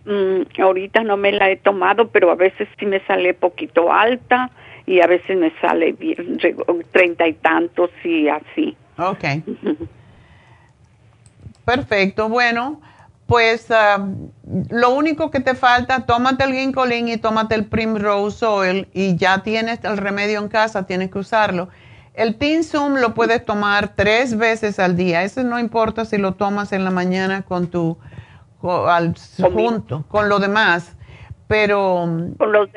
Mm, 0.04 0.60
ahorita 0.60 1.04
no 1.04 1.16
me 1.16 1.30
la 1.30 1.48
he 1.48 1.56
tomado, 1.56 2.08
pero 2.08 2.32
a 2.32 2.34
veces 2.34 2.66
sí 2.76 2.86
me 2.86 2.98
sale 3.06 3.34
poquito 3.34 3.92
alta 3.92 4.50
y 4.84 5.00
a 5.00 5.06
veces 5.06 5.38
me 5.38 5.52
sale 5.60 5.92
bien, 5.92 6.40
treinta 6.90 7.28
y 7.28 7.34
tantos 7.34 7.90
y 8.02 8.26
así. 8.26 8.76
Ok. 8.98 9.24
Perfecto, 11.64 12.28
bueno, 12.28 12.80
pues 13.26 13.70
ah, 13.70 14.06
lo 14.70 14.90
único 14.90 15.30
que 15.30 15.40
te 15.40 15.54
falta, 15.54 16.06
tómate 16.06 16.44
el 16.44 16.52
ginkolin 16.52 17.08
y 17.08 17.16
tómate 17.16 17.54
el 17.54 17.66
primrose 17.66 18.46
oil 18.46 18.88
y 18.92 19.16
ya 19.16 19.42
tienes 19.42 19.84
el 19.84 19.96
remedio 19.96 20.38
en 20.38 20.48
casa, 20.48 20.86
tienes 20.86 21.10
que 21.10 21.18
usarlo. 21.18 21.68
El 22.14 22.36
Tinsum 22.36 22.94
lo 22.94 23.12
puedes 23.14 23.44
tomar 23.44 23.94
tres 23.94 24.38
veces 24.38 24.78
al 24.78 24.96
día, 24.96 25.22
eso 25.22 25.42
no 25.42 25.58
importa 25.58 26.04
si 26.04 26.16
lo 26.16 26.32
tomas 26.32 26.72
en 26.72 26.84
la 26.84 26.90
mañana 26.90 27.42
con 27.42 27.66
tu, 27.66 27.98
al, 28.62 29.14
junto, 29.38 30.04
con 30.08 30.28
lo 30.28 30.38
demás, 30.38 30.96
pero... 31.46 32.08
Con 32.38 32.52
los 32.52 32.68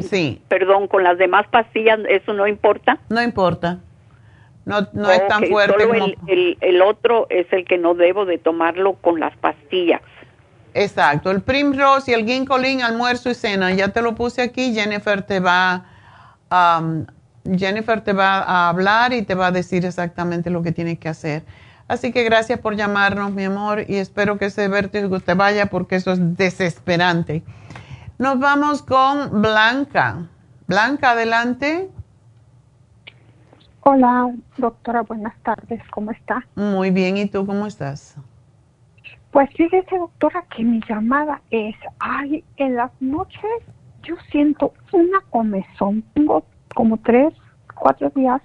Sí. 0.00 0.42
Perdón, 0.48 0.88
con 0.88 1.04
las 1.04 1.18
demás 1.18 1.46
pastillas, 1.48 1.98
¿eso 2.08 2.32
no 2.32 2.46
importa? 2.46 2.98
No 3.10 3.22
importa. 3.22 3.80
No, 4.64 4.88
no 4.92 5.10
es 5.10 5.26
tan 5.28 5.44
fuerte 5.44 5.82
Solo 5.84 6.06
el, 6.26 6.56
el, 6.60 6.82
otro 6.82 7.26
es 7.28 7.46
el 7.52 7.66
que 7.66 7.76
no 7.76 7.94
debo 7.94 8.24
de 8.24 8.38
tomarlo 8.38 8.94
con 8.94 9.20
las 9.20 9.36
pastillas. 9.36 10.00
Exacto. 10.72 11.30
El 11.30 11.42
Primrose 11.42 12.10
y 12.10 12.14
el 12.14 12.24
Ginkolin, 12.24 12.82
almuerzo 12.82 13.30
y 13.30 13.34
cena. 13.34 13.72
Ya 13.72 13.88
te 13.88 14.02
lo 14.02 14.14
puse 14.14 14.42
aquí. 14.42 14.74
Jennifer 14.74 15.22
te 15.22 15.38
va, 15.40 15.84
um, 16.50 17.06
Jennifer 17.56 18.00
te 18.00 18.12
va 18.12 18.38
a 18.38 18.70
hablar 18.70 19.12
y 19.12 19.22
te 19.22 19.34
va 19.34 19.48
a 19.48 19.50
decir 19.52 19.84
exactamente 19.84 20.50
lo 20.50 20.62
que 20.62 20.72
tienes 20.72 20.98
que 20.98 21.08
hacer. 21.08 21.42
Así 21.86 22.12
que 22.12 22.24
gracias 22.24 22.58
por 22.58 22.76
llamarnos, 22.76 23.32
mi 23.32 23.44
amor, 23.44 23.84
y 23.86 23.96
espero 23.96 24.38
que 24.38 24.46
ese 24.46 24.68
vértigo 24.68 25.20
te 25.20 25.34
vaya 25.34 25.66
porque 25.66 25.96
eso 25.96 26.12
es 26.12 26.36
desesperante. 26.36 27.42
Nos 28.18 28.38
vamos 28.38 28.82
con 28.82 29.42
Blanca. 29.42 30.26
Blanca, 30.66 31.10
adelante. 31.10 31.90
Hola, 33.86 34.34
doctora, 34.56 35.02
buenas 35.02 35.36
tardes, 35.42 35.78
¿cómo 35.90 36.10
está? 36.10 36.42
Muy 36.54 36.90
bien, 36.90 37.18
¿y 37.18 37.26
tú 37.26 37.44
cómo 37.44 37.66
estás? 37.66 38.16
Pues 39.30 39.50
fíjese, 39.50 39.98
doctora, 39.98 40.42
que 40.56 40.64
mi 40.64 40.80
llamada 40.88 41.42
es, 41.50 41.76
ay, 41.98 42.42
en 42.56 42.76
las 42.76 42.90
noches 43.00 43.42
yo 44.02 44.14
siento 44.30 44.72
una 44.92 45.20
comezón. 45.28 46.02
Tengo 46.14 46.46
como 46.74 46.96
tres, 46.96 47.34
cuatro 47.74 48.08
días, 48.08 48.40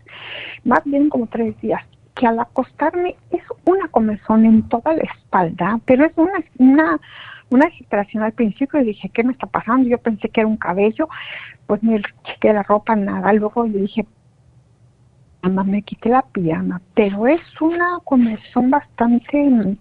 más 0.65 0.83
bien 0.83 1.07
como 1.07 1.25
tres 1.27 1.55
días, 1.61 1.83
que 2.15 2.27
al 2.27 2.37
acostarme 2.41 3.15
es 3.31 3.43
una 3.63 3.87
comezón 3.87 4.43
en 4.43 4.67
toda 4.67 4.93
la 4.93 5.03
espalda, 5.03 5.79
pero 5.85 6.03
es 6.03 6.11
una, 6.17 6.43
una, 6.57 6.99
una 7.49 7.69
al 8.25 8.33
principio 8.33 8.81
y 8.81 8.87
dije, 8.87 9.07
¿qué 9.13 9.23
me 9.23 9.31
está 9.31 9.47
pasando? 9.47 9.87
Yo 9.87 9.99
pensé 9.99 10.27
que 10.27 10.41
era 10.41 10.49
un 10.49 10.57
cabello, 10.57 11.07
pues 11.65 11.81
me 11.81 12.01
chequé 12.25 12.51
la 12.51 12.63
ropa, 12.63 12.97
nada. 12.97 13.31
Luego 13.31 13.63
le 13.63 13.79
dije, 13.79 14.05
mamá, 15.41 15.63
me 15.63 15.81
quité 15.81 16.09
la 16.09 16.21
pijama, 16.21 16.81
pero 16.95 17.27
es 17.27 17.41
una 17.61 17.99
comezón 18.03 18.69
bastante 18.69 19.77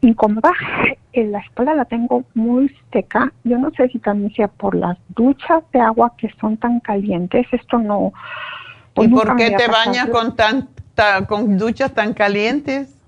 incómoda. 0.00 0.52
En 1.14 1.30
la 1.30 1.40
espalda 1.40 1.74
la 1.74 1.84
tengo 1.84 2.24
muy 2.32 2.74
seca. 2.90 3.30
Yo 3.44 3.58
no 3.58 3.70
sé 3.72 3.86
si 3.88 3.98
también 3.98 4.32
sea 4.32 4.48
por 4.48 4.74
las 4.74 4.96
duchas 5.10 5.62
de 5.70 5.78
agua 5.78 6.14
que 6.16 6.32
son 6.40 6.56
tan 6.56 6.80
calientes. 6.80 7.46
Esto 7.52 7.76
no. 7.76 8.14
pues 8.94 9.10
¿Y 9.10 9.12
por 9.12 9.36
qué 9.36 9.50
te 9.50 9.68
bañas 9.68 10.08
con 10.08 10.34
tanta, 10.34 11.26
con 11.26 11.58
duchas 11.58 11.92
tan 11.92 12.14
calientes? 12.14 12.98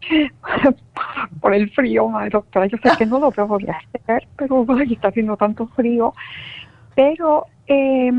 por 1.42 1.52
el 1.52 1.70
frío, 1.72 2.08
madre 2.08 2.30
doctora. 2.30 2.64
Yo 2.64 2.78
sé 2.78 2.96
que 2.96 3.04
no 3.04 3.18
lo 3.18 3.30
voy 3.30 3.66
a 3.66 3.76
hacer, 3.76 4.26
pero 4.36 4.64
ay, 4.70 4.94
está 4.94 5.08
haciendo 5.08 5.36
tanto 5.36 5.66
frío. 5.66 6.14
Pero 6.94 7.44
eh, 7.66 8.10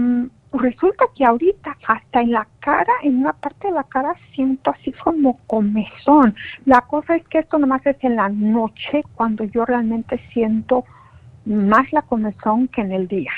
resulta 0.54 1.06
que 1.16 1.26
ahorita 1.26 1.78
hasta 1.88 2.22
en 2.22 2.32
la 2.32 2.48
cara, 2.60 2.94
en 3.02 3.20
una 3.20 3.34
parte 3.34 3.68
de 3.68 3.74
la 3.74 3.84
cara 3.84 4.16
siento 4.34 4.72
así 4.72 4.92
como 4.92 5.38
comezón. 5.48 6.36
La 6.66 6.82
cosa 6.82 7.16
es 7.16 7.28
que 7.28 7.40
esto 7.40 7.58
nomás 7.58 7.86
es 7.86 7.98
en 8.02 8.16
la 8.16 8.30
noche 8.30 9.04
cuando 9.16 9.44
yo 9.46 9.66
realmente 9.66 10.22
siento 10.32 10.86
más 11.46 11.92
la 11.92 12.04
comezón 12.04 12.68
que 12.68 12.82
en 12.82 12.92
el 12.92 13.08
día. 13.08 13.32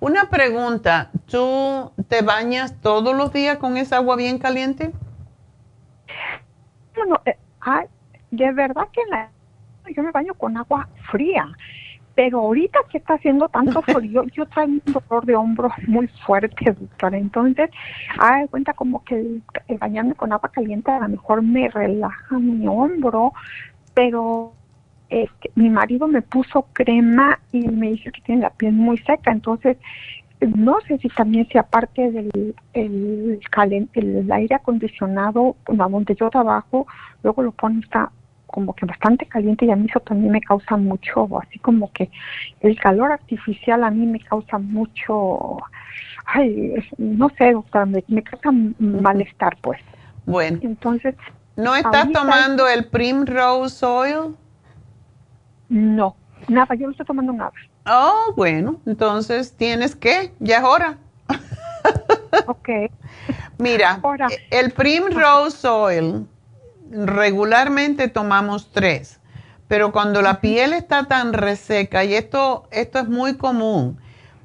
Una 0.00 0.28
pregunta, 0.28 1.10
¿tú 1.30 1.92
te 2.08 2.22
bañas 2.22 2.80
todos 2.80 3.16
los 3.16 3.32
días 3.32 3.58
con 3.58 3.76
esa 3.76 3.96
agua 3.96 4.16
bien 4.16 4.38
caliente? 4.38 4.92
Bueno, 6.94 7.20
eh, 7.24 7.36
de 8.30 8.52
verdad 8.52 8.88
que 8.92 9.02
la, 9.08 9.30
yo 9.94 10.02
me 10.02 10.10
baño 10.10 10.34
con 10.34 10.56
agua 10.56 10.88
fría 11.10 11.46
pero 12.16 12.40
ahorita 12.40 12.78
que 12.90 12.96
está 12.96 13.14
haciendo 13.14 13.46
tanto 13.48 13.82
frío, 13.82 14.24
yo 14.34 14.46
traigo 14.46 14.72
un 14.72 14.92
dolor 14.92 15.26
de 15.26 15.36
hombros 15.36 15.70
muy 15.86 16.08
fuerte, 16.08 16.72
doctora. 16.72 17.18
Entonces, 17.18 17.70
haga 18.18 18.48
cuenta 18.48 18.72
como 18.72 19.04
que 19.04 19.16
el, 19.16 19.42
bañarme 19.78 20.14
con 20.14 20.32
agua 20.32 20.48
caliente 20.48 20.90
a 20.90 21.00
lo 21.00 21.10
mejor 21.10 21.42
me 21.42 21.68
relaja 21.68 22.38
mi 22.38 22.66
hombro, 22.66 23.34
pero 23.92 24.54
mi 25.54 25.70
marido 25.70 26.08
me 26.08 26.22
puso 26.22 26.66
crema 26.72 27.38
y 27.52 27.68
me 27.68 27.90
dice 27.90 28.10
que 28.10 28.22
tiene 28.22 28.42
la 28.42 28.50
piel 28.50 28.72
muy 28.72 28.96
seca. 28.98 29.30
Entonces, 29.30 29.76
no 30.40 30.78
sé 30.88 30.96
si 30.98 31.08
también 31.10 31.46
sea 31.48 31.64
parte 31.64 32.10
del 32.10 32.54
el, 32.72 33.40
el 33.92 34.32
aire 34.32 34.54
acondicionado, 34.54 35.56
donde 35.66 36.14
yo 36.14 36.30
trabajo, 36.30 36.86
luego 37.22 37.42
lo 37.42 37.52
pone 37.52 37.80
está 37.80 38.10
como 38.46 38.74
que 38.74 38.86
bastante 38.86 39.26
caliente 39.26 39.64
y 39.64 39.70
a 39.70 39.76
mí 39.76 39.86
eso 39.88 40.00
también 40.00 40.32
me 40.32 40.40
causa 40.40 40.76
mucho, 40.76 41.28
así 41.40 41.58
como 41.58 41.92
que 41.92 42.10
el 42.60 42.78
calor 42.78 43.12
artificial 43.12 43.84
a 43.84 43.90
mí 43.90 44.06
me 44.06 44.20
causa 44.20 44.58
mucho, 44.58 45.58
ay, 46.26 46.74
no 46.96 47.28
sé, 47.36 47.52
doctora, 47.52 47.86
me, 47.86 48.22
causa 48.22 48.50
malestar, 48.78 49.56
pues. 49.60 49.80
Bueno. 50.24 50.58
Entonces. 50.62 51.14
¿No 51.56 51.74
estás 51.74 52.10
tomando 52.12 52.68
el 52.68 52.86
Primrose 52.86 53.84
Oil? 53.84 54.36
No, 55.68 56.14
nada, 56.48 56.74
yo 56.74 56.86
no 56.86 56.90
estoy 56.92 57.06
tomando 57.06 57.32
nada. 57.32 57.52
Oh, 57.86 58.32
bueno, 58.36 58.80
entonces 58.84 59.56
tienes 59.56 59.96
que, 59.96 60.32
ya 60.38 60.58
es 60.58 60.64
hora. 60.64 60.98
ok. 62.46 62.68
Mira, 63.58 64.00
el 64.50 64.72
Primrose 64.72 65.66
Oil 65.66 66.26
regularmente 66.90 68.08
tomamos 68.08 68.70
tres, 68.72 69.20
pero 69.68 69.92
cuando 69.92 70.22
la 70.22 70.40
piel 70.40 70.72
está 70.72 71.04
tan 71.04 71.32
reseca, 71.32 72.04
y 72.04 72.14
esto, 72.14 72.68
esto 72.70 72.98
es 72.98 73.08
muy 73.08 73.36
común, 73.36 73.98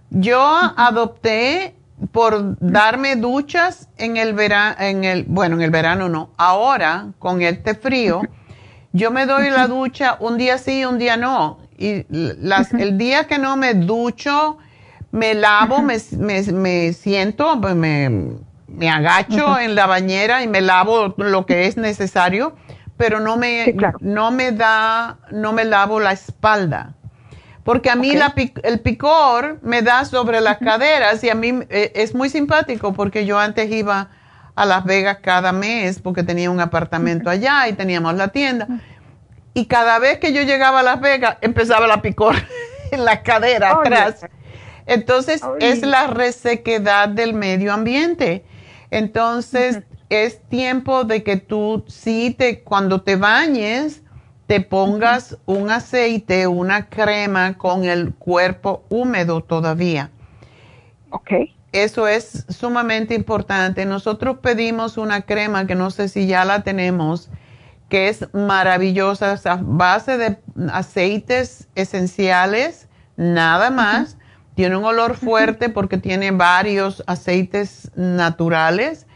yo 0.10 0.42
adopté 0.78 1.76
por 2.12 2.58
darme 2.60 3.16
duchas 3.16 3.88
en 3.98 4.18
el 4.18 4.34
verano, 4.34 4.76
en 4.80 5.04
el, 5.04 5.24
bueno, 5.26 5.56
en 5.56 5.62
el 5.62 5.72
verano 5.72 6.10
no, 6.10 6.32
ahora 6.38 7.14
con 7.20 7.42
este 7.42 7.76
frío, 7.76 8.22
yo 8.94 9.12
me 9.12 9.26
doy 9.26 9.50
la 9.50 9.68
ducha 9.68 10.18
un 10.20 10.38
día 10.38 10.58
sí, 10.58 10.84
un 10.84 10.98
día 10.98 11.16
no. 11.18 11.60
Y 11.78 12.06
las, 12.10 12.74
el 12.74 12.98
día 12.98 13.26
que 13.26 13.40
no 13.40 13.56
me 13.56 13.74
ducho, 13.74 14.58
me 15.12 15.34
lavo, 15.34 15.82
me, 15.82 15.98
me, 16.18 16.44
me 16.52 16.94
siento, 16.94 17.60
pues 17.62 17.76
me 17.76 18.36
me 18.72 18.90
agacho 18.90 19.60
en 19.60 19.76
la 19.76 19.86
bañera 19.86 20.44
y 20.44 20.48
me 20.48 20.62
lavo 20.62 21.14
lo 21.18 21.46
que 21.46 21.68
es 21.68 21.78
necesario, 21.78 22.56
pero 22.98 23.20
no 23.20 23.38
me, 23.38 23.76
no 24.00 24.32
me 24.32 24.52
da, 24.52 25.20
no 25.32 25.54
me 25.54 25.66
lavo 25.66 26.00
la 26.00 26.12
espalda. 26.12 26.96
Porque 27.64 27.90
a 27.90 27.96
mí 27.96 28.14
la, 28.14 28.34
el 28.64 28.80
picor 28.80 29.60
me 29.62 29.82
da 29.82 30.06
sobre 30.06 30.42
las 30.42 30.58
caderas 30.58 31.24
y 31.24 31.30
a 31.30 31.36
mí 31.36 31.60
eh, 31.70 31.92
es 31.96 32.16
muy 32.16 32.30
simpático 32.30 32.94
porque 32.94 33.26
yo 33.26 33.38
antes 33.38 33.72
iba 33.72 34.10
a 34.56 34.66
Las 34.66 34.84
Vegas 34.84 35.20
cada 35.22 35.52
mes 35.52 36.00
porque 36.00 36.24
tenía 36.24 36.50
un 36.50 36.60
apartamento 36.60 37.30
allá 37.30 37.68
y 37.68 37.74
teníamos 37.74 38.16
la 38.16 38.30
tienda. 38.30 38.68
Y 39.54 39.66
cada 39.66 40.00
vez 40.00 40.18
que 40.18 40.34
yo 40.34 40.42
llegaba 40.42 40.80
a 40.80 40.84
Las 40.84 41.02
Vegas 41.02 41.38
empezaba 41.42 41.86
la 41.86 42.02
picor 42.02 42.36
en 42.92 43.06
la 43.06 43.22
cadera 43.22 43.72
atrás. 43.74 44.26
Entonces 44.88 45.42
es 45.60 45.84
la 45.84 46.08
resequedad 46.08 47.10
del 47.10 47.34
medio 47.34 47.74
ambiente. 47.74 48.44
Entonces, 48.92 49.82
es 50.10 50.42
tiempo 50.50 51.06
de 51.06 51.24
que 51.24 51.38
tú 51.38 51.84
sí 51.88 52.36
te, 52.38 52.62
cuando 52.62 53.02
te 53.02 53.16
bañes, 53.16 54.04
te 54.46 54.60
pongas 54.60 55.38
un 55.46 55.72
aceite, 55.72 56.46
una 56.46 56.90
crema 56.90 57.58
con 57.58 57.86
el 57.86 58.14
cuerpo 58.14 58.84
húmedo 58.90 59.42
todavía. 59.42 60.12
Ok. 61.10 61.32
Eso 61.72 62.06
es 62.06 62.46
sumamente 62.50 63.16
importante. 63.16 63.86
Nosotros 63.86 64.40
pedimos 64.40 64.98
una 64.98 65.22
crema 65.22 65.66
que 65.66 65.76
no 65.76 65.90
sé 65.90 66.10
si 66.10 66.28
ya 66.28 66.44
la 66.44 66.64
tenemos, 66.64 67.30
que 67.88 68.10
es 68.10 68.28
maravillosa, 68.34 69.40
base 69.62 70.18
de 70.18 70.38
aceites 70.74 71.70
esenciales, 71.76 72.90
nada 73.16 73.70
más. 73.70 74.18
Tiene 74.62 74.78
un 74.78 74.86
olor 74.86 75.16
fuerte 75.16 75.70
porque 75.70 75.98
tiene 75.98 76.30
varios 76.30 77.04
aceites 77.08 77.90
naturales. 77.96 79.08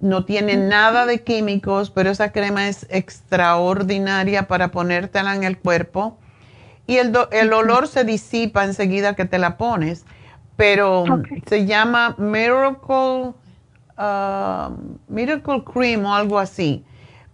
No 0.00 0.24
tiene 0.24 0.56
nada 0.56 1.06
de 1.06 1.22
químicos, 1.22 1.92
pero 1.92 2.10
esa 2.10 2.32
crema 2.32 2.66
es 2.66 2.84
extraordinaria 2.90 4.48
para 4.48 4.72
ponértela 4.72 5.36
en 5.36 5.44
el 5.44 5.56
cuerpo. 5.56 6.18
Y 6.88 6.96
el, 6.96 7.16
el 7.30 7.52
olor 7.52 7.86
se 7.86 8.02
disipa 8.02 8.64
enseguida 8.64 9.14
que 9.14 9.24
te 9.24 9.38
la 9.38 9.56
pones. 9.56 10.04
Pero 10.56 11.04
se 11.46 11.64
llama 11.64 12.16
Miracle, 12.18 13.34
uh, 13.98 14.74
Miracle 15.06 15.62
Cream 15.62 16.06
o 16.06 16.12
algo 16.16 16.40
así. 16.40 16.84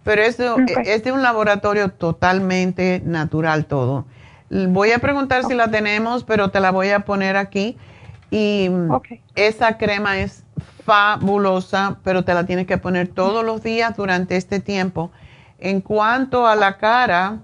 Pero 0.03 0.21
es 0.21 0.37
es 0.85 1.03
de 1.03 1.11
un 1.11 1.23
laboratorio 1.23 1.89
totalmente 1.89 3.01
natural 3.03 3.65
todo. 3.65 4.05
Voy 4.49 4.91
a 4.91 4.99
preguntar 4.99 5.43
si 5.43 5.55
la 5.55 5.69
tenemos, 5.69 6.23
pero 6.23 6.49
te 6.49 6.59
la 6.59 6.71
voy 6.71 6.89
a 6.89 7.01
poner 7.01 7.35
aquí. 7.35 7.77
Y 8.31 8.69
esa 9.35 9.77
crema 9.77 10.19
es 10.19 10.43
fabulosa, 10.83 11.99
pero 12.03 12.23
te 12.23 12.33
la 12.33 12.45
tienes 12.45 12.67
que 12.67 12.77
poner 12.77 13.07
todos 13.07 13.43
los 13.43 13.63
días 13.63 13.95
durante 13.97 14.35
este 14.35 14.59
tiempo. 14.59 15.11
En 15.57 15.81
cuanto 15.81 16.45
a 16.45 16.55
la 16.55 16.77
cara, 16.77 17.39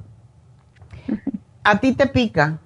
¿a 1.64 1.80
ti 1.80 1.94
te 1.94 2.08
pica? 2.08 2.60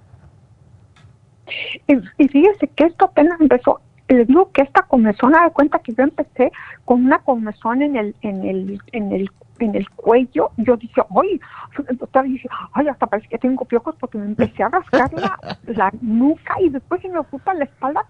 Y, 1.88 2.28
fíjese 2.28 2.68
que 2.68 2.86
esto 2.86 3.06
apenas 3.06 3.40
empezó. 3.40 3.80
Le 4.08 4.26
digo 4.26 4.52
que 4.52 4.62
esta 4.62 4.84
comezón, 4.84 5.32
de 5.32 5.52
cuenta 5.52 5.80
que 5.80 5.94
yo 5.94 6.04
empecé 6.04 6.52
con 6.84 7.06
una 7.06 7.20
comezón 7.20 7.82
en 7.82 7.96
el, 7.96 8.16
en 8.22 8.46
el, 8.46 8.82
en 8.92 9.12
el 9.12 9.32
en 9.60 9.76
el 9.76 9.90
cuello, 9.92 10.52
yo 10.58 10.78
dije, 10.78 11.02
ay, 11.22 11.40
el 11.88 11.98
doctor 11.98 12.26
dice, 12.26 12.48
ay, 12.74 12.88
hasta 12.88 13.08
parece 13.08 13.28
que 13.28 13.38
tengo 13.38 13.66
piojos 13.66 13.96
porque 14.00 14.18
me 14.18 14.26
empecé 14.26 14.64
a 14.64 14.70
rascar 14.70 15.12
la, 15.66 15.92
nuca 16.02 16.56
y 16.62 16.70
después 16.70 17.02
se 17.02 17.10
me 17.10 17.20
ocupa 17.20 17.54
la 17.54 17.66
espalda. 17.66 18.06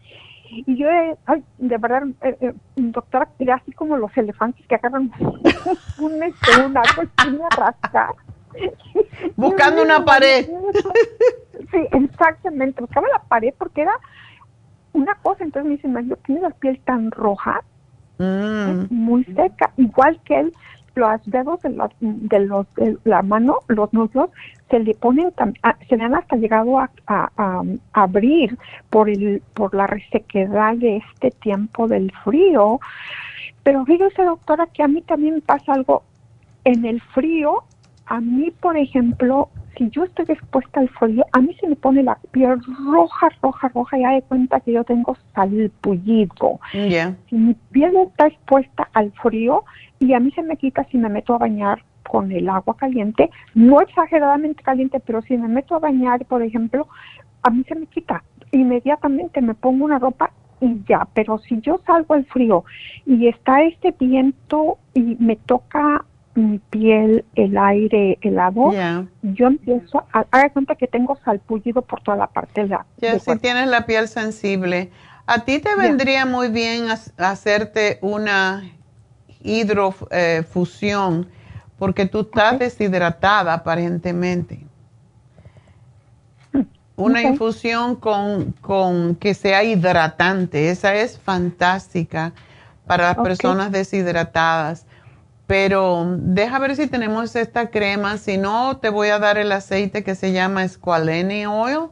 Y 0.49 0.77
yo, 0.77 0.89
eh, 0.89 1.15
ay, 1.25 1.43
de 1.57 1.77
verdad, 1.77 2.03
eh, 2.21 2.37
eh, 2.39 2.53
doctora, 2.75 3.27
era 3.39 3.55
así 3.55 3.71
como 3.71 3.97
los 3.97 4.15
elefantes 4.15 4.65
que 4.67 4.75
agarran 4.75 5.11
un, 5.99 6.23
este, 6.23 6.65
un 6.65 6.77
árbol 6.77 7.09
y 7.27 7.41
a 7.41 7.49
rascar. 7.55 8.15
Buscando 9.35 9.83
una 9.83 10.05
pared. 10.05 10.47
Sí, 11.71 11.87
exactamente, 11.91 12.81
buscaba 12.81 13.07
la 13.09 13.19
pared 13.23 13.53
porque 13.57 13.81
era 13.81 13.99
una 14.93 15.15
cosa, 15.15 15.43
entonces 15.43 15.65
me 15.65 15.75
dice, 15.75 16.07
yo 16.07 16.15
tiene 16.17 16.41
la 16.41 16.51
piel 16.51 16.79
tan 16.85 17.11
roja, 17.11 17.61
mm. 18.17 18.85
muy 18.89 19.25
seca, 19.25 19.71
igual 19.77 20.19
que 20.23 20.39
él 20.39 20.53
los 20.95 21.21
dedos 21.25 21.61
de, 21.61 21.69
los, 21.69 21.91
de, 21.99 22.39
los, 22.39 22.65
de 22.75 22.97
la 23.03 23.21
mano, 23.21 23.59
los 23.67 23.93
muslos, 23.93 24.29
se 24.69 24.79
le 24.79 24.93
ponen, 24.95 25.31
ah, 25.63 25.75
se 25.87 25.97
le 25.97 26.03
han 26.03 26.15
hasta 26.15 26.37
llegado 26.37 26.79
a, 26.79 26.89
a, 27.07 27.63
abrir 27.93 28.57
por, 28.89 29.09
el, 29.09 29.41
por 29.53 29.75
la 29.75 29.87
resequedad 29.87 30.75
de 30.75 30.97
este 30.97 31.31
tiempo 31.31 31.87
del 31.87 32.11
frío. 32.23 32.79
Pero 33.63 33.85
fíjese, 33.85 34.23
doctora, 34.23 34.67
que 34.67 34.83
a 34.83 34.87
mí 34.87 35.01
también 35.01 35.41
pasa 35.41 35.73
algo 35.73 36.03
en 36.63 36.85
el 36.85 37.01
frío. 37.01 37.63
A 38.05 38.21
mí, 38.21 38.51
por 38.51 38.77
ejemplo, 38.77 39.49
si 39.77 39.89
yo 39.89 40.03
estoy 40.03 40.25
expuesta 40.29 40.79
al 40.79 40.89
frío, 40.89 41.25
a 41.31 41.41
mí 41.41 41.55
se 41.59 41.67
me 41.67 41.75
pone 41.75 42.03
la 42.03 42.17
piel 42.31 42.59
roja, 42.91 43.29
roja, 43.41 43.69
roja, 43.69 43.97
y 43.97 44.01
ya 44.01 44.11
de 44.11 44.21
cuenta 44.23 44.59
que 44.59 44.73
yo 44.73 44.83
tengo 44.83 45.15
salpullido. 45.33 46.59
Si 47.29 47.35
mi 47.35 47.53
piel 47.71 47.95
está 47.97 48.27
expuesta 48.27 48.89
al 48.93 49.11
frío 49.13 49.63
y 49.99 50.13
a 50.13 50.19
mí 50.19 50.31
se 50.31 50.43
me 50.43 50.57
quita 50.57 50.85
si 50.91 50.97
me 50.97 51.09
meto 51.09 51.33
a 51.33 51.39
bañar 51.39 51.83
con 52.03 52.31
el 52.31 52.49
agua 52.49 52.77
caliente, 52.77 53.29
no 53.53 53.81
exageradamente 53.81 54.63
caliente, 54.63 54.99
pero 54.99 55.21
si 55.21 55.37
me 55.37 55.47
meto 55.47 55.75
a 55.75 55.79
bañar, 55.79 56.25
por 56.25 56.41
ejemplo, 56.41 56.87
a 57.43 57.49
mí 57.49 57.63
se 57.67 57.75
me 57.75 57.87
quita. 57.87 58.23
Inmediatamente 58.51 59.41
me 59.41 59.55
pongo 59.55 59.85
una 59.85 59.99
ropa 59.99 60.31
y 60.61 60.81
ya, 60.87 61.07
pero 61.13 61.37
si 61.39 61.59
yo 61.61 61.79
salgo 61.85 62.13
al 62.13 62.25
frío 62.25 62.63
y 63.05 63.27
está 63.27 63.61
este 63.63 63.93
viento 63.99 64.77
y 64.93 65.17
me 65.19 65.35
toca 65.35 66.05
mi 66.35 66.59
piel, 66.59 67.23
el 67.35 67.57
aire 67.57 68.19
helado, 68.21 68.71
yo 69.21 69.47
empiezo 69.47 70.05
a 70.11 70.25
dar 70.31 70.51
cuenta 70.51 70.75
que 70.75 70.85
tengo 70.85 71.17
salpullido 71.23 71.81
por 71.81 72.01
toda 72.01 72.17
la 72.17 72.27
parte 72.27 72.63
de 72.63 72.67
la. 72.67 72.85
Ya, 72.97 73.17
si 73.19 73.37
tienes 73.37 73.67
la 73.67 73.85
piel 73.85 74.07
sensible, 74.09 74.91
a 75.25 75.45
ti 75.45 75.59
te 75.59 75.75
vendría 75.75 76.25
muy 76.25 76.49
bien 76.49 76.87
hacerte 77.17 77.99
una 78.01 78.63
hidrofusión 79.41 81.29
porque 81.79 82.05
tú 82.05 82.21
estás 82.21 82.59
deshidratada 82.59 83.53
aparentemente. 83.53 84.59
Mm, 86.51 86.61
una 86.97 87.21
infusión 87.21 87.95
con, 87.95 88.51
con, 88.59 89.15
que 89.15 89.33
sea 89.33 89.63
hidratante, 89.63 90.69
esa 90.69 90.95
es 90.95 91.17
fantástica 91.17 92.33
para 92.85 93.13
las 93.13 93.17
personas 93.17 93.71
deshidratadas 93.71 94.85
pero 95.47 96.17
deja 96.17 96.57
ver 96.59 96.75
si 96.75 96.87
tenemos 96.87 97.35
esta 97.35 97.69
crema. 97.69 98.17
Si 98.17 98.37
no, 98.37 98.77
te 98.77 98.89
voy 98.89 99.09
a 99.09 99.19
dar 99.19 99.37
el 99.37 99.51
aceite 99.51 100.03
que 100.03 100.15
se 100.15 100.31
llama 100.31 100.67
Squalene 100.67 101.47
Oil, 101.47 101.89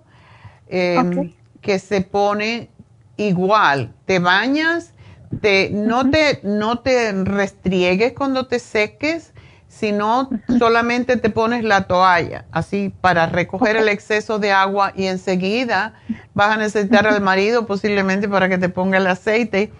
em, 0.67 1.34
que 1.61 1.77
se 1.80 2.01
pone 2.01 2.69
igual. 3.17 3.93
Te 4.05 4.19
bañas, 4.19 4.93
te, 5.41 5.69
no, 5.71 6.09
te, 6.09 6.39
no 6.43 6.80
te 6.80 7.11
restriegues 7.11 8.13
cuando 8.13 8.47
te 8.47 8.57
seques, 8.57 9.34
sino 9.67 10.30
solamente 10.59 11.17
te 11.17 11.30
pones 11.30 11.63
la 11.63 11.88
toalla, 11.88 12.45
así 12.51 12.93
para 13.01 13.25
recoger 13.25 13.75
el 13.75 13.89
exceso 13.89 14.38
de 14.38 14.51
agua 14.51 14.93
y 14.95 15.07
enseguida 15.07 15.95
vas 16.35 16.51
a 16.51 16.57
necesitar 16.57 17.07
al 17.07 17.21
marido 17.21 17.65
posiblemente 17.65 18.30
para 18.30 18.49
que 18.49 18.59
te 18.59 18.69
ponga 18.69 18.97
el 18.99 19.07
aceite, 19.07 19.71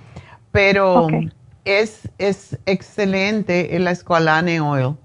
pero 0.52 1.08
es, 1.66 2.10
es 2.18 2.58
excelente 2.66 3.76
el 3.76 3.88
Esqualane 3.88 4.60
Oil 4.60 4.96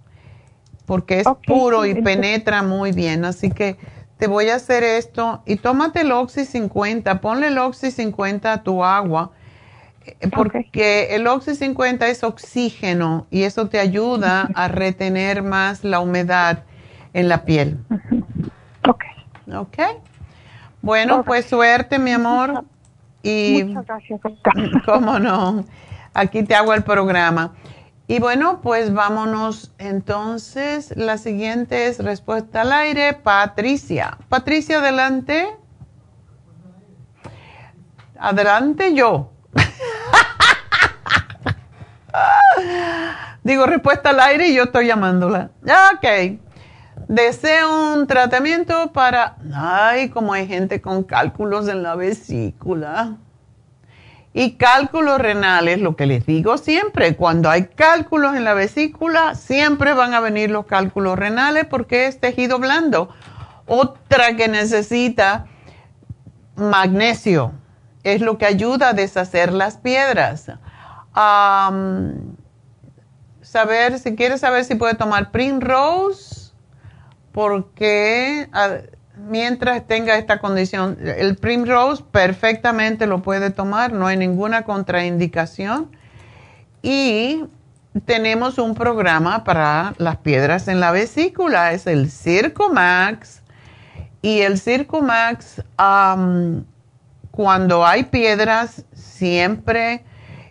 porque 0.88 1.20
es 1.20 1.26
puro 1.46 1.84
y 1.84 2.00
penetra 2.02 2.62
muy 2.62 2.92
bien. 2.92 3.26
Así 3.26 3.50
que 3.50 3.76
te 4.16 4.26
voy 4.26 4.48
a 4.48 4.56
hacer 4.56 4.82
esto 4.82 5.42
y 5.44 5.56
tómate 5.56 6.00
el 6.00 6.10
Oxy 6.10 6.46
50, 6.46 7.20
ponle 7.20 7.48
el 7.48 7.58
Oxy 7.58 7.90
50 7.90 8.50
a 8.50 8.62
tu 8.62 8.82
agua 8.82 9.32
eh, 10.06 10.28
porque 10.34 11.14
el 11.14 11.26
Oxy 11.26 11.54
50 11.54 12.08
es 12.08 12.24
oxígeno 12.24 13.26
y 13.30 13.42
eso 13.42 13.68
te 13.68 13.78
ayuda 13.78 14.48
a 14.54 14.68
retener 14.68 15.42
más 15.42 15.84
la 15.84 16.00
humedad 16.00 16.64
en 17.12 17.28
la 17.28 17.44
piel. 17.44 17.78
Ok. 18.88 19.04
Ok. 19.54 19.78
Bueno, 20.80 21.22
pues 21.22 21.44
suerte, 21.44 21.98
mi 21.98 22.12
amor. 22.12 22.64
Y, 23.22 23.62
Muchas 23.64 23.86
gracias, 23.86 24.20
¿Cómo 24.86 25.18
no? 25.18 25.64
Aquí 26.18 26.42
te 26.42 26.54
hago 26.54 26.74
el 26.74 26.82
programa. 26.82 27.54
Y 28.06 28.20
bueno, 28.20 28.60
pues 28.62 28.92
vámonos 28.92 29.72
entonces. 29.78 30.94
La 30.96 31.18
siguiente 31.18 31.88
es 31.88 31.98
respuesta 31.98 32.62
al 32.62 32.72
aire, 32.72 33.14
Patricia. 33.14 34.16
Patricia, 34.28 34.78
adelante. 34.78 35.48
Adelante 38.18 38.94
yo. 38.94 39.32
Digo 43.42 43.66
respuesta 43.66 44.10
al 44.10 44.20
aire 44.20 44.48
y 44.48 44.54
yo 44.54 44.64
estoy 44.64 44.86
llamándola. 44.86 45.50
Ok. 45.94 46.38
Deseo 47.08 47.94
un 47.94 48.06
tratamiento 48.06 48.92
para... 48.92 49.36
Ay, 49.54 50.10
como 50.10 50.32
hay 50.32 50.46
gente 50.46 50.80
con 50.80 51.04
cálculos 51.04 51.68
en 51.68 51.82
la 51.82 51.94
vesícula. 51.94 53.16
Y 54.34 54.52
cálculos 54.52 55.18
renales, 55.18 55.80
lo 55.80 55.96
que 55.96 56.06
les 56.06 56.26
digo 56.26 56.58
siempre, 56.58 57.16
cuando 57.16 57.50
hay 57.50 57.66
cálculos 57.66 58.36
en 58.36 58.44
la 58.44 58.54
vesícula, 58.54 59.34
siempre 59.34 59.94
van 59.94 60.14
a 60.14 60.20
venir 60.20 60.50
los 60.50 60.66
cálculos 60.66 61.18
renales 61.18 61.64
porque 61.64 62.06
es 62.06 62.20
tejido 62.20 62.58
blando. 62.58 63.08
Otra 63.66 64.36
que 64.36 64.48
necesita 64.48 65.46
magnesio, 66.56 67.52
es 68.02 68.20
lo 68.20 68.38
que 68.38 68.46
ayuda 68.46 68.90
a 68.90 68.92
deshacer 68.92 69.52
las 69.52 69.78
piedras. 69.78 70.52
saber, 73.42 73.98
si 73.98 74.14
quieres 74.14 74.40
saber 74.40 74.64
si 74.64 74.74
puede 74.74 74.94
tomar 74.94 75.30
Primrose, 75.30 76.52
porque 77.32 78.48
mientras 79.18 79.86
tenga 79.86 80.16
esta 80.16 80.38
condición. 80.38 80.98
El 81.02 81.36
Primrose 81.36 82.04
perfectamente 82.10 83.06
lo 83.06 83.22
puede 83.22 83.50
tomar, 83.50 83.92
no 83.92 84.06
hay 84.06 84.16
ninguna 84.16 84.62
contraindicación. 84.62 85.90
Y 86.82 87.44
tenemos 88.04 88.58
un 88.58 88.74
programa 88.74 89.44
para 89.44 89.94
las 89.98 90.18
piedras 90.18 90.68
en 90.68 90.80
la 90.80 90.92
vesícula, 90.92 91.72
es 91.72 91.86
el 91.86 92.10
Circo 92.10 92.72
Max. 92.72 93.42
Y 94.22 94.40
el 94.40 94.58
Circo 94.58 95.00
Max, 95.00 95.62
cuando 97.30 97.86
hay 97.86 98.04
piedras, 98.04 98.84
siempre, 98.92 100.04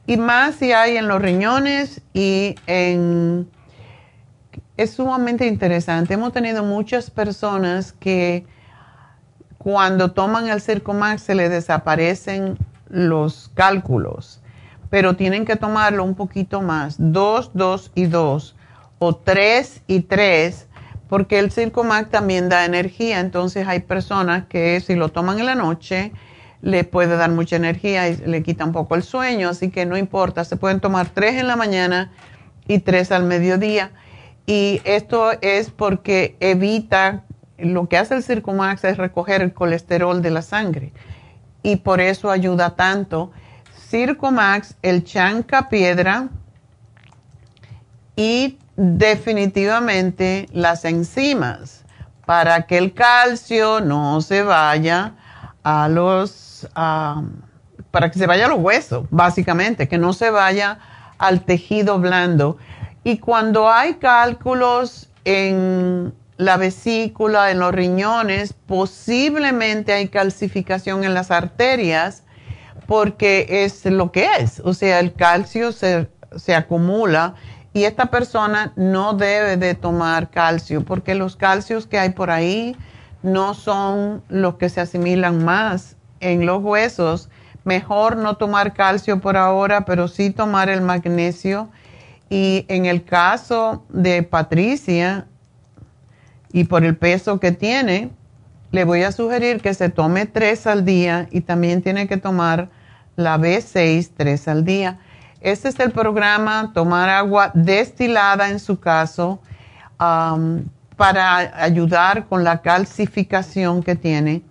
y 0.06 0.18
más 0.18 0.56
si 0.56 0.72
hay 0.72 0.98
en 0.98 1.08
los 1.08 1.22
riñones 1.22 2.02
y 2.14 2.56
en... 2.66 3.50
Es 4.78 4.92
sumamente 4.92 5.48
interesante. 5.48 6.14
Hemos 6.14 6.34
tenido 6.34 6.64
muchas 6.64 7.10
personas 7.10 7.94
que 7.94 8.46
cuando 9.68 10.12
toman 10.12 10.48
el 10.48 10.62
Circomax 10.62 11.24
se 11.24 11.36
les 11.36 11.50
desaparecen 11.50 12.58
los 12.88 13.52
cálculos, 13.54 14.40
pero 14.90 15.18
tienen 15.18 15.44
que 15.44 15.58
tomarlo 15.58 16.06
un 16.06 16.16
poquito 16.16 16.62
más, 16.62 16.96
2, 16.98 17.52
2 17.54 17.92
y 17.94 18.06
2 18.06 18.56
o 19.00 19.16
3 19.18 19.82
y 19.88 20.00
3, 20.04 20.68
porque 21.10 21.38
el 21.40 21.52
Circomax 21.52 22.10
también 22.10 22.48
da 22.48 22.64
energía, 22.64 23.20
entonces 23.20 23.68
hay 23.68 23.82
personas 23.82 24.46
que 24.46 24.80
si 24.80 24.96
lo 24.96 25.10
toman 25.10 25.38
en 25.40 25.48
la 25.48 25.56
noche 25.56 26.14
le 26.62 26.86
puede 26.86 27.18
dar 27.18 27.32
mucha 27.32 27.58
energía 27.58 28.08
y 28.08 28.16
le 28.16 28.44
quita 28.44 28.64
un 28.64 28.72
poco 28.72 28.96
el 28.96 29.04
sueño, 29.04 29.50
así 29.50 29.70
que 29.70 29.86
no 29.86 29.98
importa, 29.98 30.46
se 30.46 30.56
pueden 30.56 30.80
tomar 30.80 31.10
3 31.10 31.42
en 31.42 31.48
la 31.48 31.58
mañana 31.58 32.10
y 32.70 32.80
3 32.80 33.12
al 33.12 33.26
mediodía. 33.26 33.92
Y 34.46 34.80
esto 34.86 35.34
es 35.42 35.72
porque 35.72 36.38
evita 36.40 37.26
lo 37.58 37.88
que 37.90 37.98
hace 37.98 38.16
el 38.16 38.24
Circumax 38.24 38.84
es 38.84 38.98
recoger 38.98 39.42
el 39.42 39.54
colesterol 39.54 40.22
de 40.22 40.32
la 40.32 40.42
sangre 40.42 40.94
y 41.64 41.78
por 41.78 42.02
eso 42.02 42.30
ayuda 42.30 42.76
tanto. 42.76 43.32
Circumax, 43.90 44.76
el 44.82 45.04
chanca 45.04 45.70
piedra 45.70 46.30
y 48.16 48.58
definitivamente 48.76 50.48
las 50.52 50.86
enzimas 50.86 51.84
para 52.26 52.64
que 52.64 52.78
el 52.78 52.94
calcio 52.94 53.80
no 53.80 54.22
se 54.22 54.44
vaya 54.44 55.14
a 55.64 55.88
los, 55.88 56.68
para 56.74 58.12
que 58.12 58.20
se 58.20 58.28
vaya 58.28 58.46
a 58.46 58.50
los 58.50 58.60
huesos, 58.60 59.06
básicamente, 59.10 59.88
que 59.88 59.98
no 59.98 60.14
se 60.14 60.30
vaya 60.30 60.80
al 61.18 61.42
tejido 61.46 62.00
blando. 62.00 62.58
Y 63.04 63.20
cuando 63.20 63.70
hay 63.70 63.96
cálculos 63.96 65.10
en 65.24 66.14
la 66.38 66.58
vesícula, 66.58 67.52
en 67.52 67.60
los 67.60 67.74
riñones, 67.74 68.54
posiblemente 68.54 69.94
hay 69.94 70.08
calcificación 70.08 71.04
en 71.04 71.14
las 71.14 71.32
arterias 71.32 72.24
porque 72.86 73.46
es 73.66 73.86
lo 73.86 74.12
que 74.12 74.28
es, 74.40 74.62
o 74.64 74.74
sea, 74.74 75.00
el 75.00 75.14
calcio 75.14 75.72
se, 75.72 76.10
se 76.36 76.56
acumula 76.56 77.36
y 77.74 77.84
esta 77.84 78.08
persona 78.08 78.72
no 78.76 79.14
debe 79.14 79.58
de 79.58 79.76
tomar 79.76 80.30
calcio 80.30 80.86
porque 80.86 81.16
los 81.16 81.36
calcios 81.36 81.86
que 81.86 82.00
hay 82.00 82.10
por 82.10 82.32
ahí 82.32 82.76
no 83.24 83.54
son 83.54 84.24
los 84.30 84.56
que 84.56 84.70
se 84.70 84.82
asimilan 84.82 85.44
más 85.44 85.96
en 86.20 86.46
los 86.46 86.64
huesos. 86.64 87.30
Mejor 87.66 88.16
no 88.16 88.38
tomar 88.38 88.74
calcio 88.74 89.20
por 89.20 89.36
ahora, 89.38 89.86
pero 89.86 90.08
sí 90.08 90.32
tomar 90.32 90.70
el 90.70 90.82
magnesio 90.82 91.70
Y 92.30 92.66
en 92.70 92.86
el 92.86 93.04
caso 93.04 93.86
de 93.90 94.24
Patricia, 94.24 95.28
y 96.52 96.66
por 96.66 96.84
el 96.84 96.96
peso 96.96 97.40
que 97.40 97.52
tiene, 97.52 98.12
le 98.72 98.84
voy 98.84 99.04
a 99.04 99.12
sugerir 99.12 99.62
que 99.62 99.74
se 99.74 99.90
tome 99.90 100.26
tres 100.26 100.68
al 100.68 100.86
día 100.86 101.28
y 101.32 101.42
también 101.42 101.82
tiene 101.82 102.08
que 102.08 102.18
tomar 102.18 102.70
la 103.16 103.38
B6 103.38 104.12
tres 104.16 104.48
al 104.48 104.66
día. 104.66 105.00
Este 105.42 105.70
es 105.70 105.80
el 105.80 105.92
programa, 105.92 106.72
tomar 106.74 107.10
agua 107.10 107.52
destilada 107.54 108.50
en 108.50 108.60
su 108.60 108.80
caso, 108.80 109.40
para 110.98 111.64
ayudar 111.64 112.26
con 112.26 112.44
la 112.44 112.62
calcificación 112.62 113.82
que 113.84 113.96
tiene. 113.96 114.42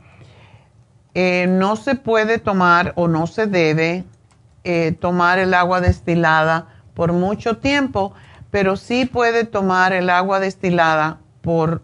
Eh, 1.15 1.47
no 1.49 1.77
se 1.77 1.95
puede 1.95 2.39
tomar 2.39 2.93
o 2.97 3.09
no 3.09 3.27
se 3.27 3.47
debe 3.47 4.05
eh, 4.65 4.93
tomar 5.01 5.39
el 5.39 5.55
agua 5.55 5.81
destilada 5.81 6.69
por 6.95 7.13
mucho 7.13 7.59
tiempo, 7.59 8.13
pero 8.51 8.77
sí 8.77 9.07
puede 9.07 9.45
tomar 9.45 9.93
el 9.93 10.11
agua 10.11 10.41
destilada 10.41 11.19
por, 11.47 11.81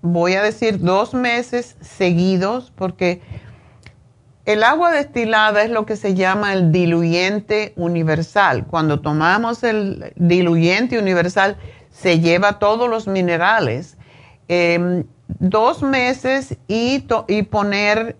voy 0.00 0.32
a 0.32 0.42
decir, 0.42 0.80
dos 0.80 1.12
meses 1.12 1.76
seguidos, 1.82 2.72
porque 2.74 3.20
el 4.46 4.62
agua 4.62 4.92
destilada 4.92 5.62
es 5.62 5.68
lo 5.68 5.84
que 5.84 5.94
se 5.94 6.14
llama 6.14 6.54
el 6.54 6.72
diluyente 6.72 7.74
universal. 7.76 8.66
Cuando 8.66 9.00
tomamos 9.00 9.62
el 9.62 10.14
diluyente 10.16 10.98
universal, 10.98 11.58
se 11.90 12.20
lleva 12.20 12.58
todos 12.58 12.88
los 12.88 13.06
minerales. 13.06 13.98
Em, 14.48 15.04
dos 15.38 15.82
meses 15.82 16.56
y, 16.66 17.04
y 17.28 17.42
poner 17.42 18.16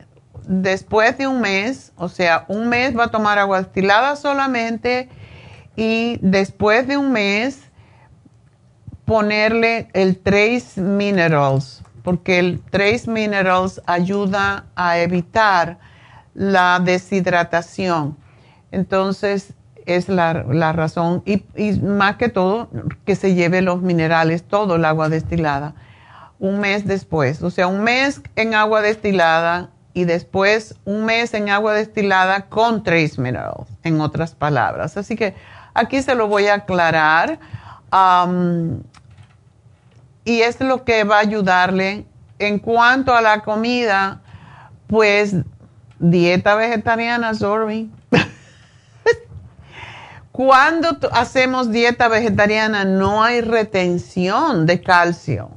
después 0.47 1.17
de 1.17 1.29
un 1.29 1.41
mes, 1.41 1.95
o 1.97 2.11
sea, 2.11 2.45
un 2.49 2.69
mes 2.69 2.95
va 2.95 3.05
a 3.05 3.11
tomar 3.11 3.39
agua 3.39 3.63
destilada 3.63 4.17
solamente 4.17 5.09
y 5.77 6.19
después 6.21 6.87
de 6.87 6.99
un 6.99 7.11
mes 7.11 7.70
ponerle 9.11 9.89
el 9.93 10.17
Trace 10.21 10.81
Minerals, 10.81 11.83
porque 12.05 12.39
el 12.39 12.61
Trace 12.71 13.11
Minerals 13.11 13.83
ayuda 13.87 14.67
a 14.77 14.99
evitar 14.99 15.79
la 16.33 16.79
deshidratación. 16.79 18.17
Entonces, 18.71 19.53
es 19.85 20.09
la, 20.09 20.33
razón, 20.73 21.25
y, 21.27 21.43
y, 21.57 21.73
más 21.81 22.19
que 22.19 22.29
todo, 22.29 22.71
que 23.05 23.17
se 23.17 23.35
lleve 23.35 23.63
los 23.63 23.83
minerales, 23.83 24.45
todo 24.45 24.77
el 24.77 24.85
agua 24.85 25.09
destilada 25.09 25.75
un 26.39 26.61
mes 26.61 26.87
después. 26.87 27.43
O 27.43 27.51
sea, 27.51 27.67
un 27.67 27.83
mes 27.83 28.23
en 28.37 28.55
agua 28.55 28.81
destilada 28.81 29.71
y 29.93 30.05
después 30.05 30.77
un 30.85 31.05
mes 31.05 31.35
en 31.35 31.51
agua 31.51 31.75
destilada 31.75 32.43
con 32.43 32.85
trace 32.85 33.21
minerals, 33.21 33.67
en 33.83 34.01
otras 34.01 34.37
palabras. 34.37 34.97
Así 34.97 35.17
que 35.17 35.35
aquí 35.75 36.01
se 36.01 36.15
lo 36.15 36.29
voy 36.29 36.47
a 36.47 36.55
aclarar. 36.55 37.41
Y 40.25 40.43
es 40.43 40.61
lo 40.61 40.85
que 40.85 41.05
va 41.05 41.17
a 41.17 41.21
ayudarle. 41.21 42.07
En 42.39 42.59
cuanto 42.59 43.15
a 43.15 43.21
la 43.21 43.43
comida, 43.43 44.23
pues 44.87 45.35
dieta 45.99 46.55
vegetariana, 46.55 47.35
sorry. 47.35 47.91
Cuando 50.33 50.97
hacemos 51.13 51.71
dieta 51.71 52.09
vegetariana 52.09 52.85
no 52.85 53.23
hay 53.23 53.43
retención 53.43 54.65
de 54.65 54.81
calcio 54.81 55.51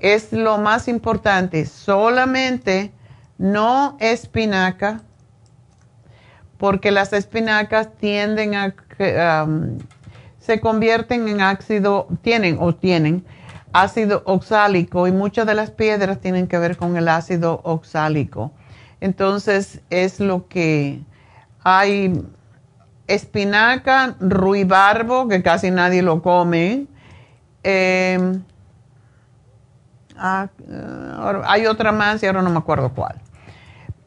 es 0.00 0.32
lo 0.32 0.58
más 0.58 0.88
importante. 0.88 1.66
Solamente 1.66 2.92
no 3.38 3.96
espinaca, 4.00 5.02
porque 6.58 6.90
las 6.90 7.12
espinacas 7.12 7.94
tienden 7.96 8.54
a, 8.54 8.74
se 10.38 10.60
convierten 10.60 11.28
en 11.28 11.40
ácido, 11.40 12.08
tienen 12.22 12.58
o 12.60 12.74
tienen 12.74 13.24
ácido 13.72 14.22
oxálico 14.26 15.06
y 15.06 15.12
muchas 15.12 15.46
de 15.46 15.54
las 15.54 15.70
piedras 15.70 16.20
tienen 16.20 16.46
que 16.46 16.58
ver 16.58 16.76
con 16.76 16.96
el 16.96 17.08
ácido 17.08 17.60
oxálico. 17.64 18.52
Entonces 19.00 19.80
es 19.90 20.20
lo 20.20 20.48
que 20.48 21.00
hay 21.62 22.24
espinaca, 23.06 24.16
ruibarbo, 24.20 25.28
que 25.28 25.42
casi 25.42 25.70
nadie 25.70 26.02
lo 26.02 26.22
come. 26.22 26.86
Eh, 27.64 28.40
Ah, 30.22 30.48
eh, 30.68 31.40
hay 31.46 31.64
otra 31.64 31.92
más 31.92 32.22
y 32.22 32.26
ahora 32.26 32.42
no 32.42 32.50
me 32.50 32.58
acuerdo 32.58 32.92
cuál. 32.92 33.16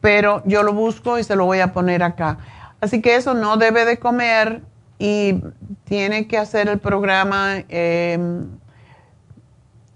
Pero 0.00 0.42
yo 0.46 0.62
lo 0.62 0.72
busco 0.72 1.18
y 1.18 1.24
se 1.24 1.34
lo 1.34 1.44
voy 1.44 1.58
a 1.58 1.72
poner 1.72 2.04
acá. 2.04 2.38
Así 2.80 3.02
que 3.02 3.16
eso 3.16 3.34
no 3.34 3.56
debe 3.56 3.84
de 3.84 3.98
comer 3.98 4.62
y 5.00 5.42
tiene 5.84 6.28
que 6.28 6.38
hacer 6.38 6.68
el 6.68 6.78
programa 6.78 7.56
em, 7.68 8.46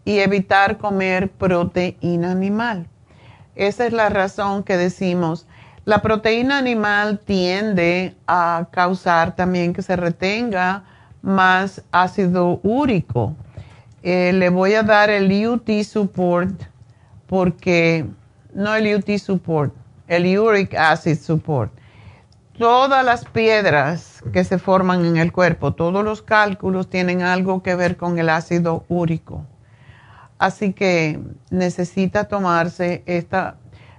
y 0.09 0.21
evitar 0.21 0.79
comer 0.79 1.29
proteína 1.29 2.31
animal. 2.31 2.87
Esa 3.55 3.85
es 3.85 3.93
la 3.93 4.09
razón 4.09 4.63
que 4.63 4.79
decimos. 4.79 5.47
La 5.85 6.01
proteína 6.01 6.57
animal 6.57 7.19
tiende 7.19 8.15
a 8.27 8.69
causar 8.71 9.37
también 9.37 9.75
que 9.75 9.83
se 9.83 9.97
retenga 9.97 10.85
más 11.21 11.83
ácido 11.93 12.59
úrico 12.63 13.37
eh, 14.03 14.33
le 14.33 14.49
voy 14.49 14.73
a 14.73 14.83
dar 14.83 15.11
el 15.11 15.47
UT 15.47 15.69
Support 15.83 16.63
porque, 17.27 18.07
no 18.55 18.75
el 18.75 18.97
UT 18.97 19.19
Support, 19.19 19.75
el 20.07 20.39
Uric 20.39 20.75
Acid 20.75 21.19
Support. 21.19 21.71
Todas 22.57 23.05
las 23.05 23.27
piedras 23.27 24.23
que 24.33 24.45
se 24.45 24.59
forman 24.59 25.05
en 25.05 25.19
el 25.19 25.33
cuerpo, 25.33 25.75
todos 25.75 26.03
los 26.03 26.23
cálculos 26.23 26.89
tienen 26.89 27.21
algo 27.21 27.63
que 27.63 27.75
ver 27.75 27.99
con 27.99 28.19
el 28.19 28.31
ácido 28.31 28.87
úrico. 28.89 29.45
Así 30.39 30.73
que 30.73 31.19
necesita 31.51 32.29
tomarse 32.29 33.03
esta, 33.07 33.57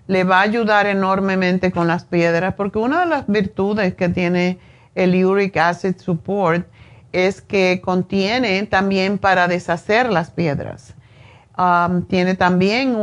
le 0.08 0.24
va 0.24 0.40
a 0.40 0.42
ayudar 0.42 0.88
enormemente 0.88 1.72
con 1.72 1.88
las 1.88 2.06
piedras, 2.06 2.54
porque 2.54 2.80
una 2.80 3.02
de 3.02 3.06
las 3.08 3.28
virtudes 3.28 3.94
que 3.94 4.10
tiene 4.10 4.58
el 4.96 5.24
Uric 5.24 5.58
Acid 5.58 5.98
Support 5.98 6.66
es 7.12 7.42
que 7.42 7.82
contiene 7.84 8.64
también 8.64 9.18
para 9.18 9.48
deshacer 9.48 10.12
las 10.12 10.32
piedras. 10.32 10.96
Um, 11.58 12.04
tiene 12.04 12.36
también 12.36 12.96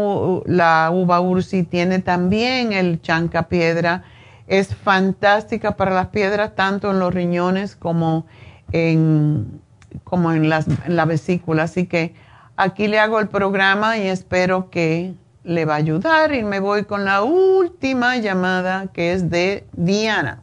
la 0.46 0.90
uva 0.90 1.20
ursi, 1.20 1.62
tiene 1.62 1.98
también 1.98 2.72
el 2.72 3.02
chanca 3.02 3.48
piedra. 3.48 4.04
Es 4.46 4.74
fantástica 4.74 5.76
para 5.76 5.90
las 5.90 6.06
piedras, 6.06 6.54
tanto 6.54 6.90
en 6.90 6.98
los 6.98 7.12
riñones 7.12 7.76
como 7.76 8.26
en, 8.72 9.60
como 10.04 10.32
en, 10.32 10.44
en 10.44 10.96
la 10.96 11.04
vesícula. 11.04 11.64
Así 11.64 11.86
que 11.86 12.14
aquí 12.56 12.88
le 12.88 12.98
hago 12.98 13.20
el 13.20 13.28
programa 13.28 13.98
y 13.98 14.06
espero 14.08 14.70
que 14.70 15.14
le 15.44 15.64
va 15.64 15.74
a 15.74 15.76
ayudar. 15.76 16.34
Y 16.34 16.42
me 16.42 16.60
voy 16.60 16.84
con 16.84 17.04
la 17.04 17.22
última 17.22 18.16
llamada 18.16 18.88
que 18.92 19.12
es 19.12 19.30
de 19.30 19.64
Diana. 19.72 20.42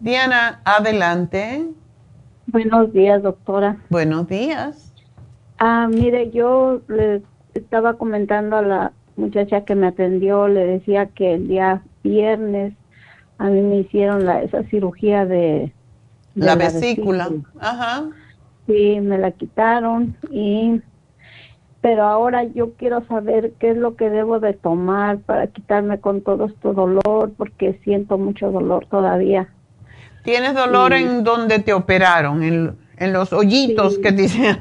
Diana, 0.00 0.60
adelante. 0.64 1.66
Buenos 2.46 2.92
días, 2.92 3.22
doctora. 3.22 3.78
Buenos 3.90 4.28
días. 4.28 4.92
Ah, 5.58 5.88
mire, 5.90 6.30
yo 6.30 6.82
le 6.88 7.22
estaba 7.54 7.94
comentando 7.94 8.56
a 8.56 8.62
la 8.62 8.92
muchacha 9.16 9.64
que 9.64 9.74
me 9.74 9.86
atendió, 9.86 10.48
le 10.48 10.66
decía 10.66 11.06
que 11.06 11.34
el 11.34 11.48
día 11.48 11.82
viernes 12.02 12.74
a 13.38 13.48
mí 13.48 13.60
me 13.60 13.76
hicieron 13.78 14.26
la, 14.26 14.42
esa 14.42 14.62
cirugía 14.64 15.24
de, 15.26 15.72
la, 16.34 16.56
vesícula. 16.56 17.30
Ajá. 17.60 18.04
Sí, 18.66 19.00
me 19.00 19.18
la 19.18 19.30
quitaron 19.32 20.16
y 20.30 20.80
pero 21.84 22.04
ahora 22.04 22.44
yo 22.44 22.72
quiero 22.78 23.04
saber 23.08 23.52
qué 23.58 23.72
es 23.72 23.76
lo 23.76 23.94
que 23.94 24.08
debo 24.08 24.40
de 24.40 24.54
tomar 24.54 25.18
para 25.18 25.48
quitarme 25.48 26.00
con 26.00 26.22
todo 26.22 26.46
este 26.46 26.72
dolor 26.72 27.32
porque 27.36 27.78
siento 27.84 28.16
mucho 28.16 28.50
dolor 28.50 28.86
todavía. 28.86 29.50
¿Tienes 30.22 30.54
dolor 30.54 30.94
en 30.94 31.24
donde 31.24 31.58
te 31.58 31.74
operaron? 31.74 32.42
En, 32.42 33.12
los 33.12 33.34
hoyitos 33.34 33.98
que 33.98 34.12
dicen. 34.12 34.56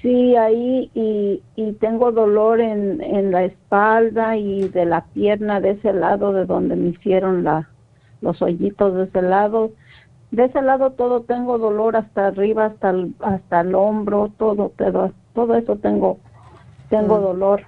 Sí, 0.00 0.36
ahí 0.36 0.92
y, 0.94 1.42
y 1.56 1.72
tengo 1.80 2.12
dolor 2.12 2.60
en, 2.60 3.02
en, 3.02 3.32
la 3.32 3.42
espalda 3.42 4.36
y 4.36 4.68
de 4.68 4.84
la 4.84 5.06
pierna 5.06 5.60
de 5.60 5.70
ese 5.70 5.92
lado 5.92 6.32
de 6.32 6.44
donde 6.44 6.76
me 6.76 6.90
hicieron 6.90 7.42
la, 7.42 7.68
los 8.20 8.40
hoyitos 8.42 8.94
de 8.94 9.04
ese 9.04 9.22
lado. 9.22 9.72
De 10.32 10.46
ese 10.46 10.62
lado 10.62 10.92
todo 10.92 11.20
tengo 11.20 11.58
dolor 11.58 11.94
hasta 11.94 12.28
arriba, 12.28 12.64
hasta 12.64 12.90
el, 12.90 13.14
hasta 13.20 13.60
el 13.60 13.74
hombro, 13.74 14.32
todo, 14.38 14.72
todo, 14.76 15.12
todo 15.34 15.54
eso 15.54 15.76
tengo, 15.76 16.18
tengo 16.88 17.18
mm. 17.18 17.22
dolor. 17.22 17.62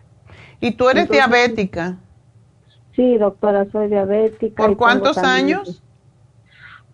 ¿Y 0.60 0.72
tú 0.72 0.88
eres 0.88 1.10
diabética? 1.10 1.98
Sí, 2.96 3.18
doctora, 3.18 3.66
soy 3.70 3.88
diabética. 3.88 4.64
¿Por 4.64 4.78
cuántos 4.78 5.18
años? 5.18 5.82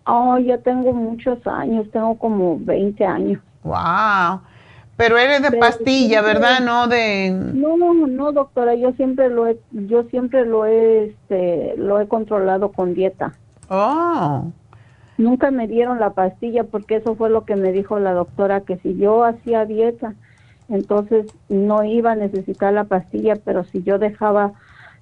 Oh, 0.05 0.37
yo 0.39 0.59
tengo 0.59 0.91
muchos 0.91 1.45
años, 1.47 1.89
tengo 1.91 2.17
como 2.17 2.57
20 2.59 3.05
años. 3.05 3.41
Wow. 3.63 4.41
Pero 4.97 5.17
eres 5.17 5.41
de 5.41 5.57
pastilla, 5.57 6.21
¿verdad? 6.21 6.59
No 6.59 6.87
de 6.87 7.31
No, 7.31 7.77
no, 7.77 8.31
doctora, 8.33 8.75
yo 8.75 8.91
siempre 8.93 9.29
lo 9.29 9.47
he 9.47 9.57
yo 9.71 10.03
siempre 10.03 10.45
lo 10.45 10.65
he 10.65 11.05
este 11.05 11.75
lo 11.77 12.01
he 12.01 12.09
controlado 12.09 12.73
con 12.73 12.93
dieta. 12.93 13.33
Oh. 13.69 14.51
Nunca 15.21 15.51
me 15.51 15.67
dieron 15.67 15.99
la 15.99 16.11
pastilla 16.11 16.63
porque 16.63 16.97
eso 16.97 17.15
fue 17.15 17.29
lo 17.29 17.45
que 17.45 17.55
me 17.55 17.71
dijo 17.71 17.99
la 17.99 18.13
doctora, 18.13 18.61
que 18.61 18.77
si 18.77 18.97
yo 18.97 19.23
hacía 19.23 19.65
dieta, 19.65 20.15
entonces 20.69 21.27
no 21.49 21.83
iba 21.83 22.13
a 22.13 22.15
necesitar 22.15 22.73
la 22.73 22.85
pastilla, 22.85 23.35
pero 23.35 23.63
si 23.65 23.83
yo 23.83 23.99
dejaba 23.99 24.53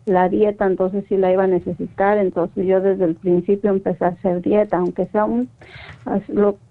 la 0.06 0.28
dieta, 0.30 0.66
entonces 0.66 1.06
sí 1.08 1.18
la 1.18 1.32
iba 1.32 1.44
a 1.44 1.48
necesitar, 1.48 2.18
entonces 2.18 2.66
yo 2.66 2.82
desde 2.82 3.06
el 3.06 3.16
principio 3.16 3.70
empecé 3.70 4.06
a 4.06 4.10
hacer 4.10 4.42
dieta, 4.42 4.78
aunque 4.78 5.06
sea 5.08 5.26
un, 5.26 5.50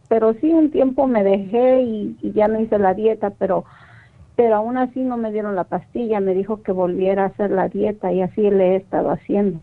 pero 0.08 0.34
sí 0.34 0.50
un 0.50 0.70
tiempo 0.70 1.06
me 1.06 1.22
dejé 1.22 1.82
y, 1.82 2.16
ya 2.34 2.48
no 2.48 2.60
hice 2.60 2.78
la 2.78 2.94
dieta, 2.94 3.30
pero 3.30 3.64
pero 4.34 4.54
aún 4.54 4.76
así 4.76 5.00
no 5.00 5.16
me 5.16 5.32
dieron 5.32 5.56
la 5.56 5.64
pastilla, 5.64 6.20
me 6.20 6.32
dijo 6.32 6.62
que 6.62 6.70
volviera 6.70 7.24
a 7.24 7.26
hacer 7.26 7.50
la 7.50 7.68
dieta 7.68 8.12
y 8.12 8.22
así 8.22 8.42
le 8.42 8.74
he 8.74 8.76
estado 8.76 9.10
haciendo. 9.10 9.58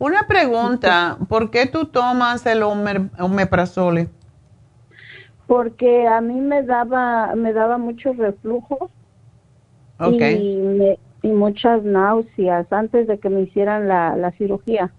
Una 0.00 0.26
pregunta, 0.26 1.18
¿por 1.28 1.50
qué 1.50 1.66
tú 1.66 1.84
tomas 1.84 2.46
el 2.46 2.62
omeprazole? 2.62 4.08
Porque 5.46 6.08
a 6.08 6.22
mí 6.22 6.40
me 6.40 6.62
daba 6.62 7.34
me 7.34 7.52
daba 7.52 7.76
mucho 7.76 8.14
reflujo 8.14 8.90
y, 10.10 10.96
y, 11.22 11.28
muchas 11.28 11.82
náuseas 11.82 12.72
antes 12.72 13.08
de 13.08 13.18
que 13.18 13.28
me 13.28 13.42
hicieran 13.42 13.88
la, 13.88 14.16
la 14.16 14.30
cirugía. 14.32 14.90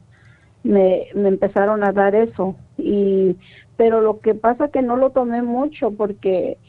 Me, 0.64 1.07
me 1.15 1.30
empezaron 1.30 1.84
a 1.84 1.91
dar 1.91 2.14
eso 2.14 2.56
y 2.78 3.38
pero 3.78 4.02
lo 4.02 4.19
que 4.19 4.36
pasa 4.36 4.68
que 4.68 4.84
no 4.84 4.98
lo 4.98 5.10
tomé 5.10 5.41
mucho 5.41 5.90
porque 5.90 6.60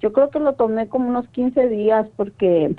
yo 0.00 0.12
creo 0.12 0.30
que 0.30 0.38
lo 0.38 0.52
tomé 0.52 0.86
como 0.86 1.08
unos 1.08 1.26
15 1.30 1.68
días 1.68 2.06
porque 2.16 2.72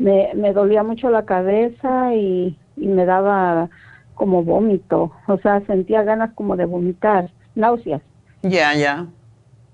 me, 0.00 0.32
me 0.34 0.52
dolía 0.52 0.82
mucho 0.82 1.10
la 1.10 1.26
cabeza 1.26 2.12
y, 2.16 2.58
y 2.76 2.88
me 2.88 3.04
daba 3.04 3.70
como 4.14 4.44
vómito, 4.44 5.12
o 5.28 5.38
sea, 5.38 5.60
sentía 5.66 6.02
ganas 6.04 6.34
como 6.34 6.56
de 6.56 6.66
vomitar, 6.66 7.32
náuseas. 7.54 8.02
Ya, 8.42 8.72
ya. 8.74 9.12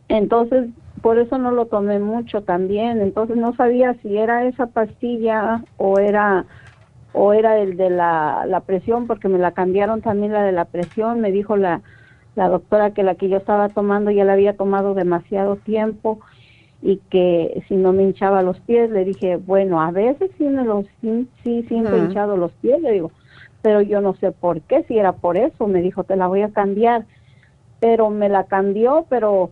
Entonces, 0.08 0.70
por 1.02 1.18
eso 1.18 1.38
no 1.38 1.50
lo 1.52 1.66
tomé 1.66 1.98
mucho 1.98 2.42
también, 2.44 3.00
entonces 3.00 3.36
no 3.36 3.54
sabía 3.54 3.94
si 4.02 4.16
era 4.16 4.46
esa 4.46 4.66
pastilla 4.68 5.64
o 5.76 5.98
era 5.98 6.46
o 7.12 7.32
era 7.34 7.58
el 7.60 7.76
de 7.76 7.90
la, 7.90 8.44
la 8.46 8.62
presión, 8.62 9.06
porque 9.06 9.28
me 9.28 9.38
la 9.38 9.52
cambiaron 9.54 10.02
también 10.02 10.32
la 10.32 10.44
de 10.44 10.52
la 10.52 10.66
presión, 10.66 11.20
me 11.20 11.32
dijo 11.32 11.56
la, 11.56 11.82
la 12.36 12.48
doctora 12.48 12.92
que 12.94 13.02
la 13.04 13.16
que 13.16 13.28
yo 13.30 13.38
estaba 13.38 13.70
tomando 13.70 14.10
ya 14.12 14.24
la 14.24 14.34
había 14.34 14.56
tomado 14.56 14.94
demasiado 14.94 15.58
tiempo 15.58 16.20
y 16.80 16.98
que 17.10 17.64
si 17.68 17.76
no 17.76 17.92
me 17.92 18.04
hinchaba 18.04 18.42
los 18.42 18.60
pies, 18.60 18.90
le 18.90 19.04
dije, 19.04 19.36
bueno, 19.36 19.80
a 19.82 19.90
veces 19.92 20.30
sí 20.38 20.44
me 20.44 20.64
los, 20.64 20.86
sí, 21.00 21.30
sí 21.42 21.64
siento 21.68 21.96
hinchado 21.98 22.36
los 22.36 22.52
pies, 22.56 22.80
le 22.82 22.92
digo, 22.92 23.12
pero 23.68 23.82
yo 23.82 24.00
no 24.00 24.14
sé 24.14 24.32
por 24.32 24.62
qué, 24.62 24.84
si 24.84 24.98
era 24.98 25.12
por 25.12 25.36
eso, 25.36 25.66
me 25.66 25.82
dijo, 25.82 26.02
te 26.02 26.16
la 26.16 26.26
voy 26.26 26.40
a 26.40 26.48
cambiar, 26.48 27.04
pero 27.80 28.08
me 28.08 28.30
la 28.30 28.44
cambió, 28.44 29.04
pero 29.10 29.50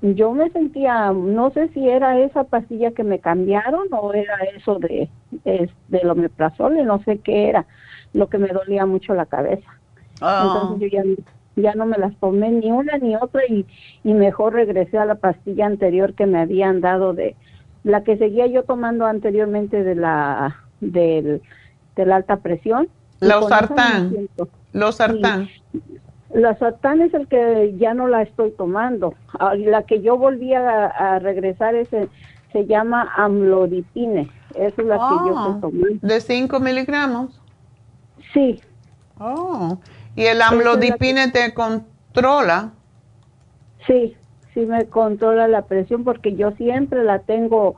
yo 0.00 0.30
me 0.32 0.48
sentía, 0.50 1.10
no 1.10 1.50
sé 1.50 1.66
si 1.70 1.88
era 1.88 2.20
esa 2.20 2.44
pastilla 2.44 2.92
que 2.92 3.02
me 3.02 3.18
cambiaron 3.18 3.88
o 3.90 4.12
era 4.12 4.36
eso 4.56 4.78
de, 4.78 5.08
de, 5.44 5.68
del 5.88 6.08
omeprazol, 6.08 6.86
no 6.86 7.02
sé 7.02 7.18
qué 7.18 7.48
era, 7.48 7.66
lo 8.12 8.28
que 8.28 8.38
me 8.38 8.46
dolía 8.46 8.86
mucho 8.86 9.12
la 9.14 9.26
cabeza. 9.26 9.68
Ah. 10.20 10.44
Entonces 10.46 10.92
yo 10.92 10.96
ya, 10.96 11.02
ya 11.56 11.74
no 11.74 11.84
me 11.84 11.98
las 11.98 12.14
tomé 12.18 12.52
ni 12.52 12.70
una 12.70 12.96
ni 12.98 13.16
otra 13.16 13.42
y, 13.48 13.66
y 14.04 14.14
mejor 14.14 14.52
regresé 14.52 14.98
a 14.98 15.04
la 15.04 15.16
pastilla 15.16 15.66
anterior 15.66 16.14
que 16.14 16.26
me 16.26 16.38
habían 16.38 16.80
dado 16.80 17.12
de 17.12 17.34
la 17.82 18.04
que 18.04 18.18
seguía 18.18 18.46
yo 18.46 18.62
tomando 18.62 19.04
anteriormente 19.04 19.82
de 19.82 19.96
la 19.96 20.58
del 20.80 21.42
de 21.96 22.06
la 22.06 22.14
alta 22.14 22.36
presión 22.36 22.88
los 23.20 23.48
sartán. 23.48 24.28
Los 24.72 24.96
sartán. 24.96 25.48
La 26.30 26.56
sartán 26.58 27.00
es 27.00 27.14
el 27.14 27.26
que 27.26 27.74
ya 27.78 27.94
no 27.94 28.06
la 28.06 28.22
estoy 28.22 28.50
tomando. 28.52 29.14
Ah, 29.38 29.54
la 29.54 29.84
que 29.84 30.02
yo 30.02 30.18
volví 30.18 30.52
a, 30.54 31.18
regresar 31.20 31.74
es 31.74 31.88
se 31.88 32.66
llama 32.66 33.10
amlodipine. 33.16 34.30
Esa 34.54 34.82
es 34.82 34.88
la 34.88 34.96
que 34.96 35.14
yo 35.26 35.38
estoy 35.38 35.60
tomando. 35.60 36.06
¿De 36.06 36.20
5 36.20 36.60
miligramos? 36.60 37.40
Sí. 38.32 38.60
Oh. 39.18 39.78
¿Y 40.16 40.24
el 40.24 40.42
amlodipine 40.42 41.30
te 41.30 41.54
controla? 41.54 42.72
Sí, 43.86 44.16
sí 44.52 44.66
me 44.66 44.86
controla 44.86 45.48
la 45.48 45.62
presión 45.62 46.04
porque 46.04 46.34
yo 46.34 46.50
siempre 46.52 47.04
la 47.04 47.20
tengo 47.20 47.76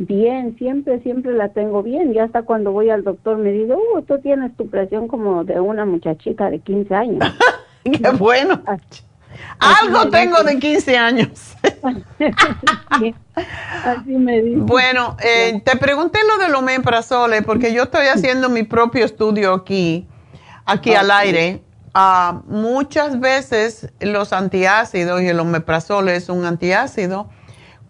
bien, 0.00 0.56
siempre, 0.56 1.00
siempre 1.00 1.32
la 1.32 1.50
tengo 1.50 1.82
bien. 1.82 2.14
Y 2.14 2.18
hasta 2.18 2.42
cuando 2.42 2.72
voy 2.72 2.90
al 2.90 3.04
doctor 3.04 3.36
me 3.36 3.52
dice, 3.52 3.74
uh, 3.74 4.02
tú 4.02 4.18
tienes 4.18 4.56
tu 4.56 4.68
presión 4.68 5.08
como 5.08 5.44
de 5.44 5.60
una 5.60 5.84
muchachita 5.84 6.50
de 6.50 6.58
15 6.60 6.94
años. 6.94 7.34
¡Qué 7.84 8.10
bueno! 8.18 8.62
Algo 9.58 10.08
tengo 10.10 10.42
de 10.42 10.58
15 10.58 10.98
años. 10.98 11.56
Así 13.84 14.12
me 14.12 14.42
dice. 14.42 14.60
Bueno, 14.60 15.16
eh, 15.22 15.62
te 15.64 15.76
pregunté 15.76 16.18
lo 16.26 16.42
del 16.42 16.54
omeprazole 16.54 17.42
porque 17.42 17.72
yo 17.72 17.84
estoy 17.84 18.06
haciendo 18.06 18.48
mi 18.48 18.64
propio 18.64 19.04
estudio 19.04 19.54
aquí, 19.54 20.06
aquí 20.64 20.94
al 20.94 21.10
aire. 21.10 21.62
Ah, 21.92 22.42
muchas 22.46 23.18
veces 23.20 23.92
los 24.00 24.32
antiácidos 24.32 25.22
y 25.22 25.28
el 25.28 25.40
omeprazole 25.40 26.16
es 26.16 26.28
un 26.28 26.44
antiácido. 26.44 27.28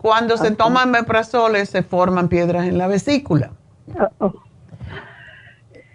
Cuando 0.00 0.38
se 0.38 0.52
toma 0.52 0.84
omeprazole 0.84 1.66
se 1.66 1.82
forman 1.82 2.28
piedras 2.28 2.66
en 2.66 2.78
la 2.78 2.86
vesícula. 2.86 3.50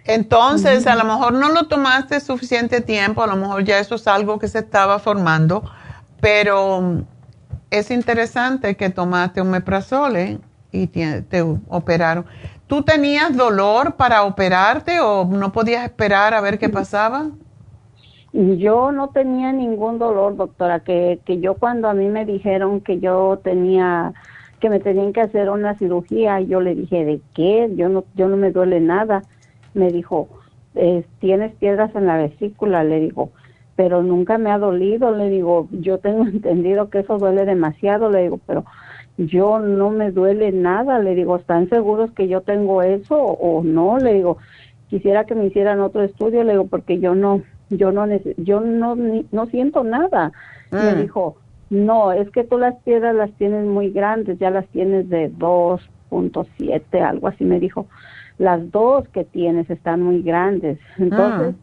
Entonces, 0.04 0.86
a 0.86 0.94
lo 0.94 1.02
mejor 1.02 1.32
no 1.32 1.48
lo 1.48 1.66
tomaste 1.66 2.20
suficiente 2.20 2.80
tiempo, 2.80 3.24
a 3.24 3.26
lo 3.26 3.34
mejor 3.34 3.64
ya 3.64 3.80
eso 3.80 3.96
es 3.96 4.06
algo 4.06 4.38
que 4.38 4.46
se 4.46 4.60
estaba 4.60 5.00
formando, 5.00 5.68
pero 6.20 7.02
es 7.70 7.90
interesante 7.90 8.76
que 8.76 8.90
tomaste 8.90 9.40
omeprazole 9.40 10.38
y 10.70 10.86
te, 10.86 11.22
te 11.22 11.42
operaron. 11.42 12.26
¿Tú 12.68 12.84
tenías 12.84 13.36
dolor 13.36 13.96
para 13.96 14.22
operarte 14.22 15.00
o 15.00 15.24
no 15.24 15.50
podías 15.50 15.82
esperar 15.82 16.32
a 16.32 16.40
ver 16.40 16.60
qué 16.60 16.68
pasaba? 16.68 17.26
Yo 18.36 18.92
no 18.92 19.08
tenía 19.08 19.50
ningún 19.52 19.98
dolor, 19.98 20.36
doctora, 20.36 20.80
que, 20.80 21.20
que 21.24 21.40
yo 21.40 21.54
cuando 21.54 21.88
a 21.88 21.94
mí 21.94 22.08
me 22.10 22.26
dijeron 22.26 22.82
que 22.82 23.00
yo 23.00 23.40
tenía, 23.42 24.12
que 24.60 24.68
me 24.68 24.78
tenían 24.78 25.14
que 25.14 25.22
hacer 25.22 25.48
una 25.48 25.74
cirugía, 25.78 26.40
yo 26.40 26.60
le 26.60 26.74
dije, 26.74 27.06
¿de 27.06 27.20
qué? 27.34 27.70
Yo 27.76 27.88
no, 27.88 28.04
yo 28.14 28.28
no 28.28 28.36
me 28.36 28.50
duele 28.50 28.78
nada. 28.80 29.22
Me 29.72 29.90
dijo, 29.90 30.28
tienes 31.18 31.54
piedras 31.54 31.94
en 31.94 32.06
la 32.06 32.18
vesícula, 32.18 32.84
le 32.84 33.00
digo, 33.00 33.30
pero 33.74 34.02
nunca 34.02 34.36
me 34.36 34.50
ha 34.50 34.58
dolido, 34.58 35.12
le 35.12 35.30
digo, 35.30 35.68
yo 35.70 35.98
tengo 35.98 36.24
entendido 36.26 36.90
que 36.90 36.98
eso 36.98 37.16
duele 37.16 37.46
demasiado, 37.46 38.10
le 38.10 38.24
digo, 38.24 38.38
pero 38.46 38.66
yo 39.16 39.60
no 39.60 39.88
me 39.88 40.10
duele 40.10 40.52
nada, 40.52 40.98
le 40.98 41.14
digo, 41.14 41.36
¿están 41.36 41.70
seguros 41.70 42.10
que 42.10 42.28
yo 42.28 42.42
tengo 42.42 42.82
eso 42.82 43.16
o 43.16 43.62
no? 43.64 43.96
Le 43.96 44.12
digo, 44.12 44.36
quisiera 44.90 45.24
que 45.24 45.34
me 45.34 45.46
hicieran 45.46 45.80
otro 45.80 46.02
estudio, 46.02 46.44
le 46.44 46.52
digo, 46.52 46.66
porque 46.66 46.98
yo 46.98 47.14
no, 47.14 47.40
yo 47.70 47.92
no, 47.92 48.06
yo 48.38 48.60
no, 48.60 48.96
no 48.96 49.46
siento 49.46 49.84
nada. 49.84 50.32
Me 50.70 50.94
Mm. 50.94 51.00
dijo, 51.02 51.36
no, 51.70 52.12
es 52.12 52.30
que 52.30 52.44
tú 52.44 52.58
las 52.58 52.74
piedras 52.82 53.14
las 53.14 53.32
tienes 53.36 53.66
muy 53.66 53.90
grandes, 53.90 54.38
ya 54.38 54.50
las 54.50 54.68
tienes 54.68 55.08
de 55.08 55.30
2.7, 55.30 57.00
algo 57.00 57.28
así 57.28 57.44
me 57.44 57.60
dijo. 57.60 57.86
Las 58.38 58.70
dos 58.70 59.08
que 59.08 59.24
tienes 59.24 59.68
están 59.70 60.02
muy 60.02 60.22
grandes. 60.22 60.78
Entonces, 60.98 61.54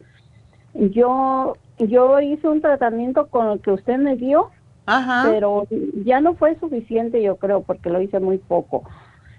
yo, 0.74 1.56
yo 1.78 2.20
hice 2.22 2.48
un 2.48 2.62
tratamiento 2.62 3.28
con 3.28 3.48
el 3.50 3.62
que 3.62 3.72
usted 3.72 3.98
me 3.98 4.16
dio, 4.16 4.50
pero 5.22 5.68
ya 6.06 6.22
no 6.22 6.36
fue 6.36 6.58
suficiente, 6.60 7.22
yo 7.22 7.38
creo, 7.38 7.64
porque 7.64 7.90
lo 7.90 8.02
hice 8.02 8.20
muy 8.20 8.38
poco, 8.40 8.84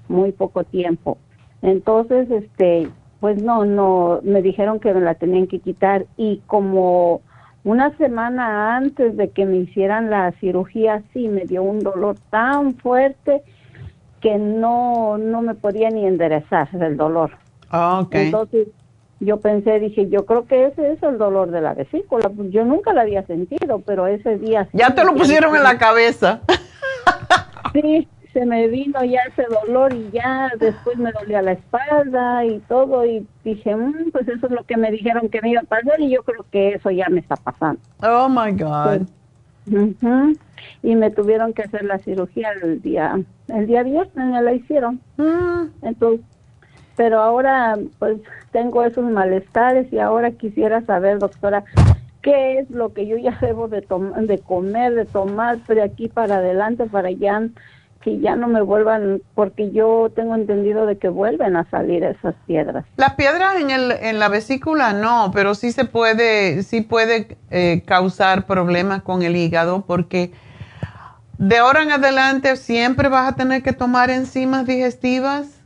muy 0.09 0.33
poco 0.33 0.65
tiempo. 0.65 1.19
Entonces, 1.63 2.31
este, 2.31 2.89
pues 3.25 3.43
no, 3.43 3.65
no, 3.65 4.21
me 4.23 4.43
dijeron 4.43 4.81
que 4.81 4.93
me 4.93 5.01
la 5.01 5.15
tenían 5.15 5.47
que 5.47 5.59
quitar 5.59 6.05
y 6.19 6.43
como 6.47 7.23
una 7.65 7.97
semana 7.97 8.77
antes 8.77 9.17
de 9.17 9.31
que 9.31 9.47
me 9.47 9.57
hicieran 9.57 10.11
la 10.11 10.33
cirugía, 10.41 11.03
sí, 11.15 11.29
me 11.29 11.47
dio 11.47 11.63
un 11.63 11.79
dolor 11.79 12.17
tan 12.29 12.75
fuerte 12.75 13.41
que 14.21 14.37
no, 14.37 15.17
no 15.17 15.41
me 15.41 15.55
podía 15.55 15.89
ni 15.89 16.05
enderezar 16.05 16.71
del 16.73 16.99
dolor. 16.99 17.31
Ah, 17.71 18.01
ok. 18.01 18.15
Entonces, 18.15 18.69
yo 19.21 19.41
pensé, 19.41 19.81
dije, 19.81 20.07
yo 20.11 20.27
creo 20.27 20.47
que 20.47 20.67
ese 20.67 20.93
es 20.93 21.03
el 21.03 21.17
dolor 21.17 21.51
de 21.51 21.63
la 21.63 21.73
vesícula. 21.73 22.29
Pues 22.29 22.51
Yo 22.51 22.67
nunca 22.67 22.93
la 22.93 23.01
había 23.01 23.25
sentido, 23.25 23.81
pero 23.87 24.07
ese 24.07 24.37
día... 24.37 24.69
Ya 24.75 24.95
te 24.95 25.03
lo 25.03 25.15
pusieron 25.15 25.57
en 25.57 25.63
la 25.63 25.79
cabeza. 25.79 26.43
Sí, 27.73 28.07
se 28.35 28.45
me 28.45 28.67
vino 28.69 29.03
ya 29.05 29.21
ese 29.31 29.45
dolor 29.45 29.95
y 29.95 30.11
ya 30.11 30.51
después 30.59 30.99
me 30.99 31.13
dolía 31.13 31.41
la 31.41 31.53
espalda 31.53 32.45
y 32.45 32.59
todo 32.69 33.07
y 33.07 33.27
dije, 33.45 33.75
"Mm, 33.75 34.11
pues 34.13 34.29
eso 34.29 34.47
es 34.47 34.53
lo 34.53 34.65
que 34.65 34.77
me 34.77 34.91
dijeron 34.91 35.29
que 35.31 35.41
me 35.41 35.51
iba 35.51 35.61
a 35.63 35.65
pasar 35.65 36.01
y 36.01 36.11
yo 36.11 36.23
creo 36.25 36.45
que 36.51 36.75
eso 36.75 36.91
ya 36.91 37.09
me 37.09 37.21
está 37.21 37.37
pasando. 37.37 37.81
Oh 38.03 38.29
my 38.29 38.51
God. 38.53 39.07
Ujú. 39.71 40.37
Y 40.83 40.95
me 40.97 41.11
tuvieron 41.11 41.55
que 41.55 41.63
hacer 41.63 41.85
la 41.85 41.99
cirugía 41.99 42.51
el 42.63 42.83
día, 42.83 43.19
el 43.49 43.67
día 43.67 43.83
viernes 43.83 44.27
me 44.27 44.43
la 44.43 44.53
hicieron. 44.53 45.01
Entonces, 45.81 46.27
pero 46.97 47.21
ahora 47.21 47.79
pues 47.99 48.19
tengo 48.53 48.83
esos 48.85 49.05
malestares 49.05 49.93
y 49.93 49.99
ahora 49.99 50.33
quisiera 50.33 50.83
saber, 50.83 51.19
doctora, 51.19 51.65
qué 52.23 52.59
es 52.59 52.71
lo 52.71 52.93
que 52.93 53.07
yo 53.07 53.17
ya 53.17 53.39
debo 53.41 53.69
de, 53.69 53.87
de 54.27 54.39
comer, 54.41 54.95
de 54.95 55.05
tomar 55.05 55.65
de 55.67 55.83
aquí 55.83 56.09
para 56.09 56.37
adelante, 56.37 56.87
para 56.87 57.09
allá, 57.09 57.49
que 58.05 58.21
ya 58.21 58.37
no 58.37 58.49
me 58.49 58.61
vuelvan, 58.61 59.23
porque 59.35 59.71
yo 59.71 60.13
tengo 60.15 60.35
entendido 60.35 60.85
de 60.85 60.99
que 60.99 61.09
vuelven 61.09 61.57
a 61.57 61.65
salir 61.71 62.05
esas 62.05 62.35
piedras. 62.47 62.85
Las 62.97 63.15
piedras 63.15 63.57
en, 63.57 63.71
el, 63.71 63.93
en 63.93 64.19
la 64.19 64.29
vesícula 64.29 64.93
no, 64.93 65.31
pero 65.33 65.55
sí 65.55 65.73
se 65.73 65.87
puede, 65.87 66.63
sí 66.65 66.83
puede 66.83 67.39
eh, 67.51 67.83
causar 67.87 68.45
problemas 68.45 69.03
con 69.03 69.23
el 69.23 69.37
hígado 69.37 69.87
porque 69.87 70.33
de 71.39 71.57
ahora 71.57 71.83
en 71.83 71.93
adelante 71.93 72.57
siempre 72.57 73.09
vas 73.09 73.33
a 73.33 73.37
tener 73.37 73.63
que 73.63 73.73
tomar 73.73 74.11
enzimas 74.11 74.67
digestivas 74.67 75.63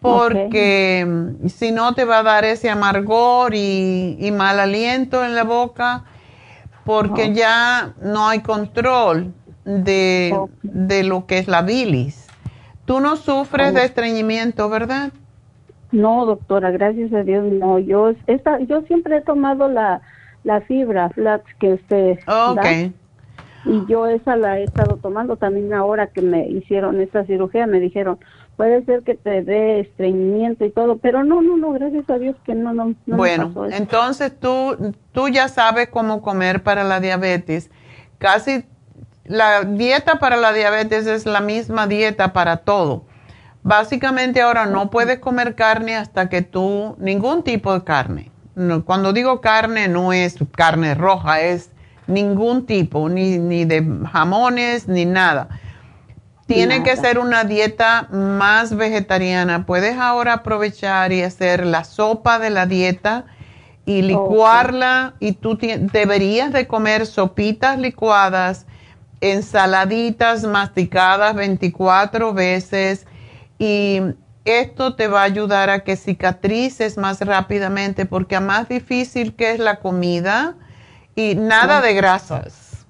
porque 0.00 1.06
si 1.48 1.72
no 1.72 1.94
te 1.94 2.04
va 2.04 2.18
a 2.18 2.22
dar 2.22 2.44
ese 2.44 2.70
amargor 2.70 3.54
y, 3.54 4.32
mal 4.32 4.60
aliento 4.60 5.24
en 5.24 5.34
la 5.34 5.44
boca 5.44 6.04
porque 6.84 7.32
ya 7.32 7.94
no 8.00 8.28
hay 8.28 8.40
control 8.40 9.32
de, 9.64 10.36
de, 10.62 11.04
lo 11.04 11.26
que 11.26 11.38
es 11.38 11.48
la 11.48 11.62
bilis. 11.62 12.26
Tú 12.84 13.00
no 13.00 13.16
sufres 13.16 13.74
de 13.74 13.84
estreñimiento, 13.84 14.68
¿verdad? 14.68 15.12
No, 15.92 16.26
doctora, 16.26 16.70
gracias 16.70 17.12
a 17.12 17.22
Dios, 17.22 17.44
no. 17.52 17.78
Yo, 17.78 18.12
esta, 18.26 18.58
yo 18.60 18.82
siempre 18.82 19.18
he 19.18 19.20
tomado 19.20 19.68
la, 19.68 20.00
la 20.44 20.60
fibra 20.62 21.10
flax 21.10 21.44
que 21.58 21.74
usted 21.74 22.18
okay. 22.26 22.94
Y 23.64 23.86
yo 23.86 24.06
esa 24.08 24.34
la 24.34 24.58
he 24.58 24.64
estado 24.64 24.96
tomando 24.96 25.36
también 25.36 25.72
ahora 25.72 26.08
que 26.08 26.20
me 26.20 26.48
hicieron 26.48 27.00
esta 27.00 27.24
cirugía, 27.26 27.66
me 27.66 27.78
dijeron, 27.78 28.18
puede 28.56 28.84
ser 28.84 29.02
que 29.02 29.14
te 29.14 29.42
dé 29.42 29.80
estreñimiento 29.80 30.64
y 30.64 30.70
todo, 30.70 30.96
pero 30.98 31.22
no, 31.22 31.42
no, 31.42 31.56
no, 31.56 31.72
gracias 31.72 32.08
a 32.10 32.18
Dios 32.18 32.34
que 32.44 32.54
no, 32.54 32.72
no. 32.72 32.94
no 33.06 33.16
bueno, 33.16 33.52
entonces 33.70 34.36
tú, 34.38 34.94
tú 35.12 35.28
ya 35.28 35.48
sabes 35.48 35.88
cómo 35.90 36.22
comer 36.22 36.62
para 36.62 36.82
la 36.82 36.98
diabetes. 36.98 37.70
Casi 38.18 38.64
la 39.24 39.62
dieta 39.64 40.18
para 40.18 40.36
la 40.36 40.52
diabetes 40.52 41.06
es 41.06 41.26
la 41.26 41.40
misma 41.40 41.86
dieta 41.86 42.32
para 42.32 42.58
todo. 42.58 43.04
Básicamente 43.62 44.42
ahora 44.42 44.66
no 44.66 44.90
puedes 44.90 45.20
comer 45.20 45.54
carne 45.54 45.96
hasta 45.96 46.28
que 46.28 46.42
tú, 46.42 46.96
ningún 46.98 47.42
tipo 47.44 47.72
de 47.72 47.84
carne. 47.84 48.30
cuando 48.84 49.12
digo 49.12 49.40
carne 49.40 49.88
no 49.88 50.12
es 50.12 50.36
carne 50.56 50.94
roja, 50.94 51.40
es 51.40 51.70
ningún 52.06 52.66
tipo, 52.66 53.08
ni, 53.08 53.38
ni 53.38 53.64
de 53.64 53.86
jamones, 54.10 54.88
ni 54.88 55.04
nada. 55.04 55.48
Tiene 56.46 56.82
que 56.82 56.96
ser 56.96 57.18
una 57.18 57.44
dieta 57.44 58.08
más 58.10 58.76
vegetariana. 58.76 59.64
Puedes 59.64 59.96
ahora 59.96 60.34
aprovechar 60.34 61.12
y 61.12 61.22
hacer 61.22 61.64
la 61.64 61.84
sopa 61.84 62.38
de 62.38 62.50
la 62.50 62.66
dieta 62.66 63.24
y 63.86 64.02
licuarla 64.02 65.14
y 65.18 65.32
tú 65.32 65.56
deberías 65.56 66.52
de 66.52 66.66
comer 66.66 67.06
sopitas 67.06 67.78
licuadas 67.78 68.66
ensaladitas 69.22 70.42
masticadas 70.42 71.34
24 71.34 72.34
veces. 72.34 73.06
Y 73.58 74.00
esto 74.44 74.94
te 74.94 75.06
va 75.06 75.20
a 75.20 75.24
ayudar 75.24 75.70
a 75.70 75.84
que 75.84 75.96
cicatrices 75.96 76.98
más 76.98 77.20
rápidamente 77.20 78.04
porque 78.04 78.36
a 78.36 78.40
más 78.40 78.68
difícil 78.68 79.34
que 79.34 79.52
es 79.52 79.60
la 79.60 79.76
comida 79.76 80.56
y 81.14 81.36
nada 81.36 81.80
de 81.80 81.94
grasas. 81.94 82.84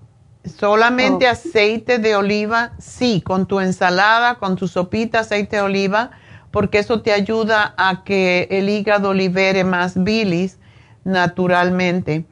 Solamente 0.45 1.29
aceite 1.29 1.99
de 1.99 2.17
oliva, 2.17 2.73
sí, 2.79 3.21
con 3.21 3.47
tu 3.47 3.61
ensalada, 3.61 4.37
con 4.37 4.57
tu 4.57 4.67
sopita, 4.67 5.21
aceite 5.21 5.57
de 5.57 5.63
oliva, 5.63 6.11
porque 6.51 6.79
eso 6.79 7.01
te 7.03 7.13
ayuda 7.13 7.75
a 7.77 8.03
que 8.03 8.49
el 8.51 8.69
hígado 8.69 9.15
libere 9.15 9.63
más 9.63 10.03
bilis 10.03 10.59
naturalmente 11.05 12.25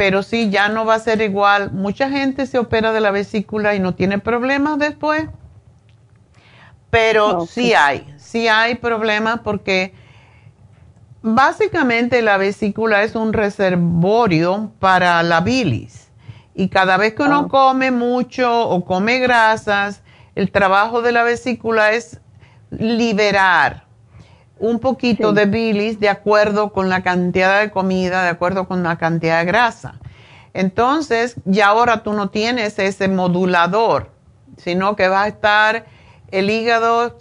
pero 0.00 0.22
sí, 0.22 0.48
ya 0.48 0.70
no 0.70 0.86
va 0.86 0.94
a 0.94 0.98
ser 0.98 1.20
igual. 1.20 1.72
Mucha 1.72 2.08
gente 2.08 2.46
se 2.46 2.58
opera 2.58 2.90
de 2.90 3.02
la 3.02 3.10
vesícula 3.10 3.74
y 3.74 3.80
no 3.80 3.94
tiene 3.94 4.18
problemas 4.18 4.78
después, 4.78 5.26
pero 6.88 7.44
sí 7.44 7.74
hay, 7.74 8.10
sí 8.16 8.48
hay 8.48 8.76
problemas 8.76 9.40
porque 9.40 9.92
básicamente 11.20 12.22
la 12.22 12.38
vesícula 12.38 13.02
es 13.02 13.14
un 13.14 13.34
reservorio 13.34 14.72
para 14.78 15.22
la 15.22 15.42
bilis. 15.42 16.08
Y 16.54 16.70
cada 16.70 16.96
vez 16.96 17.12
que 17.12 17.24
uno 17.24 17.48
come 17.48 17.90
mucho 17.90 18.70
o 18.70 18.86
come 18.86 19.18
grasas, 19.18 20.00
el 20.34 20.50
trabajo 20.50 21.02
de 21.02 21.12
la 21.12 21.24
vesícula 21.24 21.92
es 21.92 22.22
liberar 22.70 23.84
un 24.60 24.78
poquito 24.78 25.32
de 25.32 25.46
bilis 25.46 25.98
de 25.98 26.08
acuerdo 26.08 26.72
con 26.72 26.88
la 26.88 27.02
cantidad 27.02 27.60
de 27.60 27.70
comida, 27.70 28.22
de 28.22 28.28
acuerdo 28.28 28.68
con 28.68 28.82
la 28.82 28.96
cantidad 28.96 29.40
de 29.40 29.46
grasa. 29.46 29.98
Entonces, 30.52 31.36
ya 31.44 31.68
ahora 31.68 32.02
tú 32.02 32.12
no 32.12 32.28
tienes 32.28 32.78
ese 32.78 33.08
modulador, 33.08 34.10
sino 34.56 34.96
que 34.96 35.08
va 35.08 35.24
a 35.24 35.28
estar, 35.28 35.86
el 36.30 36.50
hígado 36.50 37.16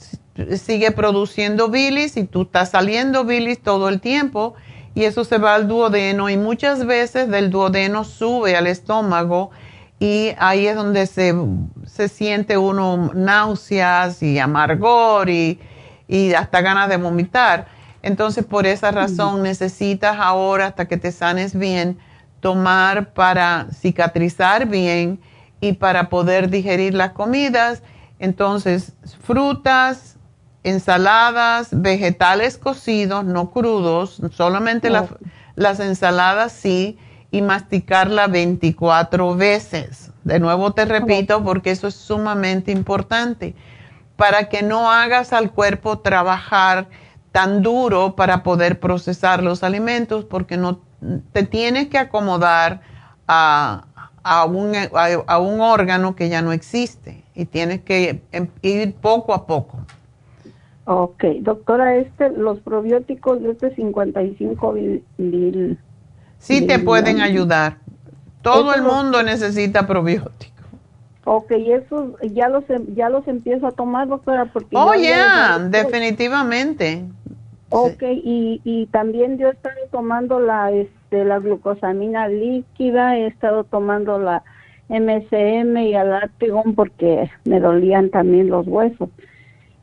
sigue 0.58 0.92
produciendo 0.92 1.70
bilis 1.70 2.18
y 2.18 2.26
tú 2.26 2.44
estás 2.44 2.72
saliendo 2.72 3.24
bilis 3.24 3.62
todo 3.62 3.90
el 3.90 4.02
tiempo 4.02 4.56
y 4.96 5.04
eso 5.04 5.24
se 5.24 5.38
va 5.38 5.56
al 5.56 5.68
duodeno 5.68 6.30
y 6.30 6.38
muchas 6.38 6.86
veces 6.86 7.30
del 7.30 7.50
duodeno 7.50 8.04
sube 8.04 8.56
al 8.56 8.68
estómago 8.68 9.52
y 10.00 10.32
ahí 10.38 10.68
es 10.68 10.76
donde 10.76 11.08
se, 11.08 11.36
se 11.86 12.08
siente 12.08 12.58
uno 12.58 13.12
náuseas 13.14 14.24
y 14.24 14.40
amargor 14.40 15.30
y 15.30 15.60
y 16.10 16.34
hasta 16.34 16.60
ganas 16.62 16.90
de 16.90 16.98
vomitar. 16.98 17.68
Entonces, 18.02 18.44
por 18.44 18.66
esa 18.66 18.92
razón 18.92 19.44
necesitas 19.44 20.18
ahora, 20.20 20.68
hasta 20.68 20.88
que 20.88 20.98
te 20.98 21.12
sanes 21.12 21.58
bien, 21.58 22.00
tomar 22.42 23.14
para 23.14 23.68
cicatrizar 23.72 24.66
bien 24.66 25.22
y 25.62 25.74
para 25.74 26.10
poder 26.10 26.50
digerir 26.50 26.96
las 26.96 27.12
comidas. 27.12 27.84
Entonces, 28.18 28.94
frutas, 29.22 30.18
ensaladas, 30.64 31.70
vegetales 31.72 32.58
cocidos, 32.58 33.24
no 33.24 33.52
crudos, 33.52 34.22
solamente 34.32 34.90
las 35.56 35.80
ensaladas 35.80 36.52
sí, 36.54 36.98
y 37.32 37.44
masticarla 37.44 38.26
24 38.26 39.36
veces. 39.36 40.12
De 40.24 40.40
nuevo 40.40 40.72
te 40.72 40.86
repito, 40.86 41.44
porque 41.44 41.70
eso 41.70 41.88
es 41.88 41.94
sumamente 41.94 42.72
importante 42.72 43.54
para 44.20 44.50
que 44.50 44.64
no 44.64 44.92
hagas 44.92 45.32
al 45.32 45.54
cuerpo 45.54 46.00
trabajar 46.00 46.90
tan 47.32 47.62
duro 47.62 48.18
para 48.18 48.44
poder 48.44 48.82
procesar 48.82 49.42
los 49.42 49.64
alimentos, 49.64 50.26
porque 50.26 50.58
no 50.58 50.82
te 51.32 51.44
tienes 51.44 51.88
que 51.88 51.98
acomodar 51.98 52.82
a, 53.30 53.86
un, 54.46 54.74
a, 55.26 55.40
un 55.40 55.62
órgano 55.62 56.18
que 56.18 56.28
ya 56.28 56.42
no 56.42 56.52
existe 56.52 57.24
y 57.34 57.46
tienes 57.46 57.80
que 57.80 58.22
em, 58.34 58.50
ir 58.62 58.94
poco 58.96 59.34
a 59.34 59.48
poco. 59.48 59.80
Ok, 60.84 61.24
doctora, 61.40 61.96
este, 61.96 62.30
los 62.32 62.60
probióticos 62.60 63.42
de 63.42 63.52
este 63.52 63.74
55 63.74 64.74
mil... 65.18 65.80
Sí 66.40 66.68
te 66.68 66.78
pueden 66.80 67.22
ayudar. 67.22 67.78
Todo 68.42 68.74
el 68.74 68.82
mundo 68.82 69.24
necesita 69.24 69.88
probióticos. 69.88 70.59
Ok, 71.26 71.52
eso 71.52 72.16
ya 72.22 72.50
los 72.50 72.70
em, 72.70 72.86
ya 72.96 73.10
los 73.10 73.28
empiezo 73.28 73.68
a 73.68 73.72
tomar, 73.72 74.08
doctora, 74.08 74.46
porque 74.46 74.76
Oh, 74.76 74.94
ya, 74.96 75.60
definitivamente. 75.60 77.06
Ok, 77.72 78.02
y, 78.02 78.62
y 78.64 78.88
también 78.88 79.38
yo 79.38 79.48
he 79.48 79.52
estado 79.52 79.76
tomando 79.92 80.40
la 80.40 80.72
este 80.72 81.24
la 81.26 81.40
glucosamina 81.40 82.28
líquida, 82.28 83.18
he 83.18 83.28
estado 83.28 83.64
tomando 83.64 84.18
la 84.18 84.44
MCM 84.90 85.78
y 85.78 85.94
el 85.94 86.14
Artigón 86.14 86.74
porque 86.74 87.30
me 87.46 87.60
dolían 87.60 88.10
también 88.10 88.50
los 88.50 88.66
huesos. 88.68 89.10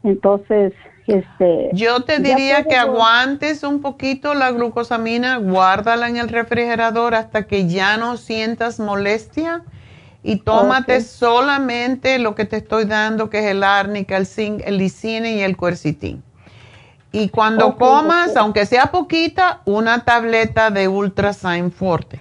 Entonces, 0.02 0.72
este 1.06 1.70
Yo 1.72 2.02
te 2.02 2.18
diría 2.18 2.64
que 2.64 2.74
aguantes 2.74 3.62
un 3.62 3.80
poquito 3.80 4.34
la 4.34 4.50
glucosamina, 4.50 5.36
guárdala 5.36 6.08
en 6.08 6.16
el 6.16 6.28
refrigerador 6.28 7.14
hasta 7.14 7.46
que 7.46 7.68
ya 7.68 7.96
no 7.96 8.16
sientas 8.16 8.80
molestia 8.80 9.62
y 10.26 10.38
tómate 10.38 11.02
solamente 11.02 12.18
lo 12.18 12.34
que 12.34 12.46
te 12.46 12.56
estoy 12.56 12.84
dando, 12.84 13.30
que 13.30 13.38
es 13.38 13.44
el 13.44 13.62
árnica, 13.62 14.16
el 14.16 14.26
zinc, 14.26 14.60
el 14.64 14.78
lisine 14.78 15.36
y 15.36 15.40
el 15.42 15.56
quercitín. 15.56 16.24
Y 17.12 17.28
cuando 17.28 17.76
comas, 17.76 18.36
aunque 18.36 18.66
sea 18.66 18.90
poquita, 18.90 19.60
una 19.66 20.04
tableta 20.04 20.72
de 20.72 20.88
Ultrasign 20.88 21.70
Forte. 21.70 22.20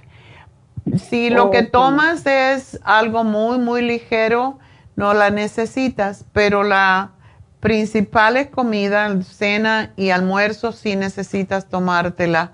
Si 0.99 1.31
lo 1.31 1.49
que 1.49 1.63
tomas 1.63 2.27
es 2.27 2.79
algo 2.83 3.23
muy, 3.23 3.57
muy 3.57 3.81
ligero, 3.81 4.59
no 4.95 5.15
la 5.15 5.31
necesitas, 5.31 6.25
pero 6.31 6.61
la 6.61 7.09
principal 7.59 8.37
es 8.37 8.51
comida, 8.51 9.19
cena 9.23 9.93
y 9.95 10.11
almuerzo, 10.11 10.73
sí 10.73 10.95
necesitas 10.95 11.69
tomártela 11.69 12.51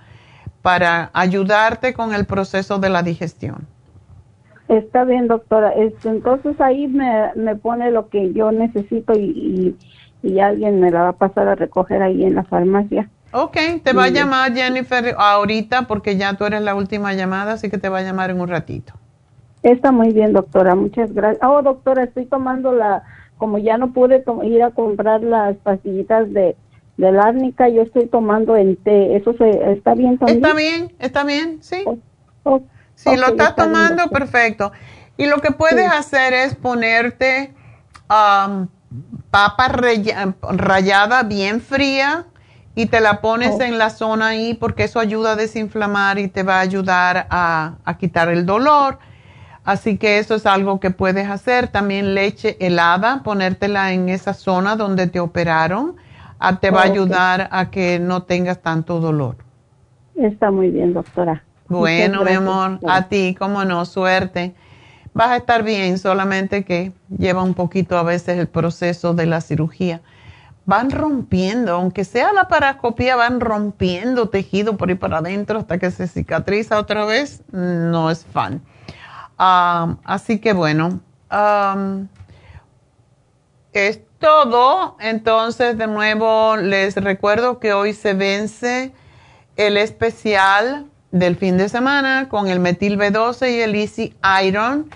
para 0.61 1.11
ayudarte 1.11 1.93
con 1.93 2.13
el 2.13 2.25
proceso 2.25 2.79
de 2.79 2.89
la 2.89 3.03
digestión. 3.03 3.67
Está 4.71 5.03
bien, 5.03 5.27
doctora. 5.27 5.71
Este, 5.71 6.07
entonces 6.07 6.59
ahí 6.61 6.87
me, 6.87 7.31
me 7.35 7.57
pone 7.57 7.91
lo 7.91 8.07
que 8.07 8.31
yo 8.31 8.53
necesito 8.53 9.11
y, 9.13 9.75
y, 10.23 10.39
alguien 10.39 10.79
me 10.79 10.89
la 10.91 11.01
va 11.01 11.09
a 11.09 11.17
pasar 11.17 11.49
a 11.49 11.55
recoger 11.55 12.01
ahí 12.01 12.23
en 12.23 12.35
la 12.35 12.45
farmacia. 12.45 13.09
Ok, 13.33 13.57
te 13.83 13.91
va 13.91 14.05
a 14.05 14.09
llamar 14.09 14.53
Jennifer 14.53 15.13
ahorita 15.17 15.87
porque 15.87 16.15
ya 16.15 16.35
tú 16.35 16.45
eres 16.45 16.61
la 16.61 16.73
última 16.73 17.13
llamada, 17.13 17.53
así 17.53 17.69
que 17.69 17.79
te 17.79 17.89
va 17.89 17.97
a 17.97 18.03
llamar 18.03 18.29
en 18.29 18.39
un 18.39 18.47
ratito. 18.47 18.93
Está 19.61 19.91
muy 19.91 20.13
bien, 20.13 20.31
doctora. 20.31 20.73
Muchas 20.73 21.11
gracias. 21.13 21.43
Oh, 21.43 21.61
doctora, 21.61 22.03
estoy 22.03 22.25
tomando 22.25 22.71
la, 22.71 23.03
como 23.37 23.57
ya 23.57 23.77
no 23.77 23.91
pude 23.91 24.23
ir 24.43 24.63
a 24.63 24.71
comprar 24.71 25.21
las 25.21 25.57
pastillitas 25.57 26.31
de, 26.31 26.55
de 26.95 27.11
la 27.11 27.23
árnica, 27.23 27.67
yo 27.67 27.81
estoy 27.81 28.07
tomando 28.07 28.55
en 28.55 28.77
té. 28.77 29.17
¿Eso 29.17 29.33
se, 29.33 29.73
está 29.73 29.95
bien 29.95 30.17
también? 30.17 30.37
Está 30.37 30.55
bien, 30.55 30.93
está 30.97 31.23
bien, 31.25 31.57
sí. 31.61 31.83
Oh, 31.85 31.97
oh, 32.43 32.61
si 33.03 33.17
lo 33.17 33.27
estás 33.27 33.55
tomando, 33.55 34.09
perfecto. 34.09 34.71
Y 35.17 35.25
lo 35.27 35.39
que 35.39 35.51
puedes 35.51 35.91
hacer 35.91 36.33
es 36.33 36.55
ponerte 36.55 37.53
um, 38.09 38.67
papa 39.29 39.67
rallada 39.67 41.23
bien 41.23 41.61
fría 41.61 42.25
y 42.75 42.85
te 42.87 42.99
la 42.99 43.21
pones 43.21 43.55
oh. 43.59 43.61
en 43.61 43.77
la 43.77 43.89
zona 43.89 44.27
ahí 44.27 44.53
porque 44.53 44.83
eso 44.83 44.99
ayuda 44.99 45.33
a 45.33 45.35
desinflamar 45.35 46.19
y 46.19 46.27
te 46.27 46.43
va 46.43 46.57
a 46.57 46.61
ayudar 46.61 47.27
a, 47.29 47.75
a 47.83 47.97
quitar 47.97 48.29
el 48.29 48.45
dolor 48.45 48.99
Así 49.63 49.97
que 49.97 50.17
eso 50.17 50.35
es 50.35 50.45
algo 50.45 50.79
que 50.79 50.89
puedes 50.89 51.27
hacer. 51.29 51.67
También 51.67 52.15
leche 52.15 52.57
helada, 52.59 53.21
ponértela 53.23 53.93
en 53.93 54.09
esa 54.09 54.33
zona 54.33 54.75
donde 54.75 55.07
te 55.07 55.19
operaron, 55.19 55.95
ah, 56.39 56.59
te 56.59 56.71
va 56.71 56.81
a 56.81 56.85
ayudar 56.85 57.47
a 57.51 57.69
que 57.69 57.99
no 57.99 58.23
tengas 58.23 58.61
tanto 58.61 58.99
dolor. 58.99 59.37
Está 60.15 60.51
muy 60.51 60.69
bien, 60.71 60.93
doctora. 60.93 61.43
Bueno, 61.79 62.23
mi 62.23 62.31
amor, 62.31 62.79
a 62.87 63.07
ti, 63.07 63.35
cómo 63.37 63.65
no, 63.65 63.85
suerte. 63.85 64.53
Vas 65.13 65.29
a 65.29 65.37
estar 65.37 65.63
bien, 65.63 65.97
solamente 65.97 66.63
que 66.63 66.93
lleva 67.17 67.43
un 67.43 67.53
poquito 67.53 67.97
a 67.97 68.03
veces 68.03 68.37
el 68.39 68.47
proceso 68.47 69.13
de 69.13 69.25
la 69.25 69.41
cirugía. 69.41 70.01
Van 70.65 70.91
rompiendo, 70.91 71.75
aunque 71.75 72.05
sea 72.05 72.31
la 72.33 72.47
parascopía, 72.47 73.15
van 73.15 73.39
rompiendo 73.39 74.29
tejido 74.29 74.77
por 74.77 74.89
ahí 74.89 74.95
para 74.95 75.17
adentro 75.17 75.59
hasta 75.59 75.79
que 75.79 75.91
se 75.91 76.07
cicatriza 76.07 76.79
otra 76.79 77.05
vez. 77.05 77.41
No 77.51 78.09
es 78.09 78.25
fan 78.25 78.61
así 79.41 80.39
que 80.39 80.53
bueno, 80.53 80.99
es 83.73 84.01
todo. 84.19 84.97
Entonces, 84.99 85.77
de 85.77 85.87
nuevo, 85.87 86.57
les 86.57 86.95
recuerdo 86.95 87.59
que 87.59 87.73
hoy 87.73 87.93
se 87.93 88.13
vence 88.13 88.93
el 89.55 89.77
especial 89.77 90.90
del 91.11 91.35
fin 91.35 91.57
de 91.57 91.69
semana 91.69 92.27
con 92.29 92.47
el 92.47 92.59
metil 92.59 92.97
B12 92.97 93.51
y 93.51 93.61
el 93.61 93.75
Easy 93.75 94.13
Iron. 94.43 94.89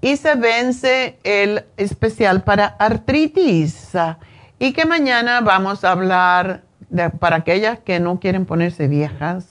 Y 0.00 0.16
se 0.16 0.36
vence 0.36 1.18
el 1.24 1.64
especial 1.76 2.42
para 2.42 2.66
artritis. 2.66 3.92
Y 4.58 4.72
que 4.72 4.84
mañana 4.84 5.40
vamos 5.40 5.84
a 5.84 5.92
hablar 5.92 6.62
de, 6.88 7.10
para 7.10 7.36
aquellas 7.36 7.78
que 7.80 8.00
no 8.00 8.20
quieren 8.20 8.46
ponerse 8.46 8.88
viejas 8.88 9.46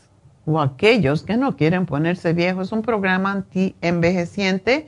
o 0.45 0.61
aquellos 0.61 1.23
que 1.23 1.37
no 1.37 1.57
quieren 1.57 1.85
ponerse 1.85 2.33
viejos. 2.33 2.67
Es 2.67 2.71
un 2.71 2.81
programa 2.81 3.31
anti-envejeciente 3.31 4.87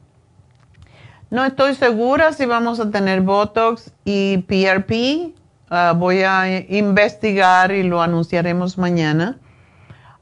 no 1.34 1.44
estoy 1.44 1.74
segura 1.74 2.32
si 2.32 2.46
vamos 2.46 2.80
a 2.80 2.90
tener 2.90 3.20
Botox 3.20 3.92
y 4.04 4.38
PRP 4.38 5.34
Ah, 5.76 5.92
voy 5.96 6.22
a 6.22 6.60
investigar 6.68 7.72
y 7.72 7.82
lo 7.82 8.00
anunciaremos 8.00 8.78
mañana. 8.78 9.38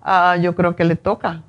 Ah, 0.01 0.37
yo 0.41 0.55
creo 0.55 0.77
que 0.77 0.85
le 0.85 0.97
toca. 0.97 1.43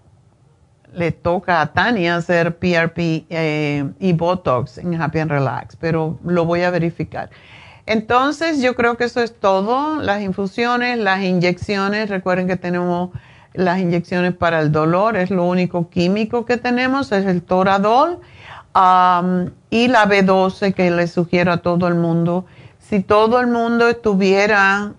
Le 0.91 1.13
toca 1.13 1.61
a 1.61 1.71
Tania 1.73 2.17
hacer 2.17 2.57
PRP 2.57 3.25
eh, 3.29 3.89
y 3.99 4.11
Botox 4.11 4.77
en 4.79 5.01
Happy 5.01 5.19
and 5.19 5.31
Relax, 5.31 5.77
pero 5.77 6.19
lo 6.25 6.43
voy 6.43 6.63
a 6.63 6.69
verificar. 6.69 7.29
Entonces, 7.85 8.61
yo 8.61 8.75
creo 8.75 8.97
que 8.97 9.05
eso 9.05 9.21
es 9.21 9.39
todo. 9.39 10.01
Las 10.01 10.21
infusiones, 10.21 10.97
las 10.97 11.23
inyecciones. 11.23 12.09
Recuerden 12.09 12.47
que 12.47 12.57
tenemos 12.57 13.11
las 13.53 13.79
inyecciones 13.79 14.33
para 14.33 14.59
el 14.59 14.73
dolor. 14.73 15.15
Es 15.15 15.29
lo 15.29 15.45
único 15.45 15.89
químico 15.89 16.45
que 16.45 16.57
tenemos. 16.57 17.11
Es 17.13 17.25
el 17.25 17.41
Toradol 17.41 18.19
y 18.75 19.87
la 19.87 20.07
B12 20.07 20.73
que 20.73 20.89
les 20.91 21.11
sugiero 21.11 21.51
a 21.51 21.57
todo 21.57 21.87
el 21.87 21.95
mundo 21.95 22.45
si 22.93 23.01
todo 23.01 23.39
el 23.39 23.47
mundo 23.47 23.87
estuviera 23.87 24.93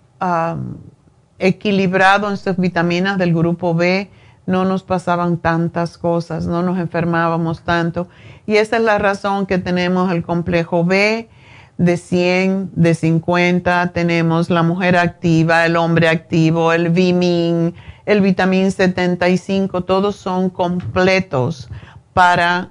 equilibrado 1.38 2.30
en 2.30 2.36
sus 2.38 2.56
vitaminas 2.56 3.18
del 3.18 3.34
grupo 3.34 3.74
B, 3.74 4.10
no 4.46 4.64
nos 4.64 4.82
pasaban 4.82 5.36
tantas 5.36 5.98
cosas, 5.98 6.46
no 6.46 6.62
nos 6.62 6.78
enfermábamos 6.78 7.62
tanto. 7.62 8.08
Y 8.46 8.56
esa 8.56 8.78
es 8.78 8.82
la 8.82 8.98
razón 8.98 9.46
que 9.46 9.58
tenemos 9.58 10.10
el 10.10 10.24
complejo 10.24 10.84
B 10.84 11.28
de 11.76 11.96
100, 11.96 12.70
de 12.74 12.94
50, 12.94 13.92
tenemos 13.92 14.48
la 14.48 14.62
mujer 14.62 14.96
activa, 14.96 15.66
el 15.66 15.76
hombre 15.76 16.08
activo, 16.08 16.72
el 16.72 16.88
Vimin, 16.88 17.74
el 18.06 18.20
vitamín 18.22 18.72
75, 18.72 19.82
todos 19.82 20.16
son 20.16 20.50
completos 20.50 21.68
para 22.12 22.70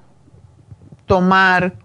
tomar, 1.06 1.76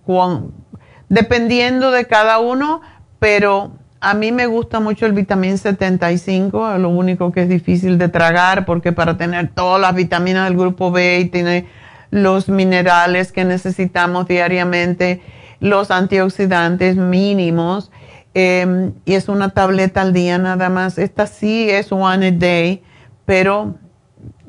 dependiendo 1.09 1.91
de 1.91 2.07
cada 2.07 2.39
uno, 2.39 2.81
pero 3.19 3.73
a 4.01 4.15
mí 4.15 4.31
me 4.33 4.47
gusta 4.47 4.81
mucho 4.81 5.07
el 5.07 5.13
vitamín 5.13 5.59
75, 5.59 6.79
lo 6.79 6.89
único 6.89 7.33
que 7.33 7.43
es 7.43 7.49
difícil 7.49 7.99
de 7.99 8.09
tragar 8.09 8.65
porque 8.65 8.93
para 8.93 9.17
tener 9.17 9.49
todas 9.49 9.81
las 9.81 9.95
vitaminas 9.95 10.49
del 10.49 10.57
grupo 10.57 10.93
B 10.93 11.21
y 11.21 11.25
tiene 11.27 11.67
los 12.11 12.49
minerales 12.49 13.33
que 13.33 13.45
necesitamos 13.45 14.29
diariamente, 14.29 15.21
los 15.61 15.91
antioxidantes 15.91 16.97
mínimos, 16.97 17.91
em, 18.35 18.93
y 19.05 19.15
es 19.15 19.29
una 19.29 19.51
tableta 19.51 20.03
al 20.03 20.13
día 20.13 20.39
nada 20.39 20.69
más. 20.69 20.97
Esta 20.99 21.27
sí 21.27 21.69
es 21.69 21.91
one 21.91 22.29
a 22.29 22.31
day, 22.31 22.83
pero 23.27 23.75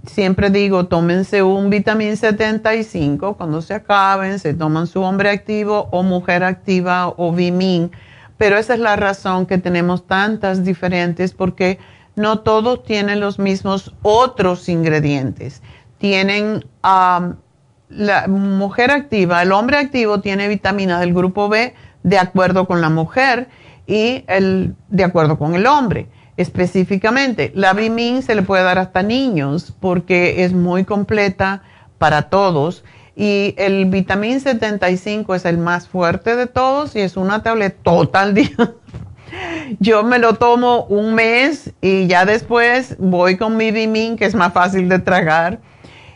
siempre 0.05 0.49
digo, 0.49 0.87
tómense 0.87 1.43
un 1.43 1.69
vitamín 1.69 2.17
75, 2.17 3.35
cuando 3.37 3.61
se 3.61 3.73
acaben, 3.73 4.39
se 4.39 4.53
toman 4.53 4.87
su 4.87 5.01
hombre 5.01 5.29
activo 5.29 5.87
o 5.91 6.03
mujer 6.03 6.43
activa 6.43 7.13
o 7.15 7.31
Vimin 7.31 7.91
pero 8.39 8.57
esa 8.57 8.73
es 8.73 8.79
la 8.79 8.95
razón 8.95 9.45
que 9.45 9.57
tenemos 9.57 10.07
tantas 10.07 10.63
diferentes 10.63 11.33
porque 11.33 11.77
no 12.15 12.39
todos 12.39 12.83
tienen 12.83 13.19
los 13.19 13.37
mismos 13.37 13.93
otros 14.01 14.69
ingredientes. 14.69 15.61
Tienen 15.97 16.65
la 16.81 18.27
mujer 18.29 18.91
activa, 18.91 19.41
el 19.41 19.51
hombre 19.51 19.77
activo 19.77 20.21
tiene 20.21 20.47
vitaminas 20.47 21.01
del 21.01 21.13
grupo 21.13 21.49
B 21.49 21.75
de 22.03 22.17
acuerdo 22.17 22.65
con 22.65 22.79
la 22.79 22.89
mujer 22.89 23.49
y 23.85 24.23
el 24.27 24.73
de 24.87 25.03
acuerdo 25.03 25.37
con 25.37 25.53
el 25.55 25.67
hombre. 25.67 26.07
Específicamente, 26.39 27.51
la 27.53 27.73
Bimin 27.73 28.23
se 28.23 28.33
le 28.33 28.43
puede 28.43 28.63
dar 28.63 28.79
hasta 28.79 29.03
niños 29.03 29.73
porque 29.81 30.45
es 30.45 30.53
muy 30.53 30.85
completa 30.85 31.63
para 31.97 32.29
todos 32.29 32.85
y 33.13 33.55
el 33.57 33.87
vitamín 33.87 34.39
75 34.39 35.35
es 35.35 35.43
el 35.43 35.57
más 35.57 35.89
fuerte 35.89 36.37
de 36.37 36.47
todos 36.47 36.95
y 36.95 37.01
es 37.01 37.17
una 37.17 37.43
tableta 37.43 37.75
total 37.83 38.33
día. 38.35 38.55
Yo 39.81 40.03
me 40.03 40.17
lo 40.17 40.35
tomo 40.35 40.85
un 40.85 41.13
mes 41.13 41.73
y 41.81 42.07
ya 42.07 42.23
después 42.23 42.95
voy 42.99 43.35
con 43.35 43.57
mi 43.57 43.71
Vimin, 43.71 44.15
que 44.15 44.23
es 44.23 44.33
más 44.33 44.53
fácil 44.53 44.87
de 44.87 44.99
tragar. 44.99 45.59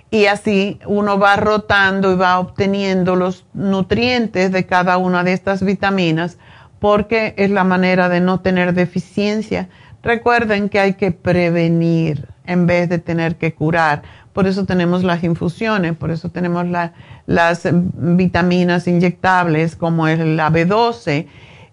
y 0.10 0.28
así 0.28 0.80
uno 0.86 1.20
va 1.20 1.36
rotando 1.36 2.14
y 2.14 2.16
va 2.16 2.40
obteniendo 2.40 3.18
los 3.18 3.46
nutrientes 3.54 4.54
de 4.54 4.66
cada 4.66 4.96
una 4.96 5.26
de 5.26 5.34
estas 5.34 5.66
vitaminas 5.66 6.38
porque 6.80 7.34
es 7.38 7.50
la 7.50 7.66
manera 7.66 8.08
de 8.08 8.22
no 8.22 8.40
tener 8.40 8.74
deficiencia. 8.74 9.68
Recuerden 10.04 10.68
que 10.68 10.80
hay 10.80 10.94
que 10.96 11.12
prevenir 11.12 12.28
en 12.46 12.68
vez 12.68 12.90
de 12.90 13.00
tener 13.00 13.38
que 13.38 13.54
curar. 13.54 14.04
Por 14.34 14.48
eso 14.48 14.66
tenemos 14.66 15.04
las 15.04 15.24
infusiones, 15.24 15.96
por 15.96 16.12
eso 16.12 16.30
tenemos 16.30 16.66
las 17.26 17.70
vitaminas 17.72 18.88
inyectables 18.88 19.78
como 19.78 20.08
el 20.08 20.36
la 20.36 20.52
B12. 20.52 21.28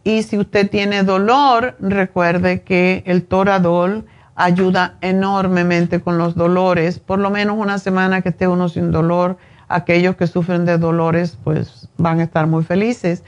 Y 0.05 0.23
si 0.23 0.39
usted 0.39 0.71
tiene 0.71 1.03
dolor, 1.03 1.77
recuerde 1.81 2.63
que 2.63 3.03
el 3.07 3.25
Toradol 3.25 4.07
ayuda 4.37 4.97
enormemente 5.01 6.01
con 6.01 6.17
los 6.17 6.35
dolores. 6.37 7.01
Por 7.01 7.19
lo 7.19 7.31
menos 7.31 7.57
una 7.59 7.79
semana 7.79 8.23
que 8.23 8.31
esté 8.31 8.47
uno 8.47 8.69
sin 8.69 8.93
dolor, 8.93 9.39
aquellos 9.69 10.17
que 10.17 10.27
sufren 10.27 10.65
de 10.65 10.79
dolores 10.79 11.37
pues 11.43 11.89
van 11.99 12.21
a 12.21 12.25
estar 12.25 12.47
muy 12.47 12.63
felices. 12.63 13.25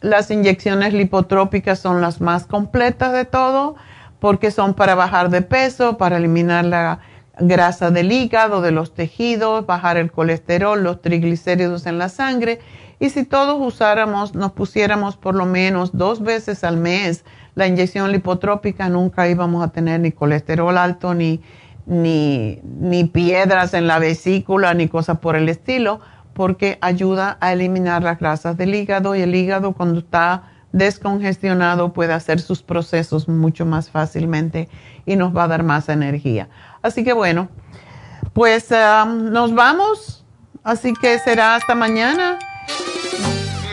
Las 0.00 0.30
inyecciones 0.30 0.92
lipotrópicas 0.92 1.78
son 1.78 2.00
las 2.00 2.20
más 2.20 2.46
completas 2.46 3.12
de 3.12 3.24
todo 3.24 3.76
porque 4.20 4.50
son 4.50 4.74
para 4.74 4.94
bajar 4.94 5.30
de 5.30 5.42
peso, 5.42 5.96
para 5.96 6.16
eliminar 6.16 6.64
la 6.64 7.00
grasa 7.40 7.90
del 7.90 8.10
hígado, 8.10 8.60
de 8.60 8.72
los 8.72 8.94
tejidos, 8.94 9.66
bajar 9.66 9.96
el 9.96 10.10
colesterol, 10.10 10.82
los 10.82 11.00
triglicéridos 11.00 11.86
en 11.86 11.98
la 11.98 12.08
sangre. 12.08 12.60
Y 13.00 13.10
si 13.10 13.24
todos 13.24 13.56
usáramos, 13.60 14.34
nos 14.34 14.52
pusiéramos 14.52 15.16
por 15.16 15.34
lo 15.34 15.46
menos 15.46 15.96
dos 15.96 16.20
veces 16.20 16.64
al 16.64 16.76
mes 16.76 17.24
la 17.54 17.66
inyección 17.66 18.12
lipotrópica, 18.12 18.88
nunca 18.88 19.28
íbamos 19.28 19.64
a 19.64 19.68
tener 19.68 20.00
ni 20.00 20.12
colesterol 20.12 20.76
alto, 20.78 21.14
ni, 21.14 21.40
ni, 21.86 22.60
ni 22.62 23.04
piedras 23.04 23.74
en 23.74 23.86
la 23.86 23.98
vesícula, 23.98 24.74
ni 24.74 24.88
cosas 24.88 25.18
por 25.18 25.34
el 25.36 25.48
estilo, 25.48 26.00
porque 26.38 26.78
ayuda 26.82 27.36
a 27.40 27.52
eliminar 27.52 28.04
las 28.04 28.20
grasas 28.20 28.56
del 28.56 28.72
hígado 28.72 29.16
y 29.16 29.22
el 29.22 29.34
hígado 29.34 29.72
cuando 29.72 29.98
está 29.98 30.44
descongestionado 30.70 31.92
puede 31.92 32.12
hacer 32.12 32.40
sus 32.40 32.62
procesos 32.62 33.26
mucho 33.28 33.66
más 33.66 33.90
fácilmente 33.90 34.68
y 35.04 35.16
nos 35.16 35.36
va 35.36 35.42
a 35.42 35.48
dar 35.48 35.64
más 35.64 35.88
energía. 35.88 36.48
Así 36.80 37.02
que 37.02 37.12
bueno, 37.12 37.48
pues 38.34 38.70
nos 38.70 39.52
vamos. 39.52 40.24
Así 40.62 40.92
que 40.94 41.18
será 41.18 41.56
hasta 41.56 41.74
mañana. 41.74 42.38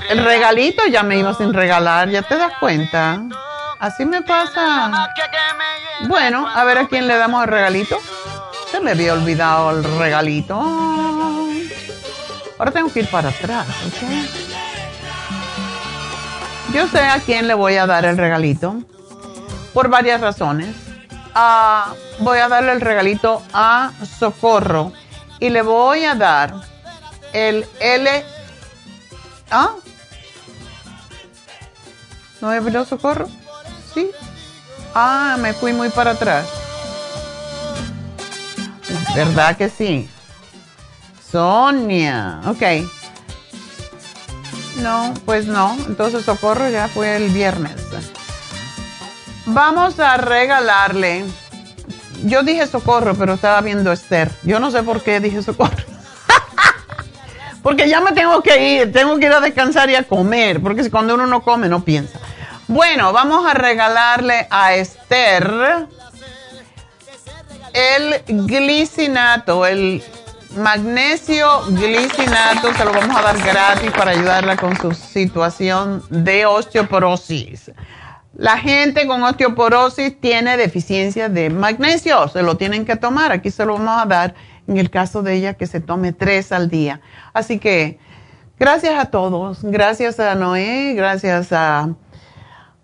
El 0.10 0.26
regalito 0.26 0.88
ya 0.88 1.04
me 1.04 1.20
iba 1.20 1.36
sin 1.36 1.54
regalar, 1.54 2.10
ya 2.10 2.24
te 2.24 2.36
das 2.36 2.54
cuenta. 2.60 3.22
Así 3.80 4.06
me 4.06 4.24
pasa. 4.24 4.92
Bueno, 6.08 6.48
a 6.48 6.64
ver 6.64 6.80
a 6.80 6.88
quién 6.88 7.06
le 7.06 7.16
damos 7.16 7.44
el 7.44 7.50
regalito. 7.52 8.00
Se 8.72 8.80
me 8.80 8.92
había 8.92 9.14
olvidado 9.14 9.70
el 9.70 9.84
regalito. 10.00 11.05
Ahora 12.58 12.72
tengo 12.72 12.92
que 12.92 13.02
ir 13.02 13.10
para 13.10 13.30
atrás, 13.30 13.68
¿ok? 13.88 14.04
Yo 16.74 16.88
sé 16.88 17.00
a 17.00 17.20
quién 17.20 17.48
le 17.48 17.54
voy 17.54 17.76
a 17.76 17.86
dar 17.86 18.06
el 18.06 18.18
regalito. 18.18 18.82
Por 19.74 19.90
varias 19.90 20.22
razones. 20.22 20.76
Ah, 21.34 21.94
voy 22.20 22.40
a 22.40 22.48
darle 22.48 22.72
el 22.72 22.82
regalito 22.82 23.42
a 23.54 23.92
Socorro. 24.20 24.94
Y 25.40 25.50
le 25.50 25.62
voy 25.62 26.06
a 26.06 26.16
dar 26.16 26.54
el 27.34 27.66
L. 27.80 28.26
¿Ah? 29.52 29.72
¿No 32.42 32.54
he 32.54 32.58
habido 32.58 32.86
Socorro? 32.86 33.28
Sí. 33.94 34.12
Ah, 34.94 35.36
me 35.40 35.54
fui 35.54 35.74
muy 35.74 35.90
para 35.90 36.12
atrás. 36.12 36.48
¿Verdad 39.14 39.58
que 39.58 39.70
sí? 39.70 40.10
Sonia. 41.36 42.40
Ok. 42.46 42.62
No, 44.78 45.14
pues 45.26 45.48
no. 45.48 45.76
Entonces 45.86 46.24
Socorro 46.24 46.70
ya 46.70 46.88
fue 46.88 47.18
el 47.18 47.28
viernes. 47.28 47.76
Vamos 49.46 50.00
a 50.00 50.16
regalarle. 50.16 51.26
Yo 52.24 52.44
dije 52.44 52.66
Socorro, 52.68 53.16
pero 53.16 53.34
estaba 53.34 53.60
viendo 53.60 53.92
Esther. 53.92 54.32
Yo 54.44 54.62
no 54.62 54.72
sé 54.72 54.82
por 54.82 55.02
qué 55.02 55.20
dije 55.20 55.44
Socorro. 55.44 55.76
porque 57.62 57.90
ya 57.90 58.00
me 58.00 58.14
tengo 58.14 58.42
que 58.42 58.78
ir. 58.78 58.94
Tengo 58.94 59.20
que 59.20 59.26
ir 59.26 59.34
a 59.34 59.42
descansar 59.42 59.90
y 59.90 59.96
a 59.96 60.04
comer. 60.04 60.62
Porque 60.62 60.90
cuando 60.90 61.16
uno 61.16 61.28
no 61.28 61.44
come, 61.44 61.68
no 61.68 61.84
piensa. 61.84 62.18
Bueno, 62.70 63.12
vamos 63.12 63.46
a 63.46 63.54
regalarle 63.54 64.48
a 64.50 64.76
Esther 64.76 65.90
el 67.74 68.24
glicinato, 68.26 69.66
el 69.66 70.02
magnesio 70.56 71.64
glicinato, 71.70 72.74
se 72.74 72.86
lo 72.86 72.92
vamos 72.92 73.16
a 73.16 73.22
dar 73.22 73.38
gratis 73.38 73.92
para 73.92 74.12
ayudarla 74.12 74.58
con 74.58 74.76
su 74.78 74.92
situación 74.94 76.04
de 76.10 76.46
osteoporosis. 76.46 77.72
La 78.36 78.58
gente 78.58 79.08
con 79.08 79.24
osteoporosis 79.24 80.20
tiene 80.20 80.58
deficiencia 80.58 81.30
de 81.30 81.50
magnesio, 81.50 82.28
se 82.28 82.44
lo 82.44 82.58
tienen 82.58 82.86
que 82.86 82.96
tomar. 82.96 83.32
Aquí 83.32 83.52
se 83.52 83.66
lo 83.66 83.74
vamos 83.74 84.02
a 84.02 84.06
dar 84.06 84.36
en 84.68 84.78
el 84.78 84.90
caso 84.90 85.24
de 85.24 85.36
ella 85.36 85.54
que 85.54 85.68
se 85.68 85.80
tome 85.80 86.12
tres 86.12 86.52
al 86.52 86.70
día. 86.70 87.02
Así 87.34 87.60
que 87.60 88.00
gracias 88.60 89.00
a 89.00 89.06
todos, 89.06 89.64
gracias 89.64 90.20
a 90.20 90.36
Noé, 90.36 90.94
gracias 90.96 91.54
a 91.54 91.90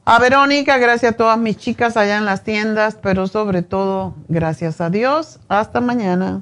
a 0.03 0.17
Verónica, 0.19 0.77
gracias 0.77 1.13
a 1.13 1.15
todas 1.15 1.37
mis 1.37 1.57
chicas 1.57 1.95
allá 1.95 2.17
en 2.17 2.25
las 2.25 2.43
tiendas, 2.43 2.97
pero 3.01 3.27
sobre 3.27 3.61
todo, 3.61 4.15
gracias 4.27 4.81
a 4.81 4.89
Dios. 4.89 5.39
Hasta 5.47 5.79
mañana. 5.79 6.41